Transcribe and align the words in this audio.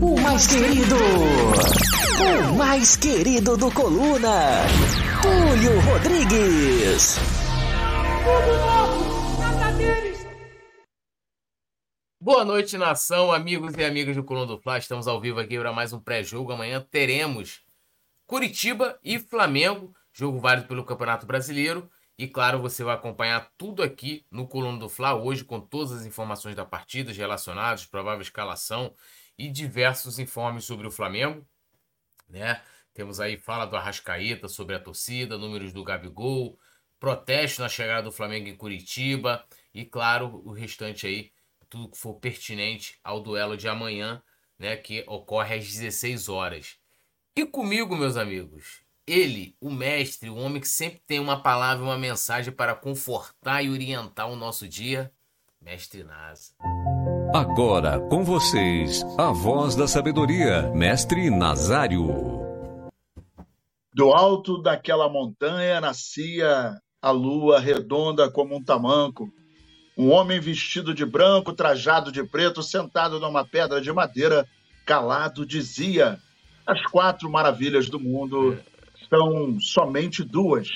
o 0.00 0.20
mais 0.20 0.46
querido, 0.46 0.96
o 2.50 2.54
mais 2.54 2.96
querido 2.96 3.56
do 3.56 3.70
Coluna, 3.70 4.62
Túlio 5.22 5.80
Rodrigues. 5.80 7.16
Boa 12.20 12.44
noite, 12.44 12.76
nação, 12.76 13.32
amigos 13.32 13.74
e 13.76 13.84
amigas 13.84 14.16
do 14.16 14.24
Coluna 14.24 14.46
do 14.46 14.58
Fla. 14.58 14.78
Estamos 14.78 15.08
ao 15.08 15.20
vivo 15.20 15.40
aqui 15.40 15.58
para 15.58 15.72
mais 15.72 15.92
um 15.92 16.00
pré-jogo. 16.00 16.52
Amanhã 16.52 16.84
teremos 16.90 17.62
Curitiba 18.26 18.98
e 19.02 19.18
Flamengo, 19.18 19.94
jogo 20.12 20.38
válido 20.38 20.66
pelo 20.66 20.84
Campeonato 20.84 21.24
Brasileiro. 21.24 21.88
E 22.18 22.26
claro, 22.26 22.60
você 22.60 22.82
vai 22.82 22.94
acompanhar 22.94 23.50
tudo 23.56 23.82
aqui 23.82 24.26
no 24.30 24.48
Coluna 24.48 24.78
do 24.78 24.88
Fla 24.88 25.14
hoje 25.14 25.44
com 25.44 25.60
todas 25.60 25.92
as 25.92 26.06
informações 26.06 26.54
da 26.56 26.64
partida 26.64 27.12
relacionadas, 27.12 27.86
provável 27.86 28.22
escalação 28.22 28.92
e 29.38 29.48
diversos 29.48 30.18
informes 30.18 30.64
sobre 30.64 30.86
o 30.86 30.90
Flamengo, 30.90 31.46
né? 32.28 32.62
Temos 32.94 33.20
aí 33.20 33.36
fala 33.36 33.66
do 33.66 33.76
Arrascaeta 33.76 34.48
sobre 34.48 34.74
a 34.74 34.80
torcida, 34.80 35.36
números 35.36 35.72
do 35.72 35.84
Gabigol, 35.84 36.58
protesto 36.98 37.60
na 37.60 37.68
chegada 37.68 38.04
do 38.04 38.12
Flamengo 38.12 38.48
em 38.48 38.56
Curitiba 38.56 39.44
e 39.74 39.84
claro, 39.84 40.42
o 40.44 40.52
restante 40.52 41.06
aí, 41.06 41.30
tudo 41.68 41.90
que 41.90 41.98
for 41.98 42.14
pertinente 42.14 42.98
ao 43.04 43.20
duelo 43.20 43.56
de 43.56 43.68
amanhã, 43.68 44.22
né, 44.58 44.76
que 44.76 45.04
ocorre 45.06 45.56
às 45.56 45.66
16 45.66 46.28
horas. 46.28 46.78
E 47.36 47.44
comigo, 47.44 47.94
meus 47.94 48.16
amigos, 48.16 48.80
ele, 49.06 49.54
o 49.60 49.70
mestre, 49.70 50.30
o 50.30 50.36
homem 50.36 50.60
que 50.60 50.68
sempre 50.68 51.00
tem 51.06 51.20
uma 51.20 51.42
palavra, 51.42 51.84
uma 51.84 51.98
mensagem 51.98 52.52
para 52.52 52.74
confortar 52.74 53.62
e 53.62 53.68
orientar 53.68 54.28
o 54.28 54.36
nosso 54.36 54.66
dia, 54.66 55.12
mestre 55.60 56.02
Nasa. 56.02 56.54
Agora 57.36 58.00
com 58.08 58.24
vocês, 58.24 59.04
a 59.18 59.30
voz 59.30 59.76
da 59.76 59.86
sabedoria, 59.86 60.72
mestre 60.74 61.28
Nazário. 61.28 62.08
Do 63.92 64.10
alto 64.10 64.62
daquela 64.62 65.06
montanha 65.06 65.78
nascia 65.78 66.80
a 67.02 67.10
lua 67.10 67.60
redonda 67.60 68.30
como 68.30 68.56
um 68.56 68.64
tamanco. 68.64 69.30
Um 69.98 70.10
homem 70.12 70.40
vestido 70.40 70.94
de 70.94 71.04
branco, 71.04 71.52
trajado 71.52 72.10
de 72.10 72.24
preto, 72.24 72.62
sentado 72.62 73.20
numa 73.20 73.44
pedra 73.44 73.82
de 73.82 73.92
madeira, 73.92 74.48
calado, 74.86 75.44
dizia: 75.44 76.18
As 76.66 76.82
quatro 76.86 77.28
maravilhas 77.30 77.90
do 77.90 78.00
mundo 78.00 78.58
são 79.10 79.60
somente 79.60 80.24
duas: 80.24 80.68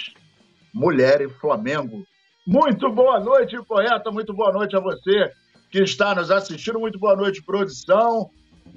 mulher 0.75 1.22
e 1.22 1.28
Flamengo. 1.31 2.05
Muito 2.47 2.92
boa 2.92 3.19
noite, 3.19 3.56
poeta. 3.66 4.11
Muito 4.11 4.34
boa 4.34 4.53
noite 4.53 4.77
a 4.77 4.81
você 4.81 5.33
que 5.70 5.82
está 5.82 6.14
nos 6.14 6.30
assistindo. 6.30 6.80
Muito 6.80 6.98
boa 6.98 7.16
noite, 7.16 7.42
produção. 7.42 8.30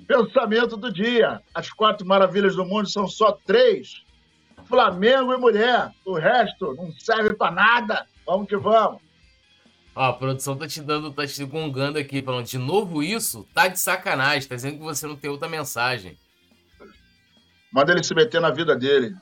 Pensamento 0.07 0.77
do 0.77 0.91
dia: 0.91 1.41
as 1.53 1.69
quatro 1.71 2.05
maravilhas 2.05 2.55
do 2.55 2.65
mundo 2.65 2.89
são 2.89 3.07
só 3.07 3.31
três: 3.45 4.03
Flamengo 4.65 5.33
e 5.33 5.37
mulher. 5.37 5.91
O 6.05 6.13
resto 6.13 6.73
não 6.75 6.91
serve 6.93 7.33
para 7.33 7.51
nada. 7.51 8.05
Vamos 8.25 8.47
que 8.47 8.55
vamos. 8.55 9.01
Ó, 9.95 10.05
a 10.05 10.13
produção 10.13 10.57
tá 10.57 10.67
te 10.67 10.81
dando, 10.81 11.11
tá 11.11 11.25
te 11.27 11.43
gongando 11.45 11.99
aqui, 11.99 12.21
falando 12.21 12.47
de 12.47 12.57
novo 12.57 13.03
isso? 13.03 13.47
Tá 13.53 13.67
de 13.67 13.79
sacanagem, 13.79 14.49
tá 14.49 14.55
dizendo 14.55 14.77
que 14.77 14.83
você 14.83 15.05
não 15.05 15.15
tem 15.15 15.29
outra 15.29 15.47
mensagem. 15.47 16.17
Manda 17.71 17.91
ele 17.91 18.03
se 18.03 18.13
meter 18.15 18.41
na 18.41 18.49
vida 18.49 18.75
dele. 18.75 19.15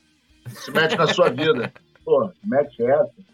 Se 0.47 0.72
mete 0.72 0.95
na 0.95 1.08
sua 1.08 1.30
vida. 1.30 1.73
Pô, 2.03 2.31
mete 2.44 2.83
essa. 2.83 3.31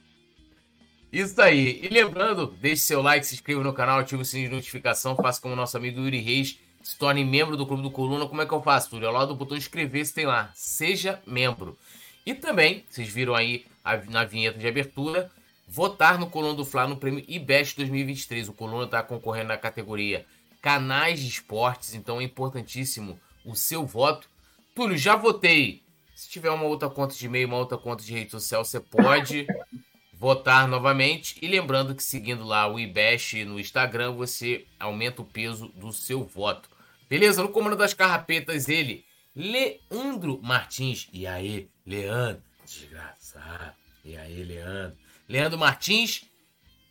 Isso 1.11 1.41
aí. 1.41 1.79
E 1.83 1.87
lembrando, 1.87 2.47
deixe 2.59 2.81
seu 2.81 3.01
like, 3.01 3.25
se 3.25 3.35
inscreva 3.35 3.63
no 3.63 3.73
canal, 3.73 3.99
ative 3.99 4.21
o 4.21 4.25
sininho 4.25 4.49
de 4.49 4.55
notificação, 4.55 5.15
faça 5.15 5.41
como 5.41 5.55
nosso 5.55 5.77
amigo 5.77 5.99
Yuri 5.99 6.19
Reis, 6.19 6.59
se 6.83 6.97
torne 6.97 7.23
membro 7.23 7.55
do 7.55 7.65
Clube 7.65 7.83
do 7.83 7.91
Coluna. 7.91 8.27
Como 8.27 8.41
é 8.41 8.45
que 8.45 8.53
eu 8.53 8.61
faço, 8.61 8.89
Túlio? 8.89 9.07
Ao 9.07 9.13
lado 9.13 9.29
do 9.29 9.35
botão 9.35 9.57
inscrever-se 9.57 10.13
tem 10.13 10.25
lá. 10.25 10.51
Seja 10.53 11.21
membro. 11.25 11.77
E 12.25 12.33
também, 12.33 12.83
vocês 12.89 13.07
viram 13.07 13.35
aí 13.35 13.65
a, 13.83 13.97
na 13.97 14.25
vinheta 14.25 14.59
de 14.59 14.67
abertura, 14.67 15.31
votar 15.67 16.19
no 16.19 16.29
Coluna 16.29 16.53
do 16.53 16.65
Fla 16.65 16.87
no 16.87 16.97
prêmio 16.97 17.23
IBEST 17.27 17.77
2023. 17.77 18.49
O 18.49 18.53
Coluna 18.53 18.85
está 18.85 19.01
concorrendo 19.01 19.49
na 19.49 19.57
categoria 19.57 20.25
Canais 20.61 21.21
de 21.21 21.27
Esportes, 21.27 21.93
então 21.93 22.19
é 22.19 22.23
importantíssimo 22.23 23.19
o 23.45 23.55
seu 23.55 23.85
voto. 23.85 24.29
Túlio, 24.75 24.97
já 24.97 25.15
votei 25.15 25.81
se 26.17 26.27
tiver 26.29 26.49
uma 26.49 26.63
outra 26.63 26.89
conta 26.89 27.13
de 27.13 27.25
e-mail, 27.27 27.47
uma 27.47 27.57
outra 27.57 27.77
conta 27.77 28.03
de 28.03 28.11
rede 28.11 28.31
social, 28.31 28.65
você 28.65 28.79
pode 28.79 29.45
votar 30.19 30.67
novamente. 30.67 31.37
E 31.41 31.47
lembrando 31.47 31.95
que 31.95 32.03
seguindo 32.03 32.43
lá 32.43 32.67
o 32.67 32.79
IBEST 32.79 33.45
no 33.45 33.59
Instagram, 33.59 34.13
você 34.13 34.65
aumenta 34.79 35.21
o 35.21 35.25
peso 35.25 35.67
do 35.69 35.93
seu 35.93 36.23
voto. 36.23 36.69
Beleza? 37.09 37.41
No 37.41 37.49
comando 37.49 37.75
das 37.75 37.93
carrapetas, 37.93 38.67
ele, 38.67 39.05
Leandro 39.35 40.39
Martins. 40.41 41.07
E 41.13 41.25
aí, 41.25 41.69
Leandro? 41.85 42.43
Desgraçado. 42.65 43.75
E 44.03 44.17
aí, 44.17 44.43
Leandro? 44.43 44.97
Leandro 45.29 45.57
Martins. 45.57 46.25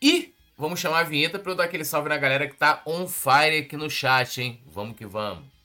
E 0.01 0.33
vamos 0.57 0.81
chamar 0.81 1.01
a 1.01 1.05
vinheta 1.05 1.39
para 1.39 1.53
eu 1.53 1.57
dar 1.57 1.65
aquele 1.65 1.85
salve 1.85 2.09
na 2.09 2.17
galera 2.17 2.49
que 2.49 2.57
tá 2.57 2.83
on 2.87 3.07
fire 3.07 3.59
aqui 3.59 3.77
no 3.77 3.91
chat, 3.91 4.41
hein? 4.41 4.61
Vamos 4.67 4.97
que 4.97 5.05
vamos. 5.05 5.56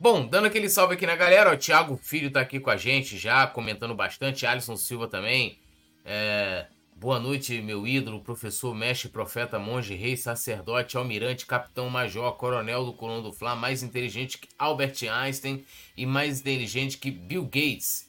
Bom, 0.00 0.24
dando 0.24 0.46
aquele 0.46 0.68
salve 0.68 0.94
aqui 0.94 1.04
na 1.04 1.16
galera, 1.16 1.52
o 1.52 1.56
Thiago 1.56 1.96
Filho 1.96 2.30
tá 2.30 2.40
aqui 2.40 2.60
com 2.60 2.70
a 2.70 2.76
gente 2.76 3.18
já, 3.18 3.48
comentando 3.48 3.96
bastante, 3.96 4.46
Alisson 4.46 4.76
Silva 4.76 5.08
também. 5.08 5.58
É, 6.04 6.66
boa 6.94 7.18
noite, 7.18 7.60
meu 7.60 7.84
ídolo, 7.84 8.20
professor, 8.20 8.72
mestre, 8.76 9.08
profeta, 9.08 9.58
monge, 9.58 9.96
rei, 9.96 10.16
sacerdote, 10.16 10.96
almirante, 10.96 11.46
capitão, 11.46 11.90
major, 11.90 12.30
coronel 12.36 12.84
do 12.84 12.92
Colônia 12.92 13.24
do 13.24 13.32
Fla, 13.32 13.56
mais 13.56 13.82
inteligente 13.82 14.38
que 14.38 14.46
Albert 14.56 14.94
Einstein 15.02 15.64
e 15.96 16.06
mais 16.06 16.42
inteligente 16.42 16.96
que 16.96 17.10
Bill 17.10 17.42
Gates. 17.42 18.06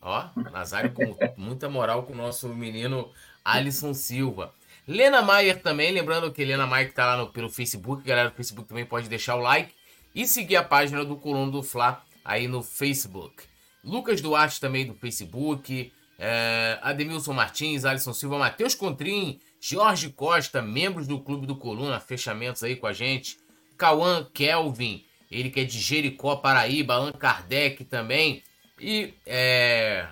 Ó, 0.00 0.28
Nazário 0.52 0.92
com 0.92 1.16
muita 1.36 1.68
moral 1.68 2.04
com 2.04 2.12
o 2.12 2.16
nosso 2.16 2.48
menino 2.50 3.10
Alisson 3.44 3.92
Silva. 3.92 4.54
Lena 4.86 5.20
Maier 5.20 5.60
também, 5.60 5.90
lembrando 5.90 6.30
que 6.30 6.44
Lena 6.44 6.64
Maier 6.64 6.90
que 6.90 6.94
tá 6.94 7.06
lá 7.06 7.16
no, 7.16 7.32
pelo 7.32 7.50
Facebook, 7.50 8.04
galera 8.04 8.30
do 8.30 8.36
Facebook 8.36 8.68
também 8.68 8.86
pode 8.86 9.08
deixar 9.08 9.34
o 9.34 9.40
like 9.40 9.76
e 10.14 10.26
seguir 10.26 10.56
a 10.56 10.64
página 10.64 11.04
do 11.04 11.16
Coluna 11.16 11.50
do 11.50 11.62
Fla 11.62 12.02
aí 12.24 12.48
no 12.48 12.62
Facebook. 12.62 13.44
Lucas 13.82 14.20
Duarte 14.20 14.60
também 14.60 14.86
do 14.86 14.94
Facebook, 14.94 15.92
é, 16.18 16.78
Ademilson 16.82 17.32
Martins, 17.32 17.84
Alisson 17.84 18.12
Silva, 18.12 18.38
Matheus 18.38 18.74
Contrim, 18.74 19.40
Jorge 19.60 20.10
Costa, 20.10 20.60
membros 20.60 21.06
do 21.06 21.20
Clube 21.20 21.46
do 21.46 21.56
Coluna, 21.56 22.00
fechamentos 22.00 22.62
aí 22.62 22.76
com 22.76 22.86
a 22.86 22.92
gente. 22.92 23.38
Cauã 23.76 24.28
Kelvin, 24.34 25.04
ele 25.30 25.50
que 25.50 25.60
é 25.60 25.64
de 25.64 25.78
Jericó, 25.78 26.36
Paraíba, 26.36 26.94
Allan 26.94 27.12
Kardec 27.12 27.84
também. 27.84 28.42
E 28.80 29.14
é, 29.24 30.06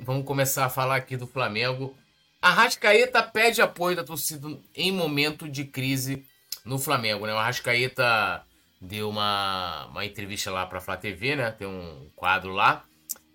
vamos 0.00 0.24
começar 0.24 0.66
a 0.66 0.70
falar 0.70 0.96
aqui 0.96 1.16
do 1.16 1.26
Flamengo. 1.26 1.96
A 2.40 2.50
Rascaeta 2.50 3.22
pede 3.22 3.62
apoio 3.62 3.96
da 3.96 4.04
torcida 4.04 4.48
em 4.74 4.92
momento 4.92 5.48
de 5.48 5.64
crise 5.64 6.26
no 6.64 6.78
Flamengo, 6.78 7.26
né? 7.26 7.32
O 7.32 7.38
Arrascaeta 7.38 8.44
deu 8.80 9.08
uma, 9.08 9.86
uma 9.86 10.04
entrevista 10.04 10.50
lá 10.50 10.66
para 10.66 10.78
a 10.78 10.80
Flá 10.80 10.96
TV, 10.96 11.36
né? 11.36 11.50
Tem 11.50 11.66
um 11.66 12.08
quadro 12.14 12.52
lá. 12.52 12.84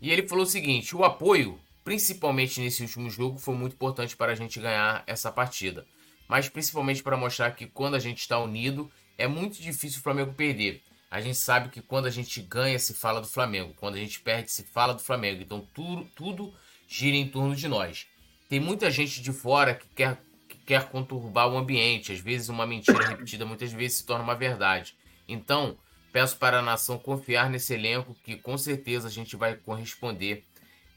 E 0.01 0.11
ele 0.11 0.27
falou 0.27 0.43
o 0.43 0.47
seguinte: 0.47 0.95
o 0.95 1.03
apoio, 1.03 1.59
principalmente 1.83 2.61
nesse 2.61 2.83
último 2.83 3.09
jogo, 3.09 3.37
foi 3.37 3.55
muito 3.55 3.73
importante 3.73 4.15
para 4.15 4.31
a 4.31 4.35
gente 4.35 4.59
ganhar 4.59 5.03
essa 5.07 5.31
partida. 5.31 5.85
Mas 6.27 6.47
principalmente 6.47 7.01
para 7.01 7.17
mostrar 7.17 7.51
que 7.51 7.65
quando 7.65 7.95
a 7.95 7.99
gente 7.99 8.19
está 8.19 8.37
unido, 8.39 8.89
é 9.17 9.27
muito 9.27 9.61
difícil 9.61 9.99
o 9.99 10.03
Flamengo 10.03 10.33
perder. 10.33 10.83
A 11.11 11.19
gente 11.19 11.37
sabe 11.37 11.69
que 11.69 11.81
quando 11.81 12.05
a 12.05 12.11
gente 12.11 12.39
ganha, 12.39 12.77
se 12.77 12.93
fala 12.93 13.19
do 13.19 13.27
Flamengo. 13.27 13.73
Quando 13.77 13.95
a 13.95 13.97
gente 13.97 14.19
perde, 14.19 14.51
se 14.51 14.63
fala 14.63 14.93
do 14.93 15.01
Flamengo. 15.01 15.41
Então 15.41 15.67
tudo, 15.73 16.05
tudo 16.15 16.53
gira 16.87 17.17
em 17.17 17.27
torno 17.27 17.55
de 17.55 17.67
nós. 17.67 18.05
Tem 18.47 18.59
muita 18.59 18.91
gente 18.91 19.21
de 19.21 19.33
fora 19.33 19.73
que 19.73 19.87
quer, 19.95 20.21
que 20.47 20.57
quer 20.57 20.87
conturbar 20.89 21.49
o 21.49 21.57
ambiente. 21.57 22.11
Às 22.11 22.19
vezes 22.19 22.49
uma 22.49 22.67
mentira 22.67 23.07
repetida 23.07 23.45
muitas 23.45 23.71
vezes 23.71 23.97
se 23.97 24.05
torna 24.05 24.23
uma 24.23 24.35
verdade. 24.35 24.95
Então, 25.31 25.77
peço 26.11 26.37
para 26.37 26.59
a 26.59 26.61
nação 26.61 26.97
confiar 26.97 27.49
nesse 27.49 27.73
elenco 27.73 28.15
que 28.23 28.35
com 28.35 28.57
certeza 28.57 29.07
a 29.07 29.11
gente 29.11 29.35
vai 29.35 29.55
corresponder 29.55 30.43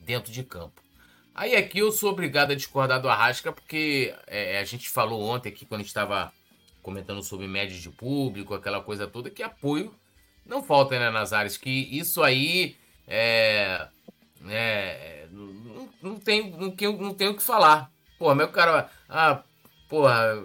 dentro 0.01 0.33
de 0.33 0.43
campo. 0.43 0.83
Aí 1.35 1.55
aqui 1.57 1.79
eu 1.79 1.93
sou 1.93 2.11
obrigado 2.11 2.51
a 2.51 2.57
discordar 2.57 3.01
do 3.01 3.09
Arrasca, 3.09 3.53
porque 3.53 4.15
é, 4.27 4.59
a 4.59 4.65
gente 4.65 4.89
falou 4.89 5.23
ontem 5.23 5.49
aqui, 5.49 5.65
quando 5.65 5.83
estava 5.83 6.33
comentando 6.83 7.23
sobre 7.23 7.47
médias 7.47 7.81
de 7.81 7.89
público, 7.89 8.55
aquela 8.55 8.83
coisa 8.83 9.07
toda, 9.07 9.31
que 9.31 9.43
apoio 9.43 9.95
não 10.45 10.63
falta, 10.63 10.99
né, 10.99 11.11
Nazares? 11.11 11.57
Que 11.57 11.71
isso 11.71 12.23
aí 12.23 12.77
é. 13.07 13.89
é 14.49 15.27
não, 15.31 15.89
não, 16.03 16.19
tem, 16.19 16.51
não, 16.51 16.75
não 16.99 17.15
tem 17.15 17.29
o 17.29 17.37
que 17.37 17.43
falar. 17.43 17.91
Porra, 18.19 18.35
meu 18.35 18.49
cara. 18.49 18.91
Ah, 19.09 19.43
porra, 19.89 20.45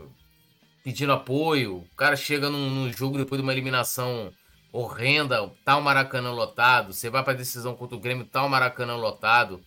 pedindo 0.88 1.12
apoio. 1.12 1.80
O 1.80 1.96
cara 1.98 2.16
chega 2.16 2.50
num, 2.50 2.70
num 2.70 2.94
jogo 2.94 3.18
depois 3.18 3.42
de 3.42 3.44
uma 3.46 3.52
eliminação 3.52 4.32
horrenda, 4.72 5.52
tá 5.66 5.76
o 5.76 5.82
Maracanã 5.82 6.32
lotado. 6.32 6.94
Você 6.94 7.10
vai 7.10 7.22
pra 7.26 7.34
decisão 7.34 7.76
contra 7.76 7.98
o 7.98 8.00
Grêmio, 8.00 8.24
tá 8.24 8.42
o 8.46 8.50
Maracanã 8.50 8.96
lotado. 8.96 9.60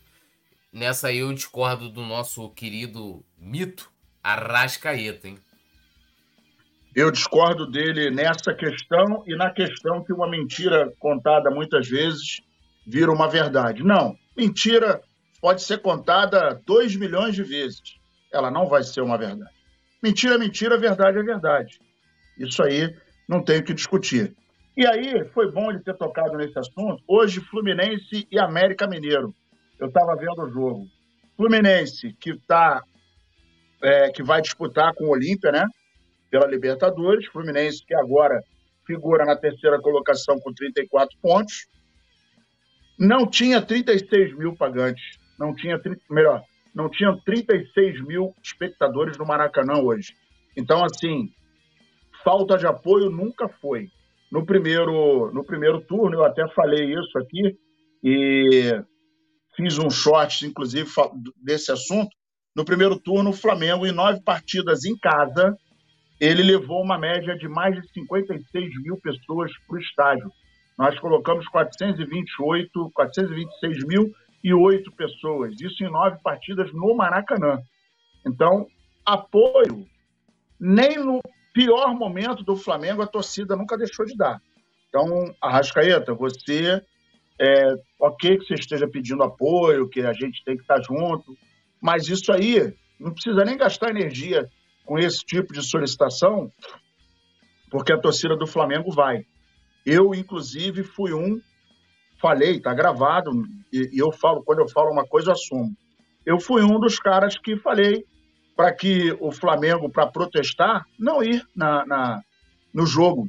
nessa 0.72 1.08
aí 1.08 1.19
eu 1.19 1.31
discordo 1.34 1.90
do 1.90 2.00
nosso 2.00 2.49
querido 2.52 3.22
mito 3.37 3.90
Arrascaeta, 4.22 5.28
hein? 5.28 5.38
Eu 6.96 7.11
discordo 7.11 7.70
dele 7.70 8.11
nessa 8.11 8.55
questão 8.55 9.23
e 9.26 9.37
na 9.37 9.50
questão 9.50 10.02
que 10.02 10.14
uma 10.14 10.28
mentira 10.28 10.90
contada 10.99 11.50
muitas 11.50 11.87
vezes 11.87 12.40
vira 12.87 13.12
uma 13.12 13.28
verdade. 13.28 13.84
Não, 13.84 14.16
mentira 14.34 15.02
pode 15.38 15.61
ser 15.62 15.82
contada 15.82 16.58
2 16.66 16.96
milhões 16.96 17.34
de 17.34 17.43
vezes. 17.43 17.99
Ela 18.32 18.50
não 18.50 18.66
vai 18.66 18.82
ser 18.82 19.02
uma 19.02 19.19
verdade. 19.19 19.59
Mentira 20.02 20.38
mentira, 20.38 20.79
verdade 20.79 21.19
é 21.19 21.23
verdade. 21.23 21.81
Isso 22.38 22.62
aí 22.62 22.94
não 23.29 23.43
tem 23.43 23.61
o 23.61 23.64
que 23.64 23.75
discutir. 23.75 24.35
E 24.76 24.87
aí, 24.87 25.25
foi 25.35 25.50
bom 25.50 25.70
ele 25.70 25.81
ter 25.81 25.94
tocado 25.94 26.37
nesse 26.37 26.58
assunto. 26.58 27.02
Hoje, 27.06 27.41
Fluminense 27.41 28.26
e 28.31 28.38
América 28.38 28.87
Mineiro. 28.87 29.35
Eu 29.79 29.88
estava 29.88 30.17
vendo 30.17 30.43
o 30.43 30.50
jogo. 30.50 30.87
Fluminense, 31.37 32.14
que 32.19 32.38
tá, 32.47 32.82
é, 33.82 34.11
que 34.11 34.23
vai 34.23 34.41
disputar 34.41 34.94
com 34.94 35.05
o 35.05 35.11
Olímpia, 35.11 35.52
né? 35.52 35.67
Pela 36.31 36.47
Libertadores. 36.47 37.26
Fluminense, 37.26 37.85
que 37.85 37.94
agora 37.94 38.43
figura 38.87 39.25
na 39.25 39.37
terceira 39.37 39.81
colocação 39.81 40.38
com 40.41 40.52
34 40.52 41.17
pontos. 41.20 41.67
Não 42.99 43.26
tinha 43.26 43.61
36 43.61 44.37
mil 44.37 44.56
pagantes. 44.56 45.19
Não 45.38 45.55
tinha, 45.55 45.81
melhor, 46.11 46.43
não 46.75 46.88
tinha 46.88 47.17
36 47.25 48.05
mil 48.05 48.34
espectadores 48.43 49.17
no 49.19 49.26
Maracanã 49.26 49.81
hoje. 49.82 50.14
Então, 50.56 50.84
assim, 50.84 51.31
falta 52.25 52.56
de 52.56 52.67
apoio 52.67 53.11
nunca 53.11 53.49
foi. 53.49 53.88
No 54.31 54.44
primeiro, 54.46 55.32
no 55.32 55.44
primeiro 55.44 55.81
turno, 55.81 56.17
eu 56.17 56.25
até 56.25 56.46
falei 56.55 56.94
isso 56.94 57.19
aqui 57.19 57.56
e 58.02 58.82
fiz 59.56 59.78
um 59.78 59.90
short, 59.90 60.46
inclusive, 60.46 60.88
desse 61.43 61.72
assunto. 61.72 62.11
No 62.55 62.64
primeiro 62.64 62.99
turno, 62.99 63.31
o 63.31 63.34
Flamengo, 63.34 63.87
em 63.87 63.93
nove 63.93 64.20
partidas 64.23 64.84
em 64.84 64.96
casa, 64.96 65.56
ele 66.20 66.43
levou 66.43 66.82
uma 66.82 66.99
média 66.99 67.37
de 67.37 67.49
mais 67.49 67.75
de 67.75 67.93
56 67.93 68.82
mil 68.82 68.96
pessoas 68.99 69.50
para 69.66 69.76
o 69.76 69.81
estádio. 69.81 70.31
Nós 70.78 70.99
colocamos 70.99 71.46
428, 71.49 72.90
426 72.94 73.87
mil 73.87 74.12
e 74.42 74.54
oito 74.54 74.90
pessoas, 74.92 75.60
isso 75.60 75.84
em 75.84 75.90
nove 75.90 76.19
partidas 76.22 76.72
no 76.72 76.94
Maracanã. 76.94 77.60
Então, 78.26 78.66
apoio, 79.04 79.87
nem 80.58 80.96
no 80.98 81.20
pior 81.52 81.94
momento 81.94 82.42
do 82.42 82.56
Flamengo 82.56 83.02
a 83.02 83.06
torcida 83.06 83.56
nunca 83.56 83.76
deixou 83.76 84.06
de 84.06 84.16
dar. 84.16 84.40
Então, 84.88 85.34
Arrascaeta, 85.40 86.14
você, 86.14 86.82
é, 87.38 87.75
ok 87.98 88.38
que 88.38 88.46
você 88.46 88.54
esteja 88.54 88.88
pedindo 88.88 89.22
apoio, 89.22 89.88
que 89.88 90.00
a 90.00 90.12
gente 90.12 90.42
tem 90.44 90.56
que 90.56 90.62
estar 90.62 90.81
junto, 90.82 91.37
mas 91.81 92.08
isso 92.08 92.32
aí 92.32 92.75
não 92.98 93.12
precisa 93.12 93.44
nem 93.44 93.56
gastar 93.56 93.90
energia 93.90 94.48
com 94.84 94.98
esse 94.98 95.25
tipo 95.25 95.52
de 95.52 95.62
solicitação, 95.62 96.52
porque 97.70 97.92
a 97.92 97.98
torcida 97.98 98.37
do 98.37 98.46
Flamengo 98.46 98.90
vai. 98.90 99.25
Eu, 99.87 100.14
inclusive, 100.14 100.82
fui 100.82 101.14
um 101.14 101.40
falei, 102.20 102.56
está 102.56 102.75
gravado, 102.75 103.31
e, 103.72 103.90
e, 103.93 103.99
eu 103.99 104.12
falo, 104.12 104.43
quando 104.43 104.61
eu 104.61 104.69
falo 104.69 104.90
uma 104.90 105.06
coisa, 105.06 105.31
eu 105.31 105.34
assumo. 105.34 105.75
Eu 106.25 106.38
fui 106.38 106.62
um 106.62 106.78
dos 106.78 106.99
caras 106.99 107.38
que 107.38 107.56
falei 107.56 108.05
para 108.56 108.72
que 108.72 109.17
o 109.20 109.32
Flamengo, 109.32 109.88
para 109.88 110.06
protestar, 110.06 110.84
não 110.99 111.22
ir 111.22 111.43
na, 111.56 111.87
na, 111.87 112.22
no 112.75 112.84
jogo, 112.84 113.28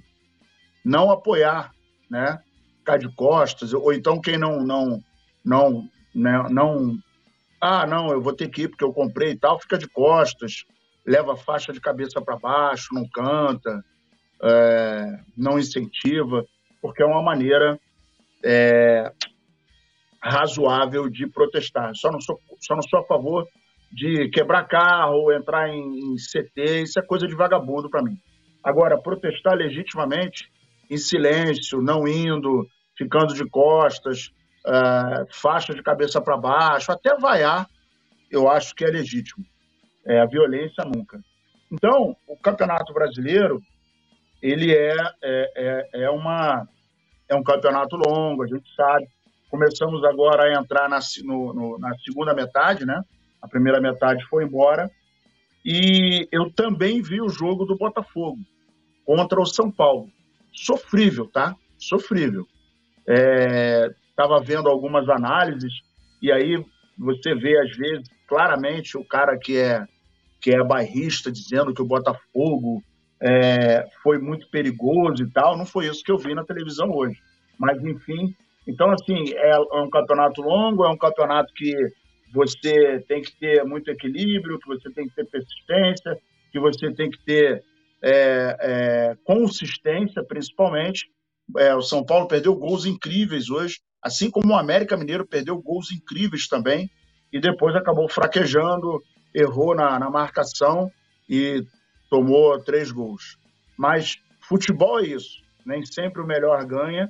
não 0.83 1.09
apoiar, 1.09 1.71
né? 2.09 2.39
Ficar 2.79 2.97
de 2.97 3.13
costas, 3.15 3.73
ou 3.73 3.93
então 3.93 4.19
quem 4.19 4.37
não, 4.37 4.61
não, 4.61 4.99
não, 5.45 5.87
né, 6.13 6.43
não, 6.49 6.97
ah, 7.61 7.85
não, 7.85 8.09
eu 8.09 8.21
vou 8.21 8.33
ter 8.33 8.49
que 8.49 8.63
ir 8.63 8.67
porque 8.69 8.83
eu 8.83 8.91
comprei 8.91 9.31
e 9.31 9.37
tal, 9.37 9.59
fica 9.59 9.77
de 9.77 9.87
costas, 9.87 10.65
leva 11.05 11.33
a 11.33 11.37
faixa 11.37 11.71
de 11.71 11.79
cabeça 11.79 12.19
para 12.21 12.37
baixo, 12.37 12.93
não 12.93 13.07
canta, 13.07 13.83
é, 14.43 15.19
não 15.37 15.59
incentiva, 15.59 16.45
porque 16.81 17.03
é 17.03 17.05
uma 17.05 17.21
maneira 17.21 17.79
é, 18.43 19.11
razoável 20.21 21.09
de 21.09 21.27
protestar. 21.27 21.91
Só 21.95 22.11
não, 22.11 22.21
sou, 22.21 22.39
só 22.59 22.75
não 22.75 22.83
sou 22.83 22.99
a 22.99 23.05
favor 23.05 23.47
de 23.91 24.29
quebrar 24.29 24.67
carro, 24.67 25.31
entrar 25.33 25.69
em, 25.69 25.81
em 25.81 26.15
CT, 26.15 26.83
isso 26.83 26.99
é 26.99 27.01
coisa 27.01 27.27
de 27.27 27.35
vagabundo 27.35 27.89
para 27.89 28.01
mim. 28.01 28.17
Agora, 28.63 29.01
protestar 29.01 29.55
legitimamente, 29.55 30.49
em 30.89 30.97
silêncio, 30.97 31.81
não 31.81 32.07
indo, 32.07 32.67
ficando 32.97 33.33
de 33.33 33.45
costas, 33.49 34.31
é, 34.65 35.25
faixa 35.31 35.73
de 35.73 35.81
cabeça 35.81 36.21
para 36.21 36.37
baixo, 36.37 36.91
até 36.91 37.17
vaiar, 37.17 37.67
eu 38.29 38.49
acho 38.49 38.73
que 38.75 38.85
é 38.85 38.87
legítimo. 38.87 39.45
É, 40.05 40.19
a 40.19 40.25
violência 40.25 40.83
nunca. 40.85 41.19
Então, 41.71 42.15
o 42.27 42.37
Campeonato 42.37 42.93
Brasileiro, 42.93 43.61
ele 44.41 44.73
é, 44.73 44.95
é, 45.23 45.51
é, 45.93 46.03
é 46.03 46.09
uma 46.09 46.67
é 47.31 47.35
um 47.35 47.43
campeonato 47.43 47.95
longo, 47.95 48.43
a 48.43 48.47
gente 48.47 48.69
sabe. 48.75 49.07
Começamos 49.49 50.03
agora 50.03 50.43
a 50.43 50.61
entrar 50.61 50.89
na, 50.89 50.99
no, 51.23 51.53
no, 51.53 51.79
na 51.79 51.95
segunda 51.99 52.33
metade, 52.33 52.85
né? 52.85 53.01
A 53.41 53.47
primeira 53.47 53.79
metade 53.79 54.23
foi 54.25 54.43
embora. 54.43 54.91
E 55.63 56.27
eu 56.31 56.51
também 56.51 57.01
vi 57.01 57.21
o 57.21 57.29
jogo 57.29 57.65
do 57.65 57.77
Botafogo 57.77 58.39
contra 59.05 59.39
o 59.39 59.45
São 59.45 59.71
Paulo. 59.71 60.09
Sofrível, 60.51 61.25
tá? 61.27 61.55
Sofrível. 61.77 62.45
Estava 64.09 64.37
é, 64.37 64.43
vendo 64.43 64.67
algumas 64.67 65.07
análises 65.07 65.73
e 66.21 66.31
aí 66.31 66.63
você 66.97 67.33
vê, 67.33 67.57
às 67.59 67.75
vezes, 67.77 68.09
claramente 68.27 68.97
o 68.97 69.05
cara 69.05 69.37
que 69.37 69.57
é, 69.57 69.85
que 70.41 70.51
é 70.51 70.61
bairrista 70.63 71.31
dizendo 71.31 71.73
que 71.73 71.81
o 71.81 71.87
Botafogo 71.87 72.83
é, 73.21 73.85
foi 74.01 74.17
muito 74.17 74.49
perigoso 74.49 75.23
e 75.23 75.31
tal. 75.31 75.57
Não 75.57 75.65
foi 75.65 75.87
isso 75.87 76.03
que 76.03 76.11
eu 76.11 76.17
vi 76.17 76.33
na 76.33 76.43
televisão 76.43 76.89
hoje. 76.91 77.19
Mas, 77.59 77.81
enfim, 77.83 78.35
então, 78.67 78.91
assim, 78.91 79.33
é, 79.33 79.51
é 79.51 79.81
um 79.81 79.89
campeonato 79.89 80.41
longo, 80.41 80.85
é 80.85 80.89
um 80.89 80.97
campeonato 80.97 81.53
que 81.53 81.73
você 82.33 83.03
tem 83.07 83.21
que 83.21 83.37
ter 83.37 83.63
muito 83.63 83.89
equilíbrio, 83.91 84.59
que 84.59 84.67
você 84.67 84.89
tem 84.91 85.07
que 85.07 85.15
ter 85.15 85.25
persistência, 85.25 86.17
que 86.51 86.59
você 86.59 86.91
tem 86.93 87.09
que 87.09 87.23
ter 87.23 87.63
é, 88.01 88.57
é, 88.59 89.15
consistência, 89.23 90.23
principalmente. 90.23 91.05
É, 91.57 91.75
o 91.75 91.81
São 91.81 92.03
Paulo 92.03 92.27
perdeu 92.27 92.55
gols 92.55 92.85
incríveis 92.85 93.49
hoje, 93.49 93.79
assim 94.01 94.31
como 94.31 94.53
o 94.53 94.57
América 94.57 94.97
Mineiro 94.97 95.27
perdeu 95.27 95.61
gols 95.61 95.91
incríveis 95.91 96.47
também, 96.47 96.89
e 97.31 97.39
depois 97.39 97.75
acabou 97.75 98.09
fraquejando, 98.09 99.01
errou 99.33 99.75
na, 99.75 99.99
na 99.99 100.09
marcação 100.09 100.89
e 101.29 101.63
tomou 102.11 102.61
três 102.61 102.91
gols. 102.91 103.39
Mas 103.77 104.17
futebol 104.41 104.99
é 104.99 105.07
isso. 105.07 105.41
Nem 105.65 105.83
sempre 105.85 106.21
o 106.21 106.27
melhor 106.27 106.63
ganha. 106.65 107.09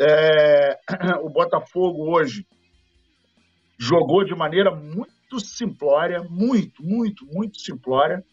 É, 0.00 0.78
o 1.22 1.28
Botafogo 1.28 2.10
hoje 2.10 2.46
jogou 3.78 4.24
de 4.24 4.34
maneira 4.34 4.74
muito 4.74 5.38
simplória, 5.38 6.22
muito, 6.22 6.82
muito, 6.82 7.26
muito 7.26 7.60
simplória. 7.60 8.24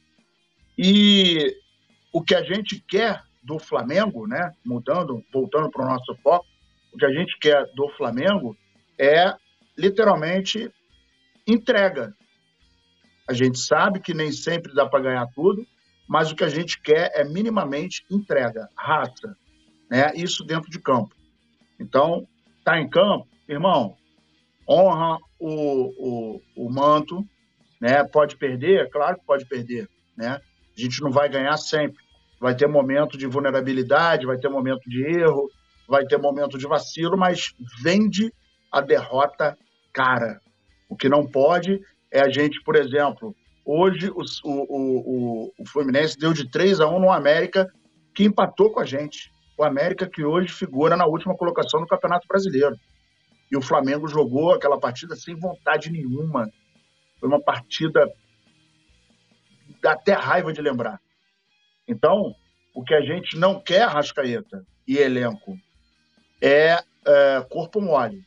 E 0.77 1.53
o 2.13 2.23
que 2.23 2.33
a 2.33 2.43
gente 2.43 2.81
quer 2.87 3.21
do 3.43 3.59
Flamengo, 3.59 4.25
né? 4.25 4.53
Mudando, 4.65 5.21
voltando 5.33 5.69
para 5.69 5.83
o 5.85 5.89
nosso 5.89 6.15
foco, 6.23 6.45
o 6.93 6.97
que 6.97 7.05
a 7.05 7.11
gente 7.11 7.37
quer 7.39 7.65
do 7.75 7.89
Flamengo 7.89 8.55
é 8.97 9.33
literalmente 9.77 10.71
entrega. 11.45 12.13
A 13.27 13.33
gente 13.33 13.59
sabe 13.59 13.99
que 13.99 14.13
nem 14.13 14.31
sempre 14.31 14.73
dá 14.73 14.87
para 14.87 15.03
ganhar 15.03 15.27
tudo, 15.35 15.65
mas 16.09 16.31
o 16.31 16.35
que 16.35 16.43
a 16.43 16.49
gente 16.49 16.81
quer 16.81 17.11
é 17.13 17.23
minimamente 17.23 18.03
entrega, 18.09 18.67
raça, 18.75 19.37
né? 19.87 20.11
Isso 20.15 20.43
dentro 20.43 20.71
de 20.71 20.79
campo. 20.79 21.15
Então, 21.79 22.27
tá 22.65 22.79
em 22.79 22.89
campo, 22.89 23.27
irmão, 23.47 23.95
honra 24.67 25.19
o, 25.39 25.53
o, 25.99 26.41
o 26.65 26.73
manto, 26.73 27.23
né? 27.79 28.03
Pode 28.03 28.37
perder, 28.37 28.89
claro 28.89 29.19
que 29.19 29.25
pode 29.25 29.45
perder, 29.45 29.87
né? 30.17 30.41
A 30.75 30.81
gente 30.81 30.99
não 30.99 31.11
vai 31.11 31.29
ganhar 31.29 31.55
sempre. 31.57 32.03
Vai 32.41 32.55
ter 32.55 32.67
momento 32.67 33.15
de 33.15 33.27
vulnerabilidade, 33.27 34.25
vai 34.25 34.37
ter 34.39 34.49
momento 34.49 34.89
de 34.89 35.03
erro, 35.03 35.47
vai 35.87 36.05
ter 36.05 36.17
momento 36.17 36.57
de 36.57 36.65
vacilo, 36.65 37.15
mas 37.17 37.53
vende 37.83 38.33
a 38.71 38.81
derrota 38.81 39.55
cara. 39.93 40.41
O 40.89 40.95
que 40.95 41.07
não 41.07 41.27
pode 41.27 41.79
é 42.11 42.21
a 42.21 42.29
gente, 42.29 42.63
por 42.63 42.75
exemplo, 42.75 43.35
Hoje 43.71 44.09
o, 44.09 44.23
o, 44.45 44.63
o, 44.65 45.53
o 45.59 45.65
Fluminense 45.67 46.17
deu 46.17 46.33
de 46.33 46.49
3 46.49 46.79
a 46.79 46.87
1 46.87 46.99
no 46.99 47.11
América, 47.11 47.71
que 48.15 48.23
empatou 48.23 48.71
com 48.71 48.79
a 48.79 48.85
gente. 48.85 49.31
O 49.55 49.63
América 49.63 50.09
que 50.09 50.23
hoje 50.23 50.51
figura 50.51 50.97
na 50.97 51.05
última 51.05 51.37
colocação 51.37 51.79
no 51.79 51.85
Campeonato 51.85 52.27
Brasileiro. 52.27 52.75
E 53.51 53.55
o 53.55 53.61
Flamengo 53.61 54.07
jogou 54.07 54.55
aquela 54.55 54.79
partida 54.79 55.15
sem 55.15 55.35
vontade 55.35 55.91
nenhuma. 55.91 56.49
Foi 57.19 57.29
uma 57.29 57.39
partida 57.39 58.11
dá 59.83 59.91
até 59.91 60.13
raiva 60.13 60.51
de 60.51 60.63
lembrar. 60.63 60.99
Então, 61.87 62.33
o 62.73 62.83
que 62.83 62.95
a 62.95 63.01
gente 63.01 63.37
não 63.37 63.61
quer, 63.61 63.87
Rascaeta 63.87 64.65
e 64.87 64.97
elenco, 64.97 65.55
é, 66.41 66.79
é 67.05 67.45
corpo 67.47 67.79
mole. 67.79 68.25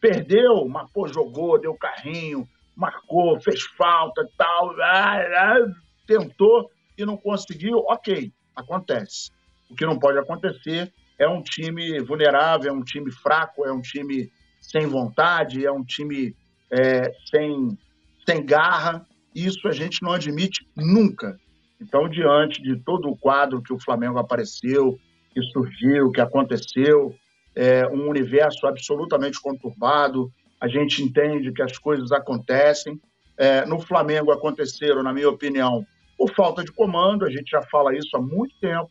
Perdeu, 0.00 0.66
mas 0.66 0.90
pô, 0.92 1.06
jogou, 1.06 1.60
deu 1.60 1.74
carrinho, 1.74 2.48
marcou, 2.76 3.40
fez 3.40 3.62
falta 3.62 4.28
tal, 4.36 4.70
ah, 4.80 5.18
ah, 5.18 5.72
tentou 6.06 6.70
e 6.96 7.04
não 7.04 7.16
conseguiu, 7.16 7.78
ok, 7.88 8.32
acontece. 8.54 9.30
O 9.70 9.74
que 9.74 9.86
não 9.86 9.98
pode 9.98 10.18
acontecer 10.18 10.92
é 11.18 11.28
um 11.28 11.42
time 11.42 11.98
vulnerável, 12.00 12.70
é 12.70 12.72
um 12.72 12.84
time 12.84 13.10
fraco, 13.10 13.66
é 13.66 13.72
um 13.72 13.80
time 13.80 14.30
sem 14.60 14.86
vontade, 14.86 15.64
é 15.64 15.72
um 15.72 15.84
time 15.84 16.36
é, 16.70 17.12
sem, 17.30 17.78
sem 18.28 18.44
garra. 18.44 19.06
Isso 19.34 19.66
a 19.68 19.72
gente 19.72 20.02
não 20.02 20.12
admite 20.12 20.66
nunca. 20.76 21.38
Então, 21.80 22.08
diante 22.08 22.62
de 22.62 22.76
todo 22.76 23.08
o 23.08 23.16
quadro 23.16 23.62
que 23.62 23.72
o 23.72 23.80
Flamengo 23.80 24.18
apareceu, 24.18 24.98
que 25.32 25.42
surgiu, 25.52 26.10
que 26.10 26.20
aconteceu, 26.20 27.14
é 27.54 27.86
um 27.86 28.08
universo 28.08 28.66
absolutamente 28.66 29.40
conturbado, 29.40 30.30
a 30.60 30.68
gente 30.68 31.02
entende 31.02 31.52
que 31.52 31.62
as 31.62 31.78
coisas 31.78 32.12
acontecem. 32.12 33.00
É, 33.36 33.66
no 33.66 33.78
Flamengo 33.80 34.30
aconteceram, 34.32 35.02
na 35.02 35.12
minha 35.12 35.28
opinião, 35.28 35.86
por 36.16 36.32
falta 36.34 36.64
de 36.64 36.72
comando, 36.72 37.24
a 37.24 37.30
gente 37.30 37.50
já 37.50 37.62
fala 37.62 37.94
isso 37.94 38.16
há 38.16 38.20
muito 38.20 38.58
tempo. 38.58 38.90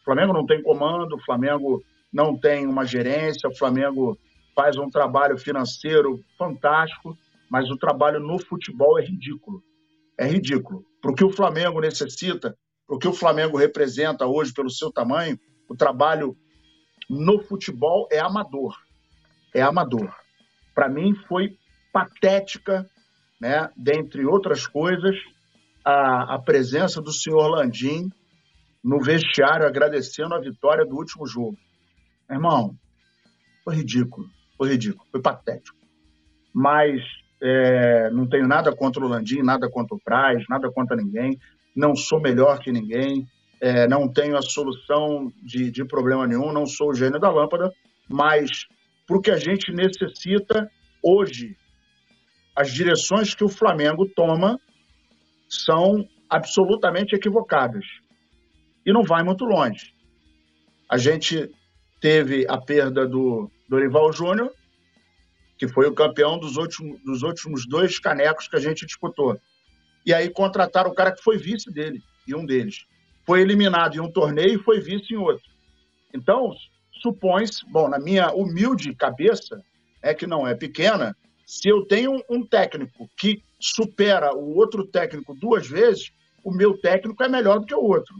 O 0.00 0.04
Flamengo 0.04 0.32
não 0.32 0.44
tem 0.44 0.62
comando, 0.62 1.14
o 1.14 1.24
Flamengo 1.24 1.82
não 2.12 2.38
tem 2.38 2.66
uma 2.66 2.84
gerência, 2.84 3.48
o 3.48 3.56
Flamengo 3.56 4.18
faz 4.54 4.76
um 4.76 4.88
trabalho 4.88 5.38
financeiro 5.38 6.20
fantástico, 6.38 7.16
mas 7.50 7.70
o 7.70 7.76
trabalho 7.76 8.20
no 8.20 8.38
futebol 8.38 8.98
é 8.98 9.02
ridículo. 9.02 9.62
É 10.18 10.26
ridículo. 10.26 10.84
Para 11.00 11.10
o 11.10 11.14
que 11.14 11.24
o 11.24 11.30
Flamengo 11.30 11.80
necessita, 11.80 12.56
para 12.86 12.96
o 12.96 12.98
que 12.98 13.08
o 13.08 13.12
Flamengo 13.12 13.56
representa 13.56 14.26
hoje 14.26 14.52
pelo 14.52 14.70
seu 14.70 14.90
tamanho, 14.90 15.38
o 15.68 15.76
trabalho 15.76 16.36
no 17.08 17.40
futebol 17.42 18.08
é 18.10 18.18
amador. 18.18 18.76
É 19.54 19.62
amador. 19.62 20.14
Para 20.76 20.90
mim 20.90 21.14
foi 21.26 21.56
patética, 21.90 22.86
né, 23.40 23.70
dentre 23.74 24.26
outras 24.26 24.66
coisas, 24.66 25.16
a, 25.82 26.34
a 26.34 26.38
presença 26.38 27.00
do 27.00 27.10
senhor 27.10 27.48
Landim 27.48 28.12
no 28.84 29.00
vestiário 29.00 29.66
agradecendo 29.66 30.34
a 30.34 30.38
vitória 30.38 30.84
do 30.84 30.94
último 30.94 31.26
jogo. 31.26 31.56
Irmão, 32.30 32.76
foi 33.64 33.76
ridículo, 33.76 34.28
foi 34.58 34.68
ridículo, 34.68 35.08
foi 35.10 35.22
patético. 35.22 35.78
Mas 36.52 37.00
é, 37.42 38.10
não 38.10 38.28
tenho 38.28 38.46
nada 38.46 38.70
contra 38.76 39.02
o 39.02 39.08
Landim, 39.08 39.42
nada 39.42 39.70
contra 39.70 39.96
o 39.96 40.00
Praz, 40.00 40.44
nada 40.46 40.70
contra 40.70 40.94
ninguém. 40.94 41.38
Não 41.74 41.96
sou 41.96 42.20
melhor 42.20 42.58
que 42.58 42.70
ninguém, 42.70 43.26
é, 43.62 43.88
não 43.88 44.12
tenho 44.12 44.36
a 44.36 44.42
solução 44.42 45.32
de, 45.42 45.70
de 45.70 45.86
problema 45.86 46.26
nenhum, 46.26 46.52
não 46.52 46.66
sou 46.66 46.90
o 46.90 46.94
gênio 46.94 47.18
da 47.18 47.30
lâmpada, 47.30 47.72
mas 48.08 48.66
para 49.06 49.16
o 49.16 49.20
que 49.20 49.30
a 49.30 49.38
gente 49.38 49.72
necessita 49.72 50.70
hoje, 51.02 51.56
as 52.54 52.72
direções 52.72 53.34
que 53.34 53.44
o 53.44 53.48
Flamengo 53.48 54.06
toma 54.06 54.60
são 55.48 56.08
absolutamente 56.28 57.14
equivocadas. 57.14 57.84
E 58.84 58.92
não 58.92 59.04
vai 59.04 59.22
muito 59.22 59.44
longe. 59.44 59.94
A 60.88 60.96
gente 60.96 61.50
teve 62.00 62.46
a 62.48 62.58
perda 62.58 63.06
do 63.06 63.50
Dorival 63.68 64.12
Júnior, 64.12 64.52
que 65.58 65.68
foi 65.68 65.86
o 65.86 65.94
campeão 65.94 66.38
dos 66.38 66.56
últimos, 66.56 67.00
dos 67.02 67.22
últimos 67.22 67.66
dois 67.66 67.98
canecos 67.98 68.48
que 68.48 68.56
a 68.56 68.60
gente 68.60 68.86
disputou. 68.86 69.40
E 70.04 70.12
aí 70.12 70.28
contrataram 70.28 70.90
o 70.90 70.94
cara 70.94 71.12
que 71.12 71.22
foi 71.22 71.38
vice 71.38 71.70
dele, 71.70 72.02
e 72.26 72.34
um 72.34 72.44
deles. 72.44 72.86
Foi 73.24 73.40
eliminado 73.40 73.96
em 73.96 74.00
um 74.00 74.10
torneio 74.10 74.54
e 74.54 74.62
foi 74.62 74.80
vice 74.80 75.14
em 75.14 75.16
outro. 75.16 75.44
Então, 76.14 76.54
supõe-se, 77.06 77.64
bom, 77.70 77.88
na 77.88 77.98
minha 77.98 78.32
humilde 78.32 78.94
cabeça, 78.94 79.62
é 80.02 80.12
que 80.12 80.26
não 80.26 80.46
é 80.46 80.54
pequena, 80.54 81.16
se 81.46 81.68
eu 81.68 81.86
tenho 81.86 82.20
um 82.28 82.44
técnico 82.44 83.08
que 83.16 83.42
supera 83.60 84.34
o 84.34 84.56
outro 84.56 84.84
técnico 84.84 85.34
duas 85.34 85.68
vezes, 85.68 86.10
o 86.44 86.50
meu 86.50 86.76
técnico 86.78 87.22
é 87.22 87.28
melhor 87.28 87.60
do 87.60 87.66
que 87.66 87.74
o 87.74 87.82
outro. 87.82 88.14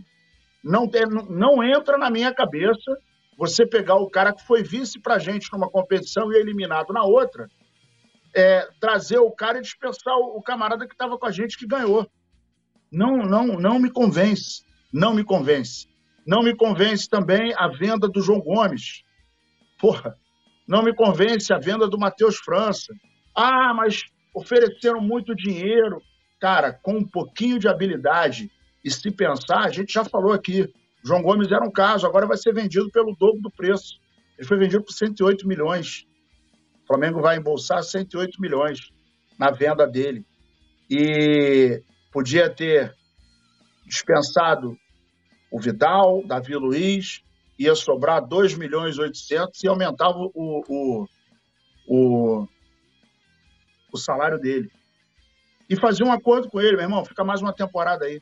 Não, 0.62 0.88
tem, 0.88 1.02
não 1.28 1.62
entra 1.62 1.98
na 1.98 2.10
minha 2.10 2.32
cabeça 2.32 2.96
você 3.36 3.66
pegar 3.66 3.96
o 3.96 4.08
cara 4.08 4.32
que 4.32 4.46
foi 4.46 4.62
vice 4.62 5.00
para 5.00 5.18
gente 5.18 5.52
numa 5.52 5.68
competição 5.68 6.32
e 6.32 6.36
é 6.36 6.40
eliminado 6.40 6.92
na 6.92 7.04
outra, 7.04 7.48
é, 8.34 8.68
trazer 8.80 9.18
o 9.18 9.30
cara 9.30 9.58
e 9.58 9.62
dispensar 9.62 10.16
o, 10.16 10.38
o 10.38 10.42
camarada 10.42 10.86
que 10.86 10.94
estava 10.94 11.18
com 11.18 11.26
a 11.26 11.30
gente 11.30 11.58
que 11.58 11.66
ganhou. 11.66 12.08
Não, 12.90 13.18
não, 13.18 13.46
não 13.58 13.78
me 13.78 13.90
convence. 13.90 14.64
Não 14.92 15.12
me 15.12 15.24
convence. 15.24 15.88
Não 16.26 16.42
me 16.42 16.54
convence 16.54 17.08
também 17.08 17.54
a 17.56 17.68
venda 17.68 18.08
do 18.08 18.20
João 18.20 18.40
Gomes. 18.40 19.04
Porra, 19.78 20.16
não 20.66 20.82
me 20.82 20.92
convence 20.92 21.52
a 21.52 21.58
venda 21.58 21.86
do 21.86 21.98
Matheus 21.98 22.36
França. 22.36 22.92
Ah, 23.34 23.72
mas 23.72 24.02
ofereceram 24.34 25.00
muito 25.00 25.34
dinheiro. 25.34 26.02
Cara, 26.40 26.72
com 26.72 26.96
um 26.98 27.06
pouquinho 27.06 27.58
de 27.58 27.68
habilidade 27.68 28.50
e 28.84 28.90
se 28.90 29.10
pensar, 29.10 29.64
a 29.64 29.70
gente 29.70 29.92
já 29.92 30.04
falou 30.04 30.32
aqui, 30.32 30.68
João 31.04 31.22
Gomes 31.22 31.50
era 31.52 31.64
um 31.64 31.70
caso, 31.70 32.06
agora 32.06 32.26
vai 32.26 32.36
ser 32.36 32.52
vendido 32.52 32.90
pelo 32.90 33.14
dobro 33.16 33.40
do 33.40 33.50
preço. 33.50 33.98
Ele 34.36 34.46
foi 34.46 34.58
vendido 34.58 34.82
por 34.82 34.92
108 34.92 35.46
milhões. 35.46 36.04
O 36.82 36.86
Flamengo 36.86 37.20
vai 37.20 37.36
embolsar 37.36 37.82
108 37.82 38.40
milhões 38.40 38.90
na 39.38 39.50
venda 39.50 39.86
dele. 39.86 40.24
E 40.90 41.82
podia 42.12 42.50
ter 42.50 42.94
dispensado 43.86 44.76
o 45.56 45.58
Vidal, 45.58 46.22
Davi 46.26 46.54
Luiz, 46.54 47.22
ia 47.58 47.74
sobrar 47.74 48.20
2 48.20 48.58
milhões 48.58 48.96
e 48.96 49.00
800 49.00 49.64
e 49.64 49.66
aumentava 49.66 50.18
o, 50.18 50.30
o, 50.68 51.06
o, 51.88 52.48
o 53.90 53.96
salário 53.96 54.38
dele. 54.38 54.70
E 55.66 55.74
fazia 55.74 56.04
um 56.04 56.12
acordo 56.12 56.50
com 56.50 56.60
ele, 56.60 56.72
meu 56.72 56.82
irmão, 56.82 57.02
fica 57.06 57.24
mais 57.24 57.40
uma 57.40 57.54
temporada 57.54 58.04
aí. 58.04 58.20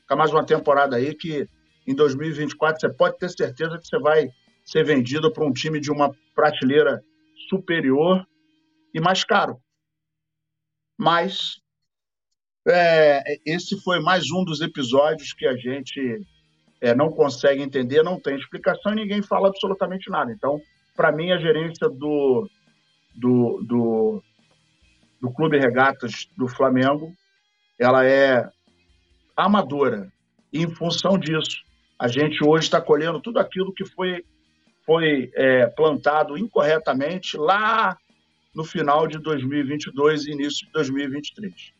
Fica 0.00 0.16
mais 0.16 0.32
uma 0.32 0.46
temporada 0.46 0.96
aí 0.96 1.14
que 1.14 1.46
em 1.86 1.94
2024 1.94 2.80
você 2.80 2.88
pode 2.88 3.18
ter 3.18 3.28
certeza 3.28 3.78
que 3.78 3.86
você 3.86 3.98
vai 3.98 4.30
ser 4.64 4.82
vendido 4.82 5.30
para 5.30 5.44
um 5.44 5.52
time 5.52 5.78
de 5.78 5.90
uma 5.90 6.16
prateleira 6.34 7.04
superior 7.50 8.26
e 8.94 8.98
mais 8.98 9.24
caro. 9.24 9.60
Mas 10.96 11.60
é, 12.66 13.38
esse 13.44 13.78
foi 13.82 14.00
mais 14.00 14.30
um 14.30 14.42
dos 14.42 14.62
episódios 14.62 15.34
que 15.34 15.46
a 15.46 15.54
gente 15.54 16.26
é, 16.82 16.96
não 16.96 17.10
consegue 17.10 17.62
entender, 17.62 18.02
não 18.02 18.18
tem 18.18 18.34
explicação 18.34 18.92
e 18.92 18.96
ninguém 18.96 19.22
fala 19.22 19.48
absolutamente 19.48 20.10
nada. 20.10 20.32
Então, 20.32 20.60
para 20.96 21.12
mim, 21.12 21.30
a 21.30 21.38
gerência 21.38 21.88
do, 21.88 22.50
do, 23.14 23.62
do, 23.62 24.22
do 25.20 25.32
Clube 25.32 25.58
Regatas 25.58 26.28
do 26.36 26.48
Flamengo 26.48 27.12
ela 27.78 28.04
é 28.04 28.50
amadora. 29.36 30.12
E, 30.52 30.62
em 30.62 30.74
função 30.74 31.16
disso, 31.16 31.62
a 31.96 32.08
gente 32.08 32.44
hoje 32.44 32.64
está 32.64 32.80
colhendo 32.80 33.20
tudo 33.20 33.38
aquilo 33.38 33.72
que 33.72 33.84
foi, 33.84 34.24
foi 34.84 35.30
é, 35.34 35.68
plantado 35.68 36.36
incorretamente 36.36 37.36
lá 37.36 37.96
no 38.52 38.64
final 38.64 39.06
de 39.06 39.18
2022 39.18 40.26
e 40.26 40.32
início 40.32 40.66
de 40.66 40.72
2023. 40.72 41.72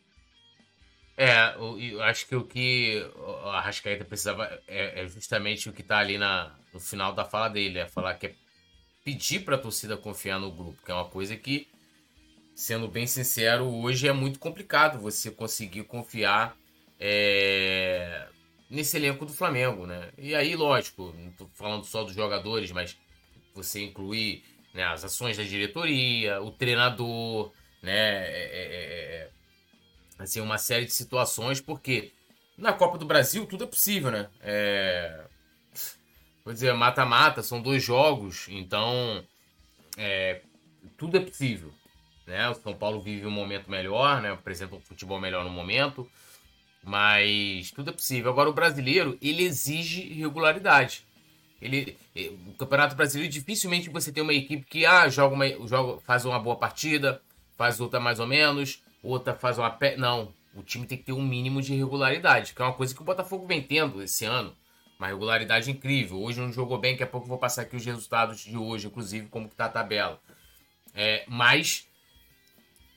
É, 1.15 1.55
eu 1.57 2.01
acho 2.01 2.27
que 2.27 2.35
o 2.35 2.43
que 2.43 3.05
a 3.45 3.61
Rascaeta 3.61 4.03
precisava 4.03 4.45
é, 4.67 5.03
é 5.03 5.07
justamente 5.07 5.69
o 5.69 5.73
que 5.73 5.81
está 5.81 5.99
ali 5.99 6.17
na, 6.17 6.55
no 6.73 6.79
final 6.79 7.13
da 7.13 7.23
fala 7.23 7.49
dele, 7.49 7.79
é 7.79 7.87
falar 7.87 8.15
que 8.15 8.27
é 8.27 8.35
pedir 9.03 9.41
para 9.41 9.55
a 9.55 9.59
torcida 9.59 9.95
confiar 9.95 10.39
no 10.39 10.51
grupo, 10.51 10.81
que 10.83 10.91
é 10.91 10.93
uma 10.93 11.05
coisa 11.05 11.35
que, 11.35 11.67
sendo 12.55 12.87
bem 12.87 13.05
sincero, 13.05 13.65
hoje 13.65 14.07
é 14.07 14.13
muito 14.13 14.39
complicado 14.39 14.99
você 14.99 15.29
conseguir 15.29 15.83
confiar 15.83 16.57
é, 16.99 18.27
nesse 18.69 18.97
elenco 18.97 19.25
do 19.25 19.33
Flamengo, 19.33 19.85
né? 19.85 20.09
E 20.17 20.33
aí, 20.33 20.55
lógico, 20.55 21.13
não 21.17 21.31
tô 21.31 21.47
falando 21.53 21.83
só 21.83 22.03
dos 22.03 22.15
jogadores, 22.15 22.71
mas 22.71 22.97
você 23.53 23.83
incluir 23.83 24.43
né, 24.73 24.83
as 24.85 25.03
ações 25.03 25.37
da 25.37 25.43
diretoria, 25.43 26.41
o 26.41 26.49
treinador, 26.49 27.51
né? 27.81 27.91
É, 27.91 28.31
é, 28.31 28.63
é, 28.63 29.15
é, 29.15 29.29
assim, 30.19 30.41
uma 30.41 30.57
série 30.57 30.85
de 30.85 30.93
situações, 30.93 31.59
porque 31.59 32.11
na 32.57 32.73
Copa 32.73 32.97
do 32.97 33.05
Brasil 33.05 33.45
tudo 33.45 33.63
é 33.63 33.67
possível, 33.67 34.11
né? 34.11 34.29
É, 34.41 35.25
vou 36.43 36.53
dizer, 36.53 36.73
mata-mata, 36.73 37.41
são 37.41 37.61
dois 37.61 37.83
jogos, 37.83 38.47
então 38.49 39.23
é, 39.97 40.41
tudo 40.97 41.17
é 41.17 41.19
possível. 41.19 41.73
Né? 42.25 42.49
O 42.49 42.55
São 42.55 42.73
Paulo 42.73 43.01
vive 43.01 43.25
um 43.25 43.31
momento 43.31 43.69
melhor, 43.69 44.21
né? 44.21 44.31
apresenta 44.31 44.75
um 44.75 44.81
futebol 44.81 45.19
melhor 45.19 45.43
no 45.43 45.49
momento. 45.49 46.09
Mas 46.83 47.71
tudo 47.71 47.91
é 47.91 47.93
possível. 47.93 48.29
Agora, 48.29 48.49
o 48.49 48.53
brasileiro, 48.53 49.17
ele 49.21 49.43
exige 49.43 50.01
regularidade. 50.13 51.05
Ele, 51.61 51.97
o 52.49 52.53
Campeonato 52.55 52.93
Brasileiro, 52.93 53.31
dificilmente 53.31 53.89
você 53.89 54.11
tem 54.11 54.21
uma 54.21 54.33
equipe 54.33 54.65
que 54.65 54.85
ah, 54.85 55.07
joga 55.07 55.33
uma, 55.33 55.47
joga, 55.65 56.01
faz 56.01 56.25
uma 56.25 56.37
boa 56.37 56.57
partida, 56.57 57.21
faz 57.55 57.79
outra 57.79 58.01
mais 58.01 58.19
ou 58.19 58.27
menos, 58.27 58.82
outra 59.03 59.35
faz 59.35 59.57
uma 59.57 59.69
pé. 59.69 59.97
Não. 59.97 60.33
O 60.55 60.63
time 60.63 60.85
tem 60.85 60.97
que 60.97 61.03
ter 61.03 61.13
um 61.13 61.21
mínimo 61.21 61.61
de 61.61 61.75
regularidade, 61.75 62.53
que 62.53 62.61
é 62.61 62.65
uma 62.65 62.73
coisa 62.73 62.93
que 62.93 63.01
o 63.01 63.05
Botafogo 63.05 63.45
vem 63.45 63.61
tendo 63.61 64.01
esse 64.01 64.23
ano. 64.23 64.55
Uma 64.99 65.07
regularidade 65.07 65.69
incrível. 65.69 66.21
Hoje 66.21 66.39
não 66.39 66.51
jogou 66.51 66.77
bem, 66.77 66.93
daqui 66.93 67.03
a 67.03 67.07
pouco 67.07 67.27
vou 67.27 67.37
passar 67.37 67.63
aqui 67.63 67.75
os 67.75 67.85
resultados 67.85 68.39
de 68.41 68.55
hoje, 68.55 68.87
inclusive 68.87 69.27
como 69.27 69.49
que 69.49 69.55
tá 69.55 69.65
a 69.65 69.69
tabela. 69.69 70.19
É, 70.93 71.25
mas 71.27 71.87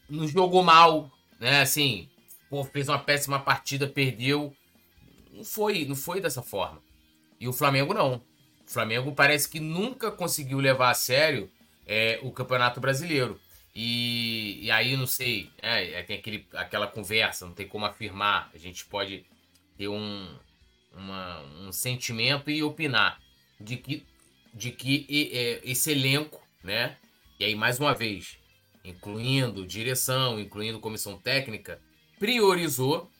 não 0.08 0.28
jogou 0.28 0.62
mal, 0.62 1.10
né? 1.40 1.62
Assim, 1.62 2.08
pô, 2.48 2.62
fez 2.62 2.88
uma 2.88 2.98
péssima 2.98 3.40
partida, 3.40 3.88
perdeu. 3.88 4.54
Não 5.32 5.44
foi, 5.44 5.84
não 5.84 5.96
foi 5.96 6.20
dessa 6.20 6.42
forma. 6.42 6.82
E 7.40 7.48
o 7.48 7.52
Flamengo 7.52 7.94
não. 7.94 8.16
O 8.66 8.70
Flamengo 8.70 9.12
parece 9.12 9.48
que 9.48 9.60
nunca 9.60 10.10
conseguiu 10.10 10.58
levar 10.58 10.90
a 10.90 10.94
sério 10.94 11.50
é, 11.86 12.18
o 12.22 12.30
Campeonato 12.30 12.80
Brasileiro. 12.80 13.40
E, 13.78 14.64
e 14.64 14.70
aí, 14.70 14.96
não 14.96 15.06
sei, 15.06 15.50
é, 15.60 16.02
tem 16.02 16.16
aquele, 16.16 16.48
aquela 16.54 16.86
conversa, 16.86 17.44
não 17.44 17.52
tem 17.52 17.68
como 17.68 17.84
afirmar. 17.84 18.50
A 18.54 18.56
gente 18.56 18.86
pode 18.86 19.26
ter 19.76 19.86
um, 19.86 20.34
uma, 20.94 21.42
um 21.60 21.70
sentimento 21.70 22.50
e 22.50 22.62
opinar 22.62 23.20
de 23.60 23.76
que, 23.76 24.06
de 24.54 24.70
que 24.70 25.30
é, 25.30 25.60
esse 25.62 25.90
elenco, 25.90 26.42
né? 26.64 26.96
E 27.38 27.44
aí, 27.44 27.54
mais 27.54 27.78
uma 27.78 27.92
vez, 27.92 28.38
incluindo 28.82 29.66
direção, 29.66 30.40
incluindo 30.40 30.80
comissão 30.80 31.18
técnica, 31.18 31.78
priorizou 32.18 33.12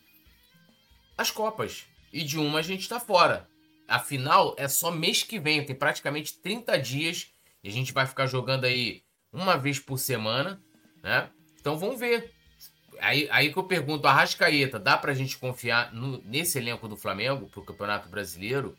as 1.18 1.30
Copas. 1.30 1.84
E 2.10 2.24
de 2.24 2.38
uma 2.38 2.60
a 2.60 2.62
gente 2.62 2.80
está 2.80 2.98
fora. 2.98 3.46
Afinal, 3.86 4.54
é 4.56 4.66
só 4.68 4.90
mês 4.90 5.22
que 5.22 5.38
vem, 5.38 5.66
tem 5.66 5.76
praticamente 5.76 6.38
30 6.38 6.78
dias 6.78 7.30
e 7.62 7.68
a 7.68 7.72
gente 7.72 7.92
vai 7.92 8.06
ficar 8.06 8.26
jogando 8.26 8.64
aí 8.64 9.02
uma 9.36 9.56
vez 9.56 9.78
por 9.78 9.98
semana, 9.98 10.60
né? 11.02 11.28
Então 11.60 11.78
vamos 11.78 12.00
ver. 12.00 12.32
Aí, 12.98 13.28
aí 13.30 13.52
que 13.52 13.58
eu 13.58 13.64
pergunto, 13.64 14.08
a 14.08 14.12
Rascaeta, 14.12 14.78
dá 14.78 14.96
pra 14.96 15.12
gente 15.12 15.36
confiar 15.36 15.92
no, 15.92 16.22
nesse 16.24 16.58
elenco 16.58 16.88
do 16.88 16.96
Flamengo 16.96 17.46
pro 17.46 17.62
Campeonato 17.62 18.08
Brasileiro? 18.08 18.74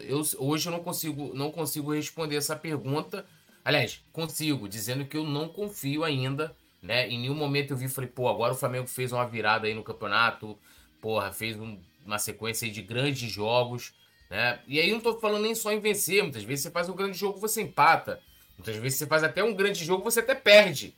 Eu, 0.00 0.22
hoje 0.38 0.68
eu 0.68 0.72
não 0.72 0.80
consigo, 0.82 1.34
não 1.34 1.50
consigo 1.50 1.92
responder 1.92 2.36
essa 2.36 2.56
pergunta. 2.56 3.26
Aliás, 3.62 4.02
consigo, 4.12 4.66
dizendo 4.66 5.04
que 5.04 5.16
eu 5.16 5.24
não 5.24 5.48
confio 5.48 6.02
ainda, 6.02 6.56
né? 6.82 7.06
Em 7.06 7.20
nenhum 7.20 7.34
momento 7.34 7.72
eu 7.72 7.76
vi 7.76 7.84
e 7.84 7.90
falei, 7.90 8.08
pô, 8.08 8.28
agora 8.28 8.54
o 8.54 8.56
Flamengo 8.56 8.86
fez 8.86 9.12
uma 9.12 9.26
virada 9.26 9.66
aí 9.66 9.74
no 9.74 9.82
campeonato, 9.82 10.58
porra, 11.00 11.30
fez 11.30 11.58
um, 11.58 11.78
uma 12.06 12.18
sequência 12.18 12.70
de 12.70 12.80
grandes 12.80 13.30
jogos, 13.30 13.92
né? 14.30 14.60
E 14.66 14.80
aí 14.80 14.88
eu 14.88 14.94
não 14.94 15.02
tô 15.02 15.18
falando 15.20 15.42
nem 15.42 15.54
só 15.54 15.70
em 15.70 15.80
vencer, 15.80 16.22
muitas 16.22 16.42
vezes 16.42 16.62
você 16.62 16.70
faz 16.70 16.88
um 16.88 16.96
grande 16.96 17.18
jogo, 17.18 17.38
você 17.38 17.60
empata. 17.60 18.22
Muitas 18.58 18.76
vezes 18.76 18.98
você 18.98 19.06
faz 19.06 19.22
até 19.22 19.42
um 19.42 19.54
grande 19.54 19.84
jogo, 19.84 20.02
você 20.02 20.18
até 20.18 20.34
perde. 20.34 20.94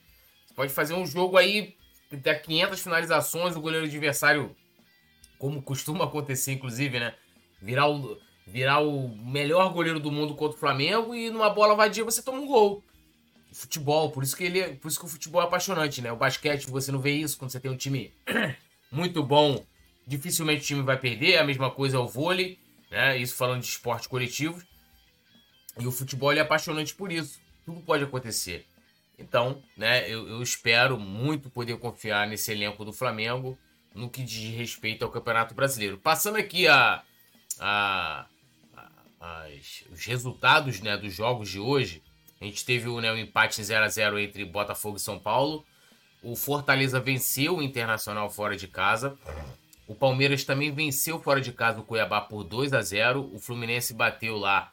Você 0.46 0.54
pode 0.54 0.72
fazer 0.72 0.94
um 0.94 1.06
jogo 1.06 1.36
aí, 1.36 1.76
ter 2.22 2.40
500 2.40 2.80
finalizações, 2.80 3.54
o 3.54 3.60
goleiro 3.60 3.84
adversário, 3.84 4.56
como 5.38 5.62
costuma 5.62 6.06
acontecer, 6.06 6.52
inclusive, 6.52 6.98
né? 6.98 7.14
Virar 7.60 7.88
o, 7.88 8.18
virar 8.46 8.80
o 8.80 9.08
melhor 9.08 9.72
goleiro 9.72 10.00
do 10.00 10.10
mundo 10.10 10.34
contra 10.34 10.56
o 10.56 10.60
Flamengo 10.60 11.14
e 11.14 11.30
numa 11.30 11.50
bola 11.50 11.76
vadia 11.76 12.02
você 12.02 12.22
toma 12.22 12.40
um 12.40 12.46
gol. 12.46 12.82
Futebol, 13.52 14.10
por 14.10 14.22
isso 14.22 14.36
que 14.36 14.44
ele, 14.44 14.74
por 14.76 14.88
isso 14.88 14.98
que 14.98 15.04
o 15.04 15.08
futebol 15.08 15.42
é 15.42 15.44
apaixonante, 15.44 16.00
né? 16.00 16.10
O 16.10 16.16
basquete 16.16 16.70
você 16.70 16.90
não 16.90 17.00
vê 17.00 17.12
isso 17.12 17.36
quando 17.36 17.50
você 17.50 17.60
tem 17.60 17.70
um 17.70 17.76
time 17.76 18.14
muito 18.90 19.22
bom, 19.22 19.62
dificilmente 20.06 20.62
o 20.62 20.66
time 20.66 20.82
vai 20.82 20.98
perder. 20.98 21.36
A 21.36 21.44
mesma 21.44 21.70
coisa 21.70 21.96
é 21.96 22.00
o 22.00 22.08
vôlei, 22.08 22.58
né? 22.90 23.18
Isso 23.18 23.34
falando 23.34 23.60
de 23.60 23.68
esporte 23.68 24.08
coletivo. 24.08 24.62
E 25.78 25.86
o 25.86 25.92
futebol 25.92 26.32
é 26.32 26.40
apaixonante 26.40 26.94
por 26.94 27.12
isso. 27.12 27.40
Tudo 27.70 27.82
pode 27.82 28.02
acontecer. 28.02 28.66
Então, 29.16 29.62
né, 29.76 30.10
eu, 30.10 30.26
eu 30.28 30.42
espero 30.42 30.98
muito 30.98 31.48
poder 31.48 31.78
confiar 31.78 32.26
nesse 32.26 32.50
elenco 32.50 32.84
do 32.84 32.92
Flamengo 32.92 33.56
no 33.94 34.10
que 34.10 34.24
diz 34.24 34.56
respeito 34.56 35.04
ao 35.04 35.10
Campeonato 35.10 35.54
Brasileiro. 35.54 35.96
Passando 35.96 36.36
aqui 36.36 36.66
a, 36.66 37.02
a, 37.60 38.26
a 38.74 38.90
as, 39.20 39.84
os 39.92 40.04
resultados 40.04 40.80
né, 40.80 40.96
dos 40.96 41.14
jogos 41.14 41.48
de 41.48 41.60
hoje, 41.60 42.02
a 42.40 42.44
gente 42.44 42.64
teve 42.64 42.88
né, 43.00 43.12
um 43.12 43.18
empate 43.18 43.60
em 43.60 43.64
0 43.64 43.84
a 43.84 43.88
0 43.88 44.18
entre 44.18 44.44
Botafogo 44.44 44.96
e 44.96 45.00
São 45.00 45.18
Paulo. 45.18 45.64
O 46.24 46.34
Fortaleza 46.34 46.98
venceu 46.98 47.58
o 47.58 47.62
Internacional 47.62 48.28
fora 48.30 48.56
de 48.56 48.66
casa. 48.66 49.16
O 49.86 49.94
Palmeiras 49.94 50.42
também 50.42 50.72
venceu 50.72 51.20
fora 51.20 51.40
de 51.40 51.52
casa 51.52 51.78
o 51.78 51.84
Cuiabá 51.84 52.20
por 52.20 52.42
2 52.42 52.72
a 52.72 52.82
0. 52.82 53.30
O 53.32 53.38
Fluminense 53.38 53.94
bateu 53.94 54.36
lá 54.36 54.72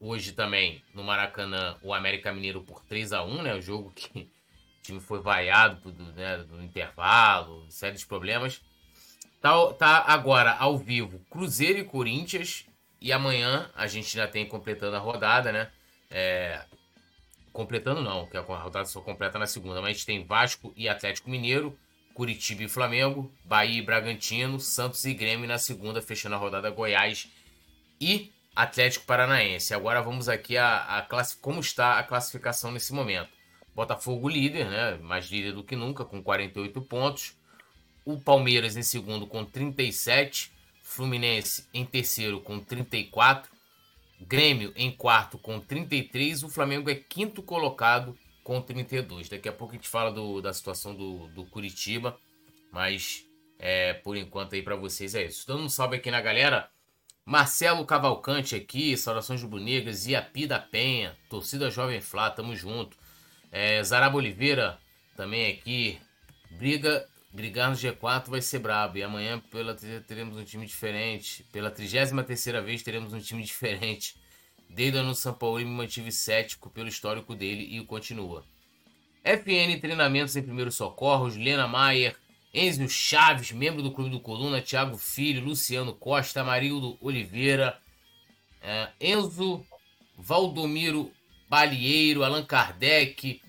hoje 0.00 0.32
também 0.32 0.82
no 0.94 1.02
Maracanã 1.02 1.76
o 1.82 1.92
América 1.92 2.32
Mineiro 2.32 2.62
por 2.62 2.82
3 2.84 3.12
a 3.12 3.22
1 3.24 3.42
né? 3.42 3.54
O 3.54 3.60
jogo 3.60 3.92
que 3.94 4.20
o 4.20 4.82
time 4.82 5.00
foi 5.00 5.20
vaiado 5.20 5.92
né, 6.14 6.38
no 6.48 6.62
intervalo, 6.62 7.66
sérios 7.70 8.04
problemas. 8.04 8.60
Tá, 9.40 9.72
tá 9.74 10.04
agora 10.06 10.52
ao 10.52 10.76
vivo 10.76 11.20
Cruzeiro 11.30 11.78
e 11.78 11.84
Corinthians. 11.84 12.66
E 13.00 13.12
amanhã 13.12 13.70
a 13.76 13.86
gente 13.86 14.12
já 14.12 14.26
tem 14.26 14.44
completando 14.44 14.96
a 14.96 14.98
rodada, 14.98 15.52
né? 15.52 15.70
É, 16.10 16.64
completando 17.52 18.02
não, 18.02 18.26
que 18.26 18.36
a 18.36 18.40
rodada 18.40 18.86
só 18.86 19.00
completa 19.00 19.38
na 19.38 19.46
segunda. 19.46 19.80
Mas 19.80 19.90
a 19.90 19.92
gente 19.92 20.06
tem 20.06 20.24
Vasco 20.24 20.72
e 20.76 20.88
Atlético 20.88 21.30
Mineiro, 21.30 21.78
Curitiba 22.12 22.64
e 22.64 22.68
Flamengo, 22.68 23.32
Bahia 23.44 23.78
e 23.78 23.82
Bragantino, 23.82 24.58
Santos 24.58 25.04
e 25.04 25.14
Grêmio 25.14 25.46
na 25.46 25.58
segunda, 25.58 26.02
fechando 26.02 26.34
a 26.34 26.38
rodada 26.38 26.70
Goiás 26.70 27.28
e 28.00 28.32
Atlético 28.58 29.06
Paranaense. 29.06 29.72
Agora 29.72 30.02
vamos 30.02 30.28
aqui 30.28 30.56
a, 30.56 30.98
a 30.98 31.02
classe, 31.02 31.36
como 31.36 31.60
está 31.60 31.96
a 31.96 32.02
classificação 32.02 32.72
nesse 32.72 32.92
momento. 32.92 33.30
Botafogo 33.72 34.28
líder, 34.28 34.68
né? 34.68 34.96
Mais 34.96 35.26
líder 35.30 35.52
do 35.52 35.62
que 35.62 35.76
nunca, 35.76 36.04
com 36.04 36.20
48 36.20 36.82
pontos. 36.82 37.36
O 38.04 38.18
Palmeiras 38.18 38.76
em 38.76 38.82
segundo 38.82 39.28
com 39.28 39.44
37. 39.44 40.50
Fluminense 40.82 41.68
em 41.72 41.84
terceiro 41.84 42.40
com 42.40 42.58
34. 42.58 43.48
Grêmio 44.20 44.72
em 44.74 44.90
quarto 44.90 45.38
com 45.38 45.60
33. 45.60 46.42
O 46.42 46.48
Flamengo 46.48 46.90
é 46.90 46.96
quinto 46.96 47.44
colocado 47.44 48.18
com 48.42 48.60
32. 48.60 49.28
Daqui 49.28 49.48
a 49.48 49.52
pouco 49.52 49.74
a 49.74 49.76
gente 49.76 49.88
fala 49.88 50.10
do, 50.10 50.40
da 50.42 50.52
situação 50.52 50.96
do, 50.96 51.28
do 51.28 51.44
Curitiba. 51.44 52.18
Mas 52.72 53.24
é, 53.56 53.92
por 53.92 54.16
enquanto 54.16 54.56
aí 54.56 54.62
para 54.62 54.74
vocês 54.74 55.14
é 55.14 55.26
isso. 55.26 55.46
Dando 55.46 55.62
um 55.62 55.68
salve 55.68 55.94
aqui 55.94 56.10
na 56.10 56.20
galera. 56.20 56.68
Marcelo 57.28 57.84
Cavalcante 57.84 58.56
aqui, 58.56 58.96
saudações 58.96 59.42
rubro-negras, 59.42 60.06
Iapi 60.06 60.46
da 60.46 60.58
Penha, 60.58 61.14
torcida 61.28 61.70
Jovem 61.70 62.00
Flá, 62.00 62.30
tamo 62.30 62.56
junto. 62.56 62.96
É, 63.52 63.82
Zaraba 63.82 64.16
Oliveira 64.16 64.78
também 65.14 65.52
aqui, 65.52 65.98
briga, 66.52 67.06
brigar 67.30 67.68
no 67.68 67.76
G4 67.76 68.30
vai 68.30 68.40
ser 68.40 68.60
brabo. 68.60 68.96
E 68.96 69.02
amanhã 69.02 69.38
pela 69.50 69.76
teremos 70.06 70.38
um 70.38 70.42
time 70.42 70.64
diferente. 70.64 71.44
Pela 71.52 71.70
33 71.70 72.26
terceira 72.26 72.62
vez 72.62 72.82
teremos 72.82 73.12
um 73.12 73.20
time 73.20 73.42
diferente. 73.44 74.16
Desde 74.70 74.98
o 74.98 75.14
São 75.14 75.34
Paulo 75.34 75.58
me 75.58 75.66
mantive 75.66 76.10
cético 76.10 76.70
pelo 76.70 76.88
histórico 76.88 77.34
dele 77.34 77.76
e 77.76 77.84
continua. 77.84 78.42
FN 79.22 79.78
Treinamentos 79.78 80.34
em 80.34 80.42
Primeiros 80.42 80.76
Socorros, 80.76 81.36
Lena 81.36 81.68
Maier, 81.68 82.16
Enzio 82.52 82.88
Chaves, 82.88 83.52
membro 83.52 83.82
do 83.82 83.92
Clube 83.92 84.10
do 84.10 84.20
Coluna, 84.20 84.62
Thiago 84.62 84.96
Filho, 84.96 85.44
Luciano 85.44 85.92
Costa, 85.92 86.40
Amarildo 86.40 86.96
Oliveira, 87.00 87.78
é, 88.62 88.88
Enzo 89.00 89.64
Valdomiro 90.16 91.12
Balieiro, 91.48 92.24
Allan 92.24 92.44
Kardec, 92.44 93.40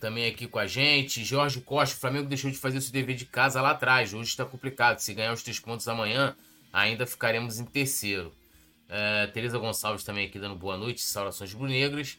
também 0.00 0.26
aqui 0.26 0.46
com 0.46 0.58
a 0.58 0.66
gente, 0.66 1.24
Jorge 1.24 1.60
Costa, 1.60 1.96
o 1.96 2.00
Flamengo 2.00 2.28
deixou 2.28 2.50
de 2.50 2.56
fazer 2.56 2.80
seu 2.80 2.92
dever 2.92 3.16
de 3.16 3.26
casa 3.26 3.60
lá 3.60 3.70
atrás, 3.70 4.14
hoje 4.14 4.30
está 4.30 4.44
complicado, 4.44 4.98
se 4.98 5.14
ganhar 5.14 5.32
os 5.32 5.42
três 5.42 5.58
pontos 5.58 5.88
amanhã, 5.88 6.36
ainda 6.72 7.06
ficaremos 7.06 7.58
em 7.58 7.64
terceiro. 7.64 8.32
É, 8.88 9.26
Tereza 9.28 9.58
Gonçalves 9.58 10.04
também 10.04 10.26
aqui 10.26 10.38
dando 10.38 10.54
boa 10.54 10.76
noite, 10.76 11.00
saudações 11.00 11.52
brunegras, 11.52 12.18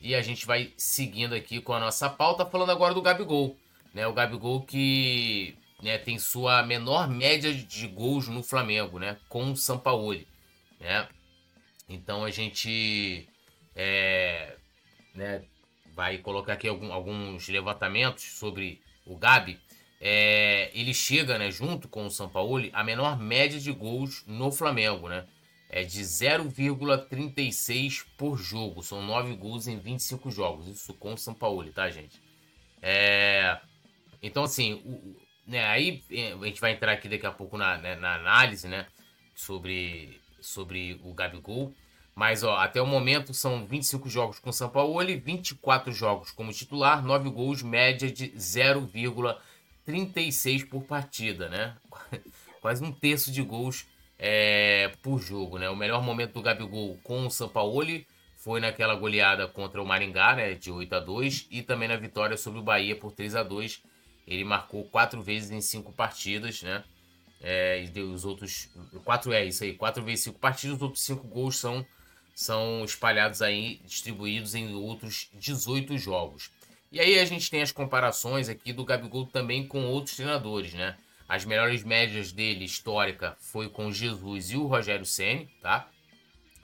e 0.00 0.14
a 0.14 0.20
gente 0.20 0.46
vai 0.46 0.72
seguindo 0.76 1.34
aqui 1.34 1.60
com 1.60 1.72
a 1.72 1.80
nossa 1.80 2.08
pauta, 2.08 2.44
falando 2.44 2.70
agora 2.70 2.92
do 2.92 3.02
Gabigol, 3.02 3.56
né, 3.94 4.06
o 4.06 4.12
Gabigol 4.12 4.62
que 4.62 5.56
né, 5.82 5.98
tem 5.98 6.18
sua 6.18 6.62
menor 6.62 7.08
média 7.08 7.52
de 7.52 7.86
gols 7.86 8.28
no 8.28 8.42
Flamengo, 8.42 8.98
né, 8.98 9.18
com 9.28 9.52
o 9.52 9.56
Sampaoli, 9.56 10.26
né? 10.80 11.06
Então 11.88 12.24
a 12.24 12.30
gente 12.30 13.28
é, 13.74 14.56
né, 15.14 15.42
vai 15.94 16.18
colocar 16.18 16.54
aqui 16.54 16.68
algum, 16.68 16.92
alguns 16.92 17.48
levantamentos 17.48 18.24
sobre 18.24 18.80
o 19.04 19.16
Gabi. 19.16 19.58
É, 20.00 20.70
ele 20.74 20.92
chega, 20.92 21.38
né, 21.38 21.50
junto 21.50 21.88
com 21.88 22.06
o 22.06 22.10
Sampaoli, 22.10 22.70
a 22.72 22.84
menor 22.84 23.18
média 23.18 23.58
de 23.58 23.72
gols 23.72 24.24
no 24.26 24.52
Flamengo, 24.52 25.08
né? 25.08 25.26
É 25.68 25.82
de 25.82 26.00
0,36 26.00 28.04
por 28.16 28.38
jogo. 28.38 28.82
São 28.82 29.02
9 29.02 29.34
gols 29.34 29.66
em 29.66 29.78
25 29.78 30.30
jogos. 30.30 30.68
Isso 30.68 30.94
com 30.94 31.14
o 31.14 31.18
Sampaoli, 31.18 31.72
tá, 31.72 31.90
gente? 31.90 32.22
É, 32.80 33.58
então, 34.22 34.44
assim, 34.44 34.74
o, 34.84 35.16
né, 35.46 35.64
aí 35.66 36.02
é, 36.10 36.32
a 36.32 36.46
gente 36.46 36.60
vai 36.60 36.72
entrar 36.72 36.90
aqui 36.92 37.08
daqui 37.08 37.24
a 37.26 37.30
pouco 37.30 37.56
na, 37.56 37.78
né, 37.78 37.94
na 37.96 38.14
análise, 38.14 38.68
né, 38.68 38.86
sobre, 39.34 40.20
sobre 40.40 41.00
o 41.02 41.14
Gabigol. 41.14 41.72
Mas, 42.14 42.42
ó, 42.42 42.56
até 42.56 42.80
o 42.80 42.86
momento 42.86 43.34
são 43.34 43.66
25 43.66 44.08
jogos 44.08 44.38
com 44.38 44.48
o 44.48 44.52
São 44.52 44.70
Paulo, 44.70 45.04
24 45.04 45.92
jogos 45.92 46.30
como 46.30 46.50
titular, 46.50 47.04
9 47.04 47.28
gols, 47.28 47.62
média 47.62 48.10
de 48.10 48.30
0,36 48.30 50.66
por 50.66 50.84
partida, 50.84 51.50
né? 51.50 51.76
Quase 52.62 52.82
um 52.82 52.90
terço 52.90 53.30
de 53.30 53.42
gols 53.42 53.86
é, 54.18 54.92
por 55.02 55.20
jogo, 55.20 55.58
né? 55.58 55.68
O 55.68 55.76
melhor 55.76 56.02
momento 56.02 56.32
do 56.32 56.40
Gabigol 56.40 56.98
com 57.04 57.26
o 57.26 57.30
São 57.30 57.50
Paulo 57.50 57.84
foi 58.34 58.60
naquela 58.60 58.94
goleada 58.94 59.46
contra 59.46 59.82
o 59.82 59.86
Maringá, 59.86 60.36
né, 60.36 60.54
de 60.54 60.70
8 60.70 60.94
a 60.94 61.00
2 61.00 61.48
e 61.50 61.62
também 61.62 61.88
na 61.88 61.96
vitória 61.96 62.36
sobre 62.36 62.60
o 62.60 62.62
Bahia 62.62 62.94
por 62.96 63.12
3 63.12 63.34
a 63.34 63.42
2 63.42 63.82
Ele 64.26 64.44
marcou 64.44 64.84
quatro 64.84 65.22
vezes 65.22 65.50
em 65.50 65.60
cinco 65.60 65.92
partidas, 65.92 66.62
né? 66.62 66.82
É, 67.40 67.84
e 67.84 67.88
deu 67.88 68.10
os 68.10 68.24
outros. 68.24 68.68
Quatro 69.04 69.32
é 69.32 69.44
isso 69.44 69.62
aí, 69.62 69.74
quatro 69.74 70.02
vezes 70.02 70.24
cinco 70.24 70.38
partidas, 70.38 70.76
os 70.76 70.82
outros 70.82 71.04
cinco 71.04 71.26
gols 71.28 71.56
são, 71.56 71.86
são 72.34 72.84
espalhados 72.84 73.40
aí, 73.42 73.80
distribuídos 73.84 74.54
em 74.54 74.74
outros 74.74 75.30
18 75.34 75.96
jogos. 75.98 76.50
E 76.90 76.98
aí 76.98 77.18
a 77.18 77.24
gente 77.24 77.50
tem 77.50 77.62
as 77.62 77.72
comparações 77.72 78.48
aqui 78.48 78.72
do 78.72 78.84
Gabigol 78.84 79.26
também 79.26 79.66
com 79.66 79.84
outros 79.84 80.16
treinadores, 80.16 80.72
né? 80.74 80.96
As 81.28 81.44
melhores 81.44 81.82
médias 81.82 82.32
dele, 82.32 82.64
histórica, 82.64 83.36
foi 83.40 83.68
com 83.68 83.92
Jesus 83.92 84.50
e 84.50 84.56
o 84.56 84.66
Rogério 84.66 85.04
Ceni, 85.04 85.48
tá? 85.60 85.88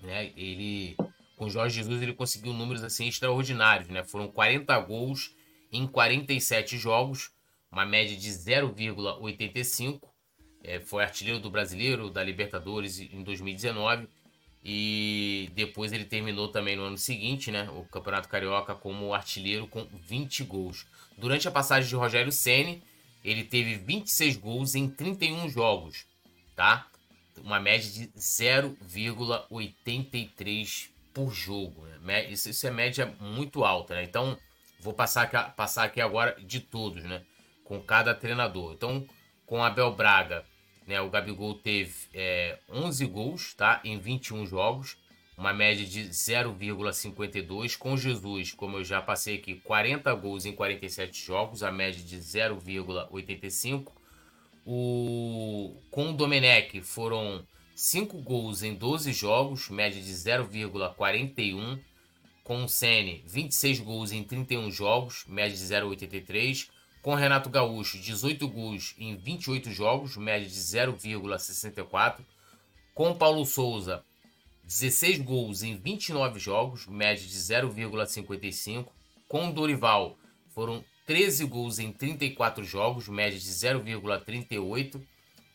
Né? 0.01 0.33
Ele, 0.37 0.96
com 1.37 1.51
Jorge 1.51 1.77
Jesus, 1.77 2.01
ele 2.01 2.14
conseguiu 2.14 2.53
números 2.53 2.83
assim 2.85 3.09
extraordinários, 3.09 3.88
né? 3.88 4.05
Foram 4.05 4.29
40 4.29 4.79
gols 4.81 5.35
em 5.72 5.87
47 5.87 6.79
jogos, 6.79 7.31
uma 7.72 7.87
média 7.87 8.16
de 8.16 8.28
0,85. 8.28 10.00
É, 10.62 10.78
foi 10.78 11.02
artilheiro 11.02 11.40
do 11.40 11.50
Brasileiro, 11.50 12.11
da 12.11 12.22
Libertadores 12.22 13.00
em 13.00 13.24
2019 13.24 14.06
e 14.64 15.50
depois 15.54 15.92
ele 15.92 16.04
terminou 16.04 16.46
também 16.48 16.76
no 16.76 16.85
ano 16.85 16.96
seguinte, 16.96 17.50
né, 17.50 17.68
o 17.70 17.82
Campeonato 17.85 18.28
Carioca 18.28 18.76
como 18.76 19.12
artilheiro 19.12 19.66
com 19.66 19.85
20 19.85 20.44
gols. 20.44 20.87
Durante 21.18 21.48
a 21.48 21.50
passagem 21.50 21.88
de 21.88 21.96
Rogério 21.96 22.30
Ceni, 22.30 22.80
ele 23.24 23.42
teve 23.42 23.74
26 23.74 24.37
gols 24.37 24.76
em 24.76 24.88
31 24.88 25.48
jogos, 25.48 26.06
tá? 26.54 26.87
Uma 27.38 27.58
média 27.58 27.90
de 27.90 28.06
0,83 28.08 30.90
por 31.12 31.32
jogo. 31.32 31.85
Né? 32.02 32.30
Isso, 32.30 32.48
isso, 32.48 32.64
é 32.66 32.70
média 32.70 33.06
muito 33.20 33.64
alta, 33.64 33.94
né? 33.94 34.04
Então, 34.04 34.38
vou 34.80 34.92
passar 34.92 35.22
aqui, 35.22 35.37
passar 35.56 35.85
aqui 35.85 36.00
agora 36.00 36.37
de 36.40 36.61
todos, 36.61 37.02
né? 37.04 37.22
Com 37.72 37.80
cada 37.80 38.14
treinador. 38.14 38.74
Então, 38.74 39.06
com 39.46 39.64
Abel 39.64 39.94
Braga, 39.94 40.44
né, 40.87 41.00
o 41.00 41.08
Gabigol 41.08 41.54
teve 41.54 41.94
é, 42.12 42.58
11 42.68 43.06
gols 43.06 43.54
tá, 43.54 43.80
em 43.82 43.98
21 43.98 44.44
jogos, 44.44 44.98
uma 45.38 45.54
média 45.54 45.87
de 45.87 46.02
0,52. 46.11 47.78
Com 47.78 47.96
Jesus, 47.96 48.52
como 48.52 48.76
eu 48.76 48.85
já 48.85 49.00
passei 49.00 49.37
aqui, 49.37 49.54
40 49.54 50.12
gols 50.16 50.44
em 50.44 50.52
47 50.52 51.24
jogos, 51.24 51.62
a 51.62 51.72
média 51.72 52.04
de 52.04 52.18
0,85. 52.18 53.90
O... 54.66 55.74
Com 55.90 56.11
o 56.11 56.12
Domenech 56.12 56.82
foram 56.82 57.42
5 57.74 58.18
gols 58.18 58.62
em 58.62 58.74
12 58.74 59.14
jogos, 59.14 59.70
média 59.70 59.98
de 59.98 60.12
0,41. 60.12 61.80
Com 62.44 62.64
o 62.64 62.68
Sene, 62.68 63.24
26 63.26 63.80
gols 63.80 64.12
em 64.12 64.22
31 64.22 64.70
jogos, 64.70 65.24
média 65.26 65.56
de 65.56 65.64
0,83. 65.64 66.68
Com 67.02 67.14
Renato 67.16 67.50
Gaúcho, 67.50 67.98
18 67.98 68.46
gols 68.46 68.94
em 68.96 69.16
28 69.16 69.72
jogos, 69.72 70.16
média 70.16 70.48
de 70.48 70.54
0,64. 70.54 72.20
Com 72.94 73.12
Paulo 73.12 73.44
Souza, 73.44 74.04
16 74.62 75.18
gols 75.18 75.64
em 75.64 75.76
29 75.76 76.38
jogos, 76.38 76.86
média 76.86 77.26
de 77.26 77.36
0,55. 77.36 78.86
Com 79.26 79.50
Dorival, 79.50 80.16
foram 80.54 80.84
13 81.04 81.44
gols 81.46 81.80
em 81.80 81.90
34 81.90 82.62
jogos, 82.62 83.08
média 83.08 83.36
de 83.36 83.50
0,38. 83.50 85.02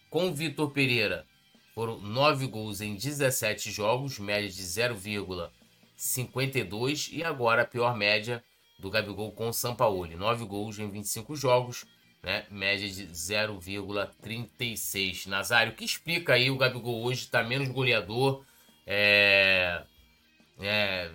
Com 0.10 0.34
Vitor 0.34 0.72
Pereira, 0.72 1.26
foram 1.74 1.98
9 2.02 2.48
gols 2.48 2.82
em 2.82 2.94
17 2.94 3.72
jogos, 3.72 4.20
média 4.20 4.50
de 4.50 4.64
0,52. 4.64 7.14
E 7.14 7.24
agora 7.24 7.62
a 7.62 7.66
pior 7.66 7.96
média 7.96 8.44
do 8.80 8.90
Gabigol 8.90 9.32
com 9.32 9.50
o 9.50 9.54
Sampaoli. 9.54 10.16
9 10.16 10.46
gols 10.46 10.80
em 10.80 10.90
25 10.90 11.36
jogos, 11.36 11.86
né? 12.22 12.46
média 12.50 12.88
de 12.88 13.08
0,36. 13.08 15.28
Nazário, 15.28 15.74
o 15.74 15.76
que 15.76 15.84
explica 15.86 16.34
aí 16.34 16.50
o 16.50 16.58
Gabigol 16.58 17.04
hoje 17.04 17.20
está 17.22 17.44
menos 17.44 17.70
goleador, 17.70 18.44
é, 18.86 19.82
é, 20.60 21.10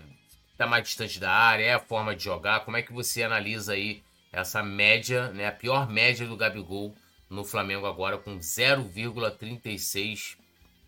tá 0.57 0.66
mais 0.66 0.85
distante 0.85 1.20
da 1.20 1.31
área, 1.31 1.64
é 1.64 1.75
a 1.75 1.81
forma 1.81 2.14
de 2.14 2.25
jogar. 2.25 2.64
Como 2.64 2.77
é 2.77 2.83
que 2.83 2.92
você 2.92 3.22
analisa 3.22 3.72
aí 3.75 4.03
essa 4.33 4.62
média, 4.62 5.31
né, 5.33 5.46
a 5.46 5.53
pior 5.53 5.90
média 5.90 6.27
do 6.27 6.37
Gabigol 6.37 6.94
no 7.29 7.44
Flamengo 7.44 7.87
agora 7.87 8.18
com 8.18 8.38
0,36 8.38 10.37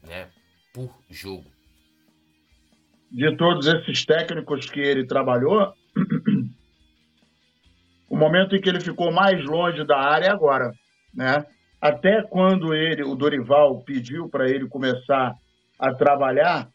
né, 0.03 0.29
por 0.73 0.91
jogo? 1.11 1.53
De 3.11 3.37
todos 3.37 3.67
esses 3.67 4.05
técnicos 4.05 4.69
que 4.69 4.81
ele 4.81 5.07
trabalhou, 5.07 5.73
o 8.09 8.17
momento 8.17 8.55
em 8.55 8.61
que 8.61 8.69
ele 8.69 8.81
ficou 8.81 9.13
mais 9.13 9.45
longe 9.45 9.85
da 9.85 9.99
área 9.99 10.27
é 10.27 10.31
agora, 10.31 10.73
né? 11.13 11.45
Até 11.81 12.23
quando 12.23 12.75
ele, 12.75 13.03
o 13.03 13.15
Dorival, 13.15 13.81
pediu 13.83 14.29
para 14.29 14.49
ele 14.49 14.67
começar 14.69 15.35
a 15.79 15.93
trabalhar, 15.93 16.69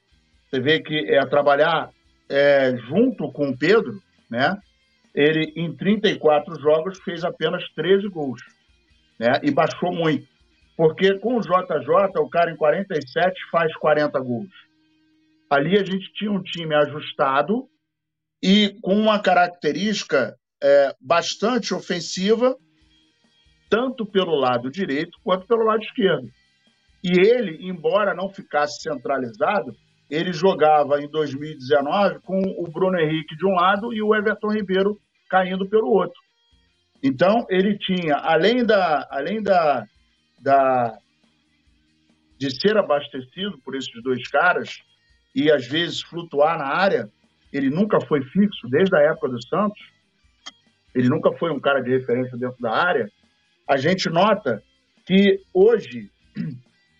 você 0.47 0.59
vê 0.59 0.79
que 0.79 1.11
é 1.11 1.19
a 1.19 1.25
trabalhar 1.25 1.89
é, 2.29 2.77
junto 2.87 3.31
com 3.31 3.49
o 3.49 3.57
Pedro, 3.57 3.99
né? 4.29 4.55
Ele 5.15 5.51
em 5.55 5.75
34 5.75 6.59
jogos 6.61 6.99
fez 6.99 7.23
apenas 7.23 7.63
13 7.73 8.07
gols, 8.09 8.41
né? 9.19 9.39
E 9.41 9.49
baixou 9.49 9.91
muito, 9.91 10.27
porque 10.77 11.15
com 11.15 11.37
o 11.37 11.41
JJ 11.41 12.19
o 12.19 12.29
cara 12.29 12.51
em 12.51 12.55
47 12.55 13.49
faz 13.51 13.75
40 13.77 14.19
gols. 14.19 14.49
Ali 15.49 15.77
a 15.77 15.83
gente 15.83 16.13
tinha 16.13 16.31
um 16.31 16.43
time 16.43 16.75
ajustado 16.75 17.67
e 18.41 18.75
com 18.81 18.93
uma 18.93 19.19
característica 19.19 20.37
é, 20.61 20.95
bastante 20.99 21.73
ofensiva, 21.73 22.55
tanto 23.69 24.05
pelo 24.05 24.35
lado 24.35 24.69
direito 24.71 25.17
quanto 25.23 25.47
pelo 25.47 25.63
lado 25.63 25.83
esquerdo. 25.83 26.29
E 27.03 27.11
ele, 27.19 27.69
embora 27.69 28.13
não 28.13 28.29
ficasse 28.29 28.81
centralizado, 28.81 29.73
ele 30.09 30.33
jogava 30.33 31.01
em 31.01 31.07
2019 31.09 32.19
com 32.21 32.39
o 32.57 32.63
Bruno 32.69 32.99
Henrique 32.99 33.35
de 33.37 33.45
um 33.45 33.53
lado 33.53 33.93
e 33.93 34.01
o 34.01 34.15
Everton 34.15 34.51
Ribeiro 34.51 34.99
caindo 35.29 35.69
pelo 35.69 35.87
outro. 35.87 36.19
Então, 37.01 37.45
ele 37.49 37.77
tinha, 37.77 38.15
além 38.15 38.65
da, 38.65 39.07
além 39.09 39.41
da, 39.41 39.85
da 40.41 40.97
de 42.37 42.49
ser 42.59 42.77
abastecido 42.77 43.57
por 43.63 43.75
esses 43.75 44.01
dois 44.01 44.27
caras 44.29 44.81
e 45.35 45.51
às 45.51 45.67
vezes 45.67 46.01
flutuar 46.01 46.57
na 46.57 46.65
área, 46.65 47.09
ele 47.53 47.69
nunca 47.69 47.99
foi 48.01 48.23
fixo 48.23 48.67
desde 48.69 48.95
a 48.95 49.01
época 49.01 49.29
do 49.29 49.47
Santos 49.47 49.79
ele 50.99 51.07
nunca 51.07 51.31
foi 51.37 51.49
um 51.49 51.59
cara 51.59 51.81
de 51.81 51.91
referência 51.91 52.37
dentro 52.37 52.61
da 52.61 52.71
área, 52.71 53.09
a 53.65 53.77
gente 53.77 54.09
nota 54.09 54.61
que 55.05 55.39
hoje, 55.53 56.11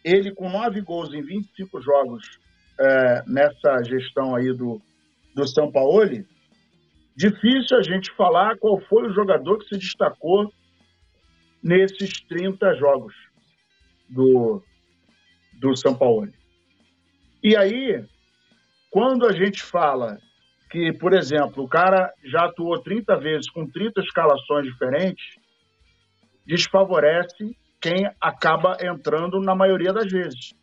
ele 0.05 0.31
com 0.33 0.49
nove 0.49 0.79
gols 0.79 1.13
em 1.13 1.21
25 1.21 1.81
jogos 1.81 2.39
é, 2.79 3.23
nessa 3.27 3.83
gestão 3.83 4.35
aí 4.35 4.53
do, 4.53 4.81
do 5.35 5.45
São 5.45 5.69
Paulo, 5.69 6.25
difícil 7.13 7.77
a 7.77 7.83
gente 7.83 8.09
falar 8.15 8.57
qual 8.57 8.79
foi 8.79 9.09
o 9.09 9.13
jogador 9.13 9.59
que 9.59 9.67
se 9.67 9.77
destacou 9.77 10.49
nesses 11.61 12.21
30 12.21 12.75
jogos 12.75 13.13
do, 14.07 14.63
do 15.59 15.75
São 15.75 15.93
Paulo. 15.93 16.31
E 17.43 17.53
aí, 17.57 18.01
quando 18.89 19.27
a 19.27 19.33
gente 19.33 19.61
fala 19.61 20.17
que, 20.69 20.93
por 20.93 21.13
exemplo, 21.13 21.63
o 21.63 21.67
cara 21.67 22.13
já 22.23 22.45
atuou 22.45 22.79
30 22.81 23.17
vezes 23.17 23.49
com 23.49 23.67
30 23.67 24.01
escalações 24.01 24.65
diferentes, 24.65 25.25
desfavorece 26.45 27.55
quem 27.81 28.09
acaba 28.21 28.77
entrando 28.81 29.39
na 29.39 29.55
maioria 29.55 29.91
das 29.91 30.11
vezes. 30.11 30.53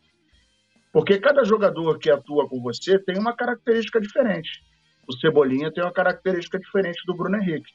Porque 0.93 1.19
cada 1.19 1.43
jogador 1.43 1.99
que 1.99 2.09
atua 2.09 2.47
com 2.47 2.61
você 2.61 2.97
tem 2.97 3.19
uma 3.19 3.35
característica 3.35 3.99
diferente. 3.99 4.63
O 5.07 5.13
Cebolinha 5.13 5.71
tem 5.71 5.83
uma 5.83 5.93
característica 5.93 6.57
diferente 6.57 7.01
do 7.05 7.15
Bruno 7.15 7.37
Henrique. 7.37 7.71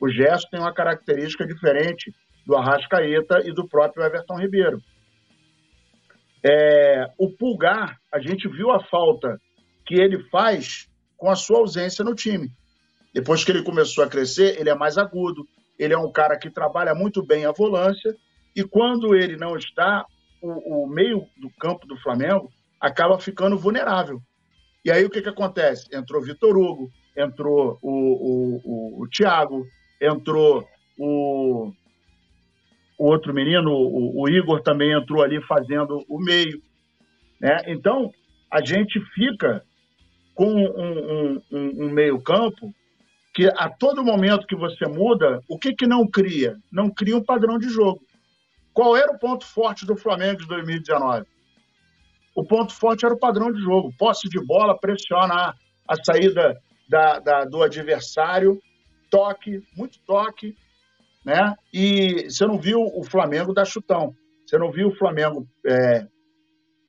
O 0.00 0.08
Gerson 0.08 0.48
tem 0.50 0.60
uma 0.60 0.74
característica 0.74 1.46
diferente 1.46 2.12
do 2.46 2.56
Arrascaeta 2.56 3.40
e 3.44 3.52
do 3.52 3.68
próprio 3.68 4.04
Everton 4.04 4.38
Ribeiro. 4.38 4.78
É, 6.44 7.06
o 7.18 7.30
Pulgar, 7.30 7.98
a 8.12 8.20
gente 8.20 8.48
viu 8.48 8.70
a 8.70 8.82
falta 8.84 9.40
que 9.84 9.94
ele 9.94 10.22
faz 10.28 10.86
com 11.16 11.30
a 11.30 11.36
sua 11.36 11.58
ausência 11.58 12.04
no 12.04 12.14
time. 12.14 12.50
Depois 13.12 13.44
que 13.44 13.50
ele 13.50 13.62
começou 13.62 14.04
a 14.04 14.08
crescer, 14.08 14.60
ele 14.60 14.68
é 14.68 14.74
mais 14.74 14.98
agudo, 14.98 15.46
ele 15.78 15.94
é 15.94 15.98
um 15.98 16.12
cara 16.12 16.38
que 16.38 16.50
trabalha 16.50 16.94
muito 16.94 17.24
bem 17.24 17.46
a 17.46 17.52
volância, 17.52 18.14
e 18.54 18.62
quando 18.62 19.14
ele 19.14 19.36
não 19.36 19.56
está, 19.56 20.04
o, 20.40 20.84
o 20.84 20.86
meio 20.86 21.26
do 21.36 21.50
campo 21.58 21.86
do 21.86 21.96
Flamengo 21.98 22.50
acaba 22.80 23.18
ficando 23.18 23.58
vulnerável. 23.58 24.20
E 24.84 24.90
aí 24.90 25.04
o 25.04 25.10
que, 25.10 25.20
que 25.20 25.28
acontece? 25.28 25.88
Entrou 25.92 26.22
Vitor 26.22 26.56
Hugo, 26.56 26.90
entrou 27.16 27.78
o, 27.82 27.90
o, 27.90 29.02
o, 29.02 29.08
Thiago, 29.08 29.66
entrou 30.00 30.64
o, 30.98 31.72
o 32.98 33.04
outro 33.04 33.34
menino, 33.34 33.70
o, 33.70 34.22
o, 34.22 34.28
Igor 34.28 34.62
também 34.62 34.92
entrou 34.92 35.22
ali 35.22 35.42
fazendo 35.42 36.04
o 36.08 36.18
meio. 36.18 36.62
Né? 37.40 37.62
Então, 37.66 38.10
a 38.50 38.64
gente 38.64 39.00
fica 39.14 39.62
com 40.36 40.54
um, 40.54 41.42
um, 41.50 41.84
um, 41.84 41.90
meio-campo 41.90 42.72
que 43.34 43.46
a 43.56 43.70
todo 43.70 44.04
momento 44.04 44.46
que 44.46 44.54
você 44.54 44.86
muda, 44.86 45.42
o 45.48 45.58
que, 45.58 45.74
que 45.74 45.86
não 45.86 46.06
cria? 46.06 46.56
Não 46.70 46.90
cria 46.90 47.16
um 47.16 47.24
padrão 47.24 47.58
de 47.58 47.70
jogo. 47.70 48.02
Qual 48.72 48.94
era 48.94 49.10
o 49.12 49.18
ponto 49.18 49.46
forte 49.46 49.86
do 49.86 49.96
Flamengo 49.96 50.42
de 50.42 50.46
2019? 50.46 51.26
O 52.34 52.44
ponto 52.44 52.74
forte 52.74 53.06
era 53.06 53.14
o 53.14 53.18
padrão 53.18 53.50
de 53.50 53.60
jogo. 53.62 53.94
Posse 53.98 54.28
de 54.28 54.38
bola, 54.44 54.78
pressionar 54.78 55.56
a 55.88 56.04
saída 56.04 56.60
da, 56.86 57.18
da, 57.18 57.44
do 57.46 57.62
adversário, 57.62 58.60
toque, 59.10 59.62
muito 59.74 59.98
toque, 60.00 60.54
né? 61.24 61.54
E 61.72 62.28
você 62.28 62.46
não 62.46 62.58
viu 62.58 62.82
o 62.82 63.02
Flamengo 63.04 63.54
dar 63.54 63.64
chutão. 63.64 64.14
Você 64.46 64.58
não 64.58 64.70
viu 64.70 64.88
o 64.88 64.96
Flamengo 64.96 65.48
é, 65.66 66.06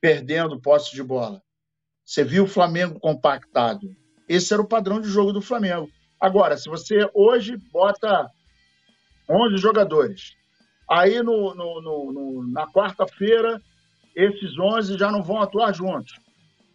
perdendo 0.02 0.60
posse 0.60 0.94
de 0.94 1.02
bola. 1.02 1.42
Você 2.08 2.24
viu 2.24 2.44
o 2.44 2.48
Flamengo 2.48 2.98
compactado. 2.98 3.94
Esse 4.26 4.54
era 4.54 4.62
o 4.62 4.66
padrão 4.66 4.98
de 4.98 5.10
jogo 5.10 5.30
do 5.30 5.42
Flamengo. 5.42 5.90
Agora, 6.18 6.56
se 6.56 6.66
você 6.66 7.06
hoje 7.12 7.58
bota 7.70 8.26
11 9.28 9.58
jogadores, 9.58 10.34
aí 10.90 11.22
no, 11.22 11.54
no, 11.54 11.82
no, 11.82 12.50
na 12.50 12.66
quarta-feira 12.66 13.60
esses 14.16 14.58
11 14.58 14.96
já 14.96 15.12
não 15.12 15.22
vão 15.22 15.42
atuar 15.42 15.70
juntos. 15.74 16.18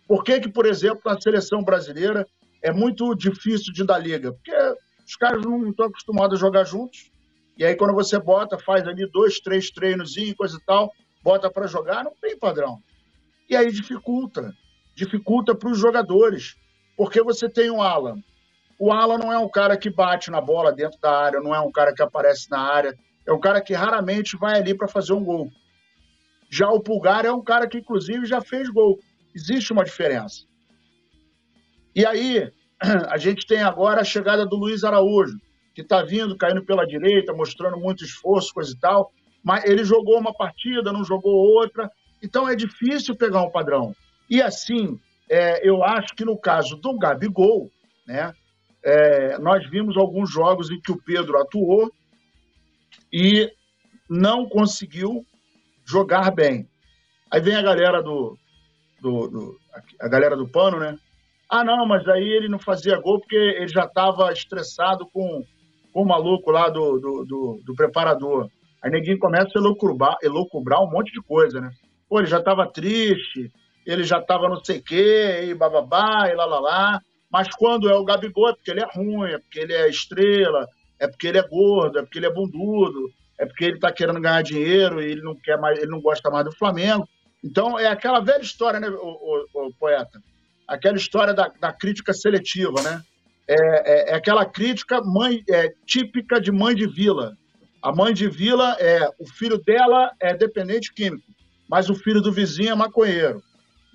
Por 0.08 0.24
que, 0.24 0.40
que, 0.40 0.50
por 0.50 0.68
exemplo, 0.68 1.02
na 1.04 1.20
seleção 1.20 1.64
brasileira 1.64 2.28
é 2.62 2.72
muito 2.72 3.16
difícil 3.16 3.74
de 3.74 3.84
dar 3.84 3.98
liga? 3.98 4.32
Porque 4.32 4.56
os 5.04 5.16
caras 5.16 5.44
não 5.44 5.68
estão 5.68 5.88
acostumados 5.88 6.38
a 6.38 6.40
jogar 6.40 6.64
juntos. 6.64 7.12
E 7.58 7.66
aí, 7.66 7.76
quando 7.76 7.96
você 7.96 8.20
bota, 8.20 8.60
faz 8.60 8.88
ali 8.88 9.10
dois, 9.10 9.40
três 9.40 9.72
treinos 9.72 10.16
e 10.16 10.36
coisa 10.36 10.56
e 10.58 10.64
tal, 10.64 10.92
bota 11.24 11.50
para 11.50 11.66
jogar, 11.66 12.04
não 12.04 12.14
tem 12.22 12.38
padrão. 12.38 12.78
E 13.50 13.56
aí 13.56 13.72
dificulta. 13.72 14.54
Dificulta 14.96 15.56
para 15.56 15.70
os 15.70 15.78
jogadores. 15.78 16.56
Porque 16.96 17.22
você 17.22 17.50
tem 17.50 17.72
um 17.72 17.82
Alan. 17.82 18.18
O 18.80 18.92
Alan 18.92 19.18
não 19.18 19.32
é 19.32 19.38
um 19.38 19.50
cara 19.50 19.78
que 19.78 19.90
bate 19.90 20.30
na 20.30 20.42
bola 20.42 20.72
dentro 20.72 21.00
da 21.00 21.12
área, 21.12 21.40
não 21.40 21.54
é 21.54 21.60
um 21.60 21.72
cara 21.72 21.94
que 21.94 22.02
aparece 22.02 22.50
na 22.50 22.60
área. 22.60 22.98
É 23.26 23.32
um 23.32 23.40
cara 23.40 23.62
que 23.62 23.74
raramente 23.74 24.36
vai 24.36 24.60
ali 24.60 24.76
para 24.76 24.88
fazer 24.88 25.14
um 25.14 25.24
gol. 25.24 25.50
Já 26.50 26.70
o 26.70 26.82
Pulgar 26.82 27.26
é 27.26 27.32
um 27.32 27.42
cara 27.42 27.68
que, 27.68 27.78
inclusive, 27.78 28.26
já 28.26 28.42
fez 28.42 28.70
gol. 28.70 29.00
Existe 29.34 29.72
uma 29.72 29.84
diferença. 29.84 30.46
E 31.96 32.06
aí, 32.06 32.52
a 33.10 33.18
gente 33.18 33.48
tem 33.48 33.64
agora 33.64 34.02
a 34.02 34.06
chegada 34.06 34.46
do 34.46 34.56
Luiz 34.56 34.84
Araújo, 34.84 35.38
que 35.74 35.82
está 35.82 36.04
vindo, 36.04 36.38
caindo 36.38 36.64
pela 36.64 36.86
direita, 36.86 37.34
mostrando 37.34 37.78
muito 37.78 38.04
esforço, 38.04 38.54
coisa 38.54 38.72
e 38.72 38.80
tal. 38.80 39.12
Mas 39.44 39.66
ele 39.66 39.84
jogou 39.84 40.20
uma 40.20 40.34
partida, 40.34 40.94
não 40.94 41.04
jogou 41.04 41.34
outra. 41.34 41.90
Então 42.22 42.48
é 42.48 42.56
difícil 42.56 43.16
pegar 43.16 43.42
um 43.42 43.50
padrão. 43.50 43.96
E 44.30 44.42
assim, 44.42 45.00
é, 45.30 45.68
eu 45.68 45.84
acho 45.84 46.14
que 46.16 46.26
no 46.26 46.38
caso 46.38 46.76
do 46.78 46.98
Gabigol, 46.98 47.72
né, 48.06 48.34
é, 48.84 49.38
nós 49.40 49.68
vimos 49.70 49.98
alguns 49.98 50.32
jogos 50.32 50.70
em 50.70 50.80
que 50.80 50.92
o 50.92 51.02
Pedro 51.02 51.40
atuou 51.40 51.92
e 53.12 53.52
não 54.10 54.48
conseguiu 54.48 55.26
jogar 55.86 56.32
bem. 56.32 56.68
Aí 57.32 57.42
vem 57.42 57.56
a 57.56 57.62
galera 57.62 58.02
do, 58.02 58.38
do, 59.02 59.28
do, 59.28 59.60
a 60.00 60.08
galera 60.08 60.36
do 60.36 60.48
pano, 60.48 60.80
né? 60.80 60.98
Ah, 61.50 61.64
não, 61.64 61.86
mas 61.86 62.08
aí 62.08 62.28
ele 62.28 62.48
não 62.48 62.60
fazia 62.60 63.00
gol 63.00 63.20
porque 63.20 63.36
ele 63.36 63.68
já 63.68 63.86
estava 63.86 64.32
estressado 64.32 65.08
com, 65.12 65.44
com 65.92 66.02
o 66.02 66.06
maluco 66.06 66.52
lá 66.52 66.70
do, 66.70 67.00
do, 67.00 67.26
do, 67.26 67.62
do 67.66 67.76
preparador. 67.76 68.50
Aí 68.82 68.92
ninguém 68.92 69.18
começa 69.18 69.52
a 69.56 69.60
elocubrar, 69.60 70.18
elocubrar 70.22 70.84
um 70.84 70.90
monte 70.90 71.12
de 71.14 71.22
coisa, 71.22 71.62
né? 71.62 71.72
Pô, 72.10 72.20
ele 72.20 72.28
já 72.28 72.40
estava 72.40 72.68
triste, 72.68 73.52
ele 73.86 74.04
já 74.04 74.20
estava 74.20 74.50
não 74.50 74.64
sei 74.64 74.78
o 74.78 74.84
quê, 74.84 75.46
e 75.46 75.54
bababá, 75.54 76.30
e 76.30 76.36
lá, 76.36 76.46
lá, 76.46 76.60
lá. 76.60 77.02
Mas 77.32 77.48
quando 77.56 77.90
é 77.90 77.96
o 77.96 78.04
Gabigol, 78.06 78.50
é 78.50 78.54
porque 78.54 78.72
ele 78.72 78.82
é 78.82 78.88
ruim, 78.94 79.32
é 79.32 79.40
porque 79.40 79.60
ele 79.60 79.74
é 79.74 79.90
estrela, 79.90 80.68
é 81.00 81.08
porque 81.08 81.28
ele 81.28 81.40
é 81.40 81.48
gordo, 81.48 82.00
é 82.00 82.02
porque 82.04 82.20
ele 82.20 82.28
é 82.28 82.34
bundudo, 82.34 83.12
é 83.40 83.46
porque 83.46 83.66
ele 83.66 83.76
está 83.76 83.92
querendo 83.92 84.22
ganhar 84.22 84.42
dinheiro 84.42 85.02
e 85.02 85.12
ele 85.12 85.22
não 85.22 85.36
quer 85.36 85.58
mais, 85.58 85.78
ele 85.80 85.92
não 85.92 86.00
gosta 86.00 86.30
mais 86.30 86.46
do 86.46 86.56
Flamengo. 86.56 87.08
Então 87.44 87.78
é 87.78 87.88
aquela 87.88 88.20
velha 88.20 88.42
história, 88.42 88.80
né, 88.80 88.88
o, 88.90 89.48
o, 89.54 89.68
o 89.68 89.74
poeta? 89.74 90.22
Aquela 90.68 90.96
história 90.96 91.34
da, 91.34 91.52
da, 91.60 91.74
crítica 91.74 92.14
seletiva, 92.14 92.82
né? 92.82 93.04
É, 93.48 93.56
é, 93.56 94.12
é 94.12 94.16
aquela 94.16 94.46
crítica 94.46 95.02
mãe, 95.04 95.44
é, 95.50 95.74
típica 95.86 96.40
de 96.40 96.52
mãe 96.52 96.74
de 96.74 96.88
vila. 96.88 97.36
A 97.82 97.92
mãe 97.92 98.14
de 98.14 98.30
vila 98.30 98.78
é 98.80 99.10
o 99.20 99.28
filho 99.28 99.58
dela 99.58 100.12
é 100.22 100.34
dependente 100.34 100.94
químico, 100.94 101.28
mas 101.68 101.90
o 101.90 101.96
filho 101.96 102.22
do 102.22 102.32
vizinho 102.32 102.72
é 102.72 102.76
maconheiro. 102.76 103.44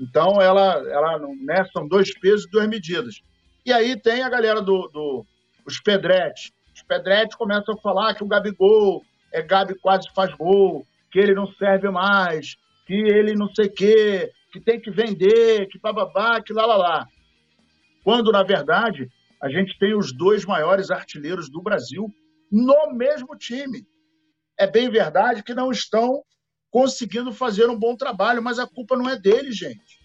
Então 0.01 0.41
ela, 0.41 0.75
ela 0.89 1.19
né, 1.41 1.65
são 1.73 1.87
dois 1.87 2.17
pesos 2.19 2.47
e 2.47 2.51
duas 2.51 2.69
medidas. 2.69 3.21
E 3.65 3.73
aí 3.73 4.01
tem 4.01 4.23
a 4.23 4.29
galera 4.29 4.63
do, 4.63 4.89
do 4.89 5.27
os 5.67 5.81
pedretes. 5.81 6.53
Os 6.75 6.83
pedretes 6.83 7.37
começam 7.37 7.75
a 7.75 7.81
falar 7.81 8.15
que 8.15 8.25
o 8.25 8.29
Gabigol 8.29 9.03
é 9.33 9.43
Gabi 9.43 9.75
quase 9.75 10.09
faz 10.15 10.33
gol, 10.35 10.87
que 11.11 11.19
ele 11.19 11.35
não 11.35 11.47
serve 11.55 11.91
mais, 11.91 12.57
que 12.87 12.95
ele 12.95 13.35
não 13.35 13.49
sei 13.55 13.67
o 13.67 13.73
quê, 13.73 14.31
que 14.53 14.61
tem 14.61 14.81
que 14.81 14.91
vender, 14.91 15.67
que 15.69 15.79
bababá, 15.79 16.41
que 16.41 16.53
lá, 16.53 16.65
lá, 16.65 16.77
lá. 16.77 17.09
Quando, 18.03 18.33
na 18.33 18.43
verdade, 18.43 19.09
a 19.43 19.49
gente 19.49 19.79
tem 19.79 19.95
os 19.95 20.13
dois 20.13 20.45
maiores 20.45 20.91
artilheiros 20.91 21.51
do 21.51 21.61
Brasil 21.61 22.07
no 22.51 22.93
mesmo 22.93 23.37
time. 23.37 23.87
É 24.59 24.67
bem 24.67 24.91
verdade 24.91 25.43
que 25.43 25.55
não 25.55 25.71
estão 25.71 26.23
conseguindo 26.71 27.33
fazer 27.33 27.69
um 27.69 27.79
bom 27.79 27.97
trabalho, 27.97 28.43
mas 28.43 28.59
a 28.59 28.67
culpa 28.67 28.97
não 28.97 29.09
é 29.09 29.17
deles, 29.17 29.57
gente. 29.57 29.99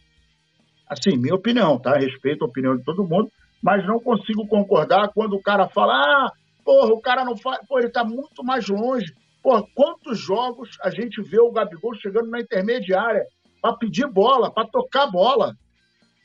Assim, 0.88 1.18
minha 1.18 1.36
opinião, 1.36 1.80
tá? 1.80 1.98
Respeito 1.98 2.44
a 2.44 2.48
opinião 2.48 2.78
de 2.78 2.84
todo 2.84 3.08
mundo, 3.08 3.32
mas 3.62 3.86
não 3.86 4.00
consigo 4.00 4.48
concordar 4.48 5.10
quando 5.14 5.34
o 5.34 5.42
cara 5.42 5.68
fala: 5.70 5.94
ah, 5.94 6.32
Porra, 6.64 6.94
o 6.94 7.02
cara 7.02 7.26
não 7.26 7.36
faz. 7.36 7.60
Pô, 7.68 7.78
ele 7.78 7.88
está 7.88 8.04
muito 8.04 8.44
mais 8.44 8.68
longe. 8.68 9.14
Porra, 9.42 9.64
quantos 9.76 10.18
jogos 10.18 10.78
a 10.82 10.90
gente 10.90 11.22
vê 11.22 11.40
o 11.40 11.52
Gabigol 11.52 11.94
chegando 11.96 12.30
na 12.30 12.40
intermediária 12.40 13.26
para 13.62 13.76
pedir 13.76 14.08
bola, 14.08 14.52
para 14.52 14.68
tocar 14.68 15.08
bola? 15.08 15.56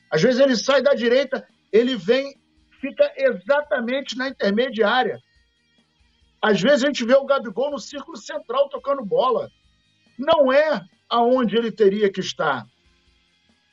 Às 0.09 0.21
vezes 0.21 0.39
ele 0.39 0.55
sai 0.55 0.81
da 0.81 0.93
direita, 0.93 1.45
ele 1.71 1.95
vem, 1.95 2.33
fica 2.79 3.11
exatamente 3.17 4.17
na 4.17 4.29
intermediária. 4.29 5.19
Às 6.41 6.61
vezes 6.61 6.83
a 6.83 6.87
gente 6.87 7.05
vê 7.05 7.15
o 7.15 7.25
Gabigol 7.25 7.71
no 7.71 7.79
círculo 7.79 8.17
central 8.17 8.69
tocando 8.69 9.03
bola. 9.03 9.49
Não 10.19 10.51
é 10.51 10.85
aonde 11.09 11.55
ele 11.55 11.71
teria 11.71 12.11
que 12.11 12.19
estar. 12.19 12.67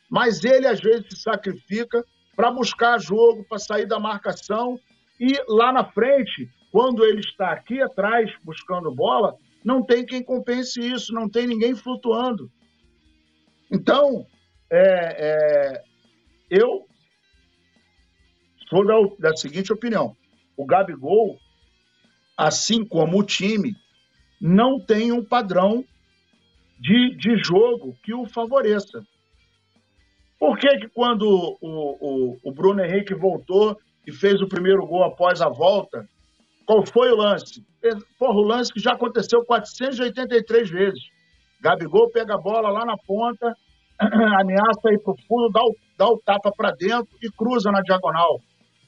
Mas 0.09 0.45
ele, 0.45 0.67
às 0.67 0.81
vezes, 0.81 1.07
se 1.11 1.23
sacrifica 1.23 2.05
para 2.37 2.51
buscar 2.51 2.99
jogo, 2.99 3.45
para 3.45 3.59
sair 3.59 3.87
da 3.87 3.99
marcação 3.99 4.79
e 5.19 5.33
lá 5.49 5.73
na 5.73 5.85
frente 5.85 6.49
quando 6.71 7.05
ele 7.05 7.21
está 7.21 7.53
aqui 7.53 7.81
atrás 7.81 8.31
buscando 8.45 8.95
bola, 8.95 9.35
não 9.65 9.83
tem 9.83 10.05
quem 10.05 10.23
compense 10.23 10.79
isso, 10.79 11.13
não 11.13 11.29
tem 11.29 11.47
ninguém 11.47 11.75
flutuando. 11.75 12.51
Então, 13.73 14.27
é, 14.71 14.77
é, 15.19 15.85
eu 16.51 16.87
sou 18.69 18.87
da, 18.87 19.31
da 19.31 19.37
seguinte 19.37 19.73
opinião: 19.73 20.15
o 20.57 20.67
Gabigol, 20.67 21.39
assim 22.37 22.85
como 22.85 23.19
o 23.19 23.25
time, 23.25 23.75
não 24.39 24.79
tem 24.79 25.13
um 25.13 25.25
padrão 25.25 25.83
de, 26.79 27.17
de 27.17 27.37
jogo 27.37 27.97
que 28.03 28.15
o 28.15 28.27
favoreça. 28.27 29.03
Por 30.39 30.59
que, 30.59 30.69
que 30.79 30.89
quando 30.89 31.27
o, 31.27 31.57
o, 31.61 32.39
o 32.45 32.53
Bruno 32.53 32.85
Henrique 32.85 33.15
voltou 33.15 33.77
e 34.07 34.13
fez 34.13 34.41
o 34.41 34.49
primeiro 34.49 34.87
gol 34.87 35.03
após 35.05 35.41
a 35.41 35.49
volta, 35.49 36.07
qual 36.67 36.85
foi 36.85 37.11
o 37.11 37.17
lance? 37.17 37.65
Porra, 38.19 38.39
o 38.39 38.43
lance 38.43 38.73
que 38.73 38.81
já 38.81 38.93
aconteceu 38.93 39.45
483 39.45 40.71
vezes. 40.71 41.01
Gabigol 41.61 42.11
pega 42.11 42.35
a 42.35 42.39
bola 42.39 42.69
lá 42.69 42.85
na 42.85 42.97
ponta, 42.99 43.55
ameaça 43.99 44.93
ir 44.93 44.99
para 44.99 45.13
o 45.13 45.17
fundo, 45.27 45.51
dá 45.53 45.63
o, 45.63 45.77
dá 45.97 46.07
o 46.07 46.19
tapa 46.19 46.53
para 46.55 46.73
dentro 46.73 47.09
e 47.23 47.31
cruza 47.31 47.71
na 47.71 47.81
diagonal. 47.81 48.41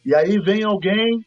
E 0.04 0.14
aí 0.14 0.38
vem 0.38 0.64
alguém, 0.64 1.24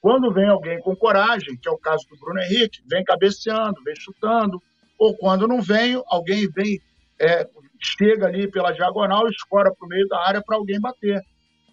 quando 0.00 0.32
vem 0.32 0.48
alguém 0.48 0.78
com 0.80 0.94
coragem, 0.94 1.56
que 1.56 1.68
é 1.68 1.72
o 1.72 1.78
caso 1.78 2.04
do 2.10 2.18
Bruno 2.18 2.40
Henrique, 2.40 2.82
vem 2.86 3.02
cabeceando, 3.04 3.82
vem 3.84 3.94
chutando, 3.96 4.60
ou 5.02 5.16
quando 5.16 5.48
não 5.48 5.60
vem, 5.60 6.00
alguém 6.06 6.48
vem, 6.48 6.80
é, 7.20 7.44
chega 7.80 8.26
ali 8.26 8.48
pela 8.48 8.70
diagonal 8.70 9.28
escora 9.28 9.74
para 9.74 9.84
o 9.84 9.88
meio 9.88 10.06
da 10.06 10.24
área 10.24 10.40
para 10.40 10.56
alguém 10.56 10.80
bater. 10.80 11.20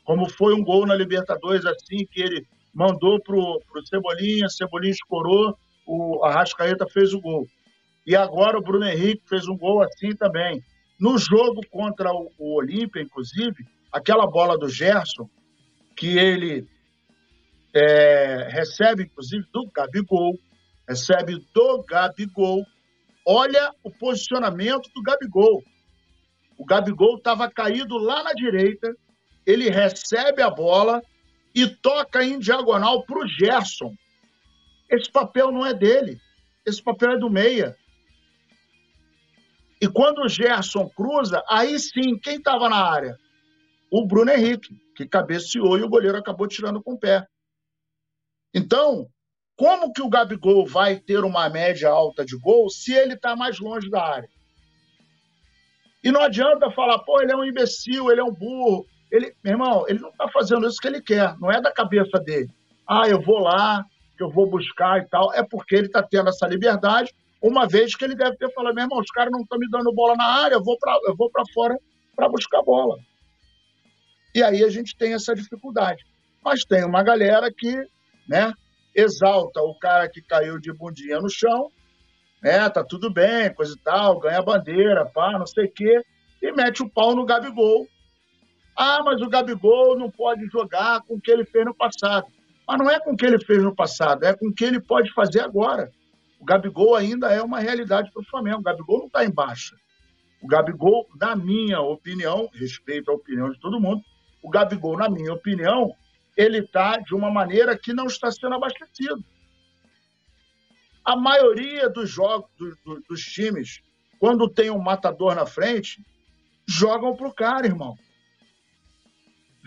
Como 0.04 0.28
foi 0.28 0.56
um 0.56 0.64
gol 0.64 0.88
na 0.88 0.96
Libertadores 0.96 1.64
assim, 1.64 2.08
que 2.12 2.22
ele 2.22 2.44
mandou 2.74 3.22
pro, 3.22 3.62
pro 3.72 3.86
Cebolinha, 3.86 4.50
Cebolinha 4.50 4.94
escorou, 4.94 5.56
o 5.86 6.26
Arrascaeta 6.26 6.88
fez 6.88 7.14
o 7.14 7.22
gol. 7.22 7.46
E 8.08 8.16
agora 8.16 8.58
o 8.58 8.64
Bruno 8.64 8.88
Henrique 8.88 9.22
fez 9.30 9.48
um 9.48 9.56
gol 9.56 9.84
assim 9.84 10.16
também. 10.16 10.60
No 11.00 11.20
jogo 11.20 11.62
contra 11.70 12.12
o, 12.12 12.32
o 12.40 12.56
Olímpia, 12.58 13.04
inclusive, 13.04 13.64
aquela 13.92 14.26
bola 14.26 14.58
do 14.58 14.68
Gerson, 14.68 15.30
que 15.96 16.18
ele 16.18 16.68
é, 17.76 18.48
recebe, 18.50 19.04
inclusive, 19.04 19.46
do 19.54 19.70
Gabigol, 19.72 20.34
recebe 20.88 21.46
do 21.54 21.84
Gabigol. 21.84 22.66
Olha 23.32 23.72
o 23.84 23.92
posicionamento 23.92 24.90
do 24.92 25.04
Gabigol. 25.04 25.64
O 26.58 26.66
Gabigol 26.66 27.18
estava 27.18 27.48
caído 27.48 27.96
lá 27.96 28.24
na 28.24 28.34
direita, 28.34 28.92
ele 29.46 29.70
recebe 29.70 30.42
a 30.42 30.50
bola 30.50 31.00
e 31.54 31.68
toca 31.68 32.24
em 32.24 32.40
diagonal 32.40 33.04
para 33.06 33.20
o 33.20 33.28
Gerson. 33.28 33.94
Esse 34.90 35.12
papel 35.12 35.52
não 35.52 35.64
é 35.64 35.76
dele. 35.76 36.20
Esse 36.66 36.82
papel 36.82 37.12
é 37.12 37.18
do 37.20 37.30
meia. 37.30 37.78
E 39.80 39.88
quando 39.88 40.24
o 40.24 40.28
Gerson 40.28 40.90
cruza, 40.90 41.44
aí 41.48 41.78
sim, 41.78 42.18
quem 42.18 42.38
estava 42.38 42.68
na 42.68 42.84
área? 42.84 43.16
O 43.92 44.08
Bruno 44.08 44.32
Henrique, 44.32 44.76
que 44.96 45.08
cabeceou 45.08 45.78
e 45.78 45.84
o 45.84 45.90
goleiro 45.90 46.18
acabou 46.18 46.48
tirando 46.48 46.82
com 46.82 46.94
o 46.94 47.00
pé. 47.00 47.28
Então, 48.56 49.08
como 49.60 49.92
que 49.92 50.02
o 50.02 50.08
Gabigol 50.08 50.66
vai 50.66 50.96
ter 50.96 51.26
uma 51.26 51.50
média 51.50 51.90
alta 51.90 52.24
de 52.24 52.38
gol 52.38 52.70
se 52.70 52.94
ele 52.94 53.16
está 53.16 53.36
mais 53.36 53.60
longe 53.60 53.90
da 53.90 54.02
área? 54.02 54.30
E 56.02 56.14
não 56.14 56.22
adianta 56.22 56.72
falar, 56.72 57.00
pô, 57.00 57.22
ele 57.22 57.34
é 57.34 57.36
um 57.36 57.44
imbecil, 57.44 58.10
ele 58.10 58.22
é 58.22 58.24
um 58.24 58.34
burro. 58.34 58.86
Ele, 59.12 59.36
meu 59.44 59.52
irmão, 59.56 59.84
ele 59.90 60.00
não 60.00 60.12
está 60.12 60.30
fazendo 60.30 60.66
isso 60.66 60.80
que 60.80 60.88
ele 60.88 61.02
quer, 61.02 61.38
não 61.40 61.52
é 61.52 61.60
da 61.60 61.74
cabeça 61.74 62.18
dele. 62.22 62.50
Ah, 62.88 63.10
eu 63.10 63.22
vou 63.22 63.40
lá, 63.40 63.84
que 64.16 64.24
eu 64.24 64.30
vou 64.30 64.50
buscar 64.50 65.00
e 65.00 65.10
tal. 65.10 65.34
É 65.34 65.44
porque 65.44 65.76
ele 65.76 65.88
está 65.88 66.02
tendo 66.02 66.30
essa 66.30 66.48
liberdade, 66.48 67.14
uma 67.42 67.68
vez 67.68 67.94
que 67.98 68.06
ele 68.06 68.16
deve 68.16 68.38
ter 68.38 68.50
falado, 68.54 68.74
meu 68.74 68.86
irmão, 68.86 69.00
os 69.00 69.12
caras 69.12 69.30
não 69.30 69.42
estão 69.42 69.60
me 69.60 69.70
dando 69.70 69.94
bola 69.94 70.16
na 70.16 70.42
área, 70.42 70.56
eu 70.56 70.64
vou 70.64 70.78
para 70.80 71.44
fora 71.54 71.76
para 72.16 72.30
buscar 72.30 72.62
bola. 72.62 72.98
E 74.34 74.42
aí 74.42 74.64
a 74.64 74.70
gente 74.70 74.96
tem 74.96 75.14
essa 75.14 75.36
dificuldade. 75.36 76.02
Mas 76.42 76.64
tem 76.64 76.86
uma 76.86 77.04
galera 77.04 77.52
que, 77.52 77.76
né, 78.26 78.54
exalta 78.96 79.62
o 79.62 79.78
cara 79.78 80.10
que 80.10 80.22
caiu 80.22 80.60
de 80.60 80.72
bundinha 80.74 81.20
no 81.20 81.30
chão, 81.30 81.72
né? 82.42 82.70
Tá 82.70 82.84
tudo 82.84 83.12
bem, 83.12 83.54
coisa 83.54 83.74
e 83.74 83.80
tal, 83.80 84.20
ganha 84.20 84.42
bandeira, 84.42 85.06
pá, 85.06 85.38
não 85.38 85.46
sei 85.46 85.66
o 85.66 85.72
quê, 85.72 86.02
e 86.42 86.52
mete 86.52 86.82
o 86.82 86.90
pau 86.90 87.16
no 87.16 87.26
Gabigol. 87.26 87.88
Ah, 88.76 89.02
mas 89.04 89.22
o 89.22 89.30
Gabigol 89.30 89.98
não 89.98 90.10
pode 90.10 90.46
jogar 90.48 91.02
com 91.02 91.16
o 91.16 91.22
que 91.22 91.32
ele 91.32 91.44
fez 91.44 91.66
no 91.66 91.76
passado. 91.76 92.28
Mas 92.68 92.78
não 92.78 92.90
é 92.90 93.00
com 93.00 93.12
o 93.12 93.18
que 93.18 93.26
ele 93.26 93.44
fez 93.44 93.62
no 93.64 93.76
passado, 93.76 94.24
é 94.24 94.34
com 94.34 94.48
o 94.48 94.54
que 94.54 94.64
ele 94.64 94.80
pode 94.80 95.12
fazer 95.14 95.42
agora. 95.42 95.92
O 96.40 96.46
Gabigol 96.46 96.96
ainda 96.96 97.28
é 97.30 97.42
uma 97.42 97.60
realidade 97.60 98.10
para 98.12 98.22
o 98.22 98.26
Flamengo. 98.26 98.60
O 98.60 98.64
Gabigol 98.64 99.00
não 99.00 99.08
está 99.08 99.26
em 99.26 99.32
baixa. 99.32 99.76
O 100.42 100.48
Gabigol, 100.48 101.06
na 101.20 101.36
minha 101.36 101.82
opinião, 101.82 102.48
respeito 102.54 103.12
a 103.12 103.16
opinião 103.16 103.50
de 103.50 103.60
todo 103.60 103.82
mundo, 103.82 104.02
o 104.42 104.50
Gabigol, 104.50 104.98
na 104.98 105.10
minha 105.10 105.34
opinião, 105.34 105.94
ele 106.40 106.60
está 106.60 106.96
de 106.96 107.14
uma 107.14 107.30
maneira 107.30 107.78
que 107.78 107.92
não 107.92 108.06
está 108.06 108.32
sendo 108.32 108.56
abastecido. 108.56 109.22
A 111.04 111.14
maioria 111.14 111.90
dos 111.90 112.10
jogos 112.10 112.50
do, 112.58 112.78
do, 112.86 113.02
dos 113.10 113.22
times, 113.22 113.82
quando 114.18 114.50
tem 114.50 114.70
um 114.70 114.80
matador 114.80 115.36
na 115.36 115.46
frente, 115.46 116.02
jogam 116.66 117.14
para 117.14 117.28
o 117.28 117.34
cara, 117.34 117.68
irmão. 117.68 117.98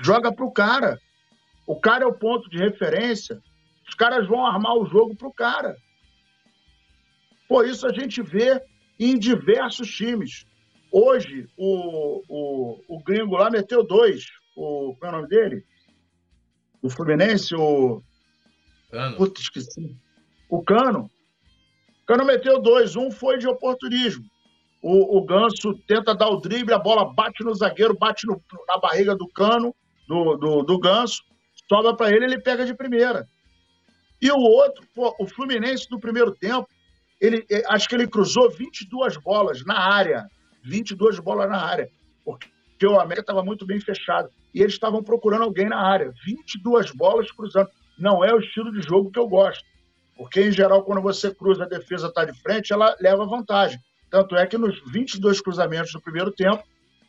Joga 0.02 0.32
para 0.32 0.46
o 0.46 0.50
cara. 0.50 0.98
O 1.66 1.78
cara 1.78 2.04
é 2.04 2.06
o 2.06 2.18
ponto 2.18 2.48
de 2.48 2.56
referência. 2.56 3.42
Os 3.86 3.94
caras 3.94 4.26
vão 4.26 4.46
armar 4.46 4.74
o 4.74 4.86
jogo 4.86 5.14
para 5.14 5.28
o 5.28 5.34
cara. 5.34 5.76
Por 7.46 7.66
isso 7.66 7.86
a 7.86 7.92
gente 7.92 8.22
vê 8.22 8.62
em 8.98 9.18
diversos 9.18 9.94
times. 9.94 10.46
Hoje, 10.90 11.46
o, 11.54 12.22
o, 12.26 12.84
o 12.88 13.02
gringo 13.02 13.36
lá 13.36 13.50
meteu 13.50 13.86
dois. 13.86 14.24
O, 14.56 14.96
qual 14.98 15.12
é 15.12 15.14
o 15.14 15.18
nome 15.18 15.28
dele? 15.28 15.66
Do 16.82 16.90
Fluminense, 16.90 17.54
o. 17.54 18.02
Cano. 18.90 19.16
Puta, 19.16 19.40
esqueci. 19.40 19.96
O 20.48 20.62
Cano. 20.62 21.10
O 22.02 22.06
Cano 22.06 22.24
meteu 22.24 22.60
dois. 22.60 22.96
Um 22.96 23.10
foi 23.10 23.38
de 23.38 23.46
oportunismo. 23.46 24.24
O, 24.82 25.18
o 25.18 25.24
Ganso 25.24 25.74
tenta 25.86 26.14
dar 26.14 26.28
o 26.28 26.40
drible, 26.40 26.74
a 26.74 26.78
bola 26.78 27.14
bate 27.14 27.44
no 27.44 27.54
zagueiro, 27.54 27.96
bate 27.96 28.26
no, 28.26 28.42
na 28.66 28.78
barriga 28.78 29.14
do 29.14 29.28
Cano, 29.28 29.72
do, 30.08 30.36
do, 30.36 30.62
do 30.62 30.78
Ganso, 30.78 31.22
sobra 31.68 31.94
para 31.94 32.10
ele, 32.10 32.24
ele 32.24 32.40
pega 32.40 32.66
de 32.66 32.74
primeira. 32.74 33.24
E 34.20 34.30
o 34.30 34.38
outro, 34.38 34.84
pô, 34.92 35.14
o 35.20 35.26
Fluminense 35.26 35.86
no 35.88 36.00
primeiro 36.00 36.32
tempo, 36.32 36.68
ele, 37.20 37.46
eh, 37.48 37.62
acho 37.68 37.88
que 37.88 37.94
ele 37.94 38.08
cruzou 38.08 38.50
22 38.50 39.16
bolas 39.18 39.64
na 39.64 39.78
área. 39.78 40.26
22 40.64 41.20
bolas 41.20 41.48
na 41.48 41.60
área. 41.60 41.88
Porque 42.24 42.48
o 42.86 43.00
América 43.00 43.22
estava 43.22 43.42
muito 43.44 43.66
bem 43.66 43.80
fechado 43.80 44.28
e 44.54 44.60
eles 44.60 44.74
estavam 44.74 45.02
procurando 45.02 45.44
alguém 45.44 45.68
na 45.68 45.80
área. 45.80 46.12
22 46.24 46.90
bolas 46.92 47.30
cruzando. 47.30 47.68
Não 47.98 48.24
é 48.24 48.32
o 48.32 48.38
estilo 48.38 48.72
de 48.72 48.80
jogo 48.82 49.10
que 49.10 49.18
eu 49.18 49.28
gosto. 49.28 49.64
Porque, 50.16 50.40
em 50.40 50.52
geral, 50.52 50.82
quando 50.82 51.00
você 51.00 51.34
cruza, 51.34 51.64
a 51.64 51.68
defesa 51.68 52.08
está 52.08 52.24
de 52.24 52.38
frente, 52.40 52.72
ela 52.72 52.94
leva 53.00 53.26
vantagem. 53.26 53.78
Tanto 54.10 54.36
é 54.36 54.46
que 54.46 54.58
nos 54.58 54.80
22 54.92 55.40
cruzamentos 55.40 55.92
do 55.92 56.00
primeiro 56.00 56.30
tempo, 56.30 56.62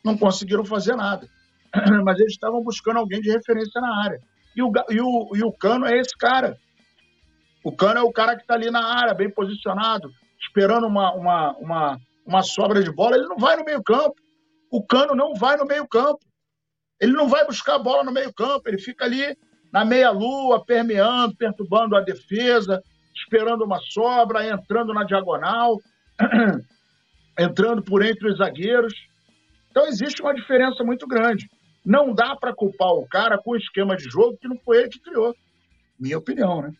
não 0.04 0.16
conseguiram 0.16 0.64
fazer 0.64 0.96
nada. 0.96 1.28
Mas 2.04 2.18
eles 2.18 2.32
estavam 2.32 2.62
buscando 2.62 2.98
alguém 2.98 3.20
de 3.20 3.30
referência 3.30 3.80
na 3.80 4.02
área. 4.02 4.20
E 4.54 4.62
o, 4.62 4.70
e 4.90 5.00
o, 5.00 5.30
e 5.36 5.42
o 5.42 5.52
Cano 5.52 5.86
é 5.86 5.98
esse 5.98 6.16
cara. 6.16 6.56
O 7.62 7.72
Cano 7.72 7.98
é 7.98 8.02
o 8.02 8.12
cara 8.12 8.36
que 8.36 8.42
está 8.42 8.54
ali 8.54 8.70
na 8.70 8.84
área, 8.84 9.14
bem 9.14 9.30
posicionado, 9.30 10.10
esperando 10.38 10.86
uma, 10.86 11.12
uma, 11.14 11.56
uma, 11.56 12.00
uma 12.26 12.42
sobra 12.42 12.82
de 12.82 12.90
bola. 12.92 13.16
Ele 13.16 13.26
não 13.26 13.38
vai 13.38 13.56
no 13.56 13.64
meio-campo. 13.64 14.14
O 14.74 14.82
Cano 14.82 15.14
não 15.14 15.34
vai 15.36 15.56
no 15.56 15.64
meio-campo. 15.64 16.18
Ele 17.00 17.12
não 17.12 17.28
vai 17.28 17.46
buscar 17.46 17.76
a 17.76 17.78
bola 17.78 18.02
no 18.02 18.10
meio-campo, 18.10 18.68
ele 18.68 18.78
fica 18.78 19.04
ali 19.04 19.38
na 19.72 19.84
meia-lua, 19.84 20.64
permeando, 20.64 21.36
perturbando 21.36 21.94
a 21.94 22.00
defesa, 22.00 22.82
esperando 23.14 23.64
uma 23.64 23.78
sobra, 23.78 24.44
entrando 24.44 24.92
na 24.92 25.04
diagonal, 25.04 25.80
entrando 27.38 27.84
por 27.84 28.04
entre 28.04 28.28
os 28.28 28.38
zagueiros. 28.38 28.92
Então 29.70 29.86
existe 29.86 30.20
uma 30.20 30.34
diferença 30.34 30.82
muito 30.82 31.06
grande. 31.06 31.48
Não 31.86 32.12
dá 32.12 32.34
para 32.34 32.52
culpar 32.52 32.94
o 32.94 33.06
cara 33.06 33.38
com 33.38 33.52
o 33.52 33.56
esquema 33.56 33.96
de 33.96 34.10
jogo 34.10 34.36
que 34.38 34.48
não 34.48 34.58
foi 34.58 34.78
ele 34.78 34.88
que 34.88 34.98
criou. 34.98 35.36
Minha 36.00 36.18
opinião, 36.18 36.62
né? 36.62 36.72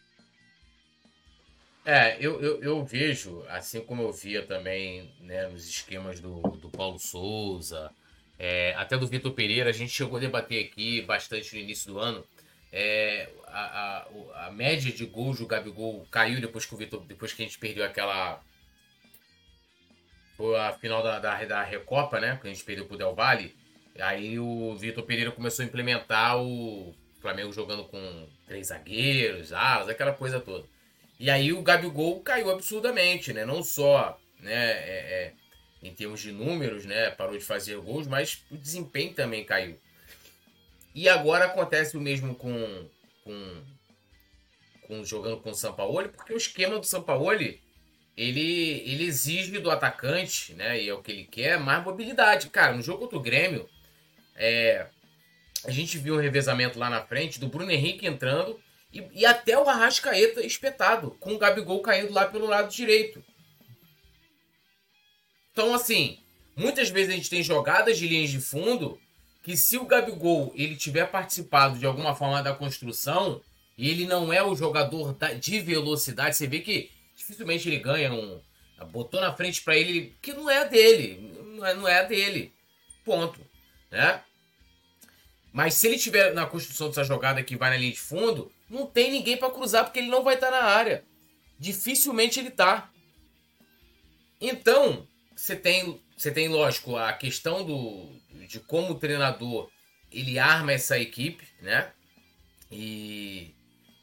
É, 1.85 2.17
eu, 2.19 2.41
eu, 2.41 2.63
eu, 2.63 2.85
vejo, 2.85 3.45
assim 3.49 3.81
como 3.81 4.03
eu 4.03 4.13
via 4.13 4.43
também 4.47 5.13
né, 5.21 5.47
nos 5.49 5.69
esquemas 5.69 6.19
do, 6.19 6.41
do 6.41 6.71
Paulo 6.71 6.99
Souza, 6.99 7.93
é, 8.39 8.75
até 8.77 8.97
do 8.97 9.07
Vitor 9.07 9.33
Pereira, 9.33 9.69
a 9.69 9.73
gente 9.73 9.93
chegou 9.93 10.17
a 10.17 10.21
debater 10.21 10.65
aqui 10.65 11.03
bastante 11.03 11.55
no 11.55 11.61
início 11.61 11.93
do 11.93 11.99
ano. 11.99 12.25
É, 12.73 13.29
a, 13.47 13.61
a, 13.61 14.47
a, 14.47 14.51
média 14.51 14.91
de 14.91 15.05
gols 15.05 15.39
do 15.39 15.47
Gabigol 15.47 16.07
caiu 16.11 16.41
depois 16.41 16.65
que 16.65 16.75
o 16.75 16.77
Vitor, 16.77 17.05
depois 17.05 17.33
que 17.33 17.43
a 17.43 17.45
gente 17.45 17.59
perdeu 17.59 17.85
aquela. 17.85 18.43
Foi 20.37 20.59
a 20.59 20.73
final 20.73 21.03
da, 21.03 21.21
da, 21.21 21.45
da 21.45 21.63
Recopa, 21.63 22.19
né? 22.19 22.37
Que 22.41 22.49
a 22.49 22.51
gente 22.51 22.65
perdeu 22.65 22.87
pro 22.87 22.97
Del 22.97 23.15
Valle. 23.15 23.55
Aí 24.01 24.39
o 24.41 24.75
Vitor 24.75 25.05
Pereira 25.05 25.31
começou 25.31 25.63
a 25.63 25.67
implementar 25.67 26.37
o 26.43 26.93
Flamengo 27.21 27.53
jogando 27.53 27.85
com 27.85 28.29
três 28.47 28.69
zagueiros, 28.69 29.53
alas, 29.53 29.89
aquela 29.89 30.13
coisa 30.13 30.41
toda. 30.41 30.67
E 31.19 31.31
aí 31.31 31.53
o 31.53 31.63
Gabigol 31.63 32.21
caiu 32.21 32.51
absurdamente, 32.51 33.33
né? 33.33 33.45
Não 33.45 33.63
só 33.63 34.19
né, 34.41 34.53
é, 34.53 35.33
é, 35.33 35.33
em 35.83 35.95
termos 35.95 36.21
de 36.21 36.33
números, 36.33 36.85
né? 36.85 37.11
Parou 37.11 37.39
de 37.39 37.45
fazer 37.45 37.77
gols, 37.77 38.07
mas 38.07 38.45
o 38.51 38.57
desempenho 38.57 39.15
também 39.15 39.45
caiu. 39.45 39.79
E 40.95 41.09
agora 41.09 41.47
acontece 41.47 41.97
o 41.97 42.01
mesmo 42.01 42.35
com, 42.35 42.89
com, 43.25 43.63
com 44.87 45.05
jogando 45.05 45.39
com 45.39 45.51
o 45.51 45.55
Sampaoli, 45.55 46.09
porque 46.09 46.33
o 46.33 46.37
esquema 46.37 46.79
do 46.79 46.87
Sampaoli 46.87 47.61
ele, 48.17 48.83
ele 48.87 49.05
exige 49.05 49.59
do 49.59 49.71
atacante, 49.71 50.55
né? 50.55 50.81
E 50.81 50.89
é 50.89 50.95
o 50.95 51.03
que 51.03 51.11
ele 51.11 51.25
quer, 51.25 51.59
mais 51.59 51.83
mobilidade. 51.85 52.49
Cara, 52.49 52.77
no 52.77 52.83
jogo 52.83 53.01
contra 53.01 53.19
o 53.19 53.23
Grêmio, 53.23 53.69
é, 54.37 54.87
a 55.65 55.71
gente 55.71 55.99
viu 55.99 56.15
um 56.15 56.21
revezamento 56.21 56.79
lá 56.79 56.89
na 56.89 57.03
frente 57.03 57.41
do 57.41 57.49
Bruno 57.49 57.71
Henrique 57.71 58.07
entrando 58.07 58.61
e, 58.95 59.21
e 59.21 59.27
até 59.27 59.59
o 59.59 59.69
Arrascaeta 59.69 60.41
espetado, 60.41 61.11
com 61.19 61.35
o 61.35 61.39
Gabigol 61.39 61.83
caindo 61.83 62.13
lá 62.13 62.27
pelo 62.27 62.47
lado 62.47 62.73
direito. 62.73 63.23
Então, 65.53 65.75
assim, 65.75 66.19
muitas 66.57 66.89
vezes 66.91 67.13
a 67.13 67.17
gente 67.17 67.29
tem 67.29 67.43
jogadas 67.43 67.99
de 67.99 68.07
linhas 68.07 68.31
de 68.31 68.41
fundo 68.41 68.99
que 69.43 69.57
se 69.57 69.77
o 69.77 69.85
Gabigol 69.85 70.53
ele 70.55 70.77
tiver 70.77 71.07
participado 71.07 71.79
de 71.79 71.85
alguma 71.85 72.15
forma 72.15 72.43
da 72.43 72.55
construção 72.55 73.43
e 73.77 73.91
ele 73.91 74.07
não 74.07 74.33
é 74.33 74.43
o 74.43 74.55
jogador 74.55 75.15
de 75.39 75.61
velocidade, 75.61 76.37
você 76.37 76.47
vê 76.47 76.61
que 76.61 76.91
dificilmente 77.17 77.69
ele 77.69 77.79
ganha 77.79 78.13
um 78.13 78.41
botou 78.85 79.21
na 79.21 79.33
frente 79.33 79.63
para 79.63 79.77
ele 79.77 80.15
que 80.21 80.33
não 80.33 80.51
é 80.51 80.69
dele, 80.69 81.33
não 81.57 81.67
é, 81.67 81.75
não 81.75 81.89
é 81.89 82.05
dele. 82.05 82.53
Ponto, 83.05 83.41
né? 83.91 84.23
Mas 85.53 85.75
se 85.75 85.87
ele 85.87 85.99
tiver 85.99 86.35
na 86.35 86.47
construção 86.47 86.89
dessa 86.89 87.05
jogada 87.05 87.43
que 87.43 87.57
vai 87.57 87.71
na 87.71 87.77
linha 87.77 87.93
de 87.93 88.01
fundo, 88.01 88.51
não 88.69 88.87
tem 88.87 89.11
ninguém 89.11 89.37
para 89.37 89.51
cruzar 89.51 89.85
porque 89.85 89.99
ele 89.99 90.09
não 90.09 90.23
vai 90.23 90.35
estar 90.35 90.51
tá 90.51 90.61
na 90.61 90.65
área. 90.65 91.05
Dificilmente 91.59 92.41
ele 92.41 92.51
tá. 92.51 92.91
Então, 94.41 95.07
você 95.35 95.57
tem, 95.57 96.01
você 96.17 96.31
tem, 96.31 96.49
lógico, 96.49 96.97
a 96.97 97.13
questão 97.13 97.65
do, 97.65 98.11
de 98.47 98.61
como 98.61 98.93
o 98.93 98.99
treinador 98.99 99.71
ele 100.11 100.39
arma 100.39 100.73
essa 100.73 100.99
equipe, 100.99 101.45
né? 101.61 101.91
E, 102.71 103.55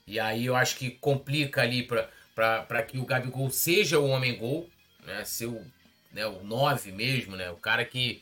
e 0.06 0.20
aí 0.20 0.46
eu 0.46 0.56
acho 0.56 0.76
que 0.78 0.92
complica 0.92 1.62
ali 1.62 1.84
para 1.84 2.84
que 2.84 2.98
o 2.98 3.06
Gabigol 3.06 3.50
seja 3.50 4.00
o 4.00 4.08
homem-gol, 4.08 4.70
né? 5.06 5.24
Ser 5.24 5.48
o, 5.48 5.66
né, 6.12 6.26
o 6.26 6.44
9 6.44 6.92
mesmo, 6.92 7.36
né? 7.36 7.50
O 7.52 7.58
cara 7.58 7.86
que, 7.86 8.22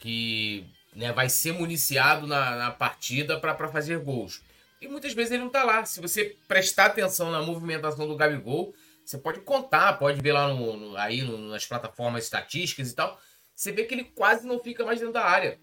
que 0.00 0.66
né, 0.94 1.12
vai 1.12 1.28
ser 1.28 1.52
municiado 1.52 2.26
na, 2.26 2.56
na 2.56 2.70
partida 2.70 3.38
para 3.38 3.68
fazer 3.68 3.98
gols. 3.98 4.42
E 4.80 4.88
muitas 4.88 5.12
vezes 5.12 5.32
ele 5.32 5.42
não 5.42 5.50
tá 5.50 5.64
lá. 5.64 5.84
Se 5.84 6.00
você 6.00 6.36
prestar 6.46 6.86
atenção 6.86 7.30
na 7.30 7.42
movimentação 7.42 8.06
do 8.06 8.16
Gabigol, 8.16 8.74
você 9.04 9.18
pode 9.18 9.40
contar, 9.40 9.94
pode 9.94 10.20
ver 10.20 10.32
lá 10.32 10.48
no, 10.48 10.76
no 10.76 10.96
aí 10.96 11.22
no, 11.22 11.38
nas 11.48 11.66
plataformas 11.66 12.24
estatísticas 12.24 12.90
e 12.90 12.94
tal. 12.94 13.20
Você 13.54 13.72
vê 13.72 13.84
que 13.84 13.94
ele 13.94 14.04
quase 14.04 14.46
não 14.46 14.62
fica 14.62 14.84
mais 14.84 15.00
dentro 15.00 15.14
da 15.14 15.24
área. 15.24 15.58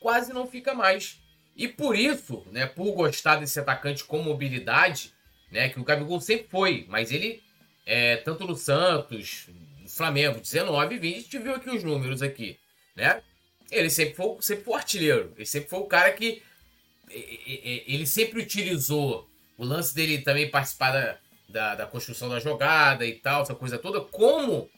Quase 0.00 0.32
não 0.32 0.46
fica 0.46 0.74
mais. 0.74 1.20
E 1.54 1.68
por 1.68 1.94
isso, 1.94 2.44
né, 2.50 2.66
por 2.66 2.92
gostar 2.92 3.36
desse 3.36 3.60
atacante 3.60 4.02
com 4.04 4.22
mobilidade, 4.22 5.12
né, 5.50 5.68
que 5.68 5.78
o 5.78 5.84
Gabigol 5.84 6.20
sempre 6.20 6.48
foi, 6.48 6.86
mas 6.88 7.12
ele, 7.12 7.42
é, 7.84 8.16
tanto 8.16 8.46
no 8.46 8.56
Santos, 8.56 9.46
no 9.82 9.88
Flamengo, 9.88 10.40
19 10.40 10.94
e 10.94 10.98
20, 10.98 11.16
a 11.16 11.20
gente 11.20 11.38
viu 11.38 11.54
aqui 11.54 11.68
os 11.68 11.84
números 11.84 12.22
aqui, 12.22 12.58
né? 12.96 13.22
Ele 13.70 13.90
sempre 13.90 14.14
foi, 14.14 14.36
sempre 14.40 14.64
foi 14.64 14.74
artilheiro, 14.74 15.32
ele 15.36 15.46
sempre 15.46 15.68
foi 15.68 15.80
o 15.80 15.86
cara 15.86 16.10
que 16.12 16.42
ele 17.12 18.06
sempre 18.06 18.40
utilizou 18.40 19.28
o 19.58 19.64
lance 19.64 19.94
dele 19.94 20.18
também 20.18 20.50
participar 20.50 20.92
da, 20.92 21.18
da, 21.48 21.74
da, 21.74 21.86
construção 21.86 22.28
da 22.28 22.38
jogada 22.38 23.04
e 23.04 23.14
tal, 23.14 23.42
essa 23.42 23.54
coisa 23.54 23.78
toda, 23.78 24.00
como 24.00 24.70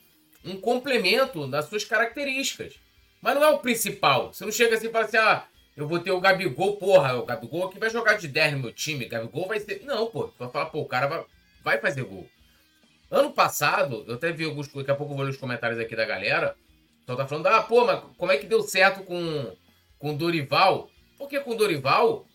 um 0.45 0.57
complemento 0.57 1.47
das 1.47 1.67
suas 1.67 1.85
características. 1.85 2.75
Mas 3.21 3.35
não 3.35 3.45
é 3.45 3.49
o 3.51 3.59
principal. 3.59 4.33
Você 4.33 4.45
não 4.45 4.51
chega 4.51 4.75
assim 4.75 4.89
e 4.89 4.91
fala 4.91 5.05
assim, 5.05 5.17
ah, 5.17 5.45
eu 5.77 5.87
vou 5.87 6.01
ter 6.01 6.11
o 6.11 6.21
Gabigol, 6.21 6.77
porra, 6.77 7.15
o 7.15 7.25
Gabigol 7.25 7.69
aqui 7.69 7.79
vai 7.79 7.91
jogar 7.91 8.15
de 8.15 8.27
10 8.27 8.55
no 8.55 8.59
meu 8.59 8.73
time, 8.73 9.05
Gabigol 9.05 9.47
vai 9.47 9.61
ser... 9.61 9.83
Não, 9.85 10.07
pô, 10.07 10.25
tu 10.25 10.35
vai 10.39 10.51
falar, 10.51 10.67
pô, 10.67 10.81
o 10.81 10.87
cara 10.87 11.07
vai, 11.07 11.25
vai 11.63 11.79
fazer 11.79 12.03
gol. 12.03 12.29
Ano 13.11 13.31
passado, 13.31 14.05
eu 14.09 14.15
até 14.15 14.33
vi 14.33 14.45
alguns, 14.45 14.69
daqui 14.69 14.91
a 14.91 14.95
pouco 14.95 15.13
eu 15.13 15.17
vou 15.17 15.25
ler 15.25 15.31
os 15.31 15.37
comentários 15.37 15.79
aqui 15.79 15.95
da 15.95 16.05
galera, 16.05 16.57
só 17.07 17.15
tá 17.15 17.27
falando, 17.27 17.47
ah, 17.47 17.63
pô, 17.63 17.85
mas 17.85 18.03
como 18.17 18.33
é 18.33 18.39
que 18.39 18.47
deu 18.47 18.63
certo 18.63 19.05
com, 19.05 19.55
com 19.99 20.11
o 20.11 20.17
Dorival? 20.17 20.89
Porque 21.23 21.39
com 21.39 21.53
o 21.53 21.55
Dorival, 21.55 22.27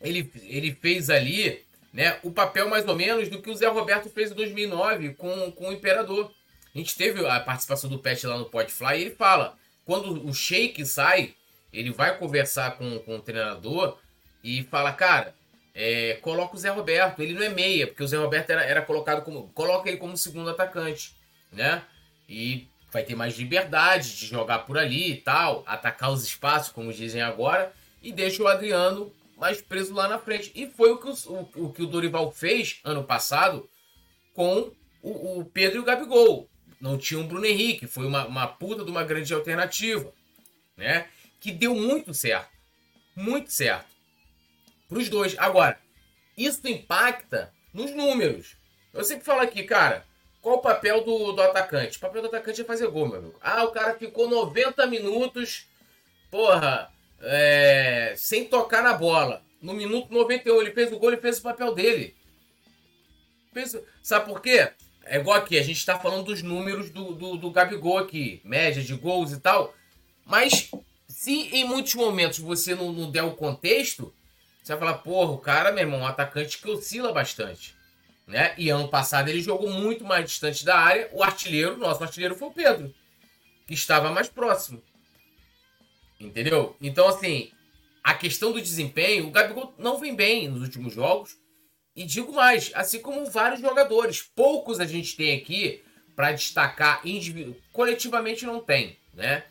ele, 0.00 0.30
ele 0.44 0.72
fez 0.72 1.10
ali 1.10 1.60
né, 1.92 2.20
o 2.22 2.30
papel 2.30 2.68
mais 2.68 2.86
ou 2.86 2.94
menos 2.94 3.28
do 3.28 3.42
que 3.42 3.50
o 3.50 3.54
Zé 3.54 3.66
Roberto 3.66 4.08
fez 4.08 4.30
em 4.30 4.34
2009 4.34 5.14
com, 5.14 5.50
com 5.50 5.68
o 5.68 5.72
Imperador. 5.72 6.32
A 6.72 6.78
gente 6.78 6.96
teve 6.96 7.26
a 7.26 7.40
participação 7.40 7.90
do 7.90 7.98
Pet 7.98 8.24
lá 8.24 8.38
no 8.38 8.44
Podfly 8.44 8.96
e 8.96 9.00
ele 9.02 9.10
fala: 9.10 9.58
quando 9.84 10.24
o 10.24 10.32
Sheik 10.32 10.86
sai, 10.86 11.34
ele 11.72 11.90
vai 11.90 12.16
conversar 12.16 12.76
com, 12.78 12.96
com 13.00 13.16
o 13.16 13.20
treinador 13.20 13.98
e 14.42 14.62
fala: 14.70 14.92
cara, 14.92 15.34
é, 15.74 16.16
coloca 16.22 16.54
o 16.54 16.58
Zé 16.58 16.70
Roberto. 16.70 17.20
Ele 17.22 17.34
não 17.34 17.42
é 17.42 17.48
meia, 17.48 17.88
porque 17.88 18.04
o 18.04 18.06
Zé 18.06 18.18
Roberto 18.18 18.50
era, 18.50 18.62
era 18.62 18.82
colocado 18.82 19.24
como. 19.24 19.48
Coloca 19.48 19.88
ele 19.88 19.98
como 19.98 20.16
segundo 20.16 20.48
atacante, 20.48 21.12
né? 21.52 21.82
E 22.28 22.68
vai 22.92 23.02
ter 23.02 23.16
mais 23.16 23.36
liberdade 23.36 24.16
de 24.16 24.26
jogar 24.26 24.60
por 24.60 24.78
ali 24.78 25.10
e 25.10 25.16
tal, 25.16 25.64
atacar 25.66 26.12
os 26.12 26.22
espaços, 26.22 26.70
como 26.70 26.92
dizem 26.92 27.20
agora 27.20 27.72
e 28.02 28.12
deixa 28.12 28.42
o 28.42 28.48
Adriano 28.48 29.12
mais 29.36 29.60
preso 29.60 29.94
lá 29.94 30.08
na 30.08 30.18
frente. 30.18 30.52
E 30.54 30.66
foi 30.66 30.90
o 30.90 30.98
que 30.98 31.08
o, 31.08 31.14
o, 31.56 31.66
o 31.66 31.72
que 31.72 31.82
o 31.82 31.86
Dorival 31.86 32.30
fez 32.30 32.80
ano 32.84 33.04
passado 33.04 33.68
com 34.34 34.72
o, 35.02 35.40
o, 35.40 35.44
Pedro 35.44 35.78
e 35.78 35.80
o 35.80 35.84
Gabigol. 35.84 36.48
Não 36.80 36.98
tinha 36.98 37.20
um 37.20 37.26
Bruno 37.26 37.46
Henrique, 37.46 37.86
foi 37.86 38.06
uma, 38.06 38.26
uma 38.26 38.46
puta 38.46 38.84
de 38.84 38.90
uma 38.90 39.04
grande 39.04 39.32
alternativa, 39.32 40.12
né? 40.76 41.08
Que 41.40 41.52
deu 41.52 41.74
muito 41.74 42.12
certo. 42.12 42.50
Muito 43.14 43.52
certo. 43.52 43.86
Para 44.88 44.98
os 44.98 45.08
dois. 45.08 45.36
Agora, 45.38 45.78
isso 46.36 46.66
impacta 46.66 47.52
nos 47.72 47.90
números. 47.92 48.56
Eu 48.92 49.04
sempre 49.04 49.24
falo 49.24 49.40
aqui, 49.40 49.62
cara, 49.64 50.04
qual 50.40 50.56
o 50.56 50.62
papel 50.62 51.04
do, 51.04 51.32
do 51.32 51.42
atacante? 51.42 51.98
O 51.98 52.00
papel 52.00 52.22
do 52.22 52.28
atacante 52.28 52.60
é 52.60 52.64
fazer 52.64 52.88
gol, 52.88 53.08
meu 53.08 53.18
amigo. 53.18 53.38
Ah, 53.40 53.64
o 53.64 53.70
cara 53.70 53.94
ficou 53.94 54.28
90 54.28 54.86
minutos, 54.86 55.66
porra, 56.30 56.92
é, 57.22 58.14
sem 58.16 58.44
tocar 58.44 58.82
na 58.82 58.92
bola. 58.92 59.42
No 59.60 59.72
minuto 59.72 60.12
91, 60.12 60.60
ele 60.60 60.72
fez 60.72 60.92
o 60.92 60.98
gol, 60.98 61.10
ele 61.12 61.20
fez 61.20 61.38
o 61.38 61.42
papel 61.42 61.74
dele. 61.74 62.16
Fez, 63.52 63.76
sabe 64.02 64.26
por 64.26 64.40
quê? 64.40 64.72
É 65.04 65.18
igual 65.18 65.36
aqui, 65.36 65.58
a 65.58 65.62
gente 65.62 65.78
está 65.78 65.98
falando 65.98 66.24
dos 66.24 66.42
números 66.42 66.90
do, 66.90 67.12
do, 67.12 67.36
do 67.36 67.50
Gabigol 67.50 67.98
aqui, 67.98 68.40
média 68.44 68.82
de 68.82 68.94
gols 68.94 69.32
e 69.32 69.40
tal. 69.40 69.74
Mas 70.24 70.70
se 71.08 71.48
em 71.54 71.64
muitos 71.64 71.94
momentos 71.94 72.38
você 72.38 72.74
não, 72.74 72.92
não 72.92 73.10
der 73.10 73.22
o 73.22 73.32
contexto, 73.32 74.12
você 74.62 74.74
vai 74.74 74.80
falar, 74.80 74.98
porra, 74.98 75.32
o 75.32 75.38
cara, 75.38 75.72
meu 75.72 75.82
irmão, 75.82 76.00
um 76.00 76.06
atacante 76.06 76.58
que 76.58 76.70
oscila 76.70 77.12
bastante. 77.12 77.74
Né? 78.26 78.54
E 78.56 78.70
ano 78.70 78.88
passado 78.88 79.28
ele 79.28 79.42
jogou 79.42 79.70
muito 79.70 80.04
mais 80.04 80.24
distante 80.24 80.64
da 80.64 80.78
área. 80.78 81.08
O 81.12 81.22
artilheiro, 81.22 81.76
nosso 81.76 82.02
artilheiro 82.02 82.36
foi 82.36 82.48
o 82.48 82.52
Pedro, 82.52 82.94
que 83.66 83.74
estava 83.74 84.10
mais 84.10 84.28
próximo. 84.28 84.82
Entendeu? 86.26 86.76
Então, 86.80 87.08
assim, 87.08 87.50
a 88.02 88.14
questão 88.14 88.52
do 88.52 88.60
desempenho, 88.60 89.26
o 89.26 89.30
Gabigol 89.30 89.74
não 89.78 89.98
vem 89.98 90.14
bem 90.14 90.48
nos 90.48 90.62
últimos 90.62 90.94
jogos. 90.94 91.36
E 91.94 92.04
digo 92.04 92.32
mais, 92.32 92.70
assim 92.74 93.00
como 93.00 93.26
vários 93.26 93.60
jogadores, 93.60 94.22
poucos 94.22 94.80
a 94.80 94.86
gente 94.86 95.14
tem 95.14 95.36
aqui 95.36 95.82
para 96.16 96.32
destacar 96.32 97.02
coletivamente 97.72 98.46
não 98.46 98.60
tem, 98.60 98.96
né? 99.12 99.44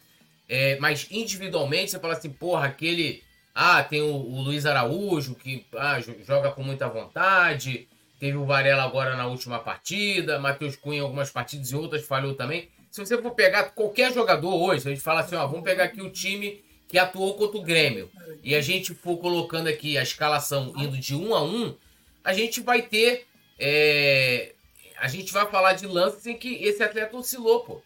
É, 0.47 0.77
mas 0.79 1.07
individualmente 1.09 1.91
você 1.91 1.99
fala 1.99 2.13
assim, 2.13 2.29
porra, 2.29 2.65
aquele. 2.65 3.23
Ah, 3.53 3.83
tem 3.83 4.01
o, 4.01 4.15
o 4.15 4.41
Luiz 4.41 4.65
Araújo 4.65 5.35
que 5.35 5.65
ah, 5.77 5.99
joga 6.25 6.51
com 6.51 6.63
muita 6.63 6.89
vontade. 6.89 7.87
Teve 8.19 8.37
o 8.37 8.45
Varela 8.45 8.83
agora 8.83 9.15
na 9.15 9.27
última 9.27 9.59
partida. 9.59 10.39
Matheus 10.39 10.75
Cunha 10.75 10.99
em 10.99 11.01
algumas 11.01 11.29
partidas 11.29 11.71
e 11.71 11.75
outras 11.75 12.05
falhou 12.05 12.35
também. 12.35 12.69
Se 12.91 12.99
você 12.99 13.19
for 13.21 13.31
pegar 13.31 13.71
qualquer 13.71 14.13
jogador 14.13 14.53
hoje, 14.53 14.85
a 14.85 14.91
gente 14.91 15.01
fala 15.01 15.21
assim, 15.21 15.35
ó, 15.35 15.47
vamos 15.47 15.63
pegar 15.63 15.85
aqui 15.85 16.01
o 16.01 16.11
time 16.11 16.61
que 16.89 16.99
atuou 16.99 17.35
contra 17.35 17.57
o 17.57 17.63
Grêmio, 17.63 18.11
e 18.43 18.53
a 18.53 18.59
gente 18.59 18.93
for 18.93 19.17
colocando 19.17 19.67
aqui 19.67 19.97
a 19.97 20.03
escalação 20.03 20.73
indo 20.75 20.97
de 20.97 21.15
um 21.15 21.33
a 21.33 21.41
um, 21.41 21.73
a 22.21 22.33
gente 22.33 22.59
vai 22.59 22.81
ter. 22.81 23.25
É, 23.57 24.53
a 24.97 25.07
gente 25.07 25.31
vai 25.31 25.49
falar 25.49 25.73
de 25.73 25.87
lances 25.87 26.25
em 26.25 26.35
que 26.35 26.55
esse 26.55 26.83
atleta 26.83 27.15
oscilou, 27.15 27.61
pô. 27.61 27.81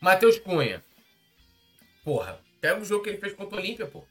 Matheus 0.00 0.38
Cunha. 0.38 0.84
Porra, 2.04 2.38
pega 2.60 2.78
o 2.78 2.84
jogo 2.84 3.04
que 3.04 3.10
ele 3.10 3.18
fez 3.18 3.32
contra 3.32 3.56
o 3.56 3.58
Olímpia, 3.58 3.86
pô. 3.86 4.04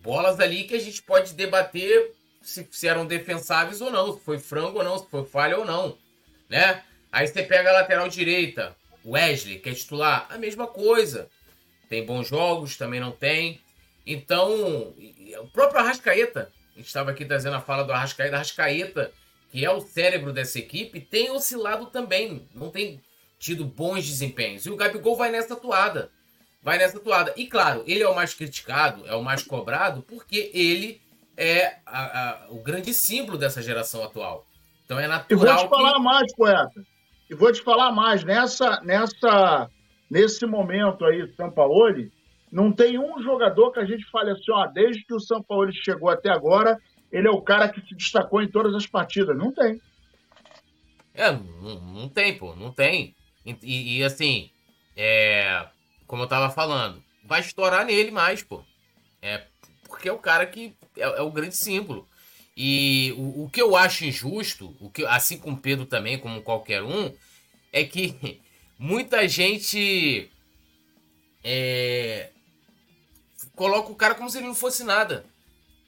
Bolas 0.00 0.40
ali 0.40 0.64
que 0.64 0.74
a 0.74 0.80
gente 0.80 1.02
pode 1.02 1.34
debater 1.34 2.12
se, 2.40 2.66
se 2.70 2.88
eram 2.88 3.06
defensáveis 3.06 3.80
ou 3.82 3.90
não, 3.90 4.14
se 4.14 4.24
foi 4.24 4.38
frango 4.38 4.78
ou 4.78 4.84
não, 4.84 4.98
se 4.98 5.06
foi 5.08 5.24
falha 5.24 5.58
ou 5.58 5.64
não, 5.66 5.98
né? 6.48 6.82
Aí 7.10 7.26
você 7.26 7.42
pega 7.42 7.68
a 7.68 7.74
lateral 7.74 8.08
direita, 8.08 8.74
Wesley, 9.04 9.58
que 9.58 9.70
é 9.70 9.74
titular, 9.74 10.26
a 10.30 10.38
mesma 10.38 10.66
coisa. 10.66 11.28
Tem 11.88 12.04
bons 12.04 12.28
jogos, 12.28 12.76
também 12.76 13.00
não 13.00 13.12
tem. 13.12 13.60
Então, 14.06 14.94
o 15.38 15.48
próprio 15.52 15.80
Arrascaeta, 15.80 16.50
a 16.74 16.78
gente 16.78 16.86
estava 16.86 17.10
aqui 17.10 17.24
trazendo 17.24 17.56
a 17.56 17.60
fala 17.60 17.84
do 17.84 17.92
Arrascaeta, 17.92 18.36
Arrascaeta, 18.36 19.12
que 19.50 19.64
é 19.64 19.70
o 19.70 19.80
cérebro 19.80 20.32
dessa 20.32 20.58
equipe, 20.58 21.00
tem 21.00 21.30
oscilado 21.30 21.86
também, 21.86 22.48
não 22.54 22.70
tem 22.70 23.00
tido 23.38 23.64
bons 23.64 24.06
desempenhos. 24.06 24.64
E 24.64 24.70
o 24.70 24.76
Gabigol 24.76 25.16
vai 25.16 25.30
nessa 25.30 25.54
toada. 25.54 26.10
Vai 26.62 26.78
nessa 26.78 26.98
toada. 27.00 27.34
E 27.36 27.46
claro, 27.46 27.82
ele 27.86 28.02
é 28.02 28.08
o 28.08 28.14
mais 28.14 28.32
criticado, 28.32 29.06
é 29.06 29.14
o 29.14 29.22
mais 29.22 29.42
cobrado, 29.42 30.02
porque 30.02 30.50
ele 30.54 31.02
é 31.36 31.76
a, 31.84 32.44
a, 32.44 32.46
o 32.50 32.62
grande 32.62 32.94
símbolo 32.94 33.36
dessa 33.36 33.60
geração 33.60 34.02
atual. 34.04 34.46
Então 34.84 34.98
é 34.98 35.08
natural. 35.08 35.42
E 35.42 35.56
vou 35.56 35.64
te 35.64 35.68
falar 35.68 35.98
mais, 35.98 36.34
poeta. 36.34 36.84
E 37.32 37.34
vou 37.34 37.50
te 37.50 37.62
falar 37.62 37.90
mais, 37.92 38.22
nessa, 38.22 38.82
nessa, 38.82 39.70
nesse 40.10 40.44
momento 40.44 41.02
aí, 41.06 41.26
São 41.34 41.50
Paulo, 41.50 42.10
não 42.52 42.70
tem 42.70 42.98
um 42.98 43.22
jogador 43.22 43.72
que 43.72 43.80
a 43.80 43.86
gente 43.86 44.04
fale 44.10 44.32
assim, 44.32 44.52
ó, 44.52 44.66
desde 44.66 45.02
que 45.02 45.14
o 45.14 45.18
São 45.18 45.42
Paulo 45.42 45.72
chegou 45.72 46.10
até 46.10 46.28
agora, 46.28 46.78
ele 47.10 47.26
é 47.26 47.30
o 47.30 47.40
cara 47.40 47.70
que 47.70 47.80
se 47.80 47.94
destacou 47.94 48.42
em 48.42 48.50
todas 48.50 48.74
as 48.74 48.86
partidas. 48.86 49.34
Não 49.34 49.50
tem. 49.50 49.80
É, 51.14 51.32
não, 51.32 51.80
não 51.80 52.08
tem, 52.10 52.36
pô, 52.36 52.54
não 52.54 52.70
tem. 52.70 53.16
E, 53.46 54.00
e, 54.00 54.04
assim, 54.04 54.50
é, 54.94 55.66
como 56.06 56.24
eu 56.24 56.28
tava 56.28 56.50
falando, 56.50 57.02
vai 57.24 57.40
estourar 57.40 57.86
nele 57.86 58.10
mais, 58.10 58.42
pô. 58.42 58.62
É, 59.22 59.46
porque 59.88 60.06
é 60.06 60.12
o 60.12 60.18
cara 60.18 60.44
que 60.44 60.76
é, 60.98 61.04
é 61.04 61.22
o 61.22 61.30
grande 61.30 61.56
símbolo. 61.56 62.06
E 62.56 63.14
o, 63.16 63.44
o 63.44 63.50
que 63.50 63.62
eu 63.62 63.74
acho 63.74 64.04
injusto, 64.04 64.76
o 64.78 64.90
que, 64.90 65.04
assim 65.06 65.38
como 65.38 65.56
Pedro 65.56 65.86
também, 65.86 66.18
como 66.18 66.42
qualquer 66.42 66.82
um, 66.82 67.12
é 67.72 67.84
que 67.84 68.40
muita 68.78 69.26
gente 69.26 70.30
é, 71.42 72.30
coloca 73.54 73.90
o 73.90 73.96
cara 73.96 74.14
como 74.14 74.30
se 74.30 74.38
ele 74.38 74.46
não 74.46 74.54
fosse 74.54 74.84
nada. 74.84 75.24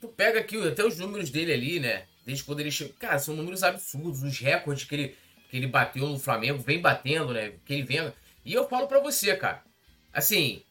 Tu 0.00 0.08
pega 0.08 0.40
aqui 0.40 0.56
até 0.66 0.84
os 0.84 0.98
números 0.98 1.30
dele 1.30 1.52
ali, 1.52 1.80
né? 1.80 2.04
Desde 2.24 2.44
quando 2.44 2.60
ele 2.60 2.70
chegou. 2.70 2.94
Cara, 2.98 3.18
são 3.18 3.34
números 3.34 3.62
absurdos. 3.62 4.22
Os 4.22 4.38
recordes 4.38 4.84
que 4.84 4.94
ele, 4.94 5.16
que 5.50 5.56
ele 5.56 5.66
bateu 5.66 6.06
no 6.06 6.18
Flamengo, 6.18 6.62
vem 6.62 6.80
batendo, 6.80 7.32
né? 7.32 7.52
Que 7.64 7.74
ele 7.74 7.82
vem. 7.82 8.12
E 8.44 8.52
eu 8.52 8.68
falo 8.68 8.86
para 8.86 9.00
você, 9.00 9.34
cara. 9.36 9.62
Assim, 10.12 10.62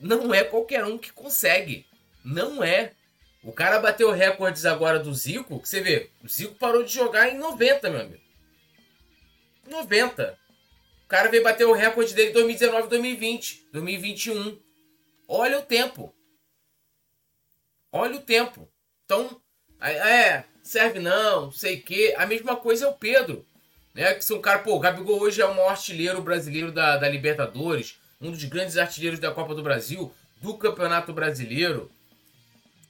não 0.00 0.32
é 0.32 0.44
qualquer 0.44 0.84
um 0.84 0.98
que 0.98 1.12
consegue. 1.12 1.86
Não 2.24 2.62
é. 2.62 2.92
O 3.42 3.52
cara 3.52 3.78
bateu 3.78 4.10
recordes 4.10 4.66
agora 4.66 4.98
do 4.98 5.14
Zico, 5.14 5.60
que 5.60 5.68
você 5.68 5.80
vê, 5.80 6.10
o 6.22 6.28
Zico 6.28 6.54
parou 6.56 6.82
de 6.82 6.92
jogar 6.92 7.28
em 7.28 7.38
90, 7.38 7.90
meu 7.90 8.00
amigo. 8.00 8.22
90. 9.68 10.38
O 11.04 11.08
cara 11.08 11.28
veio 11.28 11.42
bater 11.42 11.64
o 11.64 11.72
recorde 11.72 12.14
dele 12.14 12.30
em 12.30 12.34
2019, 12.34 12.88
2020, 12.88 13.68
2021. 13.72 14.58
Olha 15.26 15.58
o 15.58 15.62
tempo. 15.62 16.14
olha 17.92 18.16
o 18.16 18.22
tempo. 18.22 18.68
Então, 19.04 19.40
é, 19.80 20.44
serve 20.62 20.98
não, 20.98 21.50
sei 21.50 21.80
que. 21.80 22.14
A 22.16 22.26
mesma 22.26 22.56
coisa 22.56 22.86
é 22.86 22.88
o 22.88 22.94
Pedro. 22.94 23.46
Né? 23.94 24.14
Que 24.14 24.24
são 24.24 24.40
cara, 24.40 24.58
pô, 24.60 24.76
o 24.76 24.80
Gabigol 24.80 25.20
hoje 25.20 25.40
é 25.40 25.46
o 25.46 25.54
maior 25.54 25.70
artilheiro 25.70 26.20
brasileiro 26.22 26.70
da, 26.70 26.96
da 26.96 27.08
Libertadores, 27.08 27.98
um 28.20 28.30
dos 28.30 28.44
grandes 28.44 28.76
artilheiros 28.76 29.18
da 29.18 29.30
Copa 29.30 29.54
do 29.54 29.62
Brasil, 29.62 30.12
do 30.42 30.56
Campeonato 30.56 31.12
Brasileiro. 31.12 31.90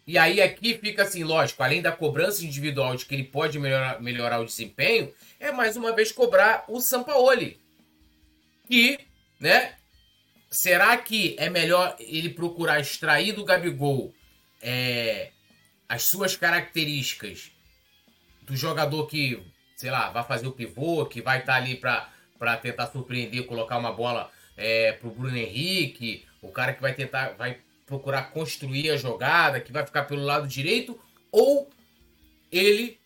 E 0.09 0.17
aí 0.17 0.41
aqui 0.41 0.73
fica 0.73 1.03
assim, 1.03 1.23
lógico, 1.23 1.63
além 1.63 1.83
da 1.83 1.93
cobrança 1.93 2.43
individual 2.43 2.97
de 2.97 3.05
que 3.05 3.15
ele 3.15 3.25
pode 3.25 3.59
melhorar, 3.59 4.01
melhorar 4.01 4.41
o 4.41 4.47
desempenho, 4.47 5.13
é 5.39 5.53
mais 5.53 5.77
uma 5.77 5.95
vez 5.95 6.11
cobrar 6.11 6.65
o 6.67 6.81
Sampaoli. 6.81 7.61
Que, 8.67 8.99
né? 9.39 9.75
Será 10.51 10.97
que 10.97 11.37
é 11.39 11.51
melhor 11.51 11.95
ele 12.01 12.31
procurar 12.31 12.81
extrair 12.81 13.33
do 13.33 13.45
Gabigol 13.45 14.15
é, 14.63 15.31
as 15.87 16.05
suas 16.05 16.35
características 16.35 17.53
do 18.45 18.57
jogador 18.57 19.07
que, 19.09 19.43
sei 19.77 19.91
lá, 19.91 20.09
vai 20.09 20.25
fazer 20.25 20.47
o 20.47 20.53
pivô, 20.53 21.05
que 21.05 21.21
vai 21.21 21.41
estar 21.41 21.53
tá 21.53 21.59
ali 21.59 21.77
para 21.77 22.57
tentar 22.63 22.87
surpreender, 22.87 23.45
colocar 23.45 23.77
uma 23.77 23.93
bola 23.93 24.33
é, 24.57 24.93
pro 24.93 25.11
Bruno 25.11 25.37
Henrique, 25.37 26.25
o 26.41 26.51
cara 26.51 26.73
que 26.73 26.81
vai 26.81 26.95
tentar, 26.95 27.35
vai 27.35 27.59
procurar 27.89 28.31
construir 28.31 28.91
a 28.91 28.97
jogada, 28.97 29.61
que 29.61 29.73
vai 29.73 29.85
ficar 29.85 30.05
pelo 30.05 30.23
lado 30.23 30.47
direito, 30.47 31.01
ou 31.33 31.69
ele 32.53 33.01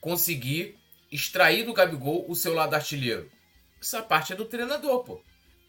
conseguir 0.00 0.76
extrair 1.10 1.64
do 1.64 1.72
Gabigol 1.72 2.26
o 2.28 2.36
seu 2.36 2.52
lado 2.54 2.74
artilheiro. 2.74 3.30
Essa 3.80 4.02
parte 4.02 4.34
é 4.34 4.36
do 4.36 4.44
treinador, 4.44 5.02
pô. 5.02 5.22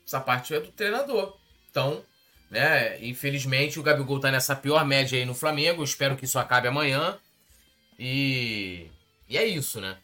Essa 0.06 0.20
parte 0.20 0.54
é 0.54 0.60
do 0.60 0.72
treinador. 0.72 1.38
Então, 1.72 2.04
né, 2.52 3.02
infelizmente 3.04 3.80
o 3.80 3.84
Gabigol 3.84 4.20
tá 4.20 4.30
nessa 4.30 4.56
pior 4.56 4.86
média 4.86 5.18
aí 5.18 5.26
no 5.26 5.34
Flamengo. 5.34 5.84
Espero 5.84 6.18
que 6.18 6.26
isso 6.26 6.38
acabe 6.38 6.68
amanhã. 6.68 7.18
E, 7.98 8.88
e 9.28 9.38
é 9.38 9.46
isso, 9.46 9.80
né? 9.80 9.98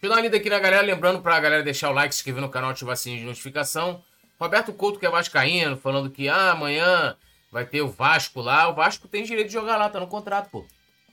Final 0.00 0.20
lida 0.20 0.36
aqui 0.36 0.50
na 0.50 0.58
galera, 0.58 0.82
lembrando 0.82 1.22
pra 1.22 1.40
galera 1.40 1.62
deixar 1.62 1.88
o 1.88 1.94
like, 1.94 2.14
se 2.14 2.20
inscrever 2.20 2.42
no 2.42 2.50
canal, 2.50 2.70
ativar 2.70 2.92
o 2.92 2.96
sininho 2.96 3.20
de 3.20 3.26
notificação. 3.26 4.04
Roberto 4.38 4.72
Couto, 4.72 4.98
que 4.98 5.06
é 5.06 5.10
vascaíno, 5.10 5.76
falando 5.78 6.10
que 6.10 6.28
ah, 6.28 6.50
amanhã 6.50 7.16
vai 7.54 7.64
ter 7.64 7.82
o 7.82 7.88
Vasco 7.88 8.40
lá. 8.40 8.68
O 8.68 8.74
Vasco 8.74 9.06
tem 9.06 9.22
direito 9.22 9.46
de 9.46 9.52
jogar 9.52 9.76
lá, 9.76 9.88
tá 9.88 10.00
no 10.00 10.08
contrato, 10.08 10.50
pô. 10.50 10.66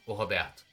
O 0.08 0.14
Roberto. 0.14 0.64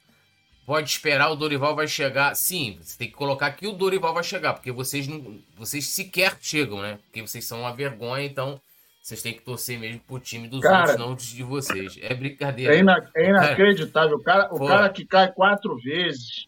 Pode 0.65 0.89
esperar, 0.89 1.29
o 1.29 1.35
Dorival 1.35 1.75
vai 1.75 1.87
chegar. 1.87 2.35
Sim, 2.35 2.79
você 2.81 2.97
tem 2.97 3.07
que 3.07 3.13
colocar 3.13 3.51
que 3.51 3.67
o 3.67 3.73
Dorival 3.73 4.13
vai 4.13 4.23
chegar, 4.23 4.53
porque 4.53 4.71
vocês 4.71 5.07
não, 5.07 5.39
vocês 5.55 5.85
sequer 5.87 6.35
chegam, 6.41 6.81
né? 6.81 6.97
Porque 7.03 7.21
vocês 7.21 7.45
são 7.45 7.61
uma 7.61 7.73
vergonha, 7.73 8.25
então 8.25 8.59
vocês 8.99 9.21
têm 9.21 9.33
que 9.33 9.41
torcer 9.41 9.79
mesmo 9.79 9.99
pro 10.07 10.19
time 10.19 10.47
dos 10.47 10.61
cara, 10.61 10.91
outros, 10.91 10.97
não 10.97 11.15
de 11.15 11.43
vocês. 11.43 11.99
É 12.01 12.15
brincadeira. 12.15 12.75
É, 12.75 12.79
ina 12.79 13.11
é 13.15 13.29
inacreditável. 13.29 14.17
O 14.17 14.23
cara, 14.23 14.49
o 14.51 14.67
cara 14.67 14.89
que 14.89 15.05
cai 15.05 15.31
quatro 15.31 15.77
vezes, 15.77 16.47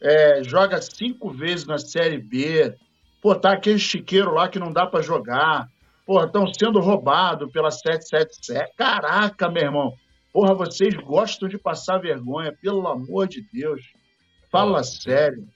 é, 0.00 0.44
joga 0.44 0.80
cinco 0.80 1.30
vezes 1.30 1.66
na 1.66 1.78
Série 1.78 2.18
B. 2.18 2.72
Pô, 3.20 3.34
tá 3.34 3.52
aquele 3.52 3.80
chiqueiro 3.80 4.32
lá 4.32 4.48
que 4.48 4.60
não 4.60 4.72
dá 4.72 4.86
para 4.86 5.02
jogar. 5.02 5.68
Porra, 6.10 6.26
estão 6.26 6.52
sendo 6.52 6.80
roubados 6.80 7.52
pela 7.52 7.70
777. 7.70 8.74
Caraca, 8.76 9.48
meu 9.48 9.62
irmão. 9.62 9.94
Porra, 10.32 10.52
vocês 10.54 10.92
gostam 10.96 11.48
de 11.48 11.56
passar 11.56 11.98
vergonha, 11.98 12.52
pelo 12.60 12.88
amor 12.88 13.28
de 13.28 13.46
Deus. 13.52 13.80
Fala 14.50 14.82
sério. 14.82 15.46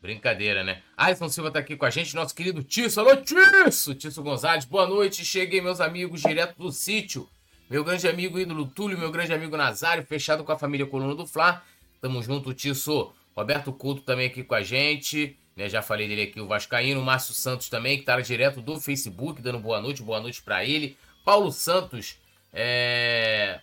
Brincadeira, 0.00 0.62
né? 0.62 0.82
Alisson 0.96 1.28
Silva 1.28 1.50
tá 1.50 1.58
aqui 1.58 1.74
com 1.74 1.84
a 1.84 1.90
gente, 1.90 2.14
nosso 2.14 2.32
querido 2.32 2.62
Tisso. 2.62 3.00
Alô, 3.00 3.16
Tisso! 3.16 3.92
Tisso 3.92 4.22
Gonzalez, 4.22 4.64
boa 4.64 4.86
noite. 4.86 5.24
Cheguei, 5.24 5.60
meus 5.60 5.80
amigos, 5.80 6.20
direto 6.20 6.56
do 6.56 6.70
sítio. 6.70 7.28
Meu 7.68 7.82
grande 7.82 8.06
amigo 8.06 8.38
ídolo 8.38 8.68
Túlio, 8.68 8.96
meu 8.96 9.10
grande 9.10 9.34
amigo 9.34 9.56
Nazário, 9.56 10.06
fechado 10.06 10.44
com 10.44 10.52
a 10.52 10.56
família 10.56 10.86
Coluna 10.86 11.16
do 11.16 11.26
Fla. 11.26 11.60
Tamo 12.00 12.22
junto, 12.22 12.54
Tisso. 12.54 13.12
Roberto 13.34 13.72
Couto 13.72 14.02
também 14.02 14.28
aqui 14.28 14.44
com 14.44 14.54
a 14.54 14.62
gente. 14.62 15.36
Né, 15.56 15.68
já 15.68 15.82
falei 15.82 16.08
dele 16.08 16.22
aqui, 16.22 16.40
o 16.40 16.46
Vascaíno, 16.46 17.02
Márcio 17.02 17.34
Santos 17.34 17.68
também, 17.68 17.98
que 17.98 18.04
tá 18.04 18.18
direto 18.20 18.62
do 18.62 18.80
Facebook, 18.80 19.42
dando 19.42 19.58
boa 19.58 19.80
noite, 19.80 20.02
boa 20.02 20.20
noite 20.20 20.42
para 20.42 20.64
ele. 20.64 20.96
Paulo 21.24 21.52
Santos, 21.52 22.16
é. 22.52 23.60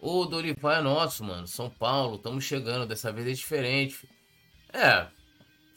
O 0.00 0.24
Dorival 0.24 0.72
é 0.72 0.80
nosso, 0.80 1.22
mano. 1.22 1.46
São 1.46 1.68
Paulo, 1.68 2.16
estamos 2.16 2.44
chegando, 2.44 2.86
dessa 2.86 3.12
vez 3.12 3.26
é 3.26 3.32
diferente. 3.32 4.08
É, 4.72 5.06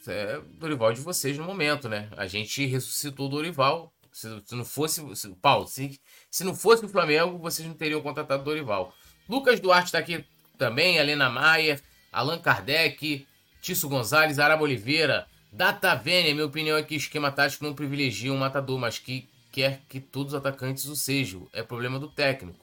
é 0.08 0.40
Dorival 0.58 0.92
de 0.92 1.00
vocês 1.00 1.36
no 1.36 1.44
momento, 1.44 1.88
né? 1.88 2.08
A 2.16 2.26
gente 2.26 2.64
ressuscitou 2.64 3.26
o 3.26 3.28
Dorival. 3.28 3.92
Se, 4.12 4.28
se 4.46 4.54
não 4.54 4.64
fosse. 4.64 5.02
Se, 5.16 5.28
Paulo, 5.36 5.66
se, 5.66 6.00
se 6.30 6.44
não 6.44 6.54
fosse 6.54 6.84
o 6.84 6.88
Flamengo, 6.88 7.38
vocês 7.38 7.66
não 7.66 7.74
teriam 7.74 8.00
contratado 8.00 8.42
o 8.42 8.44
Dorival. 8.44 8.94
Lucas 9.28 9.60
Duarte 9.60 9.92
tá 9.92 9.98
aqui 9.98 10.24
também, 10.56 10.96
Helena 10.96 11.28
Maier, 11.28 11.82
Allan 12.12 12.38
Kardec, 12.38 13.26
Tício 13.64 13.88
Gonzalez, 13.88 14.38
Araba 14.38 14.62
Oliveira, 14.62 15.26
Data 15.50 15.94
Vênia, 15.94 16.34
minha 16.34 16.44
opinião 16.44 16.76
é 16.76 16.82
que 16.82 16.94
o 16.94 16.98
esquema 16.98 17.32
tático 17.32 17.64
não 17.64 17.72
privilegia 17.72 18.30
um 18.30 18.36
matador, 18.36 18.78
mas 18.78 18.98
que 18.98 19.26
quer 19.50 19.80
que 19.88 20.00
todos 20.00 20.34
os 20.34 20.38
atacantes 20.38 20.84
o 20.84 20.94
sejam. 20.94 21.48
É 21.50 21.62
problema 21.62 21.98
do 21.98 22.06
técnico. 22.06 22.62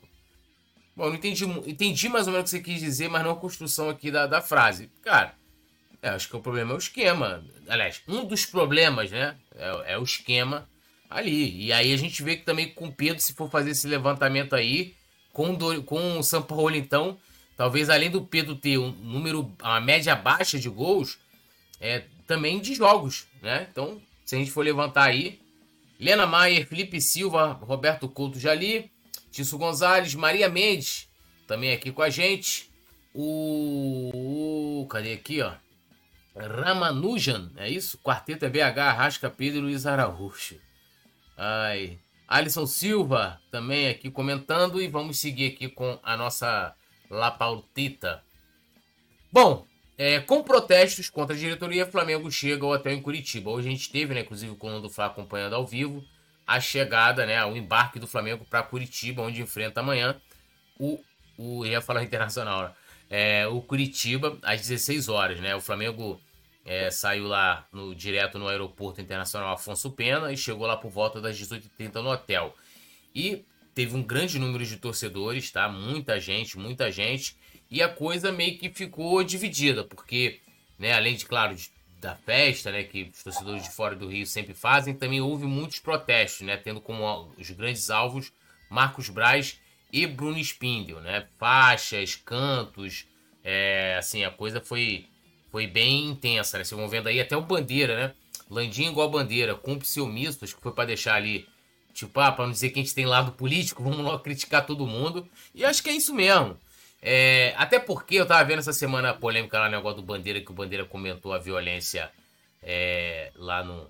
Bom, 0.96 1.08
não 1.08 1.16
entendi, 1.16 1.44
entendi 1.66 2.08
mais 2.08 2.28
ou 2.28 2.34
menos 2.34 2.52
o 2.52 2.54
que 2.54 2.60
você 2.60 2.64
quis 2.64 2.80
dizer, 2.80 3.10
mas 3.10 3.24
não 3.24 3.32
a 3.32 3.36
construção 3.36 3.90
aqui 3.90 4.12
da, 4.12 4.28
da 4.28 4.42
frase. 4.42 4.92
Cara, 5.02 5.34
é, 6.04 6.10
acho 6.10 6.30
que 6.30 6.36
o 6.36 6.40
problema 6.40 6.74
é 6.74 6.76
o 6.76 6.78
esquema. 6.78 7.44
Aliás, 7.68 8.04
um 8.08 8.24
dos 8.24 8.46
problemas, 8.46 9.10
né? 9.10 9.36
É, 9.56 9.94
é, 9.94 9.98
o 9.98 10.04
esquema 10.04 10.70
ali. 11.10 11.66
E 11.66 11.74
aí 11.74 11.92
a 11.92 11.98
gente 11.98 12.22
vê 12.22 12.36
que 12.36 12.46
também 12.46 12.72
com 12.76 12.90
o 12.90 12.94
Pedro, 12.94 13.24
se 13.24 13.34
for 13.34 13.50
fazer 13.50 13.72
esse 13.72 13.88
levantamento 13.88 14.56
aí, 14.56 14.94
com, 15.34 15.56
do, 15.56 15.82
com 15.82 16.20
o 16.20 16.24
São 16.24 16.44
Paulo, 16.44 16.76
então, 16.76 17.18
Talvez 17.62 17.92
além 17.92 18.10
do 18.10 18.24
Pedro 18.24 18.56
ter 18.56 18.80
um 18.80 18.90
número, 18.90 19.56
uma 19.62 19.80
média 19.80 20.16
baixa 20.16 20.58
de 20.58 20.68
gols, 20.68 21.20
é, 21.80 22.06
também 22.26 22.60
de 22.60 22.74
jogos, 22.74 23.28
né? 23.40 23.68
Então, 23.72 24.02
se 24.26 24.34
a 24.34 24.40
gente 24.40 24.50
for 24.50 24.66
levantar 24.66 25.04
aí, 25.04 25.40
Lena 26.00 26.26
Maier, 26.26 26.66
Felipe 26.66 27.00
Silva, 27.00 27.52
Roberto 27.52 28.10
Couto 28.10 28.40
Jali, 28.40 28.92
Tício 29.32 29.60
Gonzalez, 29.60 30.16
Maria 30.16 30.50
Mendes, 30.50 31.08
também 31.46 31.72
aqui 31.72 31.92
com 31.92 32.02
a 32.02 32.10
gente. 32.10 32.68
O. 33.14 34.88
Cadê 34.90 35.14
aqui, 35.14 35.44
ó? 35.44 35.54
Ramanujan, 36.36 37.52
é 37.58 37.70
isso? 37.70 37.96
Quarteto 38.00 38.44
é 38.44 38.50
BH, 38.50 38.80
Arrasca, 38.80 39.30
Pedro 39.30 39.60
e 39.60 39.62
Luiz 39.62 39.86
Araújo. 39.86 40.60
Ai. 41.38 42.00
Alisson 42.28 42.66
Silva 42.66 43.40
também 43.52 43.88
aqui 43.88 44.10
comentando 44.10 44.82
e 44.82 44.88
vamos 44.88 45.20
seguir 45.20 45.54
aqui 45.54 45.70
com 45.70 46.00
a 46.02 46.18
nossa 46.18 46.76
La 47.12 47.30
Paultita. 47.30 48.24
Bom, 49.32 49.66
é, 49.98 50.20
com 50.22 50.42
protestos 50.42 51.10
contra 51.10 51.36
a 51.36 51.40
diretoria, 51.40 51.86
Flamengo 51.86 52.32
chega 52.32 52.66
ao 52.66 52.72
hotel 52.72 52.94
em 52.94 53.02
Curitiba. 53.02 53.52
Hoje 53.52 53.68
a 53.68 53.72
gente 53.72 53.92
teve, 53.92 54.14
né, 54.14 54.22
inclusive 54.22 54.56
com 54.56 54.80
o 54.80 54.90
Fla 54.90 55.08
acompanhando 55.08 55.54
ao 55.54 55.68
vivo, 55.68 56.04
a 56.48 56.60
chegada, 56.60 57.26
né, 57.26 57.46
o 57.46 57.56
embarque 57.56 58.00
do 58.00 58.08
Flamengo 58.08 58.46
para 58.50 58.64
Curitiba, 58.64 59.22
onde 59.22 59.42
enfrenta 59.42 59.82
amanhã 59.82 60.20
o, 60.80 61.00
o 61.38 61.66
ia 61.66 61.82
falar 61.82 62.04
internacional, 62.04 62.64
né? 62.64 62.72
é, 63.10 63.46
o 63.46 63.62
Curitiba 63.62 64.40
às 64.42 64.62
16 64.62 65.10
horas, 65.10 65.40
né? 65.42 65.54
O 65.54 65.60
Flamengo 65.60 66.20
é, 66.66 66.90
saiu 66.90 67.28
lá 67.28 67.68
no, 67.72 67.94
direto 67.94 68.40
no 68.40 68.48
aeroporto 68.48 69.02
internacional 69.02 69.54
Afonso 69.54 69.92
Pena 69.92 70.32
e 70.32 70.38
chegou 70.38 70.66
lá 70.66 70.78
por 70.78 70.90
volta 70.90 71.20
das 71.20 71.38
18h30 71.38 71.96
no 71.96 72.10
hotel. 72.10 72.56
E 73.14 73.44
teve 73.74 73.96
um 73.96 74.04
grande 74.04 74.38
número 74.38 74.66
de 74.66 74.78
torcedores, 74.78 75.52
tá? 75.52 75.70
Muita 75.70 76.20
gente, 76.20 76.58
muita 76.58 76.92
gente. 76.92 77.36
E 77.70 77.82
a 77.82 77.90
coisa 77.90 78.32
meio 78.32 78.58
que 78.58 78.70
ficou 78.70 79.24
dividida, 79.24 79.84
porque, 79.84 80.42
né, 80.78 80.94
além 80.94 81.16
de, 81.16 81.26
claro, 81.26 81.56
de, 81.56 81.72
da 82.00 82.16
festa, 82.16 82.72
né, 82.72 82.84
que 82.84 83.04
os 83.04 83.24
torcedores 83.24 83.64
de 83.64 83.72
fora 83.72 83.96
do 83.96 84.08
Rio 84.08 84.26
sempre 84.26 84.54
fazem, 84.54 84.94
também 84.94 85.22
houve 85.22 85.46
muitos 85.46 85.80
protestos, 85.80 86.46
né, 86.46 86.58
tendo 86.58 86.82
como 86.82 87.34
os 87.38 87.50
grandes 87.52 87.90
alvos 87.90 88.32
Marcos 88.70 89.10
Braz 89.10 89.60
e 89.92 90.08
Bruno 90.08 90.40
Spindel, 90.40 91.02
né? 91.02 91.28
Faixas, 91.38 92.16
cantos, 92.16 93.06
é, 93.44 93.96
assim, 94.00 94.24
a 94.24 94.32
coisa 94.32 94.62
foi, 94.62 95.06
foi 95.52 95.68
bem 95.68 96.08
intensa, 96.08 96.58
né? 96.58 96.64
Vocês 96.64 96.80
vão 96.80 96.88
vendo 96.88 97.08
aí 97.08 97.20
até 97.20 97.36
o 97.36 97.42
Bandeira, 97.42 97.96
né? 97.96 98.14
Landinho 98.50 98.92
igual 98.92 99.10
Bandeira, 99.10 99.56
cúmplice 99.56 100.00
omisso, 100.00 100.44
acho 100.44 100.56
que 100.56 100.62
foi 100.62 100.72
para 100.72 100.86
deixar 100.86 101.16
ali 101.16 101.48
Tipo, 101.94 102.20
ah, 102.20 102.32
pra 102.32 102.46
não 102.46 102.52
dizer 102.52 102.70
que 102.70 102.80
a 102.80 102.84
gente 102.84 102.96
tem 102.96 103.06
lado 103.06 103.32
político, 103.34 103.84
vamos 103.84 104.06
lá 104.06 104.18
criticar 104.20 104.66
todo 104.66 104.88
mundo. 104.88 105.28
E 105.54 105.66
acho 105.66 105.84
que 105.84 105.90
é 105.90 105.94
isso 105.94 106.14
mesmo. 106.14 106.58
É, 107.02 107.54
até 107.58 107.80
porque 107.80 108.16
eu 108.16 108.26
tava 108.26 108.44
vendo 108.44 108.60
essa 108.60 108.74
semana 108.74 109.10
a 109.10 109.14
polêmica 109.14 109.58
lá 109.58 109.66
no 109.66 109.76
negócio 109.76 110.02
do 110.02 110.06
Bandeira, 110.06 110.40
que 110.42 110.52
o 110.52 110.54
Bandeira 110.54 110.86
comentou 110.86 111.34
a 111.34 111.40
violência 111.40 112.12
é, 112.62 113.32
lá 113.36 113.64
no. 113.64 113.90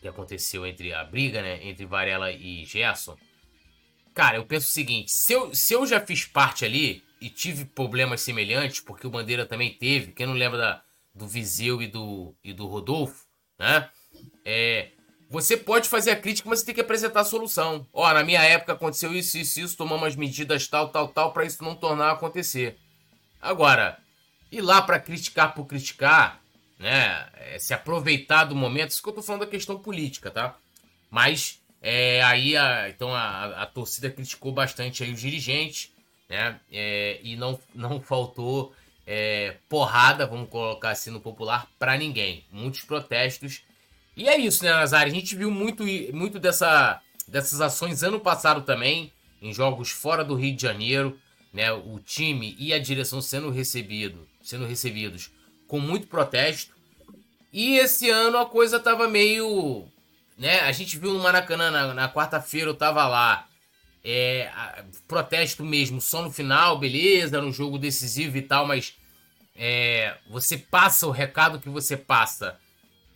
que 0.00 0.08
aconteceu 0.08 0.66
entre 0.66 0.92
a 0.92 1.02
briga, 1.02 1.40
né? 1.40 1.66
Entre 1.66 1.86
Varela 1.86 2.30
e 2.30 2.64
Gerson. 2.66 3.16
Cara, 4.14 4.36
eu 4.36 4.44
penso 4.44 4.68
o 4.68 4.72
seguinte: 4.72 5.10
se 5.10 5.32
eu, 5.32 5.54
se 5.54 5.72
eu 5.74 5.86
já 5.86 6.00
fiz 6.00 6.24
parte 6.26 6.64
ali 6.64 7.02
e 7.20 7.30
tive 7.30 7.64
problemas 7.64 8.20
semelhantes, 8.20 8.80
porque 8.80 9.06
o 9.06 9.10
Bandeira 9.10 9.46
também 9.46 9.72
teve, 9.72 10.12
quem 10.12 10.26
não 10.26 10.34
lembra 10.34 10.58
da, 10.58 10.82
do 11.14 11.26
Viseu 11.26 11.80
e 11.80 11.86
do, 11.86 12.34
e 12.44 12.52
do 12.52 12.66
Rodolfo, 12.66 13.24
né? 13.58 13.88
É, 14.44 14.90
você 15.34 15.56
pode 15.56 15.88
fazer 15.88 16.12
a 16.12 16.16
crítica, 16.16 16.48
mas 16.48 16.60
você 16.60 16.66
tem 16.66 16.74
que 16.76 16.80
apresentar 16.80 17.22
a 17.22 17.24
solução. 17.24 17.84
Ó, 17.92 18.12
na 18.12 18.22
minha 18.22 18.40
época 18.40 18.72
aconteceu 18.72 19.12
isso, 19.12 19.36
isso, 19.36 19.58
isso, 19.58 19.76
tomamos 19.76 20.06
as 20.06 20.14
medidas 20.14 20.68
tal, 20.68 20.90
tal, 20.90 21.08
tal, 21.08 21.32
para 21.32 21.44
isso 21.44 21.64
não 21.64 21.74
tornar 21.74 22.10
a 22.10 22.12
acontecer. 22.12 22.78
Agora, 23.42 23.98
ir 24.52 24.60
lá 24.60 24.80
para 24.80 25.00
criticar 25.00 25.52
por 25.52 25.66
criticar, 25.66 26.40
né? 26.78 27.28
É, 27.34 27.58
se 27.58 27.74
aproveitar 27.74 28.44
do 28.44 28.54
momento, 28.54 28.90
isso 28.90 29.02
que 29.02 29.08
eu 29.08 29.12
tô 29.12 29.22
falando 29.22 29.40
da 29.40 29.48
questão 29.48 29.76
política, 29.76 30.30
tá? 30.30 30.54
Mas 31.10 31.60
é, 31.82 32.22
aí 32.22 32.56
a, 32.56 32.88
então 32.88 33.12
a, 33.12 33.62
a, 33.62 33.66
torcida 33.66 34.08
criticou 34.10 34.52
bastante 34.52 35.02
aí 35.02 35.12
os 35.12 35.20
dirigentes, 35.20 35.90
né? 36.28 36.60
É, 36.70 37.18
e 37.24 37.34
não, 37.34 37.58
não 37.74 38.00
faltou 38.00 38.72
é, 39.04 39.56
porrada, 39.68 40.28
vamos 40.28 40.48
colocar 40.48 40.90
assim 40.90 41.10
no 41.10 41.20
popular, 41.20 41.66
para 41.76 41.96
ninguém. 41.96 42.44
Muitos 42.52 42.82
protestos. 42.82 43.64
E 44.16 44.28
é 44.28 44.38
isso, 44.38 44.62
né, 44.64 44.70
Nazário? 44.70 45.12
A 45.12 45.14
gente 45.14 45.34
viu 45.34 45.50
muito, 45.50 45.84
muito 46.12 46.38
dessa, 46.38 47.00
dessas 47.26 47.60
ações 47.60 48.02
ano 48.02 48.20
passado 48.20 48.62
também, 48.62 49.12
em 49.42 49.52
jogos 49.52 49.90
fora 49.90 50.24
do 50.24 50.34
Rio 50.34 50.54
de 50.54 50.62
Janeiro, 50.62 51.18
né? 51.52 51.72
O 51.72 52.00
time 52.00 52.56
e 52.58 52.72
a 52.72 52.78
direção 52.78 53.20
sendo 53.20 53.50
recebido, 53.50 54.26
sendo 54.42 54.66
recebidos 54.66 55.30
com 55.66 55.78
muito 55.78 56.06
protesto. 56.06 56.74
E 57.52 57.78
esse 57.78 58.10
ano 58.10 58.38
a 58.38 58.46
coisa 58.46 58.80
tava 58.80 59.08
meio. 59.08 59.86
Né? 60.36 60.60
A 60.60 60.72
gente 60.72 60.98
viu 60.98 61.12
no 61.14 61.22
Maracanã 61.22 61.70
na, 61.70 61.94
na 61.94 62.12
quarta-feira, 62.12 62.70
eu 62.70 62.74
tava 62.74 63.06
lá. 63.06 63.46
É, 64.04 64.50
protesto 65.08 65.64
mesmo, 65.64 65.98
só 65.98 66.20
no 66.20 66.30
final, 66.30 66.78
beleza, 66.78 67.40
no 67.40 67.50
jogo 67.50 67.78
decisivo 67.78 68.36
e 68.36 68.42
tal, 68.42 68.66
mas 68.66 68.94
é, 69.56 70.14
você 70.28 70.58
passa 70.58 71.06
o 71.06 71.10
recado 71.10 71.58
que 71.58 71.70
você 71.70 71.96
passa. 71.96 72.58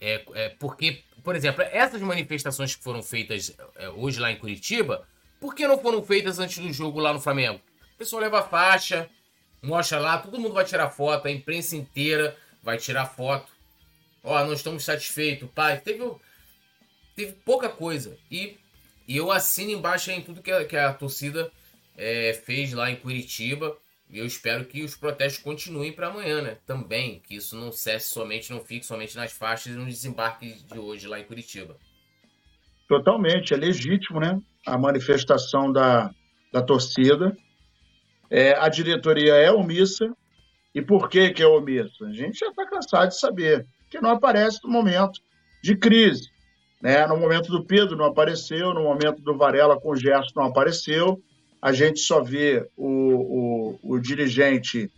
É, 0.00 0.24
é, 0.34 0.48
porque, 0.50 1.02
por 1.24 1.34
exemplo, 1.34 1.62
essas 1.62 2.00
manifestações 2.00 2.74
que 2.74 2.82
foram 2.82 3.02
feitas 3.02 3.54
é, 3.76 3.88
hoje 3.90 4.20
lá 4.20 4.30
em 4.30 4.36
Curitiba, 4.36 5.06
por 5.40 5.54
que 5.54 5.66
não 5.66 5.78
foram 5.78 6.02
feitas 6.02 6.38
antes 6.38 6.58
do 6.58 6.72
jogo 6.72 7.00
lá 7.00 7.12
no 7.12 7.20
Flamengo? 7.20 7.60
O 7.94 7.98
pessoal 7.98 8.22
leva 8.22 8.40
a 8.40 8.44
faixa, 8.44 9.08
mostra 9.62 9.98
lá, 9.98 10.18
todo 10.18 10.38
mundo 10.38 10.54
vai 10.54 10.64
tirar 10.64 10.90
foto, 10.90 11.26
a 11.26 11.30
imprensa 11.30 11.76
inteira 11.76 12.36
vai 12.62 12.78
tirar 12.78 13.06
foto. 13.06 13.50
Ó, 14.22 14.44
não 14.44 14.52
estamos 14.52 14.84
satisfeitos, 14.84 15.48
pai. 15.54 15.80
Teve, 15.80 16.04
teve 17.14 17.32
pouca 17.44 17.68
coisa. 17.68 18.16
E, 18.30 18.58
e 19.06 19.16
eu 19.16 19.30
assino 19.30 19.70
embaixo 19.70 20.10
em 20.10 20.20
tudo 20.20 20.42
que 20.42 20.50
a, 20.50 20.64
que 20.64 20.76
a 20.76 20.92
torcida 20.92 21.50
é, 21.96 22.32
fez 22.44 22.72
lá 22.72 22.90
em 22.90 22.96
Curitiba. 22.96 23.76
E 24.10 24.18
eu 24.18 24.26
espero 24.26 24.64
que 24.64 24.82
os 24.82 24.96
protestos 24.96 25.42
continuem 25.42 25.92
para 25.92 26.08
amanhã, 26.08 26.40
né? 26.40 26.56
Também, 26.66 27.20
que 27.20 27.36
isso 27.36 27.56
não 27.56 27.70
cesse 27.70 28.08
somente, 28.08 28.50
não 28.50 28.60
fique 28.60 28.86
somente 28.86 29.16
nas 29.16 29.32
faixas 29.32 29.74
e 29.74 29.76
no 29.76 29.84
desembarque 29.84 30.64
de 30.66 30.78
hoje 30.78 31.06
lá 31.06 31.20
em 31.20 31.24
Curitiba. 31.24 31.76
Totalmente, 32.88 33.52
é 33.52 33.56
legítimo, 33.56 34.18
né? 34.18 34.40
A 34.66 34.78
manifestação 34.78 35.70
da, 35.70 36.10
da 36.50 36.62
torcida. 36.62 37.36
É, 38.30 38.54
a 38.54 38.68
diretoria 38.68 39.34
é 39.34 39.52
omissa. 39.52 40.10
E 40.74 40.80
por 40.80 41.08
que, 41.08 41.30
que 41.30 41.42
é 41.42 41.46
omissa? 41.46 42.06
A 42.06 42.12
gente 42.12 42.38
já 42.38 42.48
está 42.48 42.66
cansado 42.66 43.08
de 43.08 43.18
saber 43.18 43.66
que 43.90 44.00
não 44.00 44.10
aparece 44.10 44.60
no 44.64 44.70
momento 44.70 45.20
de 45.62 45.76
crise. 45.76 46.30
Né? 46.80 47.06
No 47.06 47.16
momento 47.16 47.50
do 47.50 47.64
Pedro 47.64 47.96
não 47.96 48.06
apareceu, 48.06 48.72
no 48.72 48.84
momento 48.84 49.20
do 49.20 49.36
Varela 49.36 49.78
com 49.78 49.90
o 49.90 49.96
Gerson 49.96 50.32
não 50.36 50.44
apareceu. 50.44 51.20
A 51.60 51.72
gente 51.72 52.00
só 52.00 52.22
vê 52.22 52.68
o, 52.76 53.78
o, 53.82 53.94
o 53.94 54.00
dirigente 54.00 54.90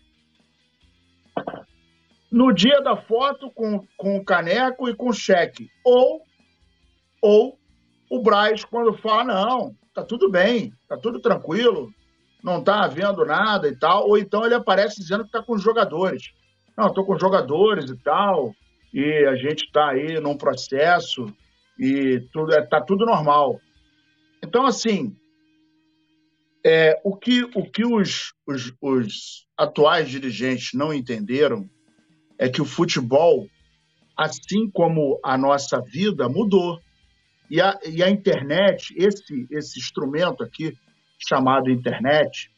no 2.31 2.53
dia 2.53 2.81
da 2.81 2.97
foto 2.97 3.51
com, 3.51 3.85
com 3.97 4.17
o 4.17 4.25
caneco 4.25 4.89
e 4.89 4.95
com 4.95 5.09
o 5.09 5.15
cheque. 5.15 5.69
Ou, 5.85 6.23
ou 7.21 7.59
o 8.11 8.23
Braz, 8.23 8.65
quando 8.65 8.97
fala, 8.99 9.25
não, 9.25 9.75
tá 9.95 10.05
tudo 10.05 10.31
bem, 10.31 10.73
tá 10.89 10.97
tudo 10.97 11.21
tranquilo, 11.21 11.93
não 12.43 12.63
tá 12.63 12.85
havendo 12.85 13.25
nada 13.25 13.69
e 13.69 13.77
tal. 13.77 14.09
Ou 14.09 14.19
então 14.19 14.45
ele 14.45 14.55
aparece 14.55 15.01
dizendo 15.01 15.25
que 15.25 15.31
tá 15.31 15.43
com 15.43 15.55
os 15.55 15.63
jogadores. 15.63 16.31
Não, 16.77 16.89
estou 16.89 17.05
com 17.05 17.15
os 17.15 17.21
jogadores 17.21 17.91
e 17.91 17.97
tal, 17.97 18.55
e 18.93 19.27
a 19.27 19.37
gente 19.37 19.65
está 19.65 19.91
aí 19.91 20.19
num 20.21 20.37
processo 20.37 21.27
e 21.79 22.21
tudo 22.33 22.55
é, 22.55 22.63
tudo 22.87 23.05
normal. 23.05 23.61
Então, 24.43 24.67
assim, 24.67 25.15
é, 26.65 27.01
o 27.05 27.17
que, 27.17 27.45
o 27.55 27.71
que 27.71 27.85
os, 27.85 28.33
os, 28.47 28.73
os 28.81 29.47
atuais 29.57 30.09
dirigentes 30.09 30.71
não 30.75 30.93
entenderam 30.93 31.69
é 32.39 32.49
que 32.49 32.61
o 32.61 32.67
futebol, 32.67 33.47
assim 34.17 34.71
como 34.71 35.19
a 35.25 35.37
nossa 35.37 35.81
vida, 35.81 36.29
mudou. 36.29 36.79
E 37.51 37.61
a, 37.61 37.79
e 37.85 38.03
a 38.03 38.09
internet, 38.09 38.95
esse, 38.97 39.47
esse 39.51 39.79
instrumento 39.79 40.43
aqui, 40.43 40.73
chamado 41.19 41.71
internet, 41.71 42.51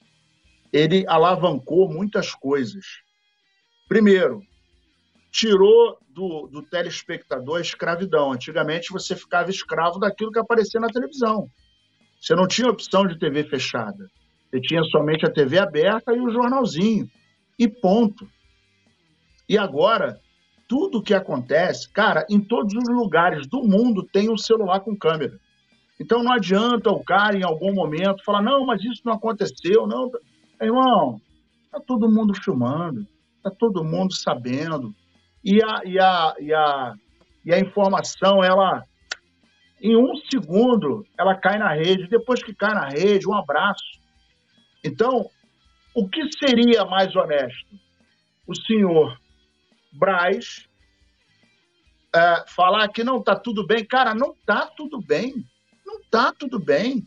ele 0.73 1.05
alavancou 1.09 1.89
muitas 1.89 2.35
coisas. 2.35 2.85
Primeiro, 3.89 4.43
tirou 5.31 5.99
do, 6.09 6.47
do 6.47 6.63
telespectador 6.63 7.59
a 7.59 7.63
escravidão. 7.63 8.33
Antigamente 8.33 8.93
você 8.93 9.17
ficava 9.17 9.51
escravo 9.51 9.99
daquilo 9.99 10.31
que 10.31 10.39
aparecia 10.39 10.81
na 10.81 10.89
televisão. 10.89 11.49
Você 12.23 12.37
não 12.37 12.47
tinha 12.47 12.71
opção 12.71 13.05
de 13.05 13.19
TV 13.19 13.43
fechada. 13.43 14.09
Você 14.49 14.61
tinha 14.61 14.85
somente 14.85 15.27
a 15.27 15.31
TV 15.31 15.59
aberta 15.59 16.15
e 16.15 16.21
o 16.21 16.31
jornalzinho. 16.31 17.11
E 17.59 17.67
ponto. 17.67 18.29
E 19.49 19.59
agora, 19.59 20.21
tudo 20.69 21.03
que 21.03 21.13
acontece, 21.13 21.91
cara, 21.91 22.25
em 22.31 22.41
todos 22.41 22.73
os 22.75 22.89
lugares 22.89 23.47
do 23.49 23.63
mundo 23.63 24.07
tem 24.13 24.31
um 24.31 24.37
celular 24.37 24.81
com 24.81 24.97
câmera. 24.97 25.37
Então 26.01 26.23
não 26.23 26.33
adianta 26.33 26.91
o 26.91 27.03
cara, 27.03 27.37
em 27.37 27.43
algum 27.43 27.75
momento, 27.75 28.25
falar: 28.25 28.41
não, 28.41 28.65
mas 28.65 28.83
isso 28.85 29.03
não 29.05 29.15
aconteceu. 29.15 29.87
Não, 29.89 30.09
irmão, 30.61 31.21
tá 31.73 31.81
todo 31.81 32.11
mundo 32.11 32.35
filmando, 32.35 33.05
tá 33.43 33.51
todo 33.51 33.85
mundo 33.85 34.15
sabendo 34.15 34.95
e 35.45 35.61
a, 35.63 35.83
e 35.85 35.99
a, 35.99 36.35
e 36.39 36.55
a, 36.55 36.95
e 37.45 37.53
a 37.53 37.59
informação, 37.59 38.45
ela, 38.45 38.85
em 39.83 39.97
um 39.97 40.15
segundo, 40.31 41.05
ela 41.19 41.35
cai 41.35 41.59
na 41.59 41.73
rede. 41.73 42.09
Depois 42.09 42.43
que 42.43 42.55
cai 42.55 42.73
na 42.73 42.89
rede, 42.89 43.29
um 43.29 43.35
abraço. 43.35 44.01
Então, 44.85 45.29
o 45.95 46.09
que 46.09 46.23
seria 46.33 46.85
mais 46.85 47.15
honesto? 47.15 47.69
O 48.47 48.55
senhor 48.55 49.19
Braz 49.93 50.69
é, 52.15 52.45
falar 52.49 52.89
que 52.89 53.03
não 53.03 53.19
está 53.19 53.35
tudo 53.35 53.67
bem. 53.67 53.85
Cara, 53.85 54.15
não 54.15 54.33
está 54.33 54.67
tudo 54.67 55.01
bem. 55.01 55.35
Não 55.85 55.99
está 55.99 56.33
tudo 56.33 56.59
bem. 56.59 57.05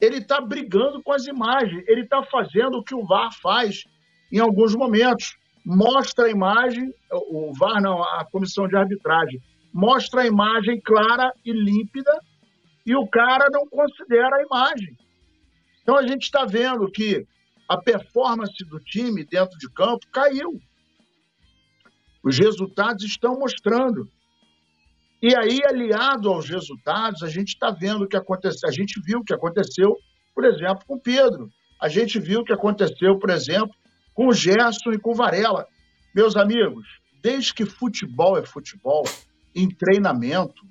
Ele 0.00 0.18
está 0.18 0.40
brigando 0.40 1.02
com 1.02 1.12
as 1.12 1.26
imagens. 1.26 1.82
Ele 1.88 2.02
está 2.02 2.22
fazendo 2.24 2.78
o 2.78 2.84
que 2.84 2.94
o 2.94 3.06
VAR 3.06 3.32
faz 3.40 3.84
em 4.30 4.38
alguns 4.38 4.74
momentos 4.74 5.36
mostra 5.66 6.26
a 6.26 6.30
imagem, 6.30 6.94
o 7.10 7.52
VAR 7.58 7.82
não, 7.82 8.00
a 8.00 8.24
comissão 8.30 8.68
de 8.68 8.76
arbitragem, 8.76 9.42
mostra 9.76 10.22
a 10.22 10.26
imagem 10.26 10.80
clara 10.80 11.30
e 11.44 11.52
límpida 11.52 12.18
e 12.86 12.96
o 12.96 13.06
cara 13.06 13.50
não 13.52 13.66
considera 13.66 14.36
a 14.36 14.42
imagem. 14.42 14.96
Então 15.82 15.98
a 15.98 16.06
gente 16.06 16.22
está 16.22 16.46
vendo 16.46 16.90
que 16.90 17.26
a 17.68 17.76
performance 17.76 18.64
do 18.64 18.80
time 18.80 19.22
dentro 19.22 19.58
de 19.58 19.70
campo 19.70 20.06
caiu. 20.10 20.58
Os 22.24 22.38
resultados 22.38 23.04
estão 23.04 23.38
mostrando. 23.38 24.08
E 25.20 25.36
aí, 25.36 25.60
aliado 25.68 26.30
aos 26.30 26.48
resultados, 26.48 27.22
a 27.22 27.28
gente 27.28 27.48
está 27.48 27.70
vendo 27.70 28.04
o 28.04 28.08
que 28.08 28.16
aconteceu. 28.16 28.68
A 28.68 28.72
gente 28.72 28.98
viu 29.04 29.18
o 29.18 29.24
que 29.24 29.34
aconteceu, 29.34 29.94
por 30.34 30.46
exemplo, 30.46 30.86
com 30.86 30.98
Pedro. 30.98 31.50
A 31.80 31.88
gente 31.88 32.18
viu 32.18 32.40
o 32.40 32.44
que 32.44 32.52
aconteceu, 32.52 33.18
por 33.18 33.28
exemplo, 33.28 33.74
com 34.14 34.28
o 34.28 34.32
Gerson 34.32 34.92
e 34.92 34.98
com 34.98 35.10
o 35.10 35.14
Varela. 35.14 35.66
Meus 36.14 36.34
amigos, 36.34 36.86
desde 37.22 37.52
que 37.52 37.66
futebol 37.66 38.38
é 38.38 38.46
futebol, 38.46 39.04
em 39.56 39.68
treinamento, 39.68 40.64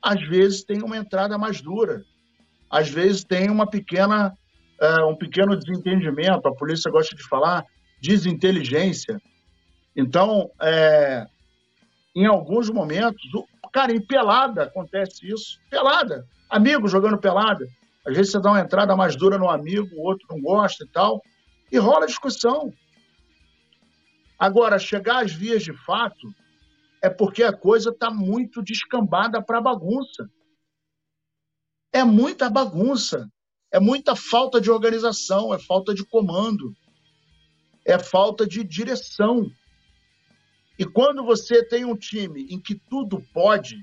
às 0.00 0.22
vezes 0.26 0.64
tem 0.64 0.82
uma 0.82 0.96
entrada 0.96 1.36
mais 1.36 1.60
dura, 1.60 2.02
às 2.70 2.88
vezes 2.88 3.24
tem 3.24 3.50
uma 3.50 3.66
pequena, 3.66 4.32
uh, 4.80 5.06
um 5.06 5.16
pequeno 5.16 5.56
desentendimento, 5.56 6.48
a 6.48 6.54
polícia 6.54 6.90
gosta 6.90 7.14
de 7.14 7.22
falar 7.22 7.64
desinteligência. 8.00 9.20
Então, 9.94 10.50
é, 10.60 11.26
em 12.16 12.26
alguns 12.26 12.70
momentos, 12.70 13.22
cara, 13.72 13.92
em 13.92 14.00
pelada 14.00 14.64
acontece 14.64 15.28
isso. 15.30 15.58
Pelada. 15.68 16.24
Amigo 16.48 16.88
jogando 16.88 17.18
pelada. 17.18 17.66
Às 18.06 18.16
vezes 18.16 18.32
você 18.32 18.40
dá 18.40 18.50
uma 18.50 18.60
entrada 18.60 18.96
mais 18.96 19.14
dura 19.14 19.36
no 19.36 19.50
amigo, 19.50 19.94
o 19.94 20.06
outro 20.06 20.26
não 20.30 20.40
gosta 20.40 20.84
e 20.84 20.88
tal 20.88 21.22
e 21.72 21.78
rola 21.78 22.06
discussão. 22.06 22.72
Agora, 24.38 24.78
chegar 24.78 25.24
às 25.24 25.32
vias 25.32 25.62
de 25.62 25.72
fato 25.72 26.34
é 27.02 27.10
porque 27.10 27.42
a 27.42 27.52
coisa 27.52 27.90
está 27.90 28.10
muito 28.10 28.62
descambada 28.62 29.42
para 29.42 29.60
bagunça. 29.60 30.30
É 31.92 32.04
muita 32.04 32.48
bagunça, 32.48 33.28
é 33.70 33.78
muita 33.78 34.16
falta 34.16 34.60
de 34.60 34.70
organização, 34.70 35.52
é 35.52 35.58
falta 35.58 35.92
de 35.92 36.06
comando, 36.06 36.72
é 37.84 37.98
falta 37.98 38.46
de 38.46 38.64
direção. 38.64 39.50
E 40.78 40.86
quando 40.86 41.22
você 41.24 41.62
tem 41.62 41.84
um 41.84 41.96
time 41.96 42.46
em 42.48 42.58
que 42.58 42.74
tudo 42.88 43.20
pode, 43.34 43.76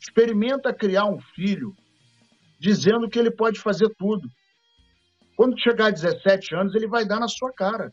Experimenta 0.00 0.72
criar 0.72 1.04
um 1.04 1.20
filho 1.20 1.76
dizendo 2.58 3.08
que 3.08 3.18
ele 3.18 3.30
pode 3.30 3.60
fazer 3.60 3.90
tudo. 3.98 4.26
Quando 5.36 5.60
chegar 5.60 5.86
a 5.86 5.90
17 5.90 6.54
anos, 6.54 6.74
ele 6.74 6.88
vai 6.88 7.04
dar 7.04 7.20
na 7.20 7.28
sua 7.28 7.52
cara. 7.52 7.92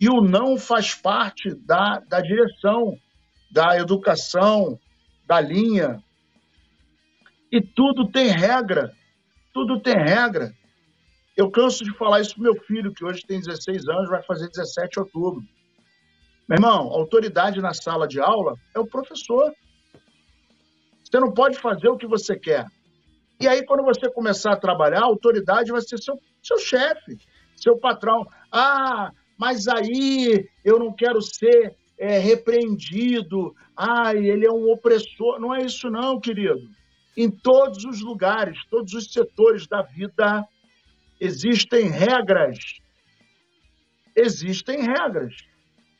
E 0.00 0.08
o 0.08 0.20
não 0.20 0.56
faz 0.56 0.94
parte 0.94 1.54
da, 1.54 1.98
da 2.00 2.20
direção, 2.20 2.96
da 3.56 3.78
educação, 3.78 4.78
da 5.26 5.40
linha. 5.40 6.04
E 7.50 7.58
tudo 7.62 8.06
tem 8.06 8.26
regra. 8.26 8.92
Tudo 9.54 9.80
tem 9.80 9.94
regra. 9.94 10.52
Eu 11.34 11.50
canso 11.50 11.82
de 11.82 11.96
falar 11.96 12.20
isso 12.20 12.34
pro 12.34 12.42
meu 12.42 12.54
filho, 12.64 12.92
que 12.92 13.02
hoje 13.02 13.22
tem 13.26 13.40
16 13.40 13.88
anos, 13.88 14.10
vai 14.10 14.22
fazer 14.24 14.50
17 14.50 14.98
em 14.98 15.02
outubro. 15.02 15.42
Meu 16.46 16.56
irmão, 16.56 16.92
autoridade 16.92 17.62
na 17.62 17.72
sala 17.72 18.06
de 18.06 18.20
aula 18.20 18.56
é 18.74 18.78
o 18.78 18.86
professor. 18.86 19.50
Você 21.02 21.18
não 21.18 21.32
pode 21.32 21.58
fazer 21.58 21.88
o 21.88 21.96
que 21.96 22.06
você 22.06 22.38
quer. 22.38 22.66
E 23.40 23.48
aí, 23.48 23.64
quando 23.64 23.82
você 23.82 24.10
começar 24.10 24.52
a 24.52 24.60
trabalhar, 24.60 25.00
a 25.00 25.06
autoridade 25.06 25.72
vai 25.72 25.80
ser 25.80 25.96
seu, 25.96 26.20
seu 26.42 26.58
chefe, 26.58 27.16
seu 27.56 27.78
patrão. 27.78 28.26
Ah, 28.52 29.10
mas 29.38 29.66
aí 29.66 30.46
eu 30.62 30.78
não 30.78 30.92
quero 30.92 31.22
ser 31.22 31.74
é, 31.98 32.18
repreendido. 32.18 33.54
Ah, 33.76 34.14
ele 34.14 34.46
é 34.46 34.50
um 34.50 34.70
opressor. 34.70 35.40
Não 35.40 35.54
é 35.54 35.64
isso, 35.64 35.90
não, 35.90 36.20
querido. 36.20 36.68
Em 37.16 37.30
todos 37.30 37.84
os 37.84 38.00
lugares, 38.00 38.58
todos 38.70 38.92
os 38.92 39.12
setores 39.12 39.66
da 39.66 39.82
vida, 39.82 40.46
existem 41.20 41.88
regras. 41.88 42.58
Existem 44.14 44.82
regras. 44.82 45.34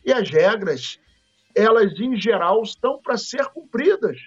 E 0.05 0.13
as 0.13 0.29
regras, 0.31 1.01
elas, 1.55 1.99
em 1.99 2.21
geral, 2.21 2.63
estão 2.63 3.01
para 3.01 3.17
ser 3.17 3.47
cumpridas. 3.47 4.19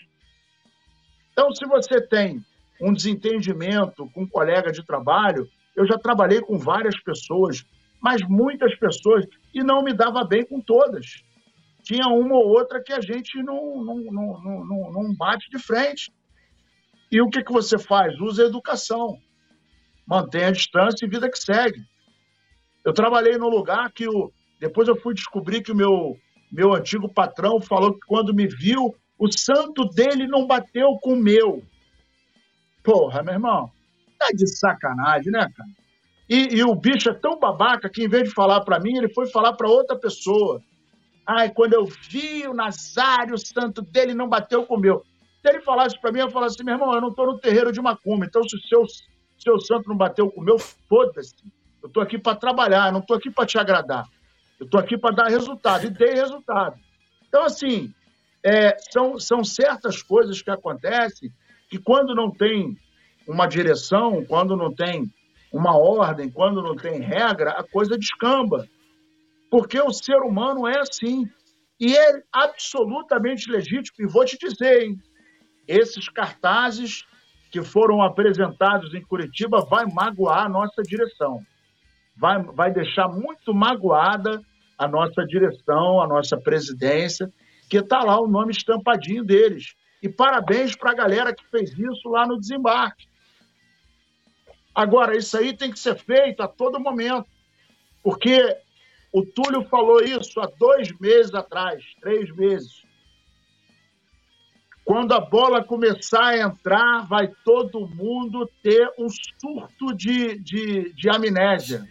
Então, 1.31 1.53
se 1.53 1.65
você 1.65 2.01
tem 2.01 2.43
um 2.79 2.93
desentendimento 2.93 4.09
com 4.13 4.23
um 4.23 4.27
colega 4.27 4.71
de 4.71 4.85
trabalho. 4.85 5.49
Eu 5.75 5.85
já 5.85 5.97
trabalhei 5.97 6.41
com 6.41 6.57
várias 6.57 6.97
pessoas, 7.01 7.65
mas 8.01 8.21
muitas 8.27 8.75
pessoas, 8.75 9.25
e 9.53 9.63
não 9.63 9.83
me 9.83 9.93
dava 9.93 10.23
bem 10.23 10.45
com 10.45 10.61
todas. 10.61 11.23
Tinha 11.83 12.07
uma 12.07 12.35
ou 12.35 12.47
outra 12.49 12.81
que 12.83 12.93
a 12.93 13.01
gente 13.01 13.41
não, 13.41 13.83
não, 13.83 13.97
não, 14.11 14.65
não, 14.65 14.91
não 14.91 15.15
bate 15.15 15.49
de 15.49 15.59
frente. 15.59 16.11
E 17.11 17.21
o 17.21 17.29
que, 17.29 17.43
que 17.43 17.51
você 17.51 17.77
faz? 17.77 18.19
Usa 18.19 18.43
a 18.43 18.47
educação. 18.47 19.19
Mantém 20.05 20.45
a 20.45 20.51
distância 20.51 21.05
e 21.05 21.09
vida 21.09 21.29
que 21.29 21.39
segue. 21.39 21.83
Eu 22.85 22.93
trabalhei 22.93 23.37
num 23.37 23.49
lugar 23.49 23.91
que 23.91 24.07
o, 24.07 24.31
depois 24.59 24.87
eu 24.87 24.95
fui 24.95 25.13
descobrir 25.13 25.61
que 25.61 25.71
o 25.71 25.75
meu, 25.75 26.17
meu 26.51 26.73
antigo 26.73 27.11
patrão 27.11 27.61
falou 27.61 27.93
que 27.93 28.05
quando 28.07 28.33
me 28.33 28.47
viu, 28.47 28.95
o 29.17 29.31
santo 29.31 29.85
dele 29.85 30.27
não 30.27 30.47
bateu 30.47 30.97
com 31.01 31.13
o 31.13 31.21
meu. 31.21 31.63
Porra, 32.83 33.23
meu 33.23 33.33
irmão, 33.33 33.71
tá 34.17 34.27
de 34.33 34.47
sacanagem, 34.47 35.31
né, 35.31 35.47
cara? 35.55 35.69
E, 36.29 36.57
e 36.57 36.63
o 36.63 36.75
bicho 36.75 37.09
é 37.09 37.13
tão 37.13 37.39
babaca 37.39 37.89
que, 37.89 38.03
em 38.03 38.07
vez 38.07 38.29
de 38.29 38.33
falar 38.35 38.61
para 38.61 38.79
mim, 38.79 38.97
ele 38.97 39.09
foi 39.09 39.27
falar 39.27 39.53
para 39.53 39.67
outra 39.67 39.97
pessoa. 39.97 40.61
Ai, 41.31 41.51
quando 41.51 41.73
eu 41.73 41.85
vi 41.85 42.47
o 42.47 42.55
Nazário, 42.55 43.35
o 43.35 43.37
santo 43.37 43.83
dele 43.83 44.15
não 44.15 44.27
bateu 44.27 44.65
com 44.65 44.73
o 44.73 44.79
meu. 44.79 45.03
Se 45.43 45.47
ele 45.47 45.61
falasse 45.61 45.95
para 46.01 46.11
mim, 46.11 46.21
eu 46.21 46.31
falasse 46.31 46.55
assim, 46.55 46.63
meu 46.63 46.73
irmão, 46.73 46.91
eu 46.91 46.99
não 46.99 47.13
tô 47.13 47.23
no 47.23 47.37
terreiro 47.37 47.71
de 47.71 47.79
macumba, 47.79 48.25
então 48.25 48.41
se 48.41 48.55
o 48.55 48.59
seu, 48.61 48.83
seu 49.37 49.59
santo 49.59 49.87
não 49.87 49.95
bateu 49.95 50.31
com 50.31 50.41
o 50.41 50.43
meu, 50.43 50.57
foda-se. 50.57 51.35
Eu 51.83 51.89
tô 51.89 52.01
aqui 52.01 52.17
para 52.17 52.35
trabalhar, 52.35 52.91
não 52.91 52.99
tô 52.99 53.13
aqui 53.13 53.29
para 53.29 53.45
te 53.45 53.59
agradar. 53.59 54.07
Eu 54.59 54.67
tô 54.67 54.79
aqui 54.79 54.97
para 54.97 55.13
dar 55.13 55.27
resultado, 55.27 55.85
e 55.85 55.91
dei 55.91 56.15
resultado. 56.15 56.79
Então, 57.27 57.43
assim, 57.43 57.93
é, 58.43 58.75
são, 58.89 59.19
são 59.19 59.43
certas 59.43 60.01
coisas 60.01 60.41
que 60.41 60.49
acontecem 60.49 61.31
que 61.69 61.77
quando 61.77 62.15
não 62.15 62.31
tem 62.31 62.75
uma 63.27 63.45
direção, 63.45 64.25
quando 64.25 64.57
não 64.57 64.73
tem 64.73 65.03
uma 65.53 65.77
ordem, 65.77 66.27
quando 66.27 66.63
não 66.63 66.75
tem 66.75 66.99
regra, 66.99 67.51
a 67.51 67.63
coisa 67.63 67.95
descamba. 67.99 68.67
Porque 69.49 69.79
o 69.79 69.91
ser 69.91 70.17
humano 70.17 70.67
é 70.67 70.79
assim. 70.79 71.29
E 71.79 71.95
é 71.95 72.23
absolutamente 72.31 73.49
legítimo. 73.49 73.95
E 73.99 74.11
vou 74.11 74.25
te 74.25 74.37
dizer, 74.37 74.83
hein? 74.83 75.01
esses 75.69 76.09
cartazes 76.09 77.05
que 77.51 77.61
foram 77.61 78.01
apresentados 78.01 78.93
em 78.95 79.01
Curitiba 79.03 79.63
vai 79.69 79.85
magoar 79.85 80.45
a 80.45 80.49
nossa 80.49 80.81
direção. 80.81 81.43
Vai, 82.17 82.41
vai 82.41 82.73
deixar 82.73 83.07
muito 83.07 83.53
magoada 83.53 84.41
a 84.77 84.87
nossa 84.87 85.23
direção, 85.25 86.01
a 86.01 86.07
nossa 86.07 86.37
presidência, 86.37 87.31
que 87.69 87.77
está 87.77 88.03
lá 88.03 88.19
o 88.19 88.27
nome 88.27 88.51
estampadinho 88.51 89.23
deles. 89.23 89.75
E 90.01 90.09
parabéns 90.09 90.75
para 90.75 90.91
a 90.91 90.95
galera 90.95 91.35
que 91.35 91.45
fez 91.49 91.71
isso 91.77 92.09
lá 92.09 92.25
no 92.25 92.39
desembarque. 92.39 93.07
Agora, 94.73 95.15
isso 95.15 95.37
aí 95.37 95.55
tem 95.55 95.71
que 95.71 95.79
ser 95.79 95.95
feito 95.95 96.41
a 96.41 96.47
todo 96.47 96.79
momento, 96.79 97.27
porque 98.01 98.57
o 99.11 99.23
Túlio 99.25 99.63
falou 99.69 100.01
isso 100.01 100.39
há 100.39 100.49
dois 100.57 100.91
meses 100.99 101.33
atrás, 101.33 101.83
três 102.01 102.33
meses. 102.35 102.83
Quando 104.85 105.13
a 105.13 105.19
bola 105.19 105.63
começar 105.63 106.29
a 106.29 106.39
entrar, 106.39 107.07
vai 107.07 107.31
todo 107.45 107.87
mundo 107.87 108.49
ter 108.63 108.89
um 108.97 109.07
surto 109.09 109.95
de, 109.95 110.39
de, 110.39 110.93
de 110.93 111.09
amnésia. 111.09 111.87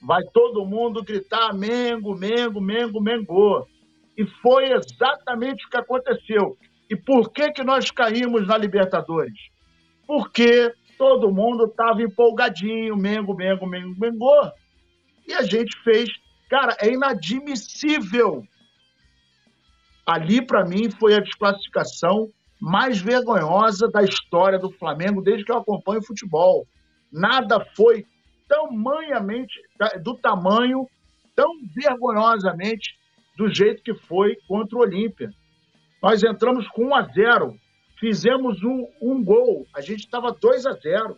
Vai 0.00 0.22
todo 0.32 0.64
mundo 0.64 1.02
gritar 1.02 1.52
Mengo, 1.52 2.14
Mengo, 2.14 2.60
Mengo, 2.60 3.00
Mengo. 3.00 3.66
E 4.16 4.24
foi 4.24 4.72
exatamente 4.72 5.66
o 5.66 5.70
que 5.70 5.76
aconteceu. 5.76 6.56
E 6.88 6.96
por 6.96 7.32
que, 7.32 7.50
que 7.50 7.64
nós 7.64 7.90
caímos 7.90 8.46
na 8.46 8.56
Libertadores? 8.56 9.38
Porque 10.06 10.72
todo 10.96 11.32
mundo 11.32 11.66
estava 11.66 12.02
empolgadinho, 12.02 12.96
Mengo, 12.96 13.34
Mengo, 13.34 13.66
Mengo, 13.66 13.98
Mengo. 13.98 14.52
E 15.26 15.34
a 15.34 15.42
gente 15.42 15.76
fez. 15.82 16.08
Cara, 16.48 16.76
é 16.80 16.92
inadmissível. 16.92 18.42
Ali, 20.06 20.44
para 20.44 20.64
mim, 20.64 20.90
foi 20.90 21.14
a 21.14 21.20
desclassificação 21.20 22.30
mais 22.60 23.00
vergonhosa 23.00 23.88
da 23.88 24.02
história 24.02 24.58
do 24.58 24.70
Flamengo 24.72 25.22
desde 25.22 25.44
que 25.44 25.52
eu 25.52 25.58
acompanho 25.58 26.02
futebol. 26.02 26.66
Nada 27.12 27.64
foi 27.76 28.06
tamanhamente, 28.48 29.54
do 30.02 30.16
tamanho, 30.16 30.88
tão 31.36 31.50
vergonhosamente 31.74 32.98
do 33.36 33.52
jeito 33.52 33.82
que 33.82 33.94
foi 33.94 34.36
contra 34.48 34.76
o 34.76 34.80
Olímpia. 34.80 35.30
Nós 36.02 36.22
entramos 36.24 36.66
com 36.68 36.86
1 36.86 36.94
a 36.94 37.02
0 37.02 37.58
fizemos 38.00 38.62
um, 38.62 38.86
um 39.02 39.22
gol, 39.22 39.66
a 39.74 39.80
gente 39.80 40.00
estava 40.00 40.32
2 40.32 40.66
a 40.66 40.72
0 40.72 41.16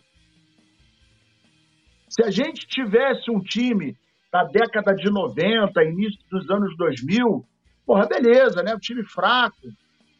Se 2.09 2.23
a 2.23 2.31
gente 2.31 2.67
tivesse 2.67 3.29
um 3.29 3.39
time 3.39 3.95
da 4.31 4.43
década 4.45 4.95
de 4.95 5.09
90, 5.09 5.83
início 5.83 6.19
dos 6.31 6.49
anos 6.49 6.75
2000, 6.77 7.45
porra, 7.85 8.07
beleza, 8.07 8.63
né? 8.63 8.73
Um 8.73 8.79
time 8.79 9.03
fraco, 9.03 9.57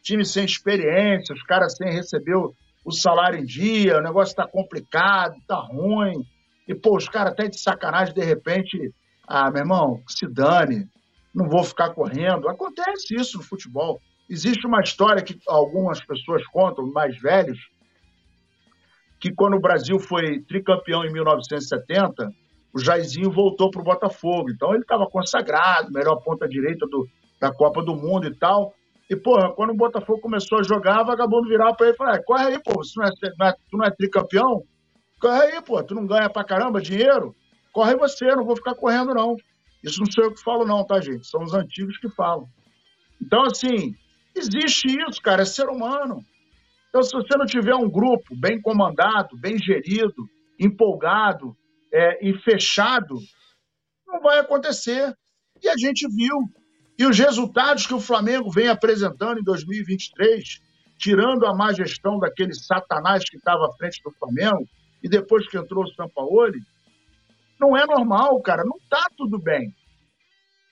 time 0.02 0.24
sem 0.24 0.44
experiência, 0.44 1.34
os 1.34 1.42
caras 1.42 1.76
sem 1.76 1.90
receber 1.90 2.34
o, 2.34 2.54
o 2.84 2.92
salário 2.92 3.38
em 3.38 3.44
dia, 3.44 3.98
o 3.98 4.02
negócio 4.02 4.32
está 4.32 4.46
complicado, 4.46 5.34
está 5.36 5.56
ruim. 5.56 6.24
E, 6.68 6.74
pô, 6.74 6.96
os 6.96 7.08
caras 7.08 7.32
até 7.32 7.48
de 7.48 7.58
sacanagem, 7.58 8.14
de 8.14 8.22
repente, 8.22 8.92
ah, 9.26 9.50
meu 9.50 9.60
irmão, 9.60 10.02
se 10.06 10.26
dane, 10.26 10.86
não 11.34 11.48
vou 11.48 11.64
ficar 11.64 11.90
correndo. 11.94 12.48
Acontece 12.48 13.14
isso 13.14 13.38
no 13.38 13.44
futebol. 13.44 14.00
Existe 14.28 14.66
uma 14.66 14.80
história 14.80 15.22
que 15.22 15.38
algumas 15.48 16.04
pessoas 16.04 16.46
contam, 16.48 16.86
mais 16.86 17.18
velhos, 17.18 17.58
que 19.18 19.32
quando 19.32 19.54
o 19.54 19.60
Brasil 19.60 19.98
foi 19.98 20.40
tricampeão 20.42 21.04
em 21.04 21.12
1970, 21.12 22.28
o 22.74 22.78
Jairzinho 22.78 23.30
voltou 23.30 23.70
para 23.70 23.80
o 23.80 23.84
Botafogo. 23.84 24.50
Então 24.50 24.72
ele 24.72 24.82
estava 24.82 25.06
consagrado, 25.06 25.92
melhor 25.92 26.16
ponta 26.16 26.48
direita 26.48 26.86
do, 26.86 27.06
da 27.40 27.52
Copa 27.52 27.82
do 27.82 27.94
Mundo 27.94 28.26
e 28.26 28.34
tal. 28.34 28.74
E, 29.10 29.16
porra, 29.16 29.52
quando 29.52 29.70
o 29.70 29.76
Botafogo 29.76 30.20
começou 30.20 30.60
a 30.60 30.62
jogar, 30.62 31.02
vagabundo 31.02 31.48
virava 31.48 31.74
para 31.74 31.86
ele 31.86 31.94
e 31.94 31.98
falava: 31.98 32.16
é, 32.16 32.22
corre 32.22 32.46
aí, 32.46 32.62
pô, 32.62 32.80
não 32.96 33.04
é, 33.04 33.10
não 33.38 33.46
é, 33.46 33.52
tu 33.52 33.76
não 33.76 33.84
é 33.84 33.90
tricampeão? 33.90 34.62
Corre 35.20 35.42
aí, 35.42 35.62
pô, 35.62 35.82
tu 35.82 35.94
não 35.94 36.06
ganha 36.06 36.30
pra 36.30 36.44
caramba 36.44 36.80
dinheiro? 36.80 37.34
Corre 37.72 37.96
você, 37.96 38.26
não 38.34 38.44
vou 38.44 38.56
ficar 38.56 38.74
correndo, 38.74 39.14
não. 39.14 39.36
Isso 39.82 39.98
não 39.98 40.10
sou 40.10 40.24
eu 40.24 40.32
que 40.32 40.42
falo, 40.42 40.64
não, 40.64 40.84
tá, 40.84 41.00
gente? 41.00 41.26
São 41.26 41.42
os 41.42 41.54
antigos 41.54 41.98
que 41.98 42.08
falam. 42.08 42.46
Então, 43.20 43.42
assim, 43.44 43.94
Existe 44.34 44.88
isso, 44.88 45.20
cara, 45.22 45.42
é 45.42 45.44
ser 45.44 45.68
humano. 45.68 46.24
Então, 46.88 47.02
se 47.02 47.12
você 47.12 47.36
não 47.36 47.46
tiver 47.46 47.74
um 47.74 47.88
grupo 47.88 48.34
bem 48.34 48.60
comandado, 48.60 49.36
bem 49.36 49.58
gerido, 49.58 50.28
empolgado 50.58 51.56
é, 51.92 52.26
e 52.26 52.34
fechado, 52.38 53.18
não 54.06 54.20
vai 54.20 54.38
acontecer. 54.38 55.14
E 55.62 55.68
a 55.68 55.76
gente 55.76 56.06
viu. 56.08 56.36
E 56.98 57.06
os 57.06 57.18
resultados 57.18 57.86
que 57.86 57.94
o 57.94 58.00
Flamengo 58.00 58.50
vem 58.50 58.68
apresentando 58.68 59.38
em 59.38 59.44
2023, 59.44 60.60
tirando 60.98 61.46
a 61.46 61.54
má 61.54 61.72
gestão 61.72 62.18
daquele 62.18 62.54
satanás 62.54 63.24
que 63.28 63.36
estava 63.36 63.66
à 63.66 63.72
frente 63.76 64.00
do 64.02 64.12
Flamengo, 64.12 64.64
e 65.02 65.08
depois 65.08 65.48
que 65.48 65.58
entrou 65.58 65.84
o 65.84 65.94
Sampaoli, 65.94 66.60
não 67.60 67.76
é 67.76 67.84
normal, 67.86 68.40
cara. 68.40 68.62
Não 68.64 68.76
está 68.76 69.06
tudo 69.16 69.38
bem. 69.38 69.74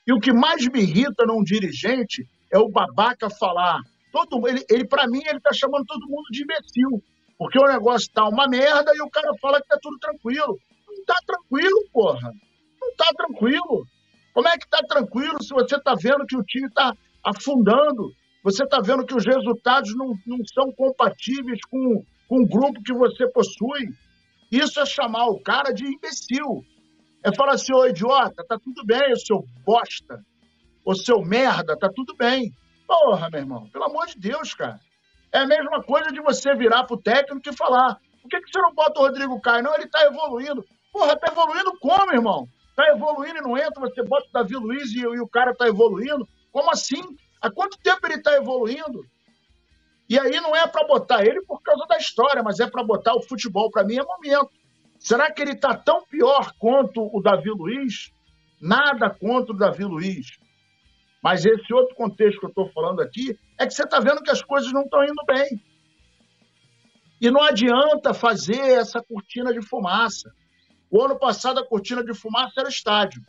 E 0.06 0.12
o 0.12 0.20
que 0.20 0.32
mais 0.32 0.66
me 0.68 0.80
irrita 0.80 1.24
num 1.26 1.42
dirigente 1.42 2.26
é 2.50 2.58
o 2.58 2.68
babaca 2.68 3.28
falar: 3.30 3.80
Todo, 4.12 4.46
ele, 4.48 4.64
ele 4.68 4.86
para 4.86 5.06
mim, 5.06 5.22
ele 5.26 5.40
tá 5.40 5.52
chamando 5.52 5.86
todo 5.86 6.08
mundo 6.08 6.26
de 6.30 6.42
imbecil. 6.42 7.02
Porque 7.38 7.58
o 7.58 7.66
negócio 7.66 8.10
tá 8.12 8.28
uma 8.28 8.46
merda 8.46 8.92
e 8.94 9.00
o 9.00 9.08
cara 9.08 9.32
fala 9.40 9.60
que 9.60 9.68
tá 9.68 9.78
tudo 9.80 9.98
tranquilo. 9.98 10.58
Não 11.00 11.04
tá 11.04 11.16
tranquilo, 11.26 11.88
porra. 11.92 12.32
Não 12.80 12.94
tá 12.94 13.06
tranquilo. 13.16 13.86
Como 14.34 14.48
é 14.48 14.58
que 14.58 14.68
tá 14.68 14.78
tranquilo 14.86 15.42
se 15.42 15.48
você 15.50 15.80
tá 15.80 15.94
vendo 15.94 16.26
que 16.26 16.36
o 16.36 16.42
time 16.42 16.70
tá 16.70 16.92
afundando? 17.24 18.12
Você 18.44 18.66
tá 18.66 18.80
vendo 18.80 19.04
que 19.04 19.14
os 19.14 19.24
resultados 19.24 19.94
não, 19.96 20.14
não 20.26 20.38
são 20.52 20.72
compatíveis 20.72 21.60
com, 21.70 22.04
com 22.28 22.42
o 22.42 22.46
grupo 22.46 22.82
que 22.82 22.92
você 22.92 23.26
possui? 23.32 23.88
Isso 24.50 24.80
é 24.80 24.86
chamar 24.86 25.26
o 25.26 25.40
cara 25.40 25.72
de 25.72 25.86
imbecil. 25.86 26.64
É 27.24 27.34
falar 27.34 27.54
assim, 27.54 27.74
ô 27.74 27.86
idiota, 27.86 28.44
tá 28.46 28.58
tudo 28.58 28.84
bem, 28.84 29.12
o 29.12 29.18
seu 29.18 29.44
bosta. 29.64 30.22
Ô 30.84 30.94
seu 30.94 31.20
merda, 31.22 31.76
tá 31.78 31.90
tudo 31.94 32.14
bem. 32.16 32.52
Porra, 32.86 33.28
meu 33.30 33.40
irmão, 33.40 33.68
pelo 33.70 33.84
amor 33.84 34.06
de 34.06 34.18
Deus, 34.18 34.54
cara. 34.54 34.80
É 35.32 35.38
a 35.38 35.46
mesma 35.46 35.82
coisa 35.82 36.10
de 36.10 36.20
você 36.20 36.54
virar 36.54 36.84
pro 36.84 37.00
técnico 37.00 37.48
e 37.48 37.56
falar: 37.56 37.98
por 38.22 38.28
que, 38.28 38.40
que 38.40 38.50
você 38.50 38.60
não 38.60 38.74
bota 38.74 39.00
o 39.00 39.04
Rodrigo 39.04 39.40
Caio? 39.40 39.62
Não, 39.62 39.74
ele 39.74 39.86
tá 39.86 40.02
evoluindo. 40.04 40.64
Porra, 40.92 41.16
tá 41.16 41.30
evoluindo 41.30 41.78
como, 41.78 42.12
irmão? 42.12 42.48
Tá 42.76 42.88
evoluindo 42.88 43.38
e 43.38 43.42
não 43.42 43.56
entra, 43.56 43.80
você 43.80 44.02
bota 44.02 44.26
o 44.28 44.32
Davi 44.32 44.54
Luiz 44.54 44.92
e, 44.92 45.00
e 45.00 45.20
o 45.20 45.28
cara 45.28 45.54
tá 45.54 45.66
evoluindo? 45.66 46.26
Como 46.50 46.70
assim? 46.70 47.02
Há 47.40 47.50
quanto 47.50 47.78
tempo 47.78 48.06
ele 48.06 48.22
tá 48.22 48.34
evoluindo? 48.36 49.04
E 50.08 50.18
aí 50.18 50.40
não 50.40 50.56
é 50.56 50.66
para 50.66 50.86
botar 50.86 51.24
ele 51.24 51.40
por 51.42 51.62
causa 51.62 51.86
da 51.86 51.96
história, 51.96 52.42
mas 52.42 52.58
é 52.58 52.66
para 52.66 52.82
botar 52.82 53.14
o 53.14 53.22
futebol. 53.22 53.70
Para 53.70 53.84
mim 53.84 53.96
é 53.96 54.02
momento. 54.02 54.50
Será 54.98 55.30
que 55.30 55.40
ele 55.40 55.52
está 55.52 55.74
tão 55.76 56.04
pior 56.06 56.52
quanto 56.58 57.08
o 57.16 57.22
Davi 57.22 57.50
Luiz? 57.50 58.12
Nada 58.60 59.08
contra 59.08 59.54
o 59.54 59.56
Davi 59.56 59.84
Luiz. 59.84 60.38
Mas 61.22 61.44
esse 61.44 61.72
outro 61.72 61.94
contexto 61.94 62.40
que 62.40 62.46
eu 62.46 62.50
estou 62.50 62.70
falando 62.72 63.00
aqui 63.00 63.38
é 63.58 63.66
que 63.66 63.72
você 63.72 63.84
está 63.84 64.00
vendo 64.00 64.22
que 64.22 64.30
as 64.30 64.42
coisas 64.42 64.72
não 64.72 64.82
estão 64.82 65.04
indo 65.04 65.22
bem. 65.26 65.62
E 67.20 67.30
não 67.30 67.42
adianta 67.42 68.12
fazer 68.12 68.58
essa 68.58 69.02
cortina 69.02 69.52
de 69.52 69.62
fumaça. 69.62 70.32
O 70.90 71.02
ano 71.02 71.18
passado 71.18 71.60
a 71.60 71.66
cortina 71.66 72.02
de 72.02 72.12
fumaça 72.12 72.60
era 72.60 72.68
estádio. 72.68 73.22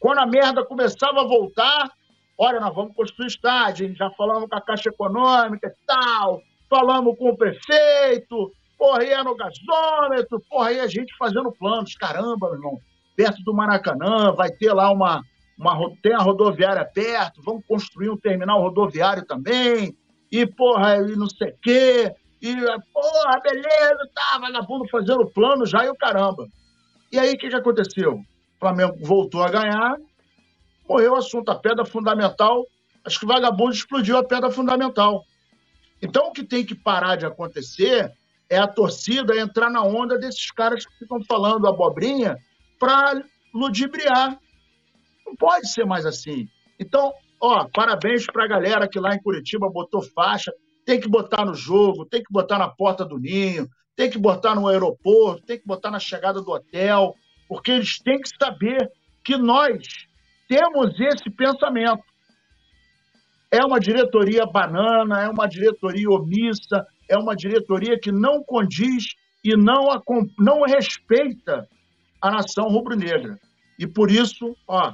Quando 0.00 0.18
a 0.18 0.26
merda 0.26 0.64
começava 0.64 1.20
a 1.20 1.26
voltar, 1.26 1.90
olha, 2.38 2.60
nós 2.60 2.74
vamos 2.74 2.94
construir 2.94 3.28
estádio, 3.28 3.94
já 3.94 4.10
falamos 4.10 4.48
com 4.48 4.56
a 4.56 4.60
Caixa 4.60 4.88
Econômica 4.88 5.68
e 5.68 5.86
tal, 5.86 6.42
falamos 6.68 7.16
com 7.18 7.30
o 7.30 7.36
prefeito, 7.36 8.52
porra, 8.78 9.04
ia 9.04 9.22
no 9.24 9.36
gasômetro, 9.36 10.42
porra, 10.48 10.68
aí 10.68 10.80
a 10.80 10.86
gente 10.86 11.16
fazendo 11.16 11.52
planos, 11.52 11.94
caramba, 11.94 12.48
meu 12.48 12.56
irmão, 12.56 12.78
perto 13.16 13.42
do 13.44 13.54
Maracanã, 13.54 14.32
vai 14.32 14.50
ter 14.50 14.72
lá 14.72 14.90
uma, 14.90 15.22
uma 15.58 15.90
tem 16.02 16.14
a 16.14 16.18
rodoviária 16.18 16.84
perto, 16.84 17.42
vamos 17.42 17.64
construir 17.66 18.10
um 18.10 18.16
terminal 18.16 18.60
rodoviário 18.60 19.24
também, 19.24 19.96
e 20.30 20.44
porra, 20.46 20.96
e 20.96 21.16
não 21.16 21.28
sei 21.28 21.50
o 21.50 21.58
quê, 21.62 22.14
e 22.48 22.56
porra, 22.92 23.40
beleza, 23.42 24.10
tá, 24.14 24.38
vagabundo 24.38 24.86
fazendo 24.88 25.26
plano 25.26 25.64
já 25.64 25.84
e 25.84 25.88
o 25.88 25.94
caramba. 25.94 26.46
E 27.10 27.18
aí 27.18 27.32
o 27.32 27.38
que, 27.38 27.48
que 27.48 27.56
aconteceu? 27.56 28.14
O 28.14 28.24
Flamengo 28.60 28.96
voltou 29.00 29.42
a 29.42 29.48
ganhar, 29.48 29.96
morreu 30.88 31.12
o 31.12 31.16
assunto, 31.16 31.50
a 31.50 31.54
pedra 31.54 31.84
fundamental, 31.84 32.66
acho 33.04 33.18
que 33.18 33.24
o 33.24 33.28
vagabundo 33.28 33.72
explodiu 33.72 34.18
a 34.18 34.24
pedra 34.24 34.50
fundamental. 34.50 35.24
Então 36.02 36.28
o 36.28 36.32
que 36.32 36.44
tem 36.44 36.66
que 36.66 36.74
parar 36.74 37.16
de 37.16 37.24
acontecer 37.24 38.12
é 38.50 38.58
a 38.58 38.68
torcida 38.68 39.34
entrar 39.36 39.70
na 39.70 39.82
onda 39.82 40.18
desses 40.18 40.50
caras 40.50 40.84
que 40.84 40.98
ficam 40.98 41.22
falando 41.24 41.66
abobrinha 41.66 42.36
para 42.78 43.22
ludibriar. 43.54 44.38
Não 45.26 45.34
pode 45.34 45.68
ser 45.70 45.86
mais 45.86 46.04
assim. 46.04 46.46
Então, 46.78 47.12
ó, 47.40 47.66
parabéns 47.72 48.26
para 48.26 48.44
a 48.44 48.48
galera 48.48 48.86
que 48.86 49.00
lá 49.00 49.14
em 49.14 49.22
Curitiba 49.22 49.70
botou 49.70 50.02
faixa. 50.02 50.52
Tem 50.84 51.00
que 51.00 51.08
botar 51.08 51.44
no 51.44 51.54
jogo, 51.54 52.04
tem 52.04 52.22
que 52.22 52.32
botar 52.32 52.58
na 52.58 52.68
porta 52.68 53.04
do 53.04 53.18
ninho, 53.18 53.68
tem 53.96 54.10
que 54.10 54.18
botar 54.18 54.54
no 54.54 54.68
aeroporto, 54.68 55.46
tem 55.46 55.58
que 55.58 55.66
botar 55.66 55.90
na 55.90 55.98
chegada 55.98 56.40
do 56.42 56.50
hotel, 56.50 57.14
porque 57.48 57.70
eles 57.70 57.98
têm 57.98 58.20
que 58.20 58.28
saber 58.38 58.90
que 59.22 59.36
nós 59.36 59.86
temos 60.48 60.98
esse 61.00 61.30
pensamento. 61.30 62.02
É 63.50 63.64
uma 63.64 63.78
diretoria 63.78 64.44
banana, 64.44 65.22
é 65.22 65.28
uma 65.28 65.46
diretoria 65.46 66.10
omissa, 66.10 66.86
é 67.08 67.16
uma 67.16 67.36
diretoria 67.36 67.98
que 67.98 68.10
não 68.10 68.42
condiz 68.42 69.14
e 69.44 69.56
não, 69.56 69.90
a, 69.90 70.02
não 70.38 70.62
respeita 70.62 71.68
a 72.20 72.30
nação 72.30 72.68
rubro-negra. 72.68 73.38
E 73.78 73.86
por 73.86 74.10
isso, 74.10 74.56
ó, 74.66 74.92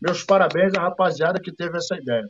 meus 0.00 0.22
parabéns 0.22 0.74
à 0.74 0.82
rapaziada 0.82 1.40
que 1.40 1.52
teve 1.52 1.76
essa 1.76 1.96
ideia. 1.96 2.28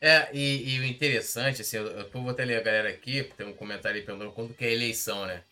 É, 0.00 0.28
e, 0.32 0.74
e 0.74 0.80
o 0.80 0.84
interessante, 0.84 1.62
assim, 1.62 1.76
eu, 1.76 1.86
eu 1.86 2.10
vou 2.10 2.30
até 2.30 2.44
ler 2.44 2.58
a 2.58 2.62
galera 2.62 2.88
aqui, 2.88 3.24
tem 3.36 3.46
um 3.46 3.52
comentário 3.52 3.98
aí 3.98 4.06
perguntando 4.06 4.32
quando 4.32 4.54
que 4.54 4.64
é 4.64 4.68
a 4.68 4.72
eleição, 4.72 5.26
né? 5.26 5.42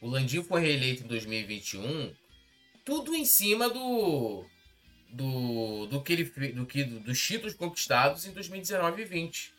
O 0.00 0.08
Landim 0.08 0.42
foi 0.42 0.60
reeleito 0.60 1.04
em 1.04 1.06
2021, 1.06 2.12
tudo 2.84 3.14
em 3.14 3.24
cima 3.24 3.68
do 3.70 4.44
do, 5.10 5.86
do 5.86 6.02
que 6.02 6.12
ele 6.12 6.24
do 6.52 6.66
que 6.66 6.84
dos 6.84 7.20
títulos 7.20 7.54
conquistados 7.54 8.26
em 8.26 8.32
2019 8.32 9.02
e 9.02 9.04
20. 9.04 9.54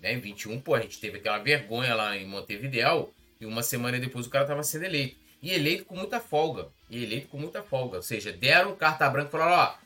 Né? 0.00 0.14
Em 0.14 0.20
21, 0.20 0.60
pô, 0.60 0.74
a 0.74 0.80
gente 0.80 0.98
teve 0.98 1.18
aquela 1.18 1.38
vergonha 1.38 1.94
lá 1.94 2.16
em 2.16 2.26
Montevideo 2.26 3.12
e 3.40 3.46
uma 3.46 3.62
semana 3.62 3.98
depois 3.98 4.26
o 4.26 4.30
cara 4.30 4.46
tava 4.46 4.62
sendo 4.62 4.84
eleito. 4.84 5.16
E 5.42 5.50
eleito 5.50 5.84
com 5.84 5.96
muita 5.96 6.20
folga. 6.20 6.68
E 6.88 7.02
eleito 7.02 7.28
com 7.28 7.36
muita 7.36 7.62
folga. 7.62 7.96
Ou 7.96 8.02
seja, 8.02 8.32
deram 8.32 8.76
carta 8.76 9.10
branca 9.10 9.28
e 9.28 9.32
falaram, 9.32 9.52
ó, 9.52 9.78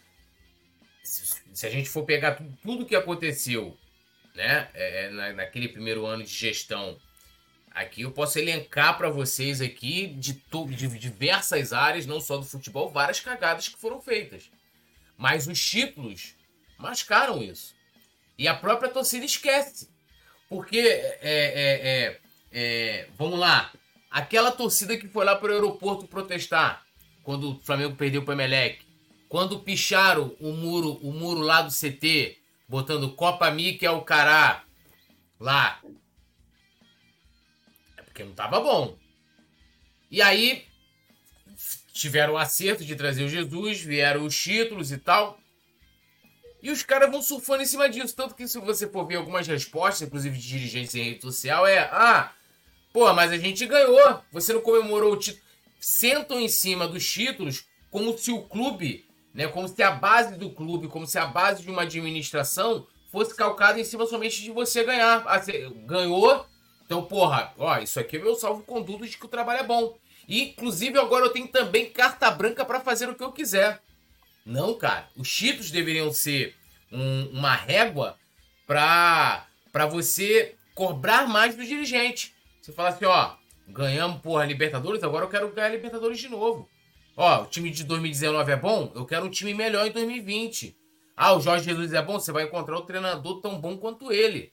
se, 1.02 1.42
se, 1.52 1.66
a 1.66 1.70
gente 1.70 1.88
for 1.88 2.04
pegar 2.04 2.34
tudo, 2.34 2.58
tudo 2.62 2.86
que 2.86 2.94
aconteceu, 2.94 3.76
né, 4.36 4.68
é, 4.74 5.06
é 5.06 5.10
na, 5.10 5.32
naquele 5.32 5.68
primeiro 5.68 6.06
ano 6.06 6.22
de 6.22 6.32
gestão, 6.32 6.98
aqui 7.70 8.02
eu 8.02 8.12
posso 8.12 8.38
elencar 8.38 8.96
para 8.96 9.10
vocês 9.10 9.60
aqui 9.60 10.06
de, 10.06 10.34
to, 10.34 10.66
de 10.66 10.86
diversas 10.98 11.72
áreas, 11.72 12.06
não 12.06 12.20
só 12.20 12.36
do 12.36 12.44
futebol, 12.44 12.90
várias 12.90 13.18
cagadas 13.18 13.68
que 13.68 13.78
foram 13.78 14.00
feitas. 14.00 14.50
Mas 15.16 15.46
os 15.46 15.58
títulos 15.58 16.34
mascaram 16.78 17.42
isso. 17.42 17.74
E 18.38 18.46
a 18.46 18.54
própria 18.54 18.90
torcida 18.90 19.24
esquece. 19.24 19.88
Porque, 20.48 20.78
é, 20.78 21.18
é, 21.22 21.80
é, 21.82 22.20
é, 22.52 23.08
vamos 23.16 23.38
lá, 23.38 23.72
aquela 24.10 24.52
torcida 24.52 24.96
que 24.96 25.08
foi 25.08 25.24
lá 25.24 25.34
para 25.34 25.50
o 25.50 25.54
aeroporto 25.54 26.06
protestar 26.06 26.84
quando 27.22 27.52
o 27.52 27.60
Flamengo 27.62 27.96
perdeu 27.96 28.22
para 28.22 28.32
o 28.32 28.34
Emelec, 28.34 28.86
quando 29.28 29.58
picharam 29.58 30.36
o 30.38 30.52
muro, 30.52 30.92
o 31.02 31.12
muro 31.12 31.40
lá 31.40 31.62
do 31.62 31.72
CT, 31.72 32.38
botando 32.68 33.14
Copa 33.14 33.50
Mickey 33.50 33.86
ao 33.86 34.02
Cará 34.02 34.64
lá, 35.38 35.80
é 37.96 38.02
porque 38.02 38.24
não 38.24 38.32
tava 38.32 38.60
bom. 38.60 38.96
E 40.10 40.22
aí 40.22 40.66
tiveram 41.92 42.34
o 42.34 42.38
acerto 42.38 42.84
de 42.84 42.94
trazer 42.94 43.24
o 43.24 43.28
Jesus, 43.28 43.80
vieram 43.80 44.24
os 44.24 44.36
títulos 44.36 44.92
e 44.92 44.98
tal. 44.98 45.40
E 46.62 46.70
os 46.70 46.82
caras 46.82 47.10
vão 47.10 47.22
surfando 47.22 47.62
em 47.62 47.66
cima 47.66 47.88
disso. 47.88 48.14
Tanto 48.14 48.34
que 48.34 48.46
se 48.48 48.58
você 48.58 48.88
for 48.88 49.06
ver 49.06 49.16
algumas 49.16 49.46
respostas, 49.46 50.06
inclusive 50.06 50.36
de 50.38 50.48
dirigentes 50.48 50.94
em 50.94 51.02
rede 51.02 51.22
social, 51.22 51.66
é: 51.66 51.78
ah, 51.92 52.32
pô, 52.92 53.12
mas 53.14 53.30
a 53.30 53.38
gente 53.38 53.66
ganhou. 53.66 54.22
Você 54.32 54.52
não 54.52 54.60
comemorou 54.60 55.12
o 55.12 55.16
título. 55.16 55.44
Sentam 55.80 56.40
em 56.40 56.48
cima 56.48 56.88
dos 56.88 57.08
títulos 57.08 57.66
como 57.90 58.16
se 58.18 58.30
o 58.30 58.42
clube, 58.42 59.05
né, 59.36 59.46
como 59.46 59.68
se 59.68 59.82
a 59.82 59.90
base 59.90 60.34
do 60.36 60.50
clube, 60.50 60.88
como 60.88 61.06
se 61.06 61.18
a 61.18 61.26
base 61.26 61.62
de 61.62 61.70
uma 61.70 61.82
administração 61.82 62.86
fosse 63.12 63.34
calcada 63.36 63.78
em 63.78 63.84
cima 63.84 64.06
somente 64.06 64.42
de 64.42 64.50
você 64.50 64.82
ganhar. 64.82 65.22
Ah, 65.26 65.38
você 65.38 65.70
ganhou, 65.84 66.46
então, 66.86 67.04
porra, 67.04 67.52
ó, 67.58 67.78
isso 67.78 68.00
aqui 68.00 68.16
é 68.16 68.18
meu 68.18 68.34
salvo-conduto 68.34 69.06
de 69.06 69.18
que 69.18 69.26
o 69.26 69.28
trabalho 69.28 69.60
é 69.60 69.62
bom. 69.62 69.98
E, 70.26 70.42
inclusive, 70.42 70.98
agora 70.98 71.26
eu 71.26 71.30
tenho 71.30 71.46
também 71.48 71.90
carta 71.90 72.30
branca 72.30 72.64
para 72.64 72.80
fazer 72.80 73.10
o 73.10 73.14
que 73.14 73.22
eu 73.22 73.30
quiser. 73.30 73.82
Não, 74.44 74.74
cara. 74.74 75.06
Os 75.14 75.30
títulos 75.30 75.70
deveriam 75.70 76.10
ser 76.10 76.56
um, 76.90 77.28
uma 77.32 77.54
régua 77.54 78.16
para 78.66 79.46
você 79.90 80.54
cobrar 80.74 81.28
mais 81.28 81.54
do 81.54 81.64
dirigente. 81.64 82.34
Você 82.62 82.72
fala 82.72 82.88
assim, 82.88 83.04
ó, 83.04 83.34
ganhamos 83.68 84.22
porra 84.22 84.46
Libertadores, 84.46 85.04
agora 85.04 85.26
eu 85.26 85.28
quero 85.28 85.52
ganhar 85.52 85.68
Libertadores 85.68 86.18
de 86.18 86.28
novo. 86.30 86.66
Ó, 87.16 87.42
o 87.42 87.46
time 87.46 87.70
de 87.70 87.84
2019 87.84 88.52
é 88.52 88.56
bom, 88.56 88.92
eu 88.94 89.06
quero 89.06 89.26
um 89.26 89.30
time 89.30 89.54
melhor 89.54 89.86
em 89.86 89.92
2020. 89.92 90.76
Ah, 91.16 91.32
o 91.32 91.40
Jorge 91.40 91.64
Jesus 91.64 91.92
é 91.94 92.02
bom, 92.02 92.20
você 92.20 92.30
vai 92.30 92.44
encontrar 92.44 92.76
o 92.76 92.82
treinador 92.82 93.40
tão 93.40 93.58
bom 93.58 93.78
quanto 93.78 94.12
ele. 94.12 94.52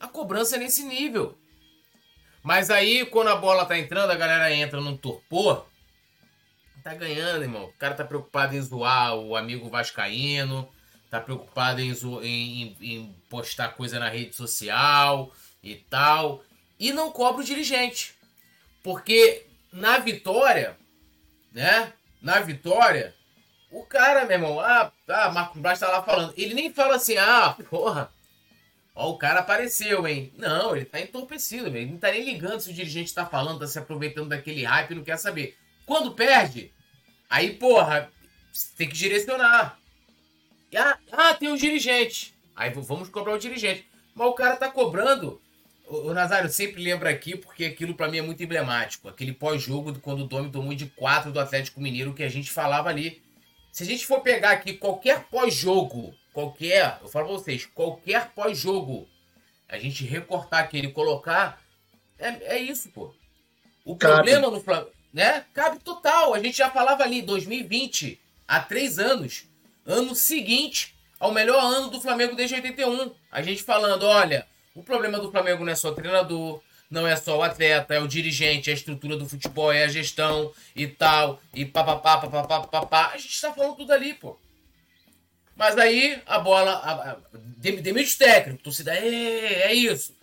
A 0.00 0.08
cobrança 0.08 0.56
é 0.56 0.58
nesse 0.58 0.82
nível. 0.82 1.38
Mas 2.42 2.70
aí, 2.70 3.06
quando 3.06 3.28
a 3.28 3.36
bola 3.36 3.64
tá 3.64 3.78
entrando, 3.78 4.10
a 4.10 4.16
galera 4.16 4.52
entra 4.52 4.80
num 4.80 4.96
torpor 4.96 5.70
Tá 6.82 6.94
ganhando, 6.94 7.42
irmão. 7.42 7.64
O 7.64 7.72
cara 7.74 7.94
tá 7.94 8.04
preocupado 8.04 8.56
em 8.56 8.62
zoar 8.62 9.14
o 9.14 9.36
amigo 9.36 9.68
vascaíno, 9.68 10.68
tá 11.10 11.20
preocupado 11.20 11.80
em, 11.80 11.92
em, 12.22 12.76
em 12.80 13.16
postar 13.28 13.74
coisa 13.76 13.98
na 13.98 14.08
rede 14.08 14.34
social 14.34 15.30
e 15.62 15.76
tal. 15.76 16.42
E 16.78 16.92
não 16.92 17.12
cobra 17.12 17.42
o 17.42 17.44
dirigente. 17.44 18.14
Porque 18.82 19.46
na 19.70 19.98
vitória, 19.98 20.76
né? 21.52 21.92
Na 22.20 22.40
vitória, 22.40 23.14
o 23.70 23.84
cara, 23.84 24.24
meu 24.24 24.36
irmão, 24.36 24.60
ah, 24.60 24.92
ah 25.08 25.30
Marco 25.30 25.58
Braz 25.58 25.78
tá 25.78 25.88
lá 25.88 26.02
falando. 26.02 26.34
Ele 26.36 26.54
nem 26.54 26.72
fala 26.72 26.96
assim, 26.96 27.16
ah, 27.16 27.56
porra, 27.68 28.10
Ó, 28.94 29.12
o 29.12 29.18
cara 29.18 29.40
apareceu, 29.40 30.06
hein? 30.06 30.32
Não, 30.36 30.76
ele 30.76 30.84
tá 30.84 31.00
entorpecido, 31.00 31.68
ele 31.68 31.86
não 31.86 31.98
tá 31.98 32.10
nem 32.10 32.22
ligando 32.22 32.60
se 32.60 32.70
o 32.70 32.74
dirigente 32.74 33.14
tá 33.14 33.24
falando, 33.24 33.60
tá 33.60 33.66
se 33.66 33.78
aproveitando 33.78 34.28
daquele 34.28 34.64
hype, 34.64 34.94
não 34.94 35.04
quer 35.04 35.16
saber. 35.16 35.56
Quando 35.86 36.12
perde, 36.12 36.72
aí, 37.28 37.54
porra, 37.54 38.10
tem 38.76 38.88
que 38.88 38.94
direcionar. 38.94 39.78
Ah, 40.76 40.98
ah, 41.12 41.34
tem 41.34 41.50
um 41.50 41.56
dirigente. 41.56 42.34
Aí 42.54 42.70
vamos 42.70 43.08
cobrar 43.08 43.32
o 43.32 43.38
dirigente. 43.38 43.88
Mas 44.14 44.28
o 44.28 44.34
cara 44.34 44.56
tá 44.56 44.68
cobrando. 44.70 45.40
O, 45.90 46.14
Nazário 46.14 46.48
sempre 46.48 46.80
lembra 46.80 47.10
aqui, 47.10 47.36
porque 47.36 47.64
aquilo 47.64 47.96
para 47.96 48.08
mim 48.08 48.18
é 48.18 48.22
muito 48.22 48.40
emblemático. 48.40 49.08
Aquele 49.08 49.32
pós-jogo 49.32 49.98
quando 49.98 50.20
o 50.20 50.28
Domi 50.28 50.48
tomou 50.48 50.72
de 50.72 50.86
4 50.86 51.32
do 51.32 51.40
Atlético 51.40 51.80
Mineiro 51.80 52.14
que 52.14 52.22
a 52.22 52.28
gente 52.28 52.48
falava 52.48 52.88
ali. 52.88 53.20
Se 53.72 53.82
a 53.82 53.86
gente 53.86 54.06
for 54.06 54.20
pegar 54.20 54.52
aqui 54.52 54.74
qualquer 54.74 55.24
pós-jogo, 55.24 56.14
qualquer, 56.32 57.00
eu 57.02 57.08
falo 57.08 57.26
pra 57.26 57.36
vocês, 57.36 57.66
qualquer 57.66 58.30
pós-jogo, 58.30 59.08
a 59.68 59.78
gente 59.78 60.04
recortar 60.04 60.60
aquele 60.60 60.86
e 60.86 60.92
colocar, 60.92 61.60
é, 62.16 62.54
é 62.54 62.58
isso, 62.58 62.88
pô. 62.90 63.12
O 63.84 63.96
Cabe. 63.96 64.14
problema 64.14 64.48
no 64.48 64.60
Flamengo, 64.60 64.90
né? 65.12 65.44
Cabe 65.52 65.80
total. 65.80 66.34
A 66.34 66.40
gente 66.40 66.56
já 66.56 66.70
falava 66.70 67.02
ali, 67.02 67.20
2020, 67.20 68.20
há 68.46 68.60
três 68.60 69.00
anos, 69.00 69.44
ano 69.84 70.14
seguinte 70.14 70.94
ao 71.18 71.32
melhor 71.32 71.60
ano 71.60 71.90
do 71.90 72.00
Flamengo 72.00 72.36
desde 72.36 72.54
81. 72.54 73.12
A 73.30 73.42
gente 73.42 73.64
falando, 73.64 74.04
olha, 74.04 74.46
o 74.74 74.82
problema 74.82 75.18
do 75.18 75.30
Flamengo 75.30 75.64
não 75.64 75.72
é 75.72 75.76
só 75.76 75.90
o 75.90 75.94
treinador, 75.94 76.62
não 76.90 77.06
é 77.06 77.14
só 77.16 77.38
o 77.38 77.42
atleta, 77.42 77.94
é 77.94 78.00
o 78.00 78.08
dirigente, 78.08 78.68
é 78.68 78.72
a 78.72 78.76
estrutura 78.76 79.16
do 79.16 79.28
futebol, 79.28 79.72
é 79.72 79.84
a 79.84 79.88
gestão 79.88 80.52
e 80.74 80.86
tal, 80.86 81.40
e 81.54 81.64
papapá, 81.64 82.18
papapá, 82.18 82.60
papapá. 82.60 83.10
A 83.14 83.18
gente 83.18 83.40
tá 83.40 83.52
falando 83.52 83.76
tudo 83.76 83.92
ali, 83.92 84.14
pô. 84.14 84.38
Mas 85.54 85.76
aí 85.78 86.20
a 86.26 86.38
bola. 86.38 86.72
A, 86.72 87.10
a, 87.12 87.16
demite 87.58 88.16
técnico, 88.16 88.62
torcida, 88.62 88.94
é, 88.94 89.70
é 89.70 89.74
isso. 89.74 90.16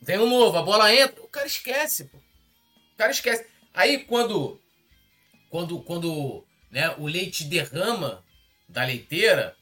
Vem 0.00 0.18
um 0.18 0.28
novo, 0.28 0.56
a 0.58 0.62
bola 0.62 0.92
entra, 0.92 1.22
o 1.22 1.28
cara 1.28 1.46
esquece, 1.46 2.06
pô. 2.06 2.16
O 2.16 2.96
cara 2.96 3.10
esquece. 3.10 3.46
Aí 3.72 3.98
quando. 4.04 4.60
Quando, 5.50 5.80
quando 5.82 6.44
né, 6.70 6.94
o 6.96 7.06
leite 7.06 7.44
derrama 7.44 8.24
da 8.66 8.84
leiteira, 8.84 9.54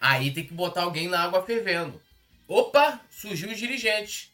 aí 0.00 0.32
tem 0.32 0.44
que 0.44 0.52
botar 0.52 0.82
alguém 0.82 1.08
na 1.08 1.20
água 1.20 1.46
fervendo. 1.46 2.02
Opa, 2.52 3.00
surgiu 3.08 3.50
os 3.50 3.58
dirigentes 3.58 4.30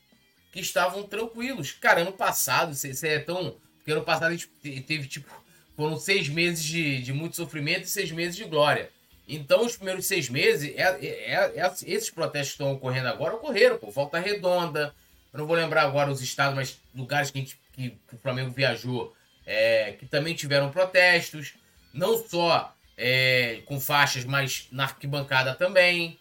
que 0.51 0.59
estavam 0.59 1.05
tranquilos. 1.05 1.71
Cara, 1.71 2.01
ano 2.01 2.13
passado, 2.13 2.75
você 2.75 3.07
é 3.07 3.19
tão. 3.21 3.57
Porque 3.77 3.93
ano 3.93 4.03
passado 4.03 4.33
a 4.33 4.33
gente 4.33 4.49
teve, 4.83 5.07
tipo, 5.07 5.33
foram 5.77 5.97
seis 5.97 6.29
meses 6.29 6.65
de, 6.65 7.01
de 7.01 7.13
muito 7.13 7.37
sofrimento 7.37 7.85
e 7.85 7.89
seis 7.89 8.11
meses 8.11 8.35
de 8.35 8.43
glória. 8.43 8.91
Então, 9.29 9.65
os 9.65 9.77
primeiros 9.77 10.07
seis 10.07 10.29
meses, 10.29 10.75
é, 10.77 10.83
é, 10.83 11.33
é, 11.33 11.61
é 11.61 11.73
esses 11.87 12.11
protestos 12.11 12.57
que 12.57 12.63
estão 12.63 12.73
ocorrendo 12.73 13.07
agora 13.07 13.37
ocorreram, 13.37 13.79
pô. 13.79 13.89
Volta 13.89 14.19
Redonda, 14.19 14.93
eu 15.33 15.39
não 15.39 15.47
vou 15.47 15.55
lembrar 15.55 15.83
agora 15.83 16.11
os 16.11 16.21
estados, 16.21 16.57
mas 16.57 16.77
lugares 16.93 17.31
que, 17.31 17.39
gente, 17.39 17.57
que, 17.73 17.91
que 17.91 18.15
o 18.17 18.19
Flamengo 18.19 18.51
viajou, 18.51 19.15
é, 19.47 19.93
que 19.93 20.07
também 20.07 20.35
tiveram 20.35 20.73
protestos, 20.73 21.55
não 21.95 22.19
só 22.27 22.75
é, 22.97 23.61
com 23.65 23.79
faixas, 23.79 24.25
mas 24.25 24.67
na 24.73 24.85
arquibancada 24.85 25.55
também. 25.55 26.19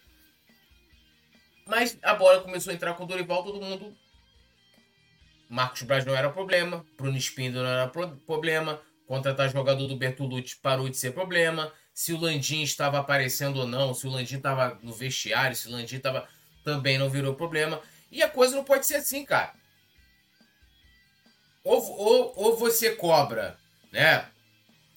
Mas 1.68 1.98
a 2.02 2.14
bola 2.14 2.40
começou 2.40 2.70
a 2.70 2.74
entrar 2.74 2.94
com 2.94 3.04
o 3.04 3.06
Dorival, 3.06 3.44
todo 3.44 3.60
mundo. 3.60 3.94
Marcos 5.50 5.82
Braz 5.82 6.02
não 6.02 6.16
era 6.16 6.30
problema, 6.30 6.84
Bruno 6.96 7.16
Espindo 7.16 7.62
não 7.62 7.68
era 7.68 7.86
pro 7.86 8.08
problema, 8.26 8.80
contratar 9.06 9.50
jogador 9.50 9.86
do 9.86 9.96
Bertolucci 9.96 10.56
parou 10.56 10.88
de 10.88 10.96
ser 10.96 11.12
problema, 11.12 11.70
se 11.92 12.14
o 12.14 12.18
Landim 12.18 12.62
estava 12.62 12.98
aparecendo 12.98 13.60
ou 13.60 13.66
não, 13.66 13.92
se 13.92 14.06
o 14.06 14.10
Landim 14.10 14.36
estava 14.36 14.78
no 14.82 14.94
vestiário, 14.94 15.54
se 15.54 15.68
o 15.68 15.70
Landim 15.70 15.96
estava. 15.96 16.26
também 16.64 16.96
não 16.96 17.10
virou 17.10 17.34
problema. 17.34 17.82
E 18.10 18.22
a 18.22 18.30
coisa 18.30 18.56
não 18.56 18.64
pode 18.64 18.86
ser 18.86 18.96
assim, 18.96 19.24
cara. 19.24 19.52
Ou, 21.62 21.82
ou, 21.82 22.32
ou 22.36 22.56
você 22.56 22.94
cobra, 22.94 23.58
né? 23.92 24.26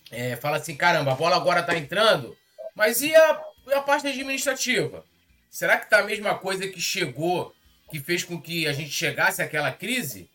É, 0.10 0.38
fala 0.38 0.58
assim, 0.58 0.76
caramba, 0.76 1.12
a 1.12 1.16
bola 1.16 1.36
agora 1.36 1.64
tá 1.64 1.78
entrando, 1.78 2.38
mas 2.76 3.02
e 3.02 3.14
a, 3.14 3.42
a 3.74 3.82
parte 3.82 4.08
administrativa? 4.08 5.06
Será 5.52 5.78
que 5.78 5.90
tá 5.90 6.00
a 6.00 6.06
mesma 6.06 6.34
coisa 6.40 6.66
que 6.66 6.80
chegou, 6.80 7.54
que 7.90 8.00
fez 8.00 8.24
com 8.24 8.42
que 8.42 8.66
a 8.66 8.72
gente 8.72 8.90
chegasse 8.90 9.42
àquela 9.42 9.70
crise? 9.70 10.30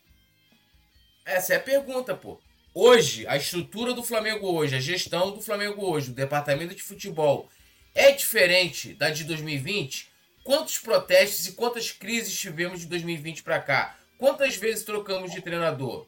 Essa 1.25 1.55
é 1.55 1.57
a 1.57 1.59
pergunta, 1.59 2.13
pô. 2.13 2.39
Hoje, 2.71 3.25
a 3.27 3.35
estrutura 3.35 3.95
do 3.95 4.03
Flamengo 4.03 4.47
hoje, 4.47 4.75
a 4.75 4.79
gestão 4.79 5.31
do 5.31 5.41
Flamengo 5.41 5.83
hoje, 5.83 6.11
o 6.11 6.13
departamento 6.13 6.75
de 6.75 6.83
futebol, 6.83 7.49
é 7.95 8.11
diferente 8.11 8.93
da 8.93 9.09
de 9.09 9.23
2020? 9.23 10.07
Quantos 10.43 10.77
protestos 10.77 11.47
e 11.47 11.53
quantas 11.53 11.91
crises 11.91 12.39
tivemos 12.39 12.81
de 12.81 12.85
2020 12.85 13.41
para 13.41 13.59
cá? 13.59 13.97
Quantas 14.19 14.55
vezes 14.55 14.85
trocamos 14.85 15.31
de 15.31 15.41
treinador? 15.41 16.07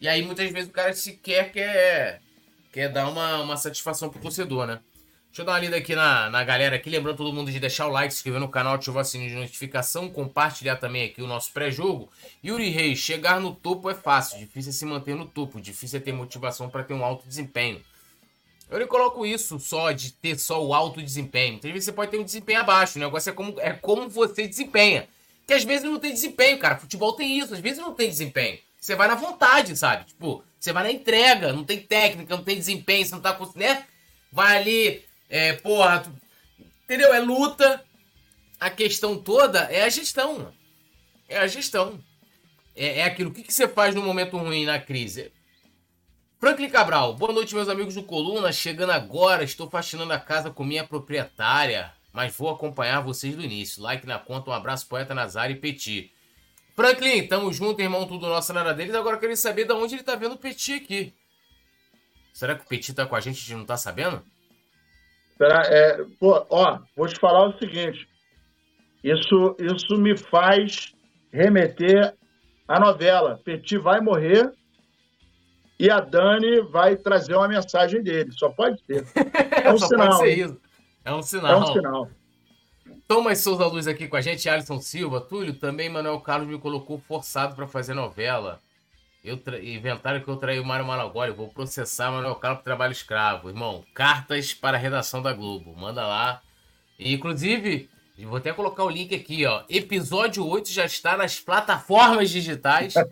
E 0.00 0.06
aí 0.06 0.22
muitas 0.22 0.48
vezes 0.52 0.70
o 0.70 0.72
cara 0.72 0.92
sequer 0.92 1.50
quer, 1.50 2.22
quer 2.72 2.88
dar 2.88 3.08
uma, 3.08 3.42
uma 3.42 3.56
satisfação 3.56 4.08
pro 4.08 4.22
torcedor, 4.22 4.64
né? 4.64 4.80
Deixa 5.34 5.42
eu 5.42 5.46
dar 5.46 5.54
uma 5.54 5.58
lida 5.58 5.76
aqui 5.76 5.96
na, 5.96 6.30
na 6.30 6.44
galera 6.44 6.76
aqui. 6.76 6.88
Lembrando 6.88 7.16
todo 7.16 7.32
mundo 7.32 7.50
de 7.50 7.58
deixar 7.58 7.88
o 7.88 7.90
like, 7.90 8.14
se 8.14 8.18
inscrever 8.18 8.38
no 8.38 8.48
canal, 8.48 8.74
ativar 8.74 9.02
o 9.02 9.04
sininho 9.04 9.30
de 9.30 9.34
notificação, 9.34 10.08
compartilhar 10.08 10.76
também 10.76 11.06
aqui 11.06 11.20
o 11.20 11.26
nosso 11.26 11.50
pré-jogo. 11.50 12.08
Yuri 12.44 12.70
Reis, 12.70 13.00
chegar 13.00 13.40
no 13.40 13.52
topo 13.52 13.90
é 13.90 13.96
fácil, 13.96 14.38
difícil 14.38 14.70
é 14.70 14.72
se 14.72 14.86
manter 14.86 15.16
no 15.16 15.26
topo, 15.26 15.60
difícil 15.60 15.98
é 15.98 16.00
ter 16.00 16.12
motivação 16.12 16.70
para 16.70 16.84
ter 16.84 16.94
um 16.94 17.04
alto 17.04 17.26
desempenho. 17.26 17.82
Eu 18.70 18.78
nem 18.78 18.86
coloco 18.86 19.26
isso 19.26 19.58
só 19.58 19.90
de 19.90 20.12
ter 20.12 20.38
só 20.38 20.64
o 20.64 20.72
alto 20.72 21.02
desempenho. 21.02 21.54
Muitas 21.54 21.72
vezes 21.72 21.86
você 21.86 21.92
pode 21.92 22.12
ter 22.12 22.18
um 22.20 22.24
desempenho 22.24 22.60
abaixo. 22.60 22.96
O 22.96 23.00
negócio 23.00 23.28
é 23.28 23.32
como, 23.32 23.58
é 23.58 23.72
como 23.72 24.08
você 24.08 24.46
desempenha. 24.46 25.08
Que 25.48 25.54
às 25.54 25.64
vezes 25.64 25.82
não 25.82 25.98
tem 25.98 26.12
desempenho, 26.12 26.60
cara. 26.60 26.76
Futebol 26.76 27.12
tem 27.14 27.40
isso, 27.40 27.54
às 27.54 27.60
vezes 27.60 27.80
não 27.80 27.92
tem 27.92 28.08
desempenho. 28.08 28.56
Você 28.80 28.94
vai 28.94 29.08
na 29.08 29.16
vontade, 29.16 29.76
sabe? 29.76 30.04
Tipo, 30.04 30.44
você 30.60 30.72
vai 30.72 30.84
na 30.84 30.92
entrega, 30.92 31.52
não 31.52 31.64
tem 31.64 31.80
técnica, 31.80 32.36
não 32.36 32.44
tem 32.44 32.54
desempenho, 32.54 33.04
você 33.04 33.12
não 33.12 33.20
tá 33.20 33.32
com. 33.32 33.50
né? 33.58 33.84
Vai 34.30 34.58
ali 34.58 35.13
é, 35.34 35.52
porra, 35.52 36.04
entendeu? 36.84 37.12
É 37.12 37.18
luta. 37.18 37.84
A 38.60 38.70
questão 38.70 39.20
toda 39.20 39.62
é 39.62 39.82
a 39.82 39.88
gestão. 39.88 40.54
É 41.28 41.38
a 41.38 41.48
gestão. 41.48 41.98
É, 42.76 43.00
é 43.00 43.04
aquilo. 43.04 43.30
O 43.30 43.34
que, 43.34 43.42
que 43.42 43.52
você 43.52 43.66
faz 43.66 43.96
no 43.96 44.02
momento 44.02 44.36
ruim, 44.36 44.64
na 44.64 44.78
crise? 44.78 45.32
Franklin 46.38 46.70
Cabral, 46.70 47.16
boa 47.16 47.32
noite, 47.32 47.52
meus 47.52 47.68
amigos 47.68 47.96
do 47.96 48.04
Coluna. 48.04 48.52
Chegando 48.52 48.92
agora, 48.92 49.42
estou 49.42 49.68
faxinando 49.68 50.12
a 50.12 50.20
casa 50.20 50.52
com 50.52 50.62
minha 50.62 50.84
proprietária, 50.84 51.92
mas 52.12 52.36
vou 52.36 52.48
acompanhar 52.48 53.00
vocês 53.00 53.34
do 53.34 53.42
início. 53.42 53.82
Like 53.82 54.06
na 54.06 54.20
conta, 54.20 54.50
um 54.50 54.54
abraço, 54.54 54.86
poeta 54.86 55.16
Nazar 55.16 55.50
e 55.50 55.56
Petit. 55.56 56.12
Franklin, 56.76 57.26
tamo 57.26 57.52
junto, 57.52 57.82
irmão, 57.82 58.06
tudo 58.06 58.28
nosso 58.28 58.52
na 58.52 58.72
deles. 58.72 58.94
Agora 58.94 59.16
eu 59.16 59.20
queria 59.20 59.36
saber 59.36 59.64
de 59.64 59.72
onde 59.72 59.96
ele 59.96 60.04
tá 60.04 60.14
vendo 60.14 60.36
o 60.36 60.38
Petit 60.38 60.74
aqui. 60.74 61.12
Será 62.32 62.54
que 62.54 62.64
o 62.64 62.68
Petit 62.68 62.94
tá 62.94 63.04
com 63.04 63.16
a 63.16 63.20
gente 63.20 63.38
e 63.38 63.40
a 63.40 63.46
gente 63.46 63.56
não 63.56 63.66
tá 63.66 63.76
sabendo? 63.76 64.24
É, 65.40 66.04
pô, 66.18 66.46
ó, 66.48 66.78
vou 66.96 67.08
te 67.08 67.18
falar 67.18 67.48
o 67.48 67.58
seguinte. 67.58 68.08
Isso, 69.02 69.56
isso 69.60 69.98
me 69.98 70.16
faz 70.16 70.94
remeter 71.32 72.14
à 72.66 72.80
novela. 72.80 73.40
Petit 73.44 73.76
vai 73.78 74.00
morrer 74.00 74.52
e 75.78 75.90
a 75.90 76.00
Dani 76.00 76.60
vai 76.62 76.96
trazer 76.96 77.34
uma 77.34 77.48
mensagem 77.48 78.02
dele. 78.02 78.30
Só 78.32 78.48
pode 78.48 78.80
ser. 78.84 79.04
É 79.64 79.72
um 79.72 79.78
Só 79.78 79.86
sinal. 79.86 80.08
Pode 80.08 80.18
ser 80.20 80.38
isso. 80.38 80.60
É 81.04 81.12
um 81.12 81.22
sinal. 81.22 81.52
É 81.52 81.56
um 81.56 81.72
sinal. 81.72 82.08
Thomas 83.08 83.38
Souza 83.40 83.66
Luz 83.66 83.86
aqui 83.86 84.08
com 84.08 84.16
a 84.16 84.20
gente, 84.20 84.48
Alisson 84.48 84.78
Silva, 84.78 85.20
Túlio, 85.20 85.54
também 85.54 85.88
Manuel 85.88 86.20
Carlos 86.20 86.48
me 86.48 86.58
colocou 86.58 86.98
forçado 86.98 87.54
para 87.54 87.66
fazer 87.66 87.94
novela. 87.94 88.60
Eu 89.24 89.38
tra... 89.38 89.58
Inventaram 89.58 90.20
que 90.20 90.28
eu 90.28 90.36
traí 90.36 90.60
o 90.60 90.64
Mário 90.64 90.84
Malagoli. 90.84 91.32
Vou 91.32 91.48
processar 91.48 92.10
Manuel 92.10 92.34
Carlos 92.34 92.58
por 92.58 92.64
trabalho 92.64 92.92
escravo. 92.92 93.48
Irmão, 93.48 93.82
cartas 93.94 94.52
para 94.52 94.76
a 94.76 94.80
redação 94.80 95.22
da 95.22 95.32
Globo. 95.32 95.74
Manda 95.74 96.06
lá. 96.06 96.42
E, 96.98 97.14
inclusive, 97.14 97.88
vou 98.18 98.36
até 98.36 98.52
colocar 98.52 98.84
o 98.84 98.90
link 98.90 99.14
aqui, 99.14 99.46
ó. 99.46 99.62
Episódio 99.66 100.46
8 100.46 100.70
já 100.70 100.84
está 100.84 101.16
nas 101.16 101.40
plataformas 101.40 102.28
digitais. 102.28 102.92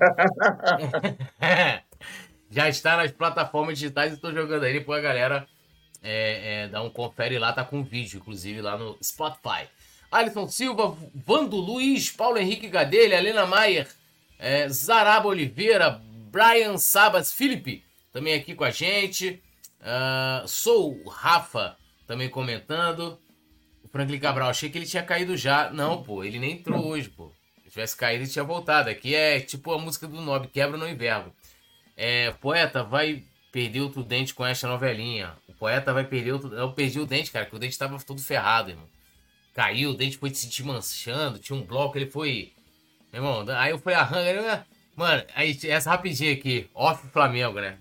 já 2.51 2.69
está 2.69 2.99
nas 2.99 3.11
plataformas 3.11 3.79
digitais. 3.79 4.13
Estou 4.13 4.35
jogando 4.35 4.65
aí 4.65 4.81
para 4.81 4.99
a 4.99 5.01
galera 5.01 5.49
é, 6.03 6.65
é, 6.65 6.69
dar 6.69 6.83
um 6.83 6.91
confere 6.91 7.39
lá. 7.39 7.55
Tá 7.55 7.65
com 7.65 7.83
vídeo, 7.83 8.19
inclusive, 8.19 8.61
lá 8.61 8.77
no 8.77 8.99
Spotify. 9.03 9.67
Alisson 10.11 10.47
Silva, 10.47 10.95
Vando 11.15 11.57
Luiz, 11.57 12.11
Paulo 12.11 12.37
Henrique 12.37 12.69
Gadelha, 12.69 13.17
Helena 13.17 13.47
Maier, 13.47 13.89
é, 14.43 14.68
Zaraba 14.68 15.28
Oliveira, 15.28 16.03
Brian 16.32 16.76
Sabas 16.76 17.32
Felipe, 17.32 17.84
também 18.12 18.34
aqui 18.34 18.57
com 18.57 18.64
a 18.64 18.70
gente. 18.70 19.40
Uh, 19.80 20.47
sou 20.49 21.01
Rafa, 21.09 21.76
também 22.09 22.28
comentando. 22.28 23.18
O 23.84 23.88
Franklin 23.88 24.18
Cabral, 24.18 24.51
achei 24.51 24.68
que 24.68 24.76
ele 24.76 24.86
tinha 24.86 25.03
caído 25.05 25.36
já. 25.36 25.70
Não, 25.70 26.03
pô, 26.03 26.24
ele 26.24 26.40
nem 26.40 26.55
entrou 26.55 26.84
hoje, 26.84 27.09
pô. 27.09 27.32
Se 27.62 27.70
tivesse 27.70 27.97
caído, 27.97 28.24
ele 28.24 28.30
tinha 28.30 28.45
voltado. 28.45 28.90
Aqui 28.90 29.14
é 29.14 29.38
tipo 29.38 29.72
a 29.72 29.78
música 29.78 30.09
do 30.09 30.20
Nobre, 30.20 30.49
quebra 30.49 30.76
no 30.76 30.88
inverno. 30.88 31.32
É, 31.97 32.32
poeta, 32.32 32.82
vai 32.82 33.22
perder 33.53 33.80
outro 33.82 34.03
dente 34.03 34.34
com 34.34 34.45
esta 34.45 34.66
novelinha. 34.66 35.34
O 35.47 35.53
poeta 35.53 35.93
vai 35.93 36.05
perder 36.05 36.32
outro. 36.32 36.53
Eu 36.53 36.72
perdi 36.72 36.99
o 36.99 37.07
dente, 37.07 37.30
cara, 37.30 37.47
que 37.47 37.55
o 37.55 37.61
dente 37.61 37.78
tava 37.78 37.97
todo 38.03 38.20
ferrado, 38.20 38.70
irmão. 38.70 38.88
caiu, 39.55 39.90
o 39.90 39.95
dente 39.95 40.18
foi 40.18 40.34
se 40.34 40.49
desmanchando, 40.49 41.38
tinha 41.38 41.57
um 41.57 41.62
bloco, 41.62 41.97
ele 41.97 42.11
foi. 42.11 42.53
Meu 43.13 43.23
irmão, 43.23 43.45
aí 43.57 43.71
eu 43.71 43.79
fui 43.79 43.93
arranca. 43.93 44.67
Mano, 44.97 45.23
aí 45.35 45.59
essa 45.65 45.91
rapidinha 45.91 46.33
aqui, 46.33 46.69
off 46.75 47.07
Flamengo, 47.09 47.61
né? 47.61 47.77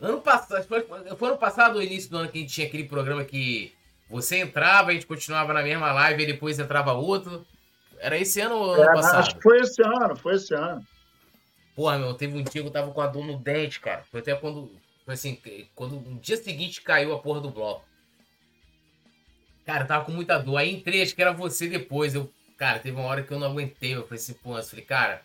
Ano 0.00 0.20
passado, 0.20 0.64
foi, 0.64 0.82
foi 0.82 1.28
ano 1.28 1.38
passado 1.38 1.76
ou 1.76 1.82
início 1.82 2.10
do 2.10 2.18
ano 2.18 2.28
que 2.28 2.38
a 2.38 2.40
gente 2.40 2.52
tinha 2.52 2.66
aquele 2.66 2.84
programa 2.84 3.24
que 3.24 3.72
você 4.10 4.38
entrava, 4.38 4.90
a 4.90 4.92
gente 4.92 5.06
continuava 5.06 5.52
na 5.52 5.62
mesma 5.62 5.92
live 5.92 6.22
e 6.22 6.26
depois 6.26 6.58
entrava 6.58 6.92
outro. 6.92 7.46
Era 7.98 8.18
esse 8.18 8.40
ano 8.40 8.56
ou 8.56 8.72
ano 8.74 8.84
passado? 8.84 9.20
Acho 9.20 9.36
que 9.36 9.42
foi 9.42 9.60
esse 9.60 9.82
ano, 9.82 10.16
foi 10.16 10.34
esse 10.34 10.54
ano. 10.54 10.84
Porra, 11.74 11.98
meu, 11.98 12.14
teve 12.14 12.36
um 12.36 12.42
dia 12.42 12.62
que 12.62 12.68
eu 12.68 12.70
tava 12.70 12.90
com 12.90 13.00
a 13.00 13.06
dor 13.06 13.24
no 13.24 13.38
dente, 13.38 13.80
cara. 13.80 14.04
Foi 14.10 14.20
até 14.20 14.34
quando. 14.34 14.70
Foi 15.04 15.14
assim, 15.14 15.38
quando 15.74 15.96
no 15.96 16.20
dia 16.20 16.36
seguinte 16.36 16.82
caiu 16.82 17.14
a 17.14 17.18
porra 17.18 17.40
do 17.40 17.50
bloco. 17.50 17.84
Cara, 19.64 19.84
eu 19.84 19.88
tava 19.88 20.04
com 20.04 20.12
muita 20.12 20.38
dor. 20.38 20.56
Aí 20.58 20.74
entrei, 20.74 21.02
acho 21.02 21.14
que 21.14 21.22
era 21.22 21.32
você 21.32 21.68
depois. 21.68 22.14
Eu, 22.14 22.30
cara, 22.62 22.78
teve 22.78 22.96
uma 22.96 23.08
hora 23.08 23.24
que 23.24 23.32
eu 23.32 23.40
não 23.40 23.48
aguentei. 23.48 23.96
Eu 23.96 24.04
falei 24.04 24.22
assim, 24.22 24.34
pô, 24.34 24.56
eu 24.56 24.62
falei, 24.62 24.84
cara, 24.84 25.20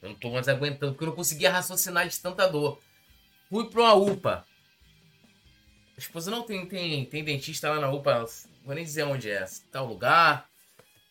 eu 0.00 0.08
não 0.08 0.16
tô 0.16 0.30
mais 0.30 0.48
aguentando, 0.48 0.92
porque 0.92 1.04
eu 1.04 1.08
não 1.08 1.14
conseguia 1.14 1.52
raciocinar 1.52 2.08
de 2.08 2.18
tanta 2.18 2.48
dor. 2.48 2.80
Fui 3.50 3.68
pra 3.68 3.82
uma 3.82 3.92
UPA. 3.92 4.46
A 5.94 6.00
esposa 6.00 6.30
não 6.30 6.42
tem, 6.42 6.64
tem, 6.64 7.04
tem 7.04 7.22
dentista 7.22 7.68
lá 7.68 7.78
na 7.78 7.90
UPA, 7.90 8.24
vou 8.64 8.74
nem 8.74 8.82
dizer 8.82 9.02
onde 9.02 9.30
é, 9.30 9.44
tal 9.70 9.84
lugar. 9.84 10.48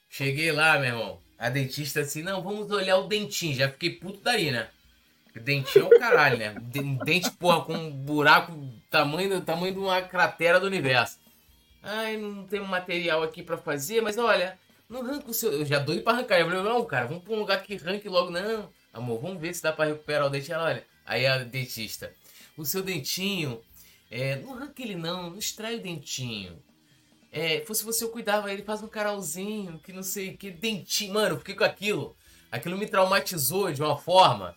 Cheguei 0.09 0.51
lá, 0.51 0.80
meu 0.80 0.89
irmão. 0.89 1.22
A 1.38 1.51
dentista 1.51 1.99
assim, 1.99 2.24
não, 2.24 2.41
vamos 2.41 2.72
olhar 2.72 2.97
o 2.97 3.07
dentinho. 3.07 3.53
Já 3.53 3.70
fiquei 3.70 3.91
puto 3.91 4.22
daí, 4.24 4.49
né? 4.49 4.70
Dentinho 5.36 5.86
é 5.86 5.95
o 5.95 5.99
caralho, 5.99 6.38
né? 6.39 6.55
Dente, 7.05 7.30
porra, 7.30 7.61
com 7.61 7.74
um 7.76 7.91
buraco 7.91 8.51
tamanho, 8.89 9.39
tamanho 9.41 9.74
de 9.74 9.80
uma 9.80 10.01
cratera 10.01 10.59
do 10.59 10.65
universo. 10.65 11.20
Ai, 11.84 12.17
não 12.17 12.47
tem 12.47 12.59
um 12.59 12.65
material 12.65 13.22
aqui 13.22 13.43
para 13.43 13.55
fazer, 13.55 14.01
mas 14.01 14.17
olha, 14.17 14.57
não 14.90 15.02
arranca 15.02 15.30
o 15.30 15.34
seu. 15.34 15.52
Eu 15.52 15.66
já 15.66 15.80
doido 15.80 16.04
pra 16.04 16.14
arrancar. 16.14 16.40
Eu 16.40 16.48
falei, 16.48 16.64
não, 16.64 16.84
cara, 16.86 17.06
vamos 17.06 17.24
pra 17.24 17.34
um 17.34 17.40
lugar 17.40 17.62
que 17.62 17.76
arranque 17.76 18.10
logo. 18.10 18.32
Não, 18.32 18.70
amor, 18.92 19.22
vamos 19.22 19.40
ver 19.40 19.54
se 19.54 19.62
dá 19.62 19.72
pra 19.72 19.86
recuperar 19.86 20.26
o 20.26 20.30
dente. 20.30 20.52
Ela, 20.52 20.66
olha, 20.66 20.86
aí 21.06 21.26
a 21.28 21.38
dentista, 21.40 22.14
o 22.58 22.66
seu 22.66 22.82
dentinho, 22.82 23.62
é, 24.10 24.38
não 24.38 24.56
arranca 24.56 24.82
ele 24.82 24.96
não, 24.96 25.30
não 25.30 25.38
extrai 25.38 25.76
o 25.76 25.82
dentinho. 25.82 26.62
É, 27.32 27.62
fosse 27.62 27.84
você 27.84 28.04
eu 28.04 28.10
cuidava, 28.10 28.52
ele 28.52 28.64
faz 28.64 28.82
um 28.82 28.88
caralzinho, 28.88 29.80
que 29.80 29.94
não 29.94 30.02
sei 30.02 30.36
que, 30.36 30.50
dentinho. 30.50 31.14
Mano, 31.14 31.38
fiquei 31.38 31.54
com 31.54 31.64
aquilo. 31.64 32.16
Aquilo 32.52 32.78
me 32.78 32.88
traumatizou 32.88 33.72
de 33.72 33.82
uma 33.82 33.98
forma. 33.98 34.56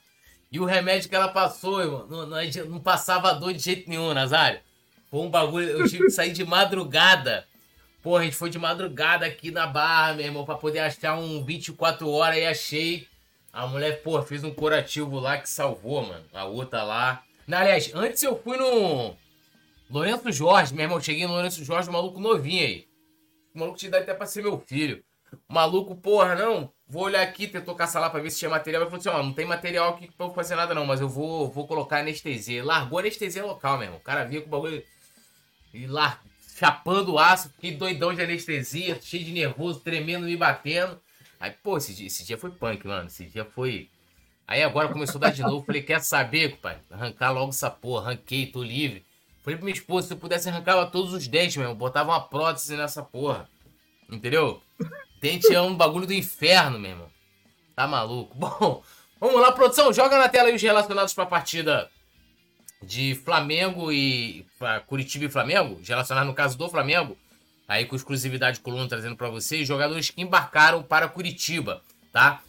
E 0.50 0.58
o 0.58 0.64
remédio 0.64 1.08
que 1.08 1.14
ela 1.14 1.28
passou, 1.28 2.06
não, 2.08 2.26
não, 2.26 2.38
não 2.68 2.80
passava 2.80 3.34
dor 3.34 3.52
de 3.52 3.58
jeito 3.58 3.88
nenhum, 3.88 4.14
Nazário. 4.14 4.60
Foi 5.10 5.20
um 5.20 5.30
bagulho, 5.30 5.68
eu 5.68 5.88
tive 5.88 6.04
que 6.04 6.10
sair 6.10 6.32
de 6.32 6.44
madrugada. 6.44 7.46
Pô, 8.02 8.16
a 8.16 8.24
gente 8.24 8.34
foi 8.34 8.50
de 8.50 8.58
madrugada 8.58 9.24
aqui 9.24 9.52
na 9.52 9.64
barra, 9.64 10.14
meu 10.14 10.26
irmão, 10.26 10.44
pra 10.44 10.56
poder 10.56 10.80
achar 10.80 11.16
um 11.16 11.44
24 11.44 12.10
horas 12.10 12.36
e 12.36 12.44
achei. 12.44 13.08
A 13.52 13.64
mulher, 13.66 14.02
pô, 14.02 14.20
fez 14.22 14.42
um 14.42 14.52
curativo 14.52 15.20
lá 15.20 15.38
que 15.38 15.48
salvou, 15.48 16.02
mano. 16.02 16.24
A 16.32 16.44
outra 16.44 16.82
lá. 16.82 17.22
Não, 17.46 17.58
aliás, 17.58 17.92
antes 17.94 18.20
eu 18.22 18.36
fui 18.42 18.56
no 18.56 19.14
Lourenço 19.88 20.32
Jorge, 20.32 20.74
meu 20.74 20.84
irmão. 20.84 21.00
Cheguei 21.00 21.26
no 21.26 21.34
Lourenço 21.34 21.64
Jorge, 21.64 21.88
um 21.88 21.92
maluco 21.92 22.18
novinho 22.18 22.66
aí. 22.66 22.88
O 23.54 23.60
maluco 23.60 23.78
te 23.78 23.88
dá 23.88 23.98
até 23.98 24.14
pra 24.14 24.26
ser 24.26 24.42
meu 24.42 24.58
filho. 24.58 25.04
O 25.48 25.54
maluco, 25.54 25.94
porra, 25.94 26.34
não. 26.34 26.72
Vou 26.88 27.04
olhar 27.04 27.22
aqui, 27.22 27.46
tentou 27.46 27.74
caçar 27.76 28.02
lá 28.02 28.10
pra 28.10 28.20
ver 28.20 28.30
se 28.30 28.38
tinha 28.40 28.50
material. 28.50 28.82
Ele 28.82 28.90
falou 28.90 29.00
assim: 29.00 29.08
ó, 29.10 29.22
não 29.22 29.32
tem 29.32 29.46
material 29.46 29.90
aqui 29.90 30.10
pra 30.10 30.26
eu 30.26 30.34
fazer 30.34 30.56
nada 30.56 30.74
não, 30.74 30.84
mas 30.84 31.00
eu 31.00 31.08
vou, 31.08 31.48
vou 31.48 31.68
colocar 31.68 32.00
anestesia. 32.00 32.64
Largou 32.64 32.98
anestesia 32.98 33.44
local, 33.44 33.76
meu 33.76 33.84
irmão. 33.84 33.98
O 33.98 34.02
cara 34.02 34.24
via 34.24 34.40
com 34.40 34.48
o 34.48 34.50
bagulho. 34.50 34.82
E 35.72 35.86
lá, 35.86 36.20
chapando 36.62 37.14
o 37.14 37.18
aço, 37.18 37.50
fiquei 37.56 37.72
doidão 37.72 38.14
de 38.14 38.22
anestesia, 38.22 38.96
cheio 39.02 39.24
de 39.24 39.32
nervoso, 39.32 39.80
tremendo, 39.80 40.26
me 40.26 40.36
batendo. 40.36 40.96
Aí, 41.40 41.50
pô, 41.50 41.76
esse 41.76 41.92
dia, 41.92 42.06
esse 42.06 42.24
dia 42.24 42.38
foi 42.38 42.52
punk, 42.52 42.86
mano. 42.86 43.08
Esse 43.08 43.24
dia 43.24 43.44
foi. 43.44 43.90
Aí 44.46 44.62
agora 44.62 44.88
começou 44.88 45.18
a 45.18 45.22
dar 45.22 45.32
de 45.32 45.42
novo. 45.42 45.66
Falei, 45.66 45.82
quer 45.82 46.00
saber, 46.00 46.58
pai? 46.58 46.78
Arrancar 46.88 47.32
logo 47.32 47.48
essa 47.48 47.68
porra. 47.68 48.10
Arranquei, 48.10 48.46
tô 48.46 48.62
livre. 48.62 49.04
Falei 49.42 49.56
pra 49.56 49.64
minha 49.64 49.76
esposa, 49.76 50.06
se 50.06 50.14
eu 50.14 50.18
pudesse 50.18 50.48
arrancar 50.48 50.86
todos 50.86 51.12
os 51.12 51.26
dentes, 51.26 51.56
mesmo. 51.56 51.74
Botava 51.74 52.12
uma 52.12 52.20
prótese 52.20 52.76
nessa 52.76 53.02
porra. 53.02 53.48
Entendeu? 54.08 54.62
Dente 55.20 55.52
é 55.52 55.60
um 55.60 55.74
bagulho 55.74 56.06
do 56.06 56.14
inferno, 56.14 56.78
meu 56.78 56.92
irmão. 56.92 57.10
Tá 57.74 57.88
maluco? 57.88 58.32
Bom, 58.38 58.84
vamos 59.18 59.40
lá, 59.40 59.50
produção. 59.50 59.92
Joga 59.92 60.16
na 60.16 60.28
tela 60.28 60.48
aí 60.48 60.54
os 60.54 60.62
relacionados 60.62 61.12
pra 61.12 61.26
partida 61.26 61.90
de 62.82 63.14
Flamengo 63.14 63.92
e. 63.92 64.44
Curitiba 64.86 65.24
e 65.24 65.28
Flamengo. 65.28 65.80
Relacionado 65.86 66.26
no 66.26 66.34
caso 66.34 66.56
do 66.58 66.68
Flamengo. 66.68 67.16
Aí 67.66 67.84
com 67.86 67.96
exclusividade 67.96 68.60
coluna 68.60 68.88
trazendo 68.88 69.16
para 69.16 69.28
vocês. 69.28 69.66
Jogadores 69.66 70.10
que 70.10 70.20
embarcaram 70.20 70.82
para 70.82 71.08
Curitiba, 71.08 71.82
tá? 72.12 72.42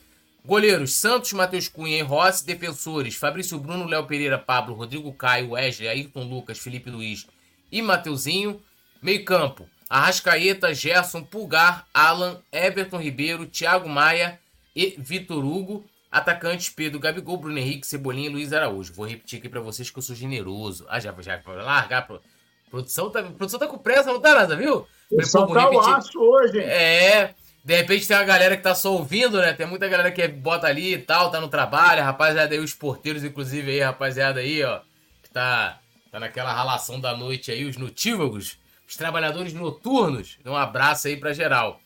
Goleiros: 0.46 0.96
Santos, 0.96 1.32
Matheus 1.34 1.68
Cunha 1.68 1.98
e 1.98 2.02
Rossi. 2.02 2.46
Defensores: 2.46 3.16
Fabrício 3.16 3.58
Bruno, 3.58 3.86
Léo 3.86 4.06
Pereira, 4.06 4.38
Pablo, 4.38 4.76
Rodrigo 4.76 5.14
Caio, 5.14 5.52
Wesley, 5.52 5.88
Ayrton 5.88 6.24
Lucas, 6.24 6.60
Felipe 6.60 6.90
Luiz 6.90 7.26
e 7.72 7.82
Mateuzinho. 7.82 8.62
Meio-campo: 9.02 9.68
Arrascaeta, 9.90 10.74
Gerson, 10.74 11.24
Pulgar, 11.24 11.88
Alan, 11.94 12.42
Everton 12.52 12.98
Ribeiro, 12.98 13.46
Thiago 13.46 13.88
Maia 13.88 14.40
e 14.76 14.96
Vitor 14.98 15.46
Hugo. 15.46 15.86
Atacantes: 16.14 16.70
Pedro 16.70 17.00
Gabigol, 17.00 17.38
Bruno 17.38 17.58
Henrique, 17.58 17.88
Cebolinha 17.88 18.30
e 18.30 18.32
Luiz 18.32 18.54
Araújo. 18.54 18.94
Vou 18.94 19.08
repetir 19.08 19.40
aqui 19.40 19.50
para 19.50 19.60
vocês 19.60 19.90
que 19.90 19.98
eu 19.98 20.04
sou 20.04 20.16
generoso. 20.16 20.86
Ah, 20.88 21.00
já, 21.00 21.12
já 21.20 21.38
vou 21.38 21.56
largar. 21.56 22.06
Pro... 22.06 22.22
Produção 22.70 23.10
tá, 23.10 23.24
produção 23.24 23.60
tá 23.60 23.68
com 23.68 23.80
pressa, 23.80 24.14
não 24.14 24.22
tá 24.22 24.36
nada, 24.36 24.56
viu? 24.56 24.88
Produção 25.10 25.48
tá 25.48 25.72
o 25.72 25.80
aço 25.80 26.20
hoje. 26.20 26.60
É. 26.60 27.34
De 27.66 27.76
repente 27.76 28.08
tem 28.08 28.16
uma 28.16 28.26
galera 28.26 28.56
que 28.56 28.62
tá 28.62 28.76
só 28.76 28.94
ouvindo, 28.94 29.40
né? 29.40 29.54
Tem 29.54 29.66
muita 29.66 29.88
galera 29.88 30.12
que 30.12 30.28
bota 30.28 30.68
ali 30.68 30.94
e 30.94 30.98
tal, 31.00 31.32
tá 31.32 31.42
no 31.42 31.48
trabalho, 31.48 32.04
rapaziada 32.04 32.54
aí, 32.54 32.60
os 32.60 32.74
porteiros, 32.74 33.24
inclusive 33.24 33.72
aí, 33.72 33.80
rapaziada 33.80 34.42
aí, 34.42 34.62
ó, 34.64 34.82
que 35.24 35.30
tá, 35.32 35.80
tá 36.12 36.20
naquela 36.20 36.52
ralação 36.52 37.00
da 37.00 37.16
noite 37.16 37.52
aí, 37.52 37.64
os 37.64 37.78
notívagos, 37.78 38.60
os 38.88 38.96
trabalhadores 38.98 39.54
noturnos. 39.54 40.38
Um 40.46 40.56
abraço 40.56 41.08
aí 41.08 41.16
pra 41.16 41.34
geral. 41.34 41.80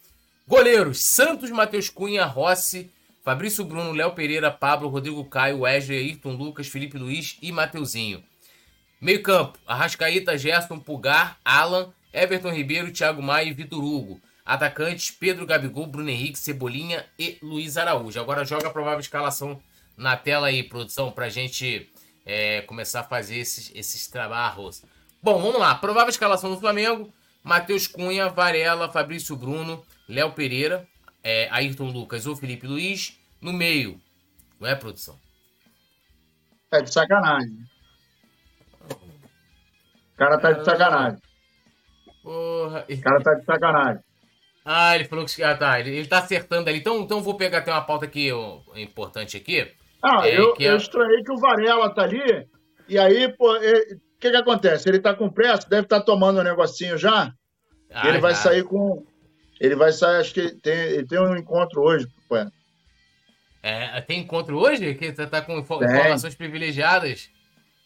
Goleiros: 0.47 1.03
Santos, 1.05 1.51
Matheus 1.51 1.89
Cunha, 1.89 2.25
Rossi, 2.25 2.91
Fabrício 3.28 3.65
Bruno, 3.65 3.91
Léo 3.91 4.13
Pereira, 4.13 4.49
Pablo, 4.49 4.88
Rodrigo 4.88 5.25
Caio, 5.25 5.59
Wesley, 5.59 5.97
Ayrton 5.97 6.32
Lucas, 6.32 6.69
Felipe 6.69 6.97
Luiz 6.97 7.38
e 7.41 7.51
Mateuzinho. 7.51 8.23
Meio 9.01 9.21
campo: 9.21 9.59
Arrascaíta, 9.67 10.38
Gerson, 10.38 10.80
Pugar, 10.80 11.38
Alan, 11.43 11.91
Everton 12.13 12.53
Ribeiro, 12.53 12.89
Thiago 12.89 13.21
Maia 13.21 13.49
e 13.49 13.53
Vitor 13.53 13.84
Hugo. 13.84 14.21
Atacantes 14.45 15.11
Pedro 15.11 15.45
Gabigol, 15.45 15.88
Bruno 15.88 16.09
Henrique, 16.09 16.39
Cebolinha 16.39 17.05
e 17.19 17.38
Luiz 17.41 17.75
Araújo. 17.75 18.17
Agora 18.17 18.45
joga 18.45 18.69
a 18.69 18.71
provável 18.71 19.01
escalação 19.01 19.62
na 19.97 20.16
tela 20.16 20.47
aí, 20.47 20.63
produção, 20.63 21.12
pra 21.12 21.28
gente 21.28 21.91
é, 22.25 22.62
começar 22.62 23.01
a 23.01 23.04
fazer 23.04 23.39
esses, 23.39 23.74
esses 23.75 24.08
trabalhos. 24.08 24.86
Bom, 25.21 25.41
vamos 25.41 25.59
lá. 25.59 25.75
Provável 25.75 26.12
escalação 26.12 26.49
do 26.49 26.62
Flamengo: 26.62 27.12
Matheus 27.43 27.87
Cunha, 27.87 28.29
Varela, 28.29 28.89
Fabrício 28.89 29.36
Bruno, 29.36 29.83
Léo 30.08 30.32
Pereira, 30.32 30.87
é, 31.24 31.48
Ayrton 31.52 31.89
Lucas 31.89 32.26
ou 32.26 32.36
Felipe 32.36 32.68
Luiz. 32.68 33.18
No 33.42 33.54
meio, 33.54 34.00
não 34.60 34.68
é, 34.68 34.76
produção? 34.76 35.20
É 36.72 36.82
de 36.82 36.92
sacanagem. 36.92 37.58
O 38.89 40.18
cara 40.18 40.38
tá 40.38 40.52
de 40.52 40.66
sacanagem. 40.66 41.22
Porra. 42.24 42.86
O 42.89 43.02
cara 43.02 43.22
tá 43.22 43.34
de 43.36 43.46
sacanagem. 43.46 44.04
Ah, 44.66 44.96
ele 44.96 45.06
falou 45.06 45.26
que. 45.26 45.42
Ah, 45.42 45.56
tá. 45.56 45.80
Ele, 45.80 45.92
ele 45.92 46.08
tá 46.08 46.18
acertando 46.18 46.70
ali. 46.70 46.80
Então, 46.80 47.00
então 47.00 47.22
vou 47.22 47.36
pegar 47.36 47.60
até 47.60 47.72
uma 47.72 47.86
pauta 47.86 48.06
aqui 48.06 48.32
ó, 48.34 48.60
importante 48.76 49.38
aqui. 49.38 49.72
Ah, 50.02 50.28
é, 50.28 50.38
eu, 50.38 50.54
que 50.54 50.64
eu 50.66 50.74
é... 50.74 50.78
estranhei 50.78 51.24
que 51.24 51.32
o 51.32 51.38
Varela 51.38 51.89
tá 51.89 52.04
ali. 52.04 52.46
E 52.89 53.00
aí, 53.00 53.32
pô, 53.34 53.56
o 53.56 53.60
que 54.20 54.30
que 54.30 54.36
acontece? 54.36 54.89
Ele 54.89 55.00
tá 55.00 55.14
com 55.14 55.30
pressa, 55.30 55.70
deve 55.70 55.84
estar 55.84 56.00
tá 56.00 56.06
tomando 56.06 56.42
um 56.42 56.44
negocinho 56.44 56.98
já. 56.98 57.32
Ah, 57.94 58.10
ele 58.10 58.20
vai 58.20 58.34
já. 58.34 58.42
sair 58.42 58.64
com. 58.64 59.06
Ele 59.59 59.75
vai 59.75 59.92
sair, 59.92 60.20
acho 60.20 60.34
que 60.34 60.50
tem, 60.55 60.74
ele 60.74 61.08
tem 61.08 61.20
um 61.20 61.36
encontro 61.36 61.82
hoje, 61.82 62.08
pô. 62.28 62.36
É, 63.63 64.00
tem 64.01 64.21
encontro 64.21 64.58
hoje? 64.58 64.93
Que 64.96 65.12
tá, 65.12 65.28
tá 65.28 65.42
com 65.42 65.58
informações 65.59 66.36
privilegiadas? 66.36 67.29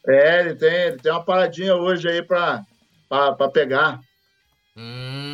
É, 0.08 0.42
ele 0.42 0.56
tem, 0.56 0.74
ele 0.74 0.98
tem 0.98 1.12
uma 1.12 1.24
paradinha 1.24 1.76
hoje 1.76 2.08
aí 2.08 2.22
pra, 2.22 2.64
pra, 3.08 3.34
pra 3.34 3.50
pegar. 3.50 4.00
Hum 4.76 5.32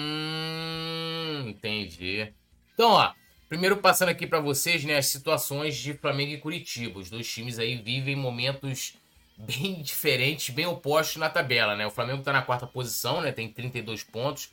entendi. 1.68 2.34
Então, 2.74 2.92
ó, 2.92 3.12
primeiro 3.50 3.78
passando 3.78 4.10
aqui 4.10 4.28
para 4.28 4.40
vocês, 4.40 4.84
né, 4.84 4.98
as 4.98 5.08
situações 5.08 5.76
de 5.76 5.94
Flamengo 5.94 6.34
e 6.34 6.38
Curitiba. 6.38 7.00
Os 7.00 7.10
dois 7.10 7.28
times 7.28 7.60
aí 7.60 7.76
vivem 7.76 8.16
momentos 8.16 8.96
bem 9.38 9.82
diferentes, 9.82 10.54
bem 10.54 10.66
opostos 10.66 11.18
na 11.18 11.30
tabela, 11.30 11.76
né? 11.76 11.86
O 11.86 11.92
Flamengo 11.92 12.24
tá 12.24 12.34
na 12.34 12.42
quarta 12.42 12.66
posição, 12.66 13.22
né? 13.22 13.32
Tem 13.32 13.52
32 13.52 14.04
pontos, 14.04 14.52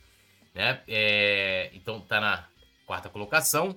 né? 0.55 0.81
É, 0.87 1.69
então 1.73 1.99
tá 1.99 2.19
na 2.21 2.47
quarta 2.87 3.09
colocação. 3.09 3.75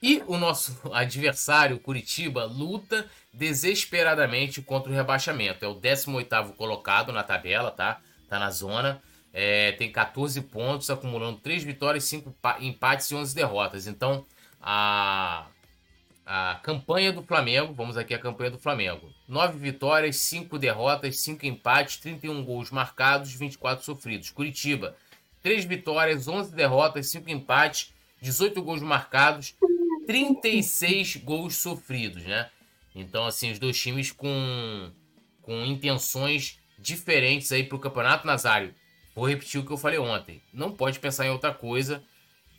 E 0.00 0.22
o 0.26 0.36
nosso 0.36 0.78
adversário, 0.92 1.80
Curitiba, 1.80 2.44
luta 2.44 3.08
desesperadamente 3.32 4.62
contra 4.62 4.92
o 4.92 4.94
rebaixamento. 4.94 5.64
É 5.64 5.68
o 5.68 5.74
18º 5.74 6.54
colocado 6.54 7.12
na 7.12 7.24
tabela, 7.24 7.70
tá? 7.70 8.00
Tá 8.28 8.38
na 8.38 8.50
zona. 8.50 9.02
é, 9.32 9.72
tem 9.72 9.90
14 9.90 10.40
pontos, 10.42 10.90
acumulando 10.90 11.38
3 11.38 11.62
vitórias, 11.62 12.04
5 12.04 12.34
empates 12.60 13.10
e 13.10 13.14
11 13.14 13.34
derrotas. 13.34 13.86
Então, 13.86 14.26
a, 14.60 15.46
a 16.26 16.58
campanha 16.62 17.12
do 17.12 17.22
Flamengo, 17.22 17.72
vamos 17.72 17.96
aqui 17.96 18.14
a 18.14 18.18
campanha 18.18 18.50
do 18.50 18.58
Flamengo. 18.58 19.12
9 19.26 19.58
vitórias, 19.58 20.16
5 20.16 20.58
derrotas, 20.58 21.20
5 21.20 21.46
empates, 21.46 21.98
31 21.98 22.44
gols 22.44 22.70
marcados, 22.70 23.32
24 23.32 23.84
sofridos. 23.84 24.30
Curitiba, 24.30 24.96
3 25.42 25.64
vitórias, 25.64 26.28
11 26.28 26.54
derrotas, 26.54 27.10
5 27.10 27.30
empates, 27.30 27.92
18 28.20 28.62
gols 28.62 28.82
marcados, 28.82 29.54
36 30.06 31.16
gols 31.16 31.56
sofridos, 31.56 32.24
né? 32.24 32.50
Então, 32.94 33.26
assim, 33.26 33.50
os 33.50 33.58
dois 33.58 33.80
times 33.80 34.10
com, 34.10 34.90
com 35.42 35.64
intenções 35.64 36.58
diferentes 36.78 37.52
aí 37.52 37.64
para 37.64 37.76
o 37.76 37.80
Campeonato 37.80 38.26
Nazário. 38.26 38.74
Vou 39.14 39.26
repetir 39.28 39.60
o 39.60 39.64
que 39.64 39.72
eu 39.72 39.76
falei 39.76 39.98
ontem. 39.98 40.40
Não 40.52 40.72
pode 40.72 40.98
pensar 40.98 41.26
em 41.26 41.30
outra 41.30 41.52
coisa 41.52 42.02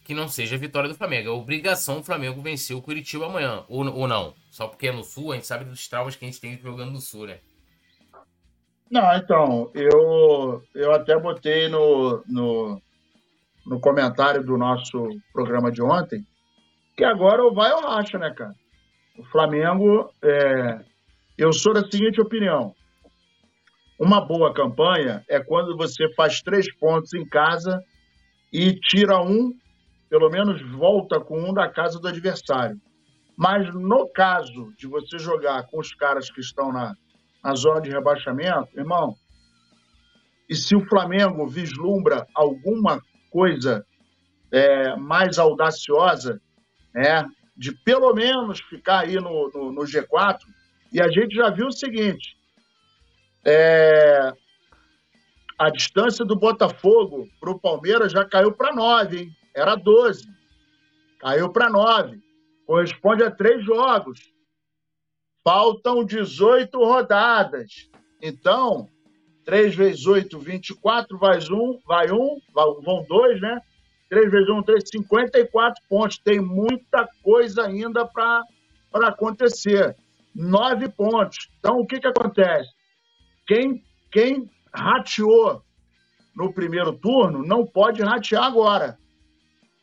que 0.04 0.14
não 0.14 0.28
seja 0.28 0.56
a 0.56 0.60
vitória 0.60 0.90
do 0.90 0.96
Flamengo. 0.96 1.30
É 1.30 1.32
obrigação 1.32 2.00
o 2.00 2.04
Flamengo 2.04 2.42
vencer 2.42 2.76
o 2.76 2.82
Curitiba 2.82 3.28
amanhã. 3.28 3.64
Ou, 3.68 3.86
ou 3.94 4.08
não. 4.08 4.34
Só 4.50 4.68
porque 4.68 4.88
é 4.88 4.92
no 4.92 5.04
Sul, 5.04 5.32
a 5.32 5.36
gente 5.36 5.48
sabe 5.48 5.66
dos 5.66 5.88
traumas 5.88 6.16
que 6.16 6.26
a 6.26 6.28
gente 6.28 6.42
tem 6.42 6.60
jogando 6.60 6.92
no 6.92 7.00
Sul, 7.00 7.28
né? 7.28 7.40
Não, 8.92 9.16
então, 9.16 9.72
eu, 9.76 10.64
eu 10.74 10.92
até 10.94 11.18
botei 11.18 11.68
no, 11.68 12.24
no, 12.28 12.82
no 13.66 13.80
comentário 13.80 14.44
do 14.44 14.58
nosso 14.58 15.10
programa 15.32 15.72
de 15.72 15.82
ontem 15.82 16.26
que 17.00 17.06
agora 17.06 17.50
vai 17.54 17.72
ou 17.72 17.82
racha, 17.82 18.18
né, 18.18 18.34
cara? 18.34 18.54
O 19.18 19.24
Flamengo, 19.26 20.12
é, 20.22 20.82
eu 21.38 21.54
sou 21.54 21.74
da 21.74 21.82
seguinte 21.90 22.20
opinião: 22.20 22.76
uma 23.98 24.20
boa 24.20 24.54
campanha 24.54 25.24
é 25.30 25.40
quando 25.40 25.78
você 25.78 26.14
faz 26.14 26.42
três 26.42 26.70
pontos 26.76 27.14
em 27.14 27.26
casa 27.26 27.82
e 28.52 28.74
tira 28.74 29.22
um, 29.22 29.54
pelo 30.10 30.30
menos 30.30 30.62
volta 30.74 31.22
com 31.22 31.40
um 31.40 31.54
da 31.54 31.70
casa 31.70 32.00
do 32.00 32.08
adversário. 32.08 32.78
Mas 33.38 33.74
no 33.74 34.10
caso 34.10 34.74
de 34.78 34.86
você 34.86 35.18
jogar 35.18 35.68
com 35.68 35.80
os 35.80 35.94
caras 35.94 36.30
que 36.30 36.42
estão 36.42 36.74
na, 36.74 36.94
na 37.44 37.56
zona 37.56 37.82
de 37.82 37.90
rebaixamento, 37.90 38.78
irmão, 38.78 39.16
e 40.50 40.56
se 40.56 40.76
o 40.76 40.86
Flamengo 40.86 41.48
vislumbra 41.48 42.28
alguma 42.34 43.02
coisa 43.30 43.86
é, 44.52 44.96
mais 44.96 45.38
audaciosa, 45.38 46.42
é, 46.96 47.24
de 47.56 47.72
pelo 47.84 48.14
menos 48.14 48.60
ficar 48.62 49.02
aí 49.02 49.16
no, 49.16 49.52
no, 49.54 49.72
no 49.72 49.82
G4, 49.82 50.40
e 50.92 51.00
a 51.00 51.08
gente 51.10 51.36
já 51.36 51.52
viu 51.52 51.68
o 51.68 51.72
seguinte: 51.72 52.36
é, 53.46 54.34
a 55.58 55.70
distância 55.70 56.26
do 56.26 56.36
Botafogo 56.36 57.28
para 57.40 57.52
o 57.52 57.60
Palmeiras 57.60 58.12
já 58.12 58.26
caiu 58.26 58.52
para 58.52 58.74
9, 58.74 59.20
hein? 59.20 59.30
Era 59.56 59.76
12. 59.76 60.28
Caiu 61.20 61.52
para 61.52 61.70
9. 61.70 62.20
Corresponde 62.66 63.24
a 63.24 63.32
três 63.32 63.64
jogos. 63.66 64.32
Faltam 65.44 66.04
18 66.04 66.78
rodadas. 66.78 67.90
Então, 68.22 68.88
3 69.46 69.76
vezes 69.76 70.06
8, 70.06 70.38
24, 70.38 71.18
vai 71.18 71.40
um, 71.52 71.80
vai 71.86 72.12
um, 72.12 72.40
vão 72.54 73.06
dois, 73.08 73.42
né? 73.42 73.60
3 74.10 74.32
vezes 74.32 74.50
1, 74.50 74.64
3, 74.64 74.84
54 74.90 75.84
pontos. 75.90 76.18
Tem 76.20 76.40
muita 76.40 77.08
coisa 77.24 77.66
ainda 77.66 78.06
para 78.06 78.44
acontecer. 78.94 79.96
Nove 80.36 80.90
pontos. 80.90 81.50
Então, 81.60 81.80
o 81.80 81.86
que, 81.86 82.00
que 82.00 82.08
acontece? 82.08 82.70
Quem, 83.48 83.84
quem 84.12 84.50
rateou 84.74 85.64
no 86.36 86.54
primeiro 86.54 86.94
turno 86.94 87.44
não 87.44 87.66
pode 87.66 88.02
ratear 88.02 88.44
agora. 88.44 88.98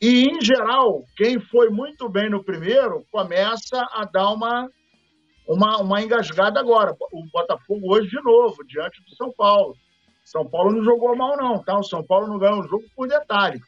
E, 0.00 0.24
em 0.24 0.40
geral, 0.40 1.04
quem 1.16 1.40
foi 1.40 1.70
muito 1.70 2.08
bem 2.08 2.30
no 2.30 2.44
primeiro 2.44 3.04
começa 3.10 3.86
a 3.92 4.04
dar 4.04 4.30
uma, 4.30 4.68
uma, 5.46 5.78
uma 5.78 6.02
engasgada 6.02 6.60
agora. 6.60 6.96
O 7.12 7.24
Botafogo 7.32 7.94
hoje, 7.94 8.08
de 8.08 8.22
novo, 8.22 8.64
diante 8.64 9.02
do 9.02 9.14
São 9.14 9.32
Paulo. 9.32 9.76
São 10.24 10.44
Paulo 10.44 10.72
não 10.72 10.84
jogou 10.84 11.16
mal, 11.16 11.36
não, 11.36 11.62
tá? 11.62 11.78
O 11.78 11.84
São 11.84 12.02
Paulo 12.02 12.26
não 12.26 12.38
ganhou 12.38 12.60
o 12.60 12.68
jogo 12.68 12.84
por 12.94 13.06
detalhe. 13.06 13.60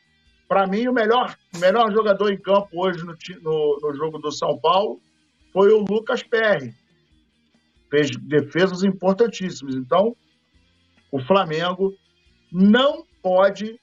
Para 0.48 0.66
mim, 0.66 0.88
o 0.88 0.92
melhor, 0.92 1.36
melhor 1.58 1.92
jogador 1.92 2.32
em 2.32 2.40
campo 2.40 2.68
hoje 2.74 3.04
no, 3.04 3.14
no, 3.42 3.78
no 3.82 3.94
jogo 3.94 4.18
do 4.18 4.32
São 4.32 4.58
Paulo 4.58 4.98
foi 5.52 5.70
o 5.70 5.84
Lucas 5.88 6.22
Perry 6.22 6.74
fez 7.90 8.10
defesas 8.16 8.82
importantíssimas. 8.84 9.74
Então, 9.74 10.16
o 11.10 11.20
Flamengo 11.20 11.94
não 12.52 13.04
pode 13.22 13.78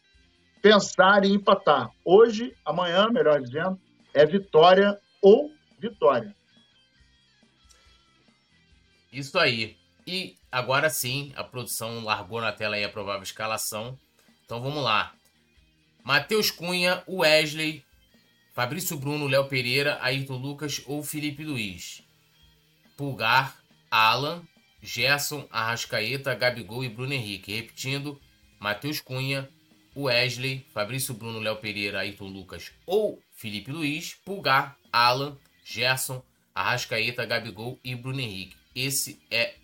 pensar 0.62 1.24
em 1.24 1.36
empatar. 1.36 1.90
Hoje, 2.04 2.54
amanhã, 2.66 3.08
melhor 3.10 3.42
dizendo, 3.42 3.80
é 4.14 4.26
vitória 4.26 4.98
ou 5.22 5.52
vitória. 5.80 6.36
Isso 9.16 9.40
aí. 9.40 9.78
E 10.06 10.36
agora 10.52 10.90
sim, 10.90 11.32
a 11.36 11.44
produção 11.44 12.04
largou 12.04 12.42
na 12.42 12.52
tela 12.52 12.76
aí 12.76 12.84
a 12.84 12.90
provável 12.90 13.24
escalação. 13.24 13.98
Então 14.44 14.62
vamos 14.62 14.84
lá. 14.84 15.14
Matheus 16.04 16.52
Cunha, 16.52 17.02
Wesley, 17.08 17.84
Fabrício 18.54 18.98
Bruno, 18.98 19.26
Léo 19.26 19.48
Pereira, 19.48 19.98
Ayrton 20.02 20.38
Lucas 20.38 20.82
ou 20.86 21.02
Felipe 21.02 21.46
Luiz. 21.46 22.04
Pulgar, 22.98 23.58
Alan, 23.90 24.44
Gerson, 24.82 25.48
Arrascaeta, 25.50 26.36
Gabigol 26.36 26.84
e 26.84 26.90
Bruno 26.90 27.14
Henrique. 27.14 27.56
Repetindo, 27.56 28.20
Matheus 28.60 29.00
Cunha, 29.00 29.50
Wesley, 29.96 30.66
Fabrício 30.74 31.14
Bruno, 31.14 31.40
Léo 31.40 31.56
Pereira, 31.56 32.00
Ayrton 32.00 32.28
Lucas 32.28 32.72
ou 32.86 33.22
Felipe 33.32 33.72
Luiz, 33.72 34.14
Pulgar, 34.26 34.78
Alan, 34.92 35.38
Gerson, 35.64 36.22
Arrascaeta, 36.54 37.26
Gabigol 37.26 37.80
e 37.82 37.96
Bruno 37.96 38.20
Henrique. 38.20 38.65
Esse 38.76 39.20
é, 39.32 39.56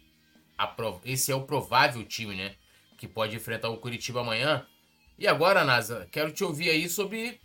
a, 0.57 0.73
esse 1.03 1.31
é 1.31 1.35
o 1.35 1.43
provável 1.43 2.03
time, 2.05 2.35
né? 2.35 2.55
Que 2.97 3.07
pode 3.07 3.35
enfrentar 3.35 3.69
o 3.69 3.77
Curitiba 3.77 4.21
amanhã. 4.21 4.65
E 5.17 5.27
agora, 5.27 5.63
Nasa, 5.63 6.07
quero 6.11 6.31
te 6.31 6.43
ouvir 6.43 6.69
aí 6.69 6.87
sobre 6.87 7.39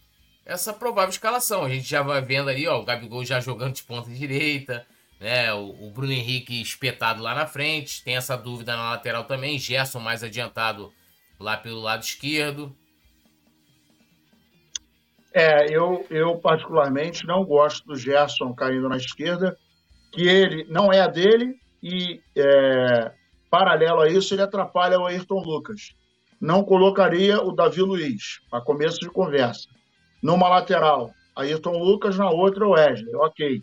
essa 0.44 0.72
provável 0.72 1.10
escalação. 1.10 1.64
A 1.64 1.68
gente 1.68 1.88
já 1.88 2.02
vai 2.02 2.22
vendo 2.22 2.48
ali, 2.48 2.66
ó, 2.66 2.80
o 2.80 2.84
Gabigol 2.84 3.24
já 3.24 3.40
jogando 3.40 3.74
de 3.74 3.82
ponta 3.82 4.10
direita, 4.10 4.86
né? 5.20 5.52
O, 5.52 5.86
o, 5.86 5.90
Bruno 5.90 6.12
Henrique 6.12 6.60
espetado 6.60 7.22
lá 7.22 7.34
na 7.34 7.46
frente, 7.46 8.04
tem 8.04 8.16
essa 8.16 8.36
dúvida 8.36 8.76
na 8.76 8.90
lateral 8.90 9.24
também, 9.24 9.58
Gerson 9.58 9.98
mais 9.98 10.22
adiantado 10.22 10.92
lá 11.38 11.56
pelo 11.56 11.80
lado 11.80 12.02
esquerdo. 12.02 12.74
É, 15.34 15.66
eu, 15.70 16.06
eu 16.08 16.38
particularmente 16.38 17.26
não 17.26 17.44
gosto 17.44 17.86
do 17.86 17.96
Gerson 17.96 18.54
caindo 18.54 18.88
na 18.88 18.96
esquerda, 18.96 19.58
que 20.12 20.26
ele 20.26 20.64
não 20.68 20.92
é 20.92 21.00
a 21.00 21.06
dele 21.06 21.54
e 21.82 22.20
é, 22.36 23.12
paralelo 23.50 24.00
a 24.00 24.08
isso 24.08 24.34
ele 24.34 24.42
atrapalha 24.42 24.98
o 24.98 25.06
Ayrton 25.06 25.40
Lucas. 25.40 25.94
Não 26.40 26.64
colocaria 26.64 27.40
o 27.40 27.52
Davi 27.52 27.80
Luiz, 27.80 28.40
a 28.52 28.60
começo 28.60 28.98
de 28.98 29.08
conversa. 29.08 29.68
Numa 30.22 30.48
lateral, 30.48 31.10
Ayrton 31.34 31.78
Lucas, 31.78 32.16
na 32.18 32.30
outra 32.30 32.66
o 32.66 32.72
Wesley, 32.72 33.14
ok. 33.14 33.62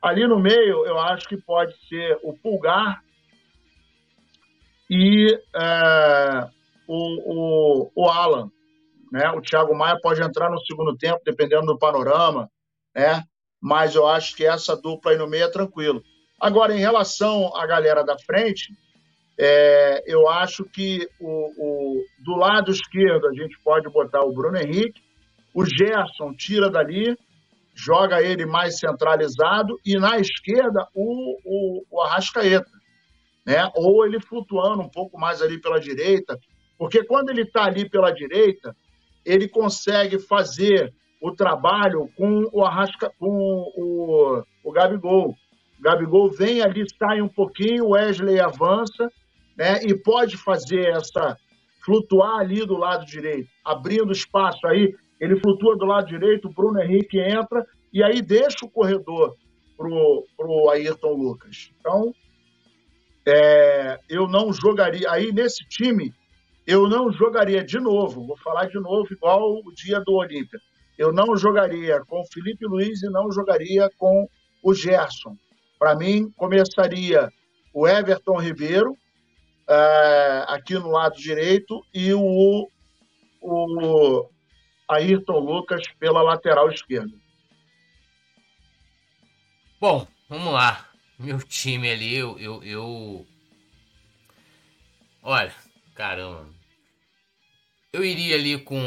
Ali 0.00 0.26
no 0.26 0.38
meio, 0.38 0.84
eu 0.84 0.98
acho 0.98 1.28
que 1.28 1.36
pode 1.36 1.74
ser 1.88 2.18
o 2.22 2.32
Pulgar 2.32 3.02
e 4.90 5.32
é, 5.54 6.48
o, 6.86 7.86
o, 7.86 7.92
o 7.94 8.08
Alan. 8.08 8.50
Né? 9.10 9.30
O 9.30 9.40
Thiago 9.40 9.74
Maia 9.74 9.98
pode 10.00 10.22
entrar 10.22 10.50
no 10.50 10.60
segundo 10.60 10.96
tempo, 10.96 11.20
dependendo 11.24 11.66
do 11.66 11.78
panorama, 11.78 12.50
né? 12.94 13.22
Mas 13.62 13.94
eu 13.94 14.08
acho 14.08 14.34
que 14.34 14.44
essa 14.44 14.76
dupla 14.76 15.12
aí 15.12 15.16
no 15.16 15.28
meio 15.28 15.44
é 15.44 15.50
tranquilo. 15.50 16.02
Agora, 16.40 16.74
em 16.74 16.80
relação 16.80 17.54
à 17.56 17.64
galera 17.64 18.02
da 18.02 18.18
frente, 18.18 18.74
é, 19.38 20.02
eu 20.04 20.28
acho 20.28 20.64
que 20.64 21.08
o, 21.20 21.28
o, 21.28 22.04
do 22.24 22.36
lado 22.36 22.72
esquerdo 22.72 23.28
a 23.28 23.32
gente 23.32 23.56
pode 23.62 23.88
botar 23.88 24.22
o 24.22 24.32
Bruno 24.32 24.58
Henrique, 24.58 25.00
o 25.54 25.64
Gerson 25.64 26.34
tira 26.36 26.68
dali, 26.68 27.16
joga 27.72 28.20
ele 28.20 28.44
mais 28.44 28.80
centralizado 28.80 29.78
e 29.86 29.96
na 29.96 30.18
esquerda 30.18 30.88
o, 30.92 31.38
o, 31.44 31.84
o 31.88 32.00
Arrascaeta, 32.02 32.70
né? 33.46 33.70
Ou 33.76 34.04
ele 34.04 34.20
flutuando 34.20 34.82
um 34.82 34.88
pouco 34.88 35.18
mais 35.18 35.40
ali 35.40 35.60
pela 35.60 35.78
direita, 35.78 36.36
porque 36.76 37.04
quando 37.04 37.30
ele 37.30 37.42
está 37.42 37.64
ali 37.64 37.88
pela 37.88 38.10
direita, 38.10 38.74
ele 39.24 39.48
consegue 39.48 40.18
fazer 40.18 40.92
o 41.22 41.30
trabalho 41.30 42.08
com 42.16 42.48
o 42.52 42.64
Arrasca, 42.64 43.10
com 43.18 43.30
o, 43.76 44.42
o 44.64 44.72
Gabigol. 44.72 45.36
O 45.78 45.82
Gabigol 45.82 46.30
vem 46.30 46.60
ali, 46.60 46.84
sai 46.98 47.22
um 47.22 47.28
pouquinho, 47.28 47.86
o 47.86 47.90
Wesley 47.90 48.40
avança, 48.40 49.10
né? 49.56 49.80
E 49.84 49.94
pode 49.94 50.36
fazer 50.36 50.88
essa 50.88 51.38
flutuar 51.84 52.40
ali 52.40 52.66
do 52.66 52.76
lado 52.76 53.06
direito, 53.06 53.48
abrindo 53.64 54.12
espaço 54.12 54.66
aí 54.66 54.94
ele 55.22 55.38
flutua 55.38 55.76
do 55.76 55.84
lado 55.84 56.08
direito, 56.08 56.48
o 56.48 56.52
Bruno 56.52 56.82
Henrique 56.82 57.16
entra 57.20 57.64
e 57.92 58.02
aí 58.02 58.20
deixa 58.20 58.66
o 58.66 58.68
corredor 58.68 59.36
pro, 59.76 60.26
pro 60.36 60.68
Ayrton 60.70 61.12
Lucas. 61.12 61.70
Então, 61.78 62.12
é, 63.24 64.00
eu 64.08 64.26
não 64.26 64.52
jogaria. 64.52 65.08
Aí 65.08 65.32
nesse 65.32 65.64
time, 65.68 66.12
eu 66.66 66.88
não 66.88 67.12
jogaria 67.12 67.62
de 67.62 67.78
novo, 67.78 68.26
vou 68.26 68.36
falar 68.36 68.66
de 68.66 68.80
novo, 68.80 69.12
igual 69.12 69.60
o 69.64 69.72
dia 69.72 70.00
do 70.00 70.12
Olímpia. 70.12 70.58
Eu 70.98 71.12
não 71.12 71.36
jogaria 71.36 72.00
com 72.04 72.20
o 72.20 72.26
Felipe 72.26 72.66
Luiz 72.66 73.02
e 73.02 73.10
não 73.10 73.30
jogaria 73.32 73.90
com 73.96 74.28
o 74.62 74.74
Gerson. 74.74 75.36
Para 75.78 75.96
mim, 75.96 76.30
começaria 76.36 77.28
o 77.72 77.88
Everton 77.88 78.38
Ribeiro, 78.38 78.96
é, 79.68 80.44
aqui 80.48 80.74
no 80.74 80.90
lado 80.90 81.16
direito, 81.16 81.84
e 81.92 82.12
o, 82.12 82.68
o 83.40 84.28
Ayrton 84.88 85.38
Lucas 85.38 85.82
pela 85.98 86.22
lateral 86.22 86.70
esquerda. 86.70 87.16
Bom, 89.80 90.06
vamos 90.28 90.52
lá. 90.52 90.88
Meu 91.18 91.38
time 91.38 91.90
ali, 91.90 92.14
eu, 92.14 92.38
eu, 92.38 92.62
eu... 92.62 93.26
Olha, 95.22 95.54
caramba. 95.94 96.48
Eu 97.92 98.04
iria 98.04 98.36
ali 98.36 98.58
com. 98.58 98.78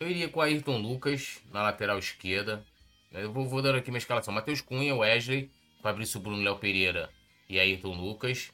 Eu 0.00 0.08
iria 0.08 0.28
com 0.28 0.40
Ayrton 0.40 0.78
Lucas 0.78 1.40
na 1.52 1.62
lateral 1.62 1.98
esquerda. 1.98 2.64
Eu 3.10 3.32
vou, 3.32 3.48
vou 3.48 3.60
dar 3.60 3.74
aqui 3.74 3.90
minha 3.90 3.98
escalação: 3.98 4.32
Matheus 4.32 4.60
Cunha, 4.60 4.94
Wesley, 4.94 5.50
Fabrício 5.82 6.20
Bruno, 6.20 6.42
Léo 6.42 6.58
Pereira 6.58 7.10
e 7.48 7.58
Ayrton 7.58 7.94
Lucas. 7.94 8.52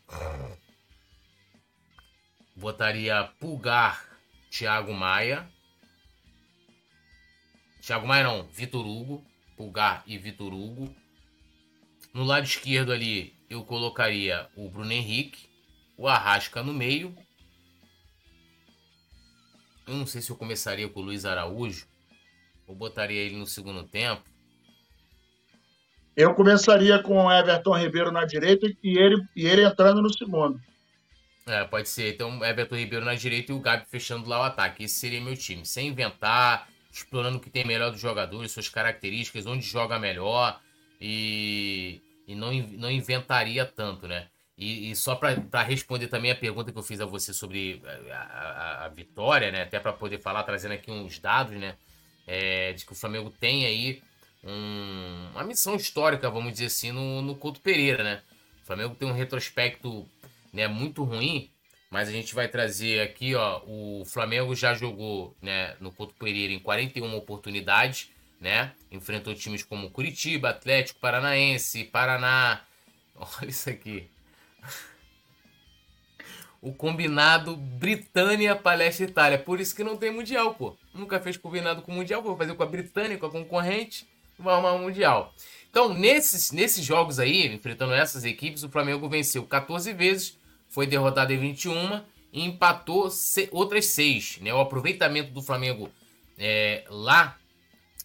Botaria 2.56 3.24
Pulgar, 3.38 4.18
Thiago 4.50 4.94
Maia. 4.94 5.46
Thiago 7.82 8.06
Maia 8.06 8.24
não, 8.24 8.44
Vitor 8.44 8.86
Hugo. 8.86 9.24
Pulgar 9.56 10.02
e 10.06 10.16
Vitor 10.16 10.52
Hugo. 10.52 10.94
No 12.12 12.24
lado 12.24 12.44
esquerdo 12.44 12.92
ali, 12.92 13.34
eu 13.50 13.64
colocaria 13.64 14.48
o 14.56 14.70
Bruno 14.70 14.92
Henrique 14.92 15.54
o 15.96 16.08
Arrasca 16.08 16.62
no 16.62 16.72
meio. 16.72 17.14
Eu 19.86 19.94
não 19.94 20.06
sei 20.06 20.22
se 20.22 20.30
eu 20.30 20.36
começaria 20.36 20.88
com 20.88 21.00
o 21.00 21.02
Luiz 21.02 21.24
Araújo 21.24 21.86
ou 22.66 22.74
botaria 22.74 23.20
ele 23.20 23.36
no 23.36 23.46
segundo 23.46 23.84
tempo. 23.84 24.22
Eu 26.16 26.34
começaria 26.34 27.02
com 27.02 27.24
o 27.24 27.32
Everton 27.32 27.76
Ribeiro 27.76 28.12
na 28.12 28.24
direita 28.24 28.66
e 28.82 28.98
ele, 28.98 29.22
e 29.34 29.46
ele 29.46 29.64
entrando 29.64 30.00
no 30.00 30.12
segundo. 30.12 30.60
É, 31.46 31.64
pode 31.64 31.88
ser. 31.88 32.14
Então, 32.14 32.42
Everton 32.44 32.76
Ribeiro 32.76 33.04
na 33.04 33.14
direita 33.14 33.52
e 33.52 33.54
o 33.54 33.60
Gabi 33.60 33.84
fechando 33.86 34.28
lá 34.28 34.40
o 34.40 34.44
ataque. 34.44 34.84
Esse 34.84 34.94
seria 34.94 35.20
meu 35.20 35.36
time. 35.36 35.66
Sem 35.66 35.88
inventar, 35.88 36.68
explorando 36.90 37.38
o 37.38 37.40
que 37.40 37.50
tem 37.50 37.66
melhor 37.66 37.90
dos 37.90 38.00
jogadores, 38.00 38.52
suas 38.52 38.68
características, 38.68 39.44
onde 39.44 39.66
joga 39.66 39.98
melhor. 39.98 40.60
E, 41.00 42.00
e 42.26 42.34
não, 42.34 42.52
não 42.52 42.90
inventaria 42.90 43.66
tanto, 43.66 44.06
né? 44.06 44.28
E, 44.56 44.90
e 44.90 44.96
só 44.96 45.16
para 45.16 45.62
responder 45.62 46.06
também 46.06 46.30
a 46.30 46.36
pergunta 46.36 46.70
que 46.70 46.78
eu 46.78 46.82
fiz 46.82 47.00
a 47.00 47.06
você 47.06 47.32
sobre 47.32 47.82
a, 48.10 48.14
a, 48.14 48.84
a 48.84 48.88
vitória, 48.88 49.50
né? 49.50 49.62
Até 49.62 49.80
para 49.80 49.92
poder 49.92 50.20
falar, 50.20 50.44
trazendo 50.44 50.72
aqui 50.72 50.90
uns 50.90 51.18
dados, 51.18 51.56
né? 51.56 51.76
É, 52.26 52.72
de 52.72 52.86
que 52.86 52.92
o 52.92 52.94
Flamengo 52.94 53.30
tem 53.30 53.66
aí 53.66 54.02
um, 54.44 55.30
uma 55.32 55.44
missão 55.44 55.74
histórica, 55.74 56.30
vamos 56.30 56.52
dizer 56.52 56.66
assim, 56.66 56.92
no, 56.92 57.20
no 57.20 57.34
Couto 57.34 57.60
Pereira, 57.60 58.04
né? 58.04 58.22
O 58.62 58.66
Flamengo 58.66 58.94
tem 58.94 59.08
um 59.08 59.12
retrospecto 59.12 60.08
né, 60.52 60.68
muito 60.68 61.02
ruim, 61.04 61.50
mas 61.90 62.08
a 62.08 62.12
gente 62.12 62.34
vai 62.34 62.48
trazer 62.48 63.02
aqui, 63.02 63.34
ó, 63.34 63.60
o 63.66 64.04
Flamengo 64.06 64.54
já 64.54 64.72
jogou 64.72 65.36
né, 65.42 65.76
no 65.80 65.92
Couto 65.92 66.14
Pereira 66.14 66.52
em 66.52 66.58
41 66.58 67.14
oportunidades, 67.16 68.10
né? 68.40 68.72
Enfrentou 68.90 69.34
times 69.34 69.64
como 69.64 69.90
Curitiba, 69.90 70.50
Atlético 70.50 71.00
Paranaense, 71.00 71.84
Paraná. 71.84 72.62
Olha 73.14 73.50
isso 73.50 73.68
aqui 73.68 74.08
o 76.64 76.72
combinado 76.72 77.56
Britânia, 77.56 78.56
Palestra 78.56 79.04
Itália. 79.04 79.38
Por 79.38 79.60
isso 79.60 79.76
que 79.76 79.84
não 79.84 79.96
tem 79.96 80.10
Mundial, 80.10 80.54
pô. 80.54 80.76
Nunca 80.94 81.20
fez 81.20 81.36
combinado 81.36 81.82
com 81.82 81.92
o 81.92 81.94
Mundial, 81.94 82.22
vou 82.22 82.36
fazer 82.36 82.54
com 82.54 82.62
a 82.62 82.66
Britânia, 82.66 83.18
com 83.18 83.26
a 83.26 83.30
concorrente, 83.30 84.06
vai 84.38 84.54
arrumar 84.54 84.72
o 84.72 84.78
Mundial. 84.78 85.34
Então, 85.70 85.92
nesses, 85.92 86.50
nesses 86.50 86.84
jogos 86.84 87.18
aí, 87.18 87.46
enfrentando 87.54 87.92
essas 87.92 88.24
equipes, 88.24 88.62
o 88.62 88.68
Flamengo 88.68 89.08
venceu 89.08 89.44
14 89.44 89.92
vezes, 89.92 90.38
foi 90.68 90.86
derrotado 90.86 91.32
em 91.32 91.38
21 91.38 92.00
e 92.32 92.44
empatou 92.44 93.08
outras 93.50 93.86
6. 93.86 94.38
Né? 94.40 94.52
O 94.54 94.60
aproveitamento 94.60 95.32
do 95.32 95.42
Flamengo 95.42 95.90
é, 96.38 96.84
lá, 96.88 97.38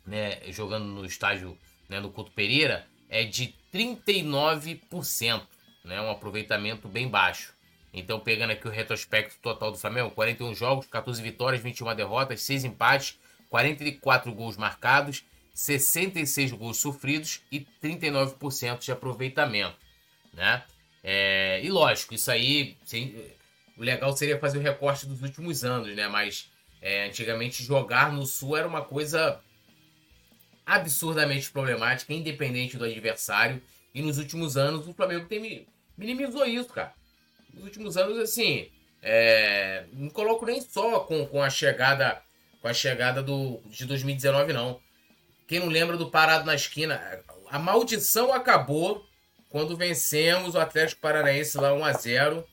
né, 0.06 0.40
jogando 0.50 0.86
no 0.86 1.06
estágio 1.06 1.58
né, 1.88 2.00
no 2.00 2.12
Couto 2.12 2.32
Pereira, 2.32 2.86
é 3.08 3.24
de 3.24 3.56
39% 3.74 5.42
né? 5.84 6.00
Um 6.02 6.12
aproveitamento 6.12 6.88
bem 6.88 7.08
baixo. 7.08 7.54
Então, 7.94 8.20
pegando 8.20 8.52
aqui 8.52 8.68
o 8.68 8.72
retrospecto 8.72 9.36
total 9.42 9.72
do 9.72 9.78
Flamengo, 9.78 10.12
41 10.12 10.54
jogos, 10.54 10.86
14 10.88 11.22
vitórias, 11.22 11.62
21 11.62 11.96
derrotas, 11.96 12.42
6 12.42 12.66
empates, 12.66 13.20
44 13.50 14.32
gols 14.34 14.58
marcados, 14.58 15.24
66 15.54 16.52
gols 16.52 16.78
sofridos 16.78 17.42
e 17.52 17.66
39% 17.84 18.80
de 18.80 18.92
aproveitamento, 18.92 19.76
né? 20.34 20.64
É, 21.04 21.60
e 21.64 21.70
lógico, 21.70 22.14
isso 22.14 22.30
aí, 22.30 22.78
sim, 22.86 23.16
o 23.78 23.84
legal 23.84 24.16
seria 24.16 24.38
fazer 24.38 24.58
o 24.58 24.62
recorte 24.62 25.06
dos 25.06 25.22
últimos 25.22 25.64
anos, 25.64 25.96
né? 25.96 26.08
Mas 26.08 26.50
é, 26.82 27.08
antigamente 27.08 27.64
jogar 27.64 28.12
no 28.12 28.26
Sul 28.26 28.56
era 28.56 28.68
uma 28.68 28.84
coisa 28.84 29.42
absurdamente 30.66 31.50
problemática, 31.50 32.14
independente 32.14 32.78
do 32.78 32.86
adversário. 32.86 33.62
E 33.94 34.02
nos 34.02 34.18
últimos 34.20 34.56
anos 34.56 34.88
o 34.88 34.94
Flamengo 34.94 35.26
tem, 35.26 35.68
minimizou 35.98 36.46
isso, 36.46 36.70
cara. 36.70 36.94
Nos 37.54 37.64
últimos 37.64 37.98
anos, 37.98 38.18
assim, 38.18 38.70
é, 39.02 39.86
não 39.94 40.10
coloco 40.10 40.46
nem 40.46 40.62
só 40.62 41.02
com, 41.02 41.26
com 41.26 41.42
a 41.42 41.50
chegada 41.50 42.22
com 42.62 42.68
a 42.68 42.74
chegada 42.74 43.24
do, 43.24 43.62
de 43.68 43.86
2019, 43.86 44.52
não. 44.52 44.82
Quem 45.48 45.62
não 45.62 45.68
lembra 45.68 45.96
do 45.96 46.12
parado 46.12 46.46
na 46.46 46.54
esquina, 46.54 47.02
a 47.50 47.58
maldição 47.58 48.34
acabou 48.34 49.06
quando 49.48 49.78
vencemos 49.78 50.56
o 50.56 50.60
Atlético 50.60 51.02
Paranaense 51.02 51.58
lá 51.58 51.74
1 51.74 51.86
a 51.86 51.94
0 51.94 52.48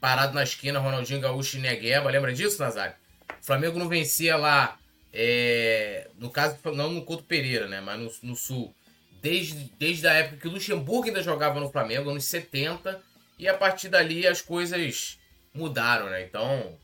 Parado 0.00 0.34
na 0.34 0.42
esquina, 0.42 0.80
Ronaldinho 0.80 1.20
Gaúcho 1.20 1.56
e 1.56 1.60
Negueba. 1.60 2.10
Lembra 2.10 2.32
disso, 2.32 2.60
Nazário? 2.60 2.96
O 3.40 3.46
Flamengo 3.46 3.78
não 3.78 3.88
vencia 3.88 4.36
lá, 4.36 4.76
é, 5.12 6.08
no 6.18 6.28
caso, 6.28 6.58
não 6.74 6.90
no 6.90 7.04
Couto 7.04 7.22
Pereira, 7.22 7.68
né? 7.68 7.80
Mas 7.80 8.00
no, 8.00 8.30
no 8.30 8.36
Sul 8.36 8.74
desde, 9.22 9.72
desde 9.78 10.06
a 10.08 10.12
época 10.12 10.38
que 10.38 10.48
o 10.48 10.50
Luxemburgo 10.50 11.06
ainda 11.06 11.22
jogava 11.22 11.60
no 11.60 11.70
Flamengo, 11.70 12.10
anos 12.10 12.24
70, 12.24 13.00
e 13.42 13.48
a 13.48 13.54
partir 13.56 13.88
dali 13.88 14.26
as 14.26 14.40
coisas 14.40 15.18
mudaram, 15.52 16.08
né? 16.08 16.22
Então, 16.22 16.78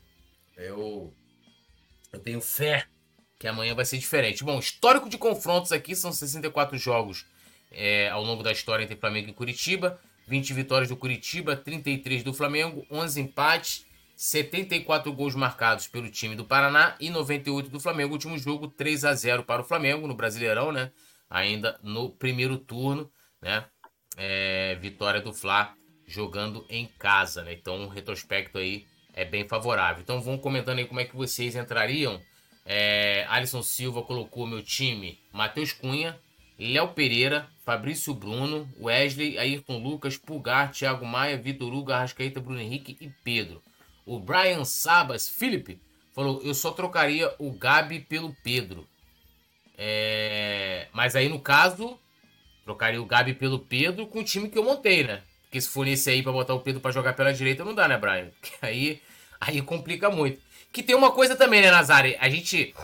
eu, 0.57 1.13
eu 2.11 2.19
tenho 2.19 2.41
fé 2.41 2.85
que 3.39 3.47
amanhã 3.47 3.73
vai 3.73 3.85
ser 3.85 3.97
diferente. 3.97 4.43
Bom, 4.43 4.59
histórico 4.59 5.09
de 5.09 5.17
confrontos 5.17 5.71
aqui 5.71 5.95
são 5.95 6.11
64 6.11 6.77
jogos 6.77 7.25
é, 7.71 8.09
ao 8.09 8.23
longo 8.23 8.43
da 8.43 8.51
história 8.51 8.83
entre 8.83 8.97
Flamengo 8.97 9.29
e 9.29 9.33
Curitiba. 9.33 9.99
20 10.27 10.53
vitórias 10.53 10.89
do 10.89 10.97
Curitiba, 10.97 11.55
33 11.55 12.23
do 12.23 12.33
Flamengo, 12.33 12.85
11 12.91 13.21
empates, 13.21 13.85
74 14.15 15.11
gols 15.11 15.33
marcados 15.33 15.87
pelo 15.87 16.07
time 16.11 16.35
do 16.35 16.45
Paraná 16.45 16.95
e 16.99 17.09
98 17.09 17.69
do 17.69 17.79
Flamengo. 17.79 18.13
Último 18.13 18.37
jogo 18.37 18.67
3 18.67 19.05
a 19.05 19.15
0 19.15 19.43
para 19.43 19.61
o 19.61 19.65
Flamengo 19.65 20.07
no 20.07 20.13
Brasileirão, 20.13 20.71
né? 20.71 20.91
ainda 21.29 21.79
no 21.83 22.09
primeiro 22.09 22.57
turno, 22.57 23.11
né? 23.41 23.65
É, 24.17 24.75
vitória 24.81 25.21
do 25.21 25.33
Fla 25.33 25.73
jogando 26.09 26.65
em 26.69 26.87
casa, 26.97 27.43
né? 27.43 27.53
Então 27.53 27.85
o 27.85 27.87
retrospecto 27.87 28.57
aí 28.57 28.85
é 29.13 29.23
bem 29.23 29.47
favorável. 29.47 30.01
Então 30.01 30.21
vão 30.21 30.37
comentando 30.37 30.79
aí 30.79 30.85
como 30.85 30.99
é 30.99 31.05
que 31.05 31.15
vocês 31.15 31.55
entrariam. 31.55 32.19
É, 32.65 33.25
Alisson 33.29 33.61
Silva 33.61 34.01
colocou 34.01 34.47
meu 34.47 34.61
time: 34.61 35.19
Matheus 35.31 35.71
Cunha, 35.71 36.19
Léo 36.57 36.89
Pereira, 36.89 37.47
Fabrício 37.63 38.13
Bruno, 38.13 38.67
Wesley, 38.79 39.37
Ayrton 39.37 39.77
Lucas, 39.77 40.17
Pulgar, 40.17 40.71
Thiago 40.71 41.05
Maia, 41.05 41.37
Vitor 41.37 41.73
Hugo, 41.73 41.91
Arrascaeta, 41.91 42.41
Bruno 42.41 42.59
Henrique 42.59 42.97
e 42.99 43.09
Pedro. 43.23 43.61
O 44.05 44.19
Brian 44.19 44.65
Sabas, 44.65 45.29
Felipe, 45.29 45.79
falou: 46.13 46.41
eu 46.43 46.53
só 46.53 46.71
trocaria 46.71 47.33
o 47.37 47.51
Gabi 47.51 47.99
pelo 47.99 48.35
Pedro. 48.43 48.87
É... 49.77 50.87
Mas 50.91 51.15
aí, 51.15 51.29
no 51.29 51.39
caso, 51.39 51.97
trocaria 52.65 53.01
o 53.01 53.05
Gabi 53.05 53.33
pelo 53.33 53.59
Pedro 53.59 54.07
com 54.07 54.19
o 54.19 54.23
time 54.23 54.49
que 54.49 54.57
eu 54.57 54.63
montei, 54.63 55.03
né? 55.03 55.23
Porque 55.49 55.59
se 55.59 55.67
for 55.67 55.83
nesse 55.83 56.11
aí 56.11 56.21
pra 56.21 56.31
botar 56.31 56.53
o 56.53 56.59
Pedro 56.59 56.79
para 56.79 56.91
jogar 56.91 57.13
pela 57.13 57.33
direita, 57.33 57.65
não 57.65 57.73
dá, 57.73 57.87
né, 57.87 57.97
Brian? 57.97 58.29
Porque 58.39 58.53
aí, 58.61 59.01
aí 59.41 59.61
complica 59.63 60.07
muito. 60.07 60.39
Que 60.71 60.83
tem 60.83 60.95
uma 60.95 61.11
coisa 61.11 61.35
também, 61.35 61.59
né, 61.59 61.71
Nazari? 61.71 62.15
A 62.19 62.29
gente. 62.29 62.75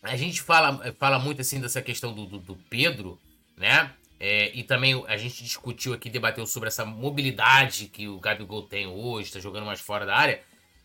A 0.00 0.16
gente 0.16 0.40
fala, 0.40 0.94
fala 0.98 1.18
muito 1.18 1.42
assim 1.42 1.60
dessa 1.60 1.82
questão 1.82 2.14
do, 2.14 2.24
do, 2.24 2.38
do 2.38 2.56
Pedro, 2.70 3.18
né? 3.56 3.90
É, 4.18 4.50
e 4.54 4.62
também 4.62 5.02
a 5.08 5.16
gente 5.16 5.42
discutiu 5.42 5.92
aqui, 5.92 6.08
debateu 6.08 6.46
sobre 6.46 6.68
essa 6.68 6.84
mobilidade 6.84 7.86
que 7.86 8.06
o 8.06 8.20
Gabigol 8.20 8.62
tem 8.62 8.86
hoje, 8.86 9.32
tá 9.32 9.40
jogando 9.40 9.66
mais 9.66 9.80
fora 9.80 10.06
da 10.06 10.14
área. 10.16 10.40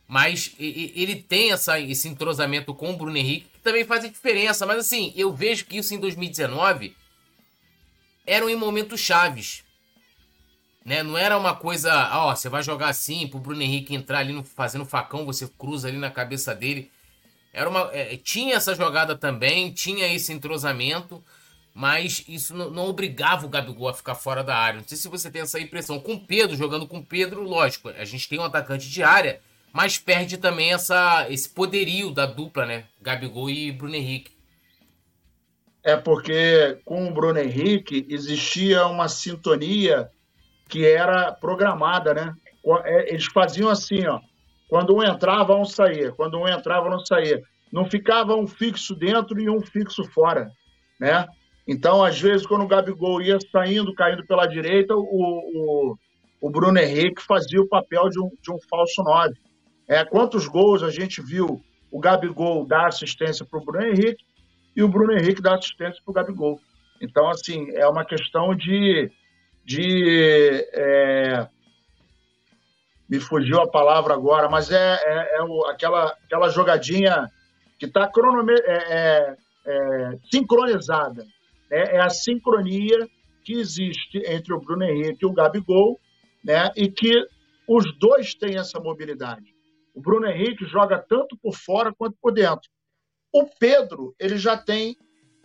Mas 0.08 0.56
ele 0.60 1.16
tem 1.16 1.52
essa, 1.52 1.80
esse 1.80 2.08
entrosamento 2.08 2.74
com 2.74 2.92
o 2.92 2.98
Bruno 2.98 3.18
Henrique 3.18 3.48
que 3.54 3.60
também 3.60 3.86
faz 3.86 4.04
a 4.04 4.08
diferença. 4.08 4.66
Mas 4.66 4.80
assim, 4.80 5.14
eu 5.16 5.34
vejo 5.34 5.66
que 5.66 5.78
isso 5.78 5.94
em 5.94 6.00
2019 6.00 6.96
eram 8.26 8.50
em 8.50 8.56
momentos 8.56 9.00
chaves. 9.00 9.65
Né? 10.86 11.02
Não 11.02 11.18
era 11.18 11.36
uma 11.36 11.56
coisa, 11.56 12.12
ó, 12.14 12.36
você 12.36 12.48
vai 12.48 12.62
jogar 12.62 12.90
assim 12.90 13.28
pro 13.28 13.40
Bruno 13.40 13.64
Henrique 13.64 13.96
entrar 13.96 14.20
ali 14.20 14.32
no, 14.32 14.44
fazendo 14.44 14.86
facão, 14.86 15.26
você 15.26 15.48
cruza 15.58 15.88
ali 15.88 15.98
na 15.98 16.12
cabeça 16.12 16.54
dele. 16.54 16.92
Era 17.52 17.68
uma, 17.68 17.90
é, 17.92 18.16
tinha 18.18 18.56
essa 18.56 18.76
jogada 18.76 19.16
também, 19.16 19.72
tinha 19.72 20.14
esse 20.14 20.32
entrosamento, 20.32 21.24
mas 21.74 22.24
isso 22.28 22.54
não, 22.54 22.70
não, 22.70 22.86
obrigava 22.86 23.48
o 23.48 23.50
Gabigol 23.50 23.90
a 23.90 23.94
ficar 23.94 24.14
fora 24.14 24.44
da 24.44 24.56
área. 24.56 24.80
Não 24.80 24.88
sei 24.88 24.98
se 24.98 25.08
você 25.08 25.32
tem 25.32 25.42
essa 25.42 25.60
impressão. 25.60 26.00
Com 26.00 26.20
Pedro, 26.20 26.56
jogando 26.56 26.88
com 26.88 27.02
Pedro, 27.02 27.42
lógico, 27.42 27.90
a 27.90 28.06
gente 28.06 28.30
tem 28.30 28.40
um 28.40 28.44
atacante 28.44 28.88
de 28.88 29.02
área, 29.02 29.42
mas 29.74 29.98
perde 29.98 30.38
também 30.38 30.72
essa, 30.72 31.26
esse 31.30 31.50
poderio 31.50 32.12
da 32.12 32.26
dupla, 32.26 32.66
né? 32.66 32.86
Gabigol 33.02 33.50
e 33.50 33.72
Bruno 33.72 33.96
Henrique. 33.96 34.36
É 35.84 35.96
porque 35.96 36.80
com 36.86 37.08
o 37.08 37.14
Bruno 37.14 37.40
Henrique 37.40 38.06
existia 38.10 38.86
uma 38.88 39.08
sintonia 39.08 40.12
que 40.68 40.86
era 40.86 41.32
programada, 41.32 42.14
né? 42.14 42.34
É, 42.84 43.12
eles 43.12 43.26
faziam 43.26 43.70
assim, 43.70 44.06
ó. 44.08 44.20
Quando 44.68 44.96
um 44.96 45.04
entrava, 45.04 45.56
um 45.56 45.66
saía. 45.66 46.12
Quando 46.12 46.40
um 46.40 46.48
entrava, 46.48 46.90
não 46.90 47.00
saía. 47.06 47.42
Não 47.72 47.86
ficava 47.86 48.36
um 48.36 48.48
fixo 48.48 48.96
dentro 48.96 49.40
e 49.40 49.50
um 49.50 49.62
fixo 49.62 50.04
fora, 50.06 50.50
né? 51.00 51.28
Então, 51.68 52.04
às 52.04 52.20
vezes, 52.20 52.46
quando 52.46 52.64
o 52.64 52.68
Gabigol 52.68 53.22
ia 53.22 53.38
saindo, 53.52 53.94
caindo 53.94 54.26
pela 54.26 54.46
direita, 54.46 54.96
o, 54.96 55.02
o, 55.02 55.98
o 56.42 56.50
Bruno 56.50 56.78
Henrique 56.80 57.22
fazia 57.22 57.62
o 57.62 57.68
papel 57.68 58.10
de 58.10 58.20
um, 58.20 58.30
de 58.42 58.52
um 58.52 58.60
falso 58.70 59.04
9. 59.04 59.34
É, 59.88 60.04
quantos 60.04 60.48
gols 60.48 60.84
a 60.84 60.90
gente 60.90 61.22
viu 61.22 61.62
o 61.92 62.00
Gabigol 62.00 62.66
dar 62.66 62.88
assistência 62.88 63.46
para 63.46 63.60
o 63.60 63.64
Bruno 63.66 63.86
Henrique 63.86 64.24
e 64.76 64.84
o 64.84 64.88
Bruno 64.88 65.14
Henrique 65.14 65.42
dar 65.42 65.56
assistência 65.56 66.02
para 66.04 66.12
o 66.12 66.14
Gabigol. 66.14 66.60
Então, 67.02 67.30
assim, 67.30 67.70
é 67.72 67.88
uma 67.88 68.06
questão 68.06 68.56
de. 68.56 69.12
De 69.66 70.70
é... 70.74 71.48
Me 73.10 73.20
fugiu 73.20 73.62
a 73.62 73.70
palavra 73.70 74.14
agora, 74.14 74.50
mas 74.50 74.72
é, 74.72 74.78
é, 74.78 75.38
é 75.38 75.44
o, 75.44 75.66
aquela, 75.66 76.16
aquela 76.26 76.50
jogadinha 76.50 77.32
que 77.78 77.86
está 77.86 78.12
é, 78.66 78.74
é, 78.74 79.38
é, 79.66 80.18
sincronizada. 80.32 81.24
Né? 81.70 81.96
É 81.96 82.00
a 82.00 82.10
sincronia 82.10 83.08
que 83.44 83.54
existe 83.54 84.18
entre 84.26 84.54
o 84.54 84.60
Bruno 84.60 84.84
Henrique 84.84 85.24
e 85.24 85.26
o 85.28 85.34
Gabigol, 85.34 86.00
né? 86.44 86.72
e 86.76 86.90
que 86.90 87.28
os 87.68 87.96
dois 88.00 88.34
têm 88.34 88.58
essa 88.58 88.80
mobilidade. 88.80 89.54
O 89.94 90.02
Bruno 90.02 90.28
Henrique 90.28 90.66
joga 90.66 90.98
tanto 90.98 91.38
por 91.38 91.56
fora 91.56 91.94
quanto 91.94 92.18
por 92.20 92.34
dentro. 92.34 92.70
O 93.32 93.46
Pedro 93.46 94.16
ele 94.20 94.38
já 94.38 94.58
tem 94.58 94.98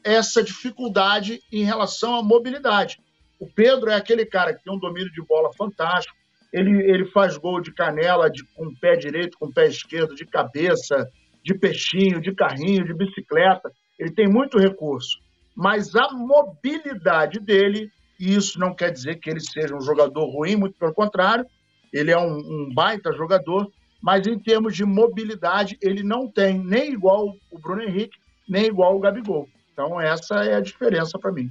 essa 0.03 0.43
dificuldade 0.43 1.43
em 1.53 1.63
relação 1.63 2.15
à 2.15 2.23
mobilidade. 2.23 2.99
O 3.41 3.47
Pedro 3.47 3.91
é 3.91 3.97
aquele 3.97 4.25
cara 4.25 4.55
que 4.55 4.63
tem 4.63 4.73
um 4.73 4.79
domínio 4.79 5.11
de 5.11 5.23
bola 5.23 5.51
fantástico, 5.55 6.15
ele, 6.53 6.71
ele 6.83 7.07
faz 7.07 7.37
gol 7.37 7.61
de 7.61 7.73
canela 7.73 8.31
de, 8.31 8.45
com 8.55 8.67
o 8.67 8.79
pé 8.79 8.95
direito, 8.97 9.37
com 9.39 9.47
o 9.47 9.53
pé 9.53 9.67
esquerdo, 9.67 10.15
de 10.15 10.27
cabeça, 10.27 11.09
de 11.43 11.55
peixinho, 11.55 12.21
de 12.21 12.35
carrinho, 12.35 12.85
de 12.85 12.95
bicicleta. 12.95 13.73
Ele 13.99 14.13
tem 14.13 14.29
muito 14.29 14.59
recurso 14.59 15.19
mas 15.61 15.95
a 15.95 16.11
mobilidade 16.13 17.39
dele, 17.39 17.91
e 18.19 18.35
isso 18.35 18.59
não 18.59 18.75
quer 18.75 18.91
dizer 18.91 19.17
que 19.17 19.29
ele 19.29 19.41
seja 19.41 19.77
um 19.77 19.81
jogador 19.83 20.25
ruim, 20.25 20.57
muito 20.57 20.79
pelo 20.79 20.95
contrário, 20.95 21.45
ele 21.93 22.11
é 22.11 22.19
um, 22.19 22.39
um 22.39 22.71
baita 22.75 23.13
jogador, 23.13 23.71
mas 24.03 24.27
em 24.27 24.39
termos 24.39 24.75
de 24.75 24.87
mobilidade, 24.87 25.77
ele 25.83 26.03
não 26.03 26.27
tem 26.27 26.59
nem 26.59 26.93
igual 26.93 27.35
o 27.51 27.59
Bruno 27.59 27.83
Henrique, 27.83 28.17
nem 28.49 28.65
igual 28.65 28.97
o 28.97 29.01
Gabigol. 29.01 29.47
Então, 29.73 30.01
essa 30.01 30.37
é 30.45 30.55
a 30.55 30.61
diferença 30.63 31.19
para 31.19 31.31
mim. 31.31 31.51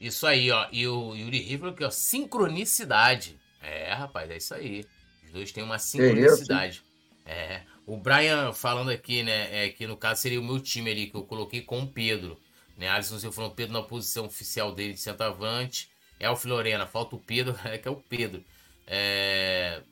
Isso 0.00 0.26
aí, 0.26 0.50
ó. 0.50 0.66
E 0.70 0.86
o 0.86 1.14
Yuri 1.14 1.40
River, 1.40 1.72
que 1.74 1.84
é 1.84 1.90
sincronicidade. 1.90 3.38
É, 3.60 3.92
rapaz, 3.92 4.30
é 4.30 4.36
isso 4.36 4.54
aí. 4.54 4.84
Os 5.24 5.32
dois 5.32 5.52
têm 5.52 5.64
uma 5.64 5.78
sincronicidade. 5.78 6.82
É, 7.24 7.32
é. 7.32 7.62
O 7.86 7.96
Brian 7.96 8.52
falando 8.52 8.90
aqui, 8.90 9.22
né, 9.22 9.64
é 9.64 9.70
que 9.70 9.86
no 9.86 9.96
caso 9.96 10.20
seria 10.20 10.40
o 10.40 10.44
meu 10.44 10.60
time 10.60 10.90
ali, 10.90 11.06
que 11.06 11.16
eu 11.16 11.24
coloquei 11.24 11.62
com 11.62 11.80
o 11.80 11.86
Pedro. 11.86 12.38
Né? 12.76 12.88
Alisson 12.88 13.18
Silva 13.18 13.34
falou 13.34 13.50
Pedro 13.50 13.72
na 13.72 13.82
posição 13.82 14.26
oficial 14.26 14.72
dele 14.72 14.92
de 14.92 15.00
centroavante. 15.00 15.90
É 16.20 16.28
o 16.30 16.36
Florena, 16.36 16.86
falta 16.86 17.16
o 17.16 17.18
Pedro, 17.18 17.58
é 17.64 17.78
que 17.78 17.88
é 17.88 17.90
o 17.90 17.96
Pedro. 17.96 18.44
É... 18.86 19.82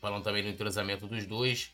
Falando 0.00 0.24
também 0.24 0.42
do 0.42 0.48
entrosamento 0.48 1.06
dos 1.06 1.26
dois. 1.26 1.70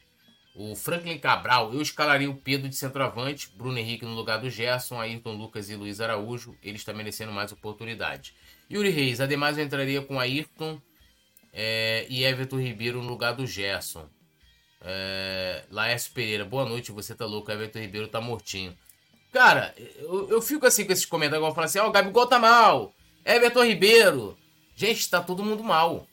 O 0.54 0.76
Franklin 0.76 1.18
Cabral, 1.18 1.72
eu 1.72 1.80
escalaria 1.80 2.30
o 2.30 2.36
Pedro 2.36 2.68
de 2.68 2.76
centroavante, 2.76 3.50
Bruno 3.56 3.78
Henrique 3.78 4.04
no 4.04 4.14
lugar 4.14 4.38
do 4.38 4.50
Gerson, 4.50 5.00
Ayrton 5.00 5.32
Lucas 5.32 5.70
e 5.70 5.76
Luiz 5.76 5.98
Araújo, 5.98 6.54
eles 6.62 6.82
estão 6.82 6.94
merecendo 6.94 7.32
mais 7.32 7.52
oportunidade. 7.52 8.34
Yuri 8.70 8.90
Reis, 8.90 9.20
ademais 9.20 9.56
eu 9.56 9.64
entraria 9.64 10.02
com 10.02 10.20
Ayrton 10.20 10.78
é, 11.54 12.06
e 12.10 12.22
Everton 12.24 12.60
Ribeiro 12.60 13.02
no 13.02 13.08
lugar 13.08 13.32
do 13.32 13.46
Gerson. 13.46 14.06
É, 14.82 15.64
Laércio 15.70 16.12
Pereira, 16.12 16.44
boa 16.44 16.66
noite, 16.66 16.92
você 16.92 17.14
tá 17.14 17.24
louco, 17.24 17.50
Everton 17.50 17.78
Ribeiro 17.78 18.08
tá 18.08 18.20
mortinho. 18.20 18.76
Cara, 19.32 19.74
eu, 19.96 20.28
eu 20.28 20.42
fico 20.42 20.66
assim 20.66 20.84
com 20.84 20.92
esses 20.92 21.06
comentários, 21.06 21.38
igual 21.38 21.54
falar 21.54 21.64
assim, 21.64 21.78
ó, 21.78 21.86
oh, 21.86 21.88
o 21.88 21.92
Gabigol 21.92 22.26
tá 22.26 22.38
mal, 22.38 22.92
Everton 23.24 23.64
Ribeiro. 23.64 24.36
Gente, 24.76 25.08
tá 25.08 25.22
todo 25.22 25.42
mundo 25.42 25.64
mal. 25.64 26.06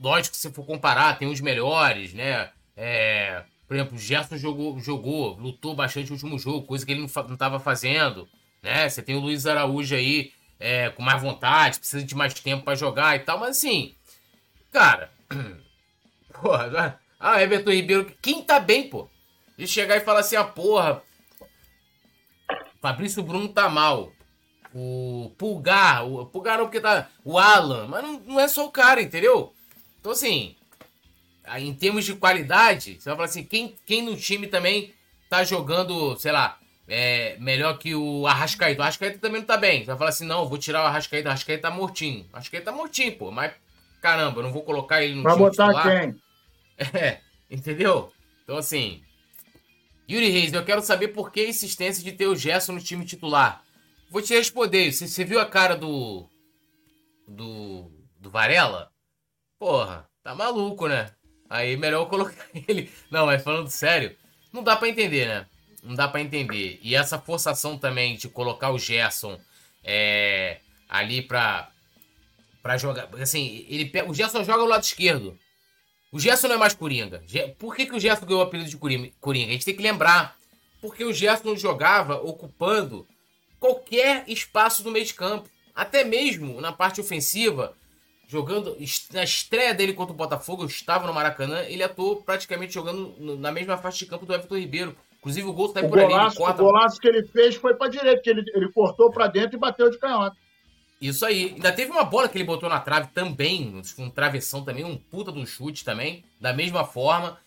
Lógico 0.00 0.34
que 0.34 0.40
se 0.40 0.52
for 0.52 0.64
comparar, 0.64 1.18
tem 1.18 1.28
os 1.28 1.40
melhores, 1.40 2.14
né? 2.14 2.50
É, 2.76 3.42
por 3.66 3.74
exemplo, 3.74 3.96
o 3.96 3.98
Gerson 3.98 4.36
jogou, 4.36 4.78
jogou, 4.80 5.36
lutou 5.36 5.74
bastante 5.74 6.08
no 6.08 6.14
último 6.14 6.38
jogo, 6.38 6.66
coisa 6.66 6.86
que 6.86 6.92
ele 6.92 7.00
não, 7.00 7.22
não 7.28 7.36
tava 7.36 7.58
fazendo, 7.58 8.28
né? 8.62 8.88
Você 8.88 9.02
tem 9.02 9.16
o 9.16 9.20
Luiz 9.20 9.46
Araújo 9.46 9.94
aí 9.94 10.32
é, 10.58 10.90
com 10.90 11.02
mais 11.02 11.20
vontade, 11.20 11.78
precisa 11.78 12.04
de 12.04 12.14
mais 12.14 12.32
tempo 12.34 12.64
para 12.64 12.74
jogar 12.76 13.16
e 13.16 13.20
tal, 13.20 13.38
mas 13.38 13.50
assim, 13.50 13.94
cara, 14.72 15.10
porra, 16.40 17.00
ah, 17.18 17.42
Everton 17.42 17.70
Ribeiro, 17.70 18.12
quem 18.22 18.42
tá 18.42 18.60
bem, 18.60 18.88
pô? 18.88 19.08
De 19.56 19.66
chegar 19.66 19.96
e 19.96 20.00
falar 20.00 20.20
assim, 20.20 20.36
ah, 20.36 20.44
porra, 20.44 21.02
Fabrício 22.80 23.22
Bruno 23.22 23.48
tá 23.48 23.68
mal. 23.68 24.12
O 24.74 25.32
Pulgar, 25.36 26.06
o 26.06 26.26
Pulgar 26.26 26.58
não 26.58 26.66
porque 26.66 26.80
tá. 26.80 27.08
O 27.24 27.38
Alan, 27.38 27.86
mas 27.88 28.02
não, 28.02 28.20
não 28.20 28.40
é 28.40 28.46
só 28.46 28.66
o 28.66 28.70
cara, 28.70 29.02
entendeu? 29.02 29.52
Então 30.08 30.16
assim, 30.16 30.56
em 31.58 31.74
termos 31.74 32.02
de 32.06 32.14
qualidade, 32.14 32.94
você 32.98 33.10
vai 33.10 33.16
falar 33.16 33.24
assim, 33.26 33.44
quem, 33.44 33.76
quem 33.84 34.00
no 34.00 34.16
time 34.16 34.46
também 34.46 34.94
tá 35.28 35.44
jogando, 35.44 36.16
sei 36.16 36.32
lá, 36.32 36.58
é, 36.88 37.36
melhor 37.38 37.76
que 37.76 37.94
o 37.94 38.26
Arrascaeta. 38.26 38.80
O 38.80 38.82
Arrascaeta 38.82 39.18
também 39.18 39.42
não 39.42 39.46
tá 39.46 39.58
bem. 39.58 39.80
Você 39.80 39.88
vai 39.88 39.98
falar 39.98 40.08
assim, 40.08 40.24
não, 40.24 40.48
vou 40.48 40.56
tirar 40.56 40.82
o 40.82 40.86
Arrascaeta, 40.86 41.28
o 41.28 41.30
Arrascaeta 41.30 41.68
tá 41.68 41.70
mortinho. 41.70 42.24
O 42.32 42.36
Arrascaeta 42.36 42.64
tá 42.64 42.72
mortinho, 42.72 43.18
pô, 43.18 43.30
mas 43.30 43.52
caramba, 44.00 44.38
eu 44.38 44.44
não 44.44 44.50
vou 44.50 44.62
colocar 44.62 45.04
ele 45.04 45.14
no 45.14 45.24
vai 45.24 45.34
time 45.34 45.44
botar 45.44 45.66
titular. 45.66 46.00
quem? 46.00 46.16
É, 46.98 47.20
entendeu? 47.50 48.10
Então 48.44 48.56
assim, 48.56 49.02
Yuri 50.08 50.30
Reis, 50.30 50.54
eu 50.54 50.64
quero 50.64 50.80
saber 50.80 51.08
por 51.08 51.30
que 51.30 51.40
a 51.40 51.48
insistência 51.50 52.02
de 52.02 52.12
ter 52.12 52.28
o 52.28 52.34
Gerson 52.34 52.72
no 52.72 52.80
time 52.80 53.04
titular. 53.04 53.62
Vou 54.10 54.22
te 54.22 54.32
responder. 54.32 54.90
Você, 54.90 55.06
você 55.06 55.22
viu 55.22 55.38
a 55.38 55.44
cara 55.44 55.76
do. 55.76 56.26
Do. 57.26 57.92
Do 58.18 58.30
Varela? 58.30 58.90
Porra, 59.58 60.08
tá 60.22 60.34
maluco, 60.34 60.86
né? 60.86 61.10
Aí 61.50 61.76
melhor 61.76 62.02
eu 62.02 62.06
colocar 62.06 62.46
ele. 62.68 62.90
Não, 63.10 63.26
mas 63.26 63.42
falando 63.42 63.68
sério, 63.70 64.16
não 64.52 64.62
dá 64.62 64.76
para 64.76 64.88
entender, 64.88 65.26
né? 65.26 65.46
Não 65.82 65.94
dá 65.94 66.08
para 66.08 66.20
entender. 66.20 66.78
E 66.82 66.94
essa 66.94 67.18
forçação 67.18 67.78
também 67.78 68.16
de 68.16 68.28
colocar 68.28 68.70
o 68.70 68.78
Gerson 68.78 69.38
é, 69.82 70.58
ali 70.88 71.22
pra, 71.22 71.70
pra 72.62 72.76
jogar. 72.76 73.08
Assim, 73.20 73.64
ele, 73.68 73.90
o 74.06 74.14
Gerson 74.14 74.44
joga 74.44 74.62
o 74.62 74.68
lado 74.68 74.82
esquerdo. 74.82 75.38
O 76.10 76.18
Gerson 76.18 76.48
não 76.48 76.54
é 76.54 76.58
mais 76.58 76.74
Coringa. 76.74 77.22
Por 77.58 77.76
que, 77.76 77.86
que 77.86 77.94
o 77.94 78.00
Gerson 78.00 78.26
ganhou 78.26 78.40
o 78.42 78.44
apelido 78.44 78.70
de 78.70 78.76
Coringa? 78.76 79.48
A 79.48 79.52
gente 79.52 79.64
tem 79.64 79.76
que 79.76 79.82
lembrar. 79.82 80.36
Porque 80.80 81.04
o 81.04 81.12
Gerson 81.12 81.56
jogava 81.56 82.16
ocupando 82.16 83.06
qualquer 83.58 84.24
espaço 84.28 84.82
do 84.82 84.90
meio 84.90 85.04
de 85.04 85.14
campo. 85.14 85.48
Até 85.74 86.04
mesmo 86.04 86.60
na 86.60 86.72
parte 86.72 87.00
ofensiva, 87.00 87.76
jogando 88.28 88.76
na 89.12 89.24
estreia 89.24 89.74
dele 89.74 89.94
contra 89.94 90.12
o 90.12 90.16
Botafogo, 90.16 90.62
eu 90.62 90.66
estava 90.66 91.06
no 91.06 91.14
Maracanã, 91.14 91.62
ele 91.62 91.82
atuou 91.82 92.22
praticamente 92.22 92.74
jogando 92.74 93.16
na 93.38 93.50
mesma 93.50 93.78
faixa 93.78 93.98
de 93.98 94.06
campo 94.06 94.26
do 94.26 94.34
Everton 94.34 94.58
Ribeiro. 94.58 94.94
Inclusive 95.18 95.48
o 95.48 95.52
gol 95.52 95.66
está 95.66 95.80
por 95.80 95.98
golaço, 95.98 96.44
ali. 96.44 96.54
O 96.54 96.56
golaço 96.56 97.00
que 97.00 97.08
ele 97.08 97.24
fez 97.24 97.56
foi 97.56 97.74
para 97.74 97.90
direita, 97.90 98.22
que 98.22 98.30
ele, 98.30 98.44
ele 98.54 98.70
cortou 98.70 99.10
para 99.10 99.26
dentro 99.26 99.56
e 99.56 99.58
bateu 99.58 99.90
de 99.90 99.98
canhota. 99.98 100.36
Isso 101.00 101.24
aí. 101.24 101.54
Ainda 101.54 101.72
teve 101.72 101.90
uma 101.90 102.04
bola 102.04 102.28
que 102.28 102.36
ele 102.36 102.44
botou 102.44 102.68
na 102.68 102.78
trave 102.78 103.08
também, 103.14 103.82
um 103.98 104.10
travessão 104.10 104.62
também, 104.62 104.84
um 104.84 104.96
puta 104.96 105.32
de 105.32 105.38
um 105.38 105.46
chute 105.46 105.84
também, 105.84 106.22
da 106.40 106.52
mesma 106.52 106.84
forma. 106.84 107.38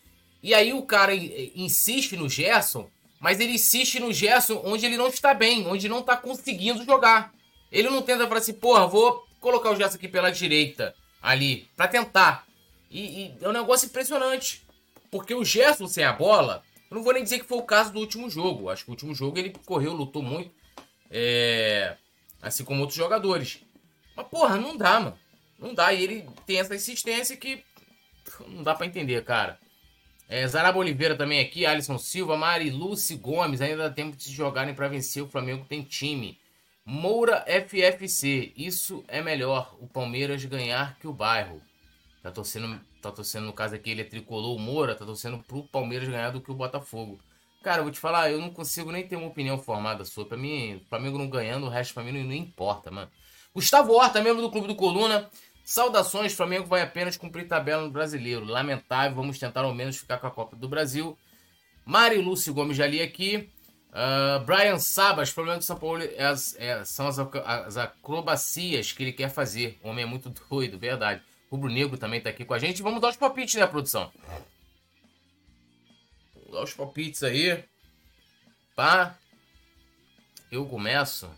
E 0.41 0.53
aí 0.53 0.73
o 0.73 0.81
cara 0.81 1.13
insiste 1.13 2.17
no 2.17 2.27
Gerson, 2.27 2.89
mas 3.19 3.39
ele 3.39 3.53
insiste 3.53 3.99
no 3.99 4.11
Gerson 4.11 4.61
onde 4.65 4.85
ele 4.85 4.97
não 4.97 5.07
está 5.07 5.33
bem, 5.33 5.67
onde 5.67 5.87
não 5.87 5.99
está 5.99 6.17
conseguindo 6.17 6.83
jogar. 6.83 7.33
Ele 7.71 7.89
não 7.89 8.01
tenta 8.01 8.27
falar 8.27 8.39
assim, 8.39 8.53
porra, 8.53 8.87
vou 8.87 9.23
colocar 9.41 9.71
o 9.71 9.75
Gerson 9.75 9.97
aqui 9.97 10.07
pela 10.07 10.31
direita, 10.31 10.95
ali, 11.21 11.67
para 11.75 11.89
tentar. 11.89 12.47
E, 12.89 13.25
e, 13.25 13.37
é 13.41 13.49
um 13.49 13.51
negócio 13.51 13.87
impressionante. 13.87 14.65
Porque 15.11 15.35
o 15.35 15.43
Gerson 15.43 15.87
sem 15.87 16.05
a 16.05 16.13
bola, 16.13 16.63
eu 16.89 16.95
não 16.95 17.03
vou 17.03 17.11
nem 17.11 17.23
dizer 17.23 17.39
que 17.39 17.45
foi 17.45 17.57
o 17.57 17.63
caso 17.63 17.91
do 17.91 17.99
último 17.99 18.29
jogo. 18.29 18.69
Acho 18.69 18.85
que 18.85 18.89
o 18.89 18.93
último 18.93 19.13
jogo 19.13 19.37
ele 19.37 19.53
correu, 19.65 19.91
lutou 19.91 20.23
muito. 20.23 20.51
É 21.09 21.97
assim 22.41 22.63
como 22.63 22.81
outros 22.81 22.97
jogadores. 22.97 23.59
Mas, 24.15 24.27
porra, 24.27 24.57
não 24.57 24.75
dá, 24.75 24.99
mano. 24.99 25.19
Não 25.59 25.73
dá. 25.73 25.93
E 25.93 26.03
ele 26.03 26.29
tem 26.45 26.59
essa 26.59 26.75
insistência 26.75 27.37
que 27.37 27.63
não 28.47 28.63
dá 28.63 28.73
para 28.73 28.87
entender, 28.87 29.23
cara. 29.23 29.59
É, 30.27 30.47
Zaraba 30.47 30.79
Oliveira 30.79 31.15
também 31.15 31.41
aqui, 31.41 31.65
Alisson 31.65 31.97
Silva, 31.97 32.37
Mari 32.37 32.69
Lucy 32.69 33.15
Gomes, 33.15 33.61
ainda 33.61 33.89
dá 33.89 33.89
tempo 33.89 34.15
de 34.15 34.23
se 34.23 34.31
jogarem 34.31 34.73
para 34.73 34.87
vencer. 34.87 35.21
O 35.21 35.27
Flamengo 35.27 35.65
tem 35.65 35.83
time. 35.83 36.39
Moura 36.93 37.45
FFC, 37.47 38.51
isso 38.53 39.01
é 39.07 39.21
melhor. 39.21 39.77
O 39.79 39.87
Palmeiras 39.87 40.43
ganhar 40.43 40.99
que 40.99 41.07
o 41.07 41.13
bairro. 41.13 41.61
Tá 42.21 42.29
torcendo, 42.31 42.81
tá 43.01 43.09
torcendo 43.09 43.45
no 43.45 43.53
caso 43.53 43.75
aqui, 43.75 43.91
ele 43.91 44.01
é 44.01 44.03
tricolor, 44.03 44.53
o 44.53 44.59
Moura, 44.59 44.93
tá 44.93 45.05
torcendo 45.05 45.39
pro 45.39 45.63
Palmeiras 45.63 46.09
ganhar 46.09 46.31
do 46.31 46.41
que 46.41 46.51
o 46.51 46.53
Botafogo. 46.53 47.17
Cara, 47.63 47.81
vou 47.81 47.93
te 47.93 47.97
falar, 47.97 48.29
eu 48.29 48.41
não 48.41 48.49
consigo 48.49 48.91
nem 48.91 49.07
ter 49.07 49.15
uma 49.15 49.27
opinião 49.27 49.57
formada 49.57 50.03
sua. 50.03 50.25
Pra 50.25 50.35
mim, 50.35 50.75
o 50.75 50.89
Flamengo 50.89 51.17
não 51.17 51.29
ganhando, 51.29 51.65
o 51.65 51.69
resto 51.69 51.93
pra 51.93 52.03
mim 52.03 52.11
não, 52.11 52.25
não 52.25 52.33
importa, 52.33 52.91
mano. 52.91 53.09
Gustavo 53.55 53.93
Horta, 53.93 54.21
membro 54.21 54.41
do 54.41 54.51
Clube 54.51 54.67
do 54.67 54.75
Coluna. 54.75 55.29
Saudações, 55.63 56.33
Flamengo 56.33 56.67
vai 56.67 56.81
apenas 56.81 57.15
cumprir 57.15 57.47
tabela 57.47 57.83
no 57.83 57.89
brasileiro. 57.89 58.43
Lamentável, 58.43 59.15
vamos 59.15 59.39
tentar 59.39 59.61
ao 59.61 59.73
menos 59.73 59.95
ficar 59.95 60.17
com 60.17 60.27
a 60.27 60.31
Copa 60.31 60.57
do 60.57 60.67
Brasil. 60.67 61.17
Mari 61.85 62.17
Lúcio 62.17 62.53
Gomes 62.53 62.75
já 62.75 62.85
li 62.85 63.01
aqui. 63.01 63.49
Uh, 63.91 64.39
Brian 64.45 64.79
Sabas, 64.79 65.33
problema 65.33 65.57
do 65.57 65.65
São 65.65 65.77
Paulo 65.77 66.01
é 66.01 66.23
as, 66.23 66.55
é, 66.57 66.85
são 66.85 67.07
as, 67.07 67.19
as, 67.19 67.75
acrobacias 67.75 68.93
que 68.93 69.03
ele 69.03 69.11
quer 69.11 69.29
fazer. 69.29 69.77
O 69.83 69.89
homem 69.89 70.03
é 70.03 70.07
muito 70.07 70.29
doido, 70.49 70.79
verdade. 70.79 71.21
Rubro 71.49 71.69
Negro 71.69 71.97
também 71.97 72.21
tá 72.21 72.29
aqui 72.29 72.45
com 72.45 72.53
a 72.53 72.59
gente. 72.59 72.81
Vamos 72.81 73.01
dar 73.01 73.09
os 73.09 73.17
palpites, 73.17 73.55
né, 73.55 73.67
produção? 73.67 74.09
Vamos 76.33 76.51
dar 76.51 76.63
os 76.63 76.73
palpites 76.73 77.21
aí. 77.21 77.61
Pá. 78.75 79.17
Eu 80.49 80.65
começo. 80.65 81.29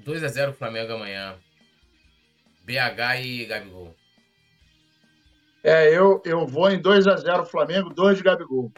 2x0 0.00 0.52
Flamengo 0.54 0.94
amanhã. 0.94 1.38
BH 2.64 3.20
e 3.24 3.46
Gabigol. 3.46 4.01
É, 5.62 5.96
eu, 5.96 6.20
eu 6.24 6.44
vou 6.44 6.68
em 6.70 6.82
2x0 6.82 7.46
Flamengo, 7.46 7.94
2 7.94 8.18
de 8.18 8.24
Gabigol. 8.24 8.72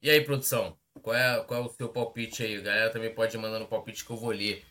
E 0.00 0.08
aí, 0.08 0.22
produção? 0.22 0.76
Qual 1.02 1.14
é, 1.14 1.40
qual 1.44 1.62
é 1.62 1.66
o 1.66 1.68
seu 1.68 1.90
palpite 1.90 2.42
aí? 2.42 2.56
A 2.56 2.60
galera 2.60 2.90
também 2.90 3.14
pode 3.14 3.36
ir 3.36 3.38
mandando 3.38 3.66
o 3.66 3.68
palpite 3.68 4.04
que 4.04 4.10
eu 4.10 4.16
vou 4.16 4.30
ler. 4.30 4.64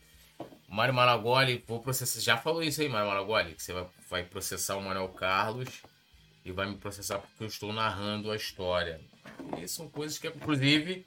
Mário 0.68 0.92
Maragoli, 0.92 1.64
vou 1.66 1.80
processar. 1.80 2.20
Já 2.20 2.36
falou 2.36 2.62
isso 2.62 2.80
aí, 2.80 2.88
Mário 2.88 3.06
Maragoli? 3.06 3.54
Que 3.54 3.62
você 3.62 3.72
vai, 3.72 3.86
vai 4.10 4.24
processar 4.24 4.76
o 4.76 4.82
Manuel 4.82 5.08
Carlos 5.10 5.82
e 6.44 6.50
vai 6.50 6.66
me 6.66 6.76
processar 6.76 7.20
porque 7.20 7.44
eu 7.44 7.48
estou 7.48 7.72
narrando 7.72 8.32
a 8.32 8.36
história. 8.36 9.00
E 9.62 9.68
são 9.68 9.88
coisas 9.88 10.18
que, 10.18 10.26
inclusive, 10.26 11.06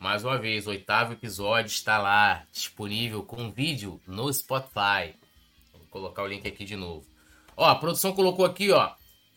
mais 0.00 0.24
uma 0.24 0.38
vez, 0.38 0.66
o 0.66 0.70
oitavo 0.70 1.12
episódio 1.12 1.68
está 1.68 1.98
lá, 1.98 2.46
disponível 2.50 3.22
com 3.22 3.52
vídeo 3.52 4.00
no 4.06 4.32
Spotify. 4.32 5.14
Vou 5.72 5.86
colocar 5.90 6.22
o 6.22 6.26
link 6.26 6.48
aqui 6.48 6.64
de 6.64 6.76
novo. 6.76 7.15
Ó, 7.56 7.64
a 7.64 7.74
produção 7.74 8.12
colocou 8.12 8.44
aqui, 8.44 8.70
ó, 8.70 8.92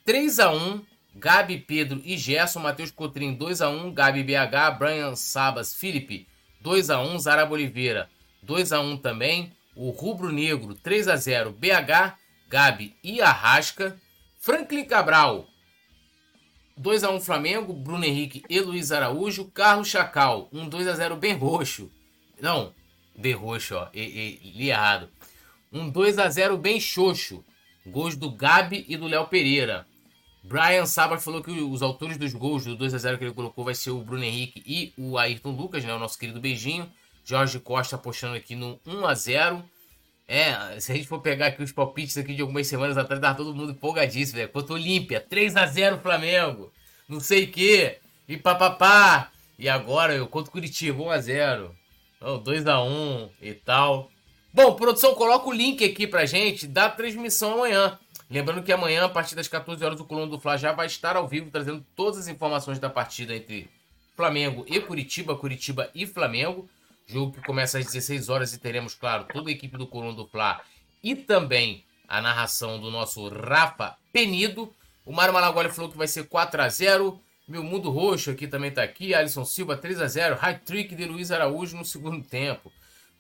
3 0.06 0.40
a 0.40 0.52
1 0.52 0.82
Gabi, 1.16 1.58
Pedro 1.58 2.02
e 2.04 2.18
Gerson, 2.18 2.60
Matheus 2.60 2.92
Cotrim 2.92 3.34
2 3.34 3.62
a 3.62 3.70
1 3.70 3.94
Gabi 3.94 4.24
BH, 4.24 4.78
Brian 4.78 5.16
Sabas, 5.16 5.74
Felipe 5.74 6.28
2 6.62 6.90
a 6.90 7.02
1 7.02 7.20
Zaraba 7.20 7.54
Oliveira 7.54 8.10
2 8.44 8.74
a 8.74 8.80
1 8.80 8.98
também, 8.98 9.52
o 9.76 9.90
Rubro 9.90 10.32
Negro 10.32 10.76
3 10.76 11.08
a 11.08 11.16
0 11.16 11.52
BH, 11.52 12.18
Gabi 12.48 12.96
e 13.04 13.22
Arrasca, 13.22 13.98
Franklin 14.40 14.86
Cabral 14.86 15.48
2x1 16.80 17.20
Flamengo, 17.20 17.74
Bruno 17.74 18.06
Henrique 18.06 18.44
e 18.50 18.60
Luiz 18.62 18.92
Araújo. 18.92 19.52
Carlos 19.52 19.90
Chacal, 19.90 20.48
um 20.52 20.70
2x0 20.70 21.18
bem 21.18 21.34
roxo. 21.34 21.92
Não, 22.40 22.74
bem 23.16 23.34
roxo, 23.34 23.76
ó. 23.76 23.90
E, 23.94 24.40
e, 24.44 24.52
li 24.56 24.70
errado. 24.70 25.10
Um 25.72 25.92
2x0 25.92 26.58
bem 26.58 26.80
xoxo. 26.80 27.44
Gols 27.90 28.16
do 28.16 28.32
Gabi 28.32 28.86
e 28.88 28.96
do 28.96 29.08
Léo 29.08 29.28
Pereira. 29.28 29.86
Brian 30.44 30.86
Sabat 30.86 31.22
falou 31.22 31.44
que 31.44 31.52
os 31.52 31.82
autores 31.82 32.18
dos 32.18 32.34
gols 32.34 32.64
do 32.64 32.78
2x0 32.78 33.18
que 33.18 33.26
ele 33.26 33.34
colocou 33.34 33.66
vai 33.66 33.76
ser 33.76 33.92
o 33.92 34.02
Bruno 34.02 34.24
Henrique 34.24 34.64
e 34.66 34.94
o 34.98 35.18
Ayrton 35.18 35.52
Lucas, 35.52 35.84
né? 35.84 35.94
O 35.94 36.00
nosso 36.00 36.18
querido 36.18 36.40
beijinho. 36.40 36.90
Jorge 37.26 37.60
Costa 37.60 37.96
apostando 37.96 38.36
aqui 38.36 38.56
no 38.56 38.80
1x0. 38.88 39.64
É, 40.28 40.80
se 40.80 40.92
a 40.92 40.96
gente 40.96 41.08
for 41.08 41.20
pegar 41.22 41.48
aqui 41.48 41.62
os 41.62 41.72
palpites 41.72 42.18
aqui 42.18 42.34
de 42.34 42.42
algumas 42.42 42.68
semanas 42.68 42.98
atrás, 42.98 43.20
tava 43.20 43.36
todo 43.36 43.54
mundo 43.54 43.72
empolgadíssimo, 43.72 44.38
velho. 44.38 44.50
Quanto 44.50 44.74
Olímpia, 44.74 45.26
3x0 45.28 46.02
Flamengo, 46.02 46.72
não 47.08 47.20
sei 47.20 47.46
o 47.46 47.52
quê, 47.52 47.98
e 48.28 48.38
papapá. 48.38 49.32
E 49.58 49.68
agora 49.68 50.14
eu 50.14 50.28
conto 50.28 50.52
Curitiba, 50.52 51.04
1x0, 51.04 51.72
2x1 52.22 53.30
e 53.42 53.54
tal. 53.54 54.10
Bom, 54.52 54.74
produção, 54.74 55.14
coloca 55.14 55.48
o 55.48 55.54
link 55.54 55.86
aqui 55.86 56.08
pra 56.08 56.26
gente 56.26 56.66
da 56.66 56.90
transmissão 56.90 57.54
amanhã. 57.54 58.00
Lembrando 58.28 58.64
que 58.64 58.72
amanhã, 58.72 59.06
a 59.06 59.10
partir 59.10 59.36
das 59.36 59.48
14 59.48 59.86
horas, 59.86 60.00
o 60.00 60.06
Coluna 60.06 60.26
do 60.26 60.40
Fla 60.40 60.58
já 60.58 60.72
vai 60.72 60.88
estar 60.88 61.16
ao 61.16 61.28
vivo, 61.28 61.52
trazendo 61.52 61.86
todas 61.96 62.22
as 62.22 62.28
informações 62.28 62.80
da 62.80 62.90
partida 62.90 63.36
entre 63.36 63.70
Flamengo 64.16 64.66
e 64.68 64.80
Curitiba, 64.80 65.36
Curitiba 65.36 65.92
e 65.94 66.08
Flamengo. 66.08 66.68
Jogo 67.06 67.34
que 67.34 67.46
começa 67.46 67.78
às 67.78 67.86
16 67.86 68.28
horas 68.28 68.52
e 68.52 68.60
teremos, 68.60 68.96
claro, 68.96 69.26
toda 69.32 69.50
a 69.50 69.54
equipe 69.54 69.78
do 69.78 69.86
Coluna 69.86 70.14
do 70.14 70.28
Fla 70.28 70.62
e 71.04 71.16
também 71.16 71.86
a 72.08 72.20
narração 72.20 72.80
do 72.80 72.90
nosso 72.90 73.28
Rafa 73.30 73.96
Penido. 74.12 74.74
O 75.06 75.14
Mário 75.14 75.34
Malagoli 75.34 75.70
falou 75.70 75.92
que 75.92 75.98
vai 75.98 76.08
ser 76.08 76.28
4 76.28 76.62
a 76.62 76.70
0 76.70 77.22
Meu 77.48 77.64
Mundo 77.64 77.92
Roxo 77.92 78.32
aqui 78.32 78.48
também 78.48 78.72
tá 78.72 78.82
aqui. 78.82 79.14
Alisson 79.14 79.46
Silva 79.46 79.78
3 79.78 80.02
a 80.02 80.08
0 80.08 80.36
High 80.38 80.60
trick 80.60 80.96
de 80.96 81.06
Luiz 81.06 81.32
Araújo 81.32 81.78
no 81.78 81.86
segundo 81.86 82.24
tempo. 82.28 82.72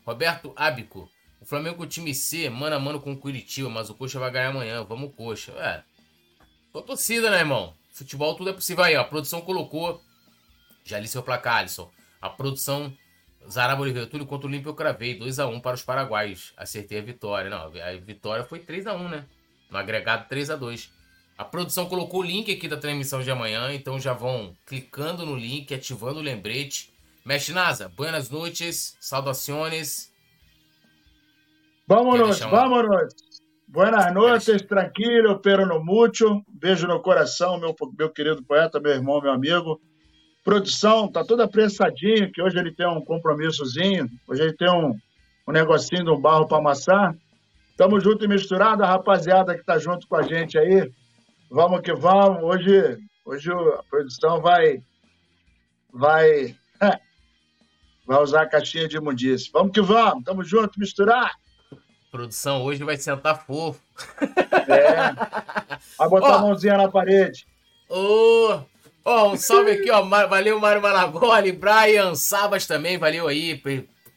Roberto 0.03 0.53
Ábico. 0.55 1.07
O 1.41 1.45
Flamengo 1.45 1.85
time 1.85 2.13
C, 2.13 2.49
mano 2.49 2.75
a 2.75 2.79
mano 2.79 2.99
com 2.99 3.13
o 3.13 3.17
Curitiba, 3.17 3.69
mas 3.69 3.89
o 3.89 3.95
Coxa 3.95 4.19
vai 4.19 4.31
ganhar 4.31 4.49
amanhã. 4.49 4.83
Vamos, 4.83 5.13
Coxa. 5.15 5.51
É. 5.53 5.83
Tô 6.71 6.81
torcida, 6.81 7.29
né, 7.29 7.39
irmão? 7.39 7.73
Futebol 7.91 8.35
tudo 8.35 8.49
é 8.49 8.53
possível 8.53 8.83
aí, 8.83 8.95
ó. 8.95 9.01
A 9.01 9.05
produção 9.05 9.41
colocou. 9.41 10.01
Já 10.83 10.99
li 10.99 11.07
seu 11.07 11.23
placar, 11.23 11.57
Alisson. 11.57 11.89
A 12.21 12.29
produção 12.29 12.93
Zaraba 13.47 13.81
Oliveira 13.81 14.07
Túlio 14.07 14.25
contra 14.25 14.47
o 14.47 14.49
Olímpio 14.49 14.69
eu 14.69 14.75
cravei 14.75 15.17
2x1 15.17 15.61
para 15.61 15.75
os 15.75 15.81
paraguaios. 15.81 16.53
Acertei 16.57 16.99
a 16.99 17.01
vitória. 17.01 17.49
Não, 17.49 17.57
a 17.57 17.91
vitória 17.99 18.43
foi 18.43 18.59
3x1, 18.59 19.09
né? 19.09 19.25
No 19.69 19.77
agregado 19.77 20.27
3x2. 20.29 20.89
A 21.37 21.45
produção 21.45 21.85
colocou 21.87 22.19
o 22.19 22.23
link 22.23 22.51
aqui 22.51 22.67
da 22.67 22.75
transmissão 22.75 23.23
de 23.23 23.31
amanhã, 23.31 23.73
então 23.73 23.97
já 23.97 24.11
vão 24.11 24.53
clicando 24.65 25.25
no 25.25 25.37
link, 25.37 25.73
ativando 25.73 26.19
o 26.19 26.23
lembrete. 26.23 26.91
Mestre 27.23 27.53
Nasa, 27.53 27.87
buenas 27.87 28.29
noites, 28.29 28.97
saudações. 28.99 30.08
Vámonos, 31.89 32.39
vámonos. 32.41 33.15
Buenas 33.67 34.13
noites, 34.13 34.61
tranquilo, 34.61 35.39
pero 35.39 35.65
no 35.65 35.83
mucho. 35.83 36.39
Beijo 36.47 36.85
no 36.85 37.01
coração, 37.01 37.59
meu, 37.59 37.75
meu 37.97 38.11
querido 38.11 38.43
poeta, 38.43 38.79
meu 38.79 38.91
irmão, 38.91 39.19
meu 39.19 39.31
amigo. 39.31 39.81
Produção, 40.43 41.11
tá 41.11 41.25
toda 41.25 41.45
apressadinha, 41.45 42.31
que 42.31 42.43
hoje 42.43 42.59
ele 42.59 42.71
tem 42.71 42.87
um 42.87 43.03
compromissozinho, 43.03 44.07
hoje 44.27 44.43
ele 44.43 44.53
tem 44.53 44.69
um, 44.69 44.95
um 45.47 45.51
negocinho 45.51 46.03
de 46.03 46.11
um 46.11 46.21
barro 46.21 46.47
para 46.47 46.59
amassar. 46.59 47.15
Tamo 47.75 47.99
junto 47.99 48.23
e 48.23 48.27
misturado, 48.27 48.83
a 48.83 48.87
rapaziada 48.87 49.57
que 49.57 49.65
tá 49.65 49.79
junto 49.79 50.07
com 50.07 50.15
a 50.15 50.21
gente 50.21 50.59
aí. 50.59 50.91
Vamos 51.49 51.81
que 51.81 51.91
vamos. 51.91 52.43
Hoje, 52.43 52.99
hoje 53.25 53.51
a 53.51 53.83
produção 53.89 54.39
vai 54.39 54.79
vai 55.91 56.55
vai 58.05 58.21
usar 58.21 58.43
a 58.43 58.47
caixinha 58.47 58.87
de 58.87 58.97
imundice. 58.97 59.49
Vamos 59.51 59.71
que 59.71 59.81
vamos, 59.81 60.23
tamo 60.23 60.43
junto, 60.43 60.79
misturar. 60.79 61.31
Produção 62.11 62.63
hoje 62.63 62.83
vai 62.83 62.97
sentar 62.97 63.45
fofo. 63.45 63.79
É. 64.67 65.13
Vai 65.97 66.09
botar 66.09 66.29
oh. 66.29 66.33
a 66.33 66.41
mãozinha 66.41 66.77
na 66.77 66.89
parede. 66.89 67.45
Ô, 67.87 68.51
oh. 68.51 68.61
Ó, 69.05 69.31
um 69.31 69.37
salve 69.37 69.71
aqui, 69.71 69.89
ó. 69.89 70.01
Valeu, 70.03 70.59
Mário 70.59 70.81
Malagoli, 70.81 71.51
Brian 71.51 72.15
Sabas 72.15 72.67
também, 72.67 72.97
valeu 72.97 73.27
aí, 73.27 73.61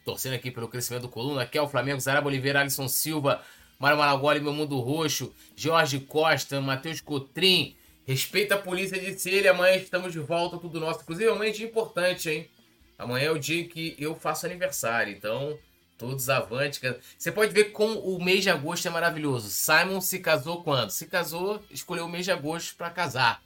torcendo 0.05 0.33
aqui 0.33 0.51
pelo 0.51 0.67
crescimento 0.67 1.03
do 1.03 1.09
Coluna. 1.09 1.43
Aqui 1.43 1.57
é 1.57 1.61
o 1.61 1.67
Flamengo, 1.67 1.99
Zaraba 1.99 2.27
Oliveira, 2.27 2.59
Alisson 2.59 2.87
Silva, 2.87 3.41
Mário 3.79 3.97
Malagoli, 3.97 4.39
Meu 4.39 4.53
Mundo 4.53 4.79
Roxo, 4.79 5.33
Jorge 5.55 5.99
Costa, 5.99 6.59
Matheus 6.61 7.01
Cotrim. 7.01 7.75
Respeita 8.05 8.55
a 8.55 8.57
polícia, 8.57 8.99
disse 8.99 9.29
ele. 9.29 9.47
Amanhã 9.47 9.75
estamos 9.75 10.11
de 10.11 10.19
volta, 10.19 10.57
tudo 10.57 10.79
nosso. 10.79 11.01
Inclusive, 11.01 11.29
amanhã 11.29 11.49
é 11.49 11.53
dia 11.53 11.65
importante, 11.65 12.29
hein? 12.29 12.49
Amanhã 12.97 13.27
é 13.27 13.31
o 13.31 13.39
dia 13.39 13.67
que 13.67 13.95
eu 13.97 14.13
faço 14.15 14.45
aniversário, 14.45 15.13
então 15.13 15.57
todos 15.97 16.29
avante. 16.29 16.81
Você 17.17 17.31
pode 17.31 17.53
ver 17.53 17.65
como 17.65 17.99
o 17.99 18.23
mês 18.23 18.43
de 18.43 18.49
agosto 18.49 18.87
é 18.87 18.91
maravilhoso. 18.91 19.49
Simon 19.49 20.01
se 20.01 20.19
casou 20.19 20.63
quando? 20.63 20.89
Se 20.89 21.07
casou, 21.07 21.63
escolheu 21.69 22.05
o 22.05 22.09
mês 22.09 22.25
de 22.25 22.31
agosto 22.31 22.75
para 22.75 22.89
casar. 22.89 23.41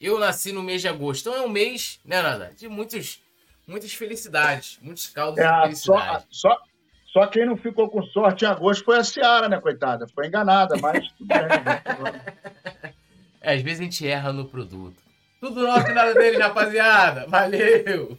Eu 0.00 0.18
nasci 0.18 0.52
no 0.52 0.62
mês 0.62 0.80
de 0.80 0.88
agosto. 0.88 1.28
Então 1.28 1.42
é 1.42 1.46
um 1.46 1.48
mês, 1.48 2.00
né, 2.04 2.20
Nada? 2.20 2.52
De 2.56 2.68
muitos, 2.68 3.22
muitas 3.66 3.92
felicidades, 3.94 4.78
muitos 4.82 5.06
caldos 5.08 5.38
é, 5.38 5.48
de 5.48 5.62
felicidade. 5.62 6.26
Só, 6.30 6.50
só, 6.50 6.62
só, 7.12 7.26
quem 7.26 7.46
não 7.46 7.56
ficou 7.56 7.88
com 7.88 8.02
sorte 8.02 8.44
em 8.44 8.48
agosto 8.48 8.84
foi 8.84 8.98
a 8.98 9.04
Seara, 9.04 9.48
né, 9.48 9.60
coitada? 9.60 10.06
Foi 10.08 10.26
enganada, 10.26 10.76
mas 10.76 11.06
tudo 11.12 11.28
bem. 11.28 11.38
Né? 11.38 12.94
é, 13.40 13.54
às 13.54 13.62
vezes 13.62 13.80
a 13.80 13.84
gente 13.84 14.06
erra 14.06 14.32
no 14.32 14.46
produto. 14.46 15.02
Tudo 15.40 15.62
nosso 15.62 15.90
e 15.90 15.94
nada 15.94 16.14
dele, 16.14 16.38
rapaziada. 16.38 17.26
Valeu! 17.28 18.18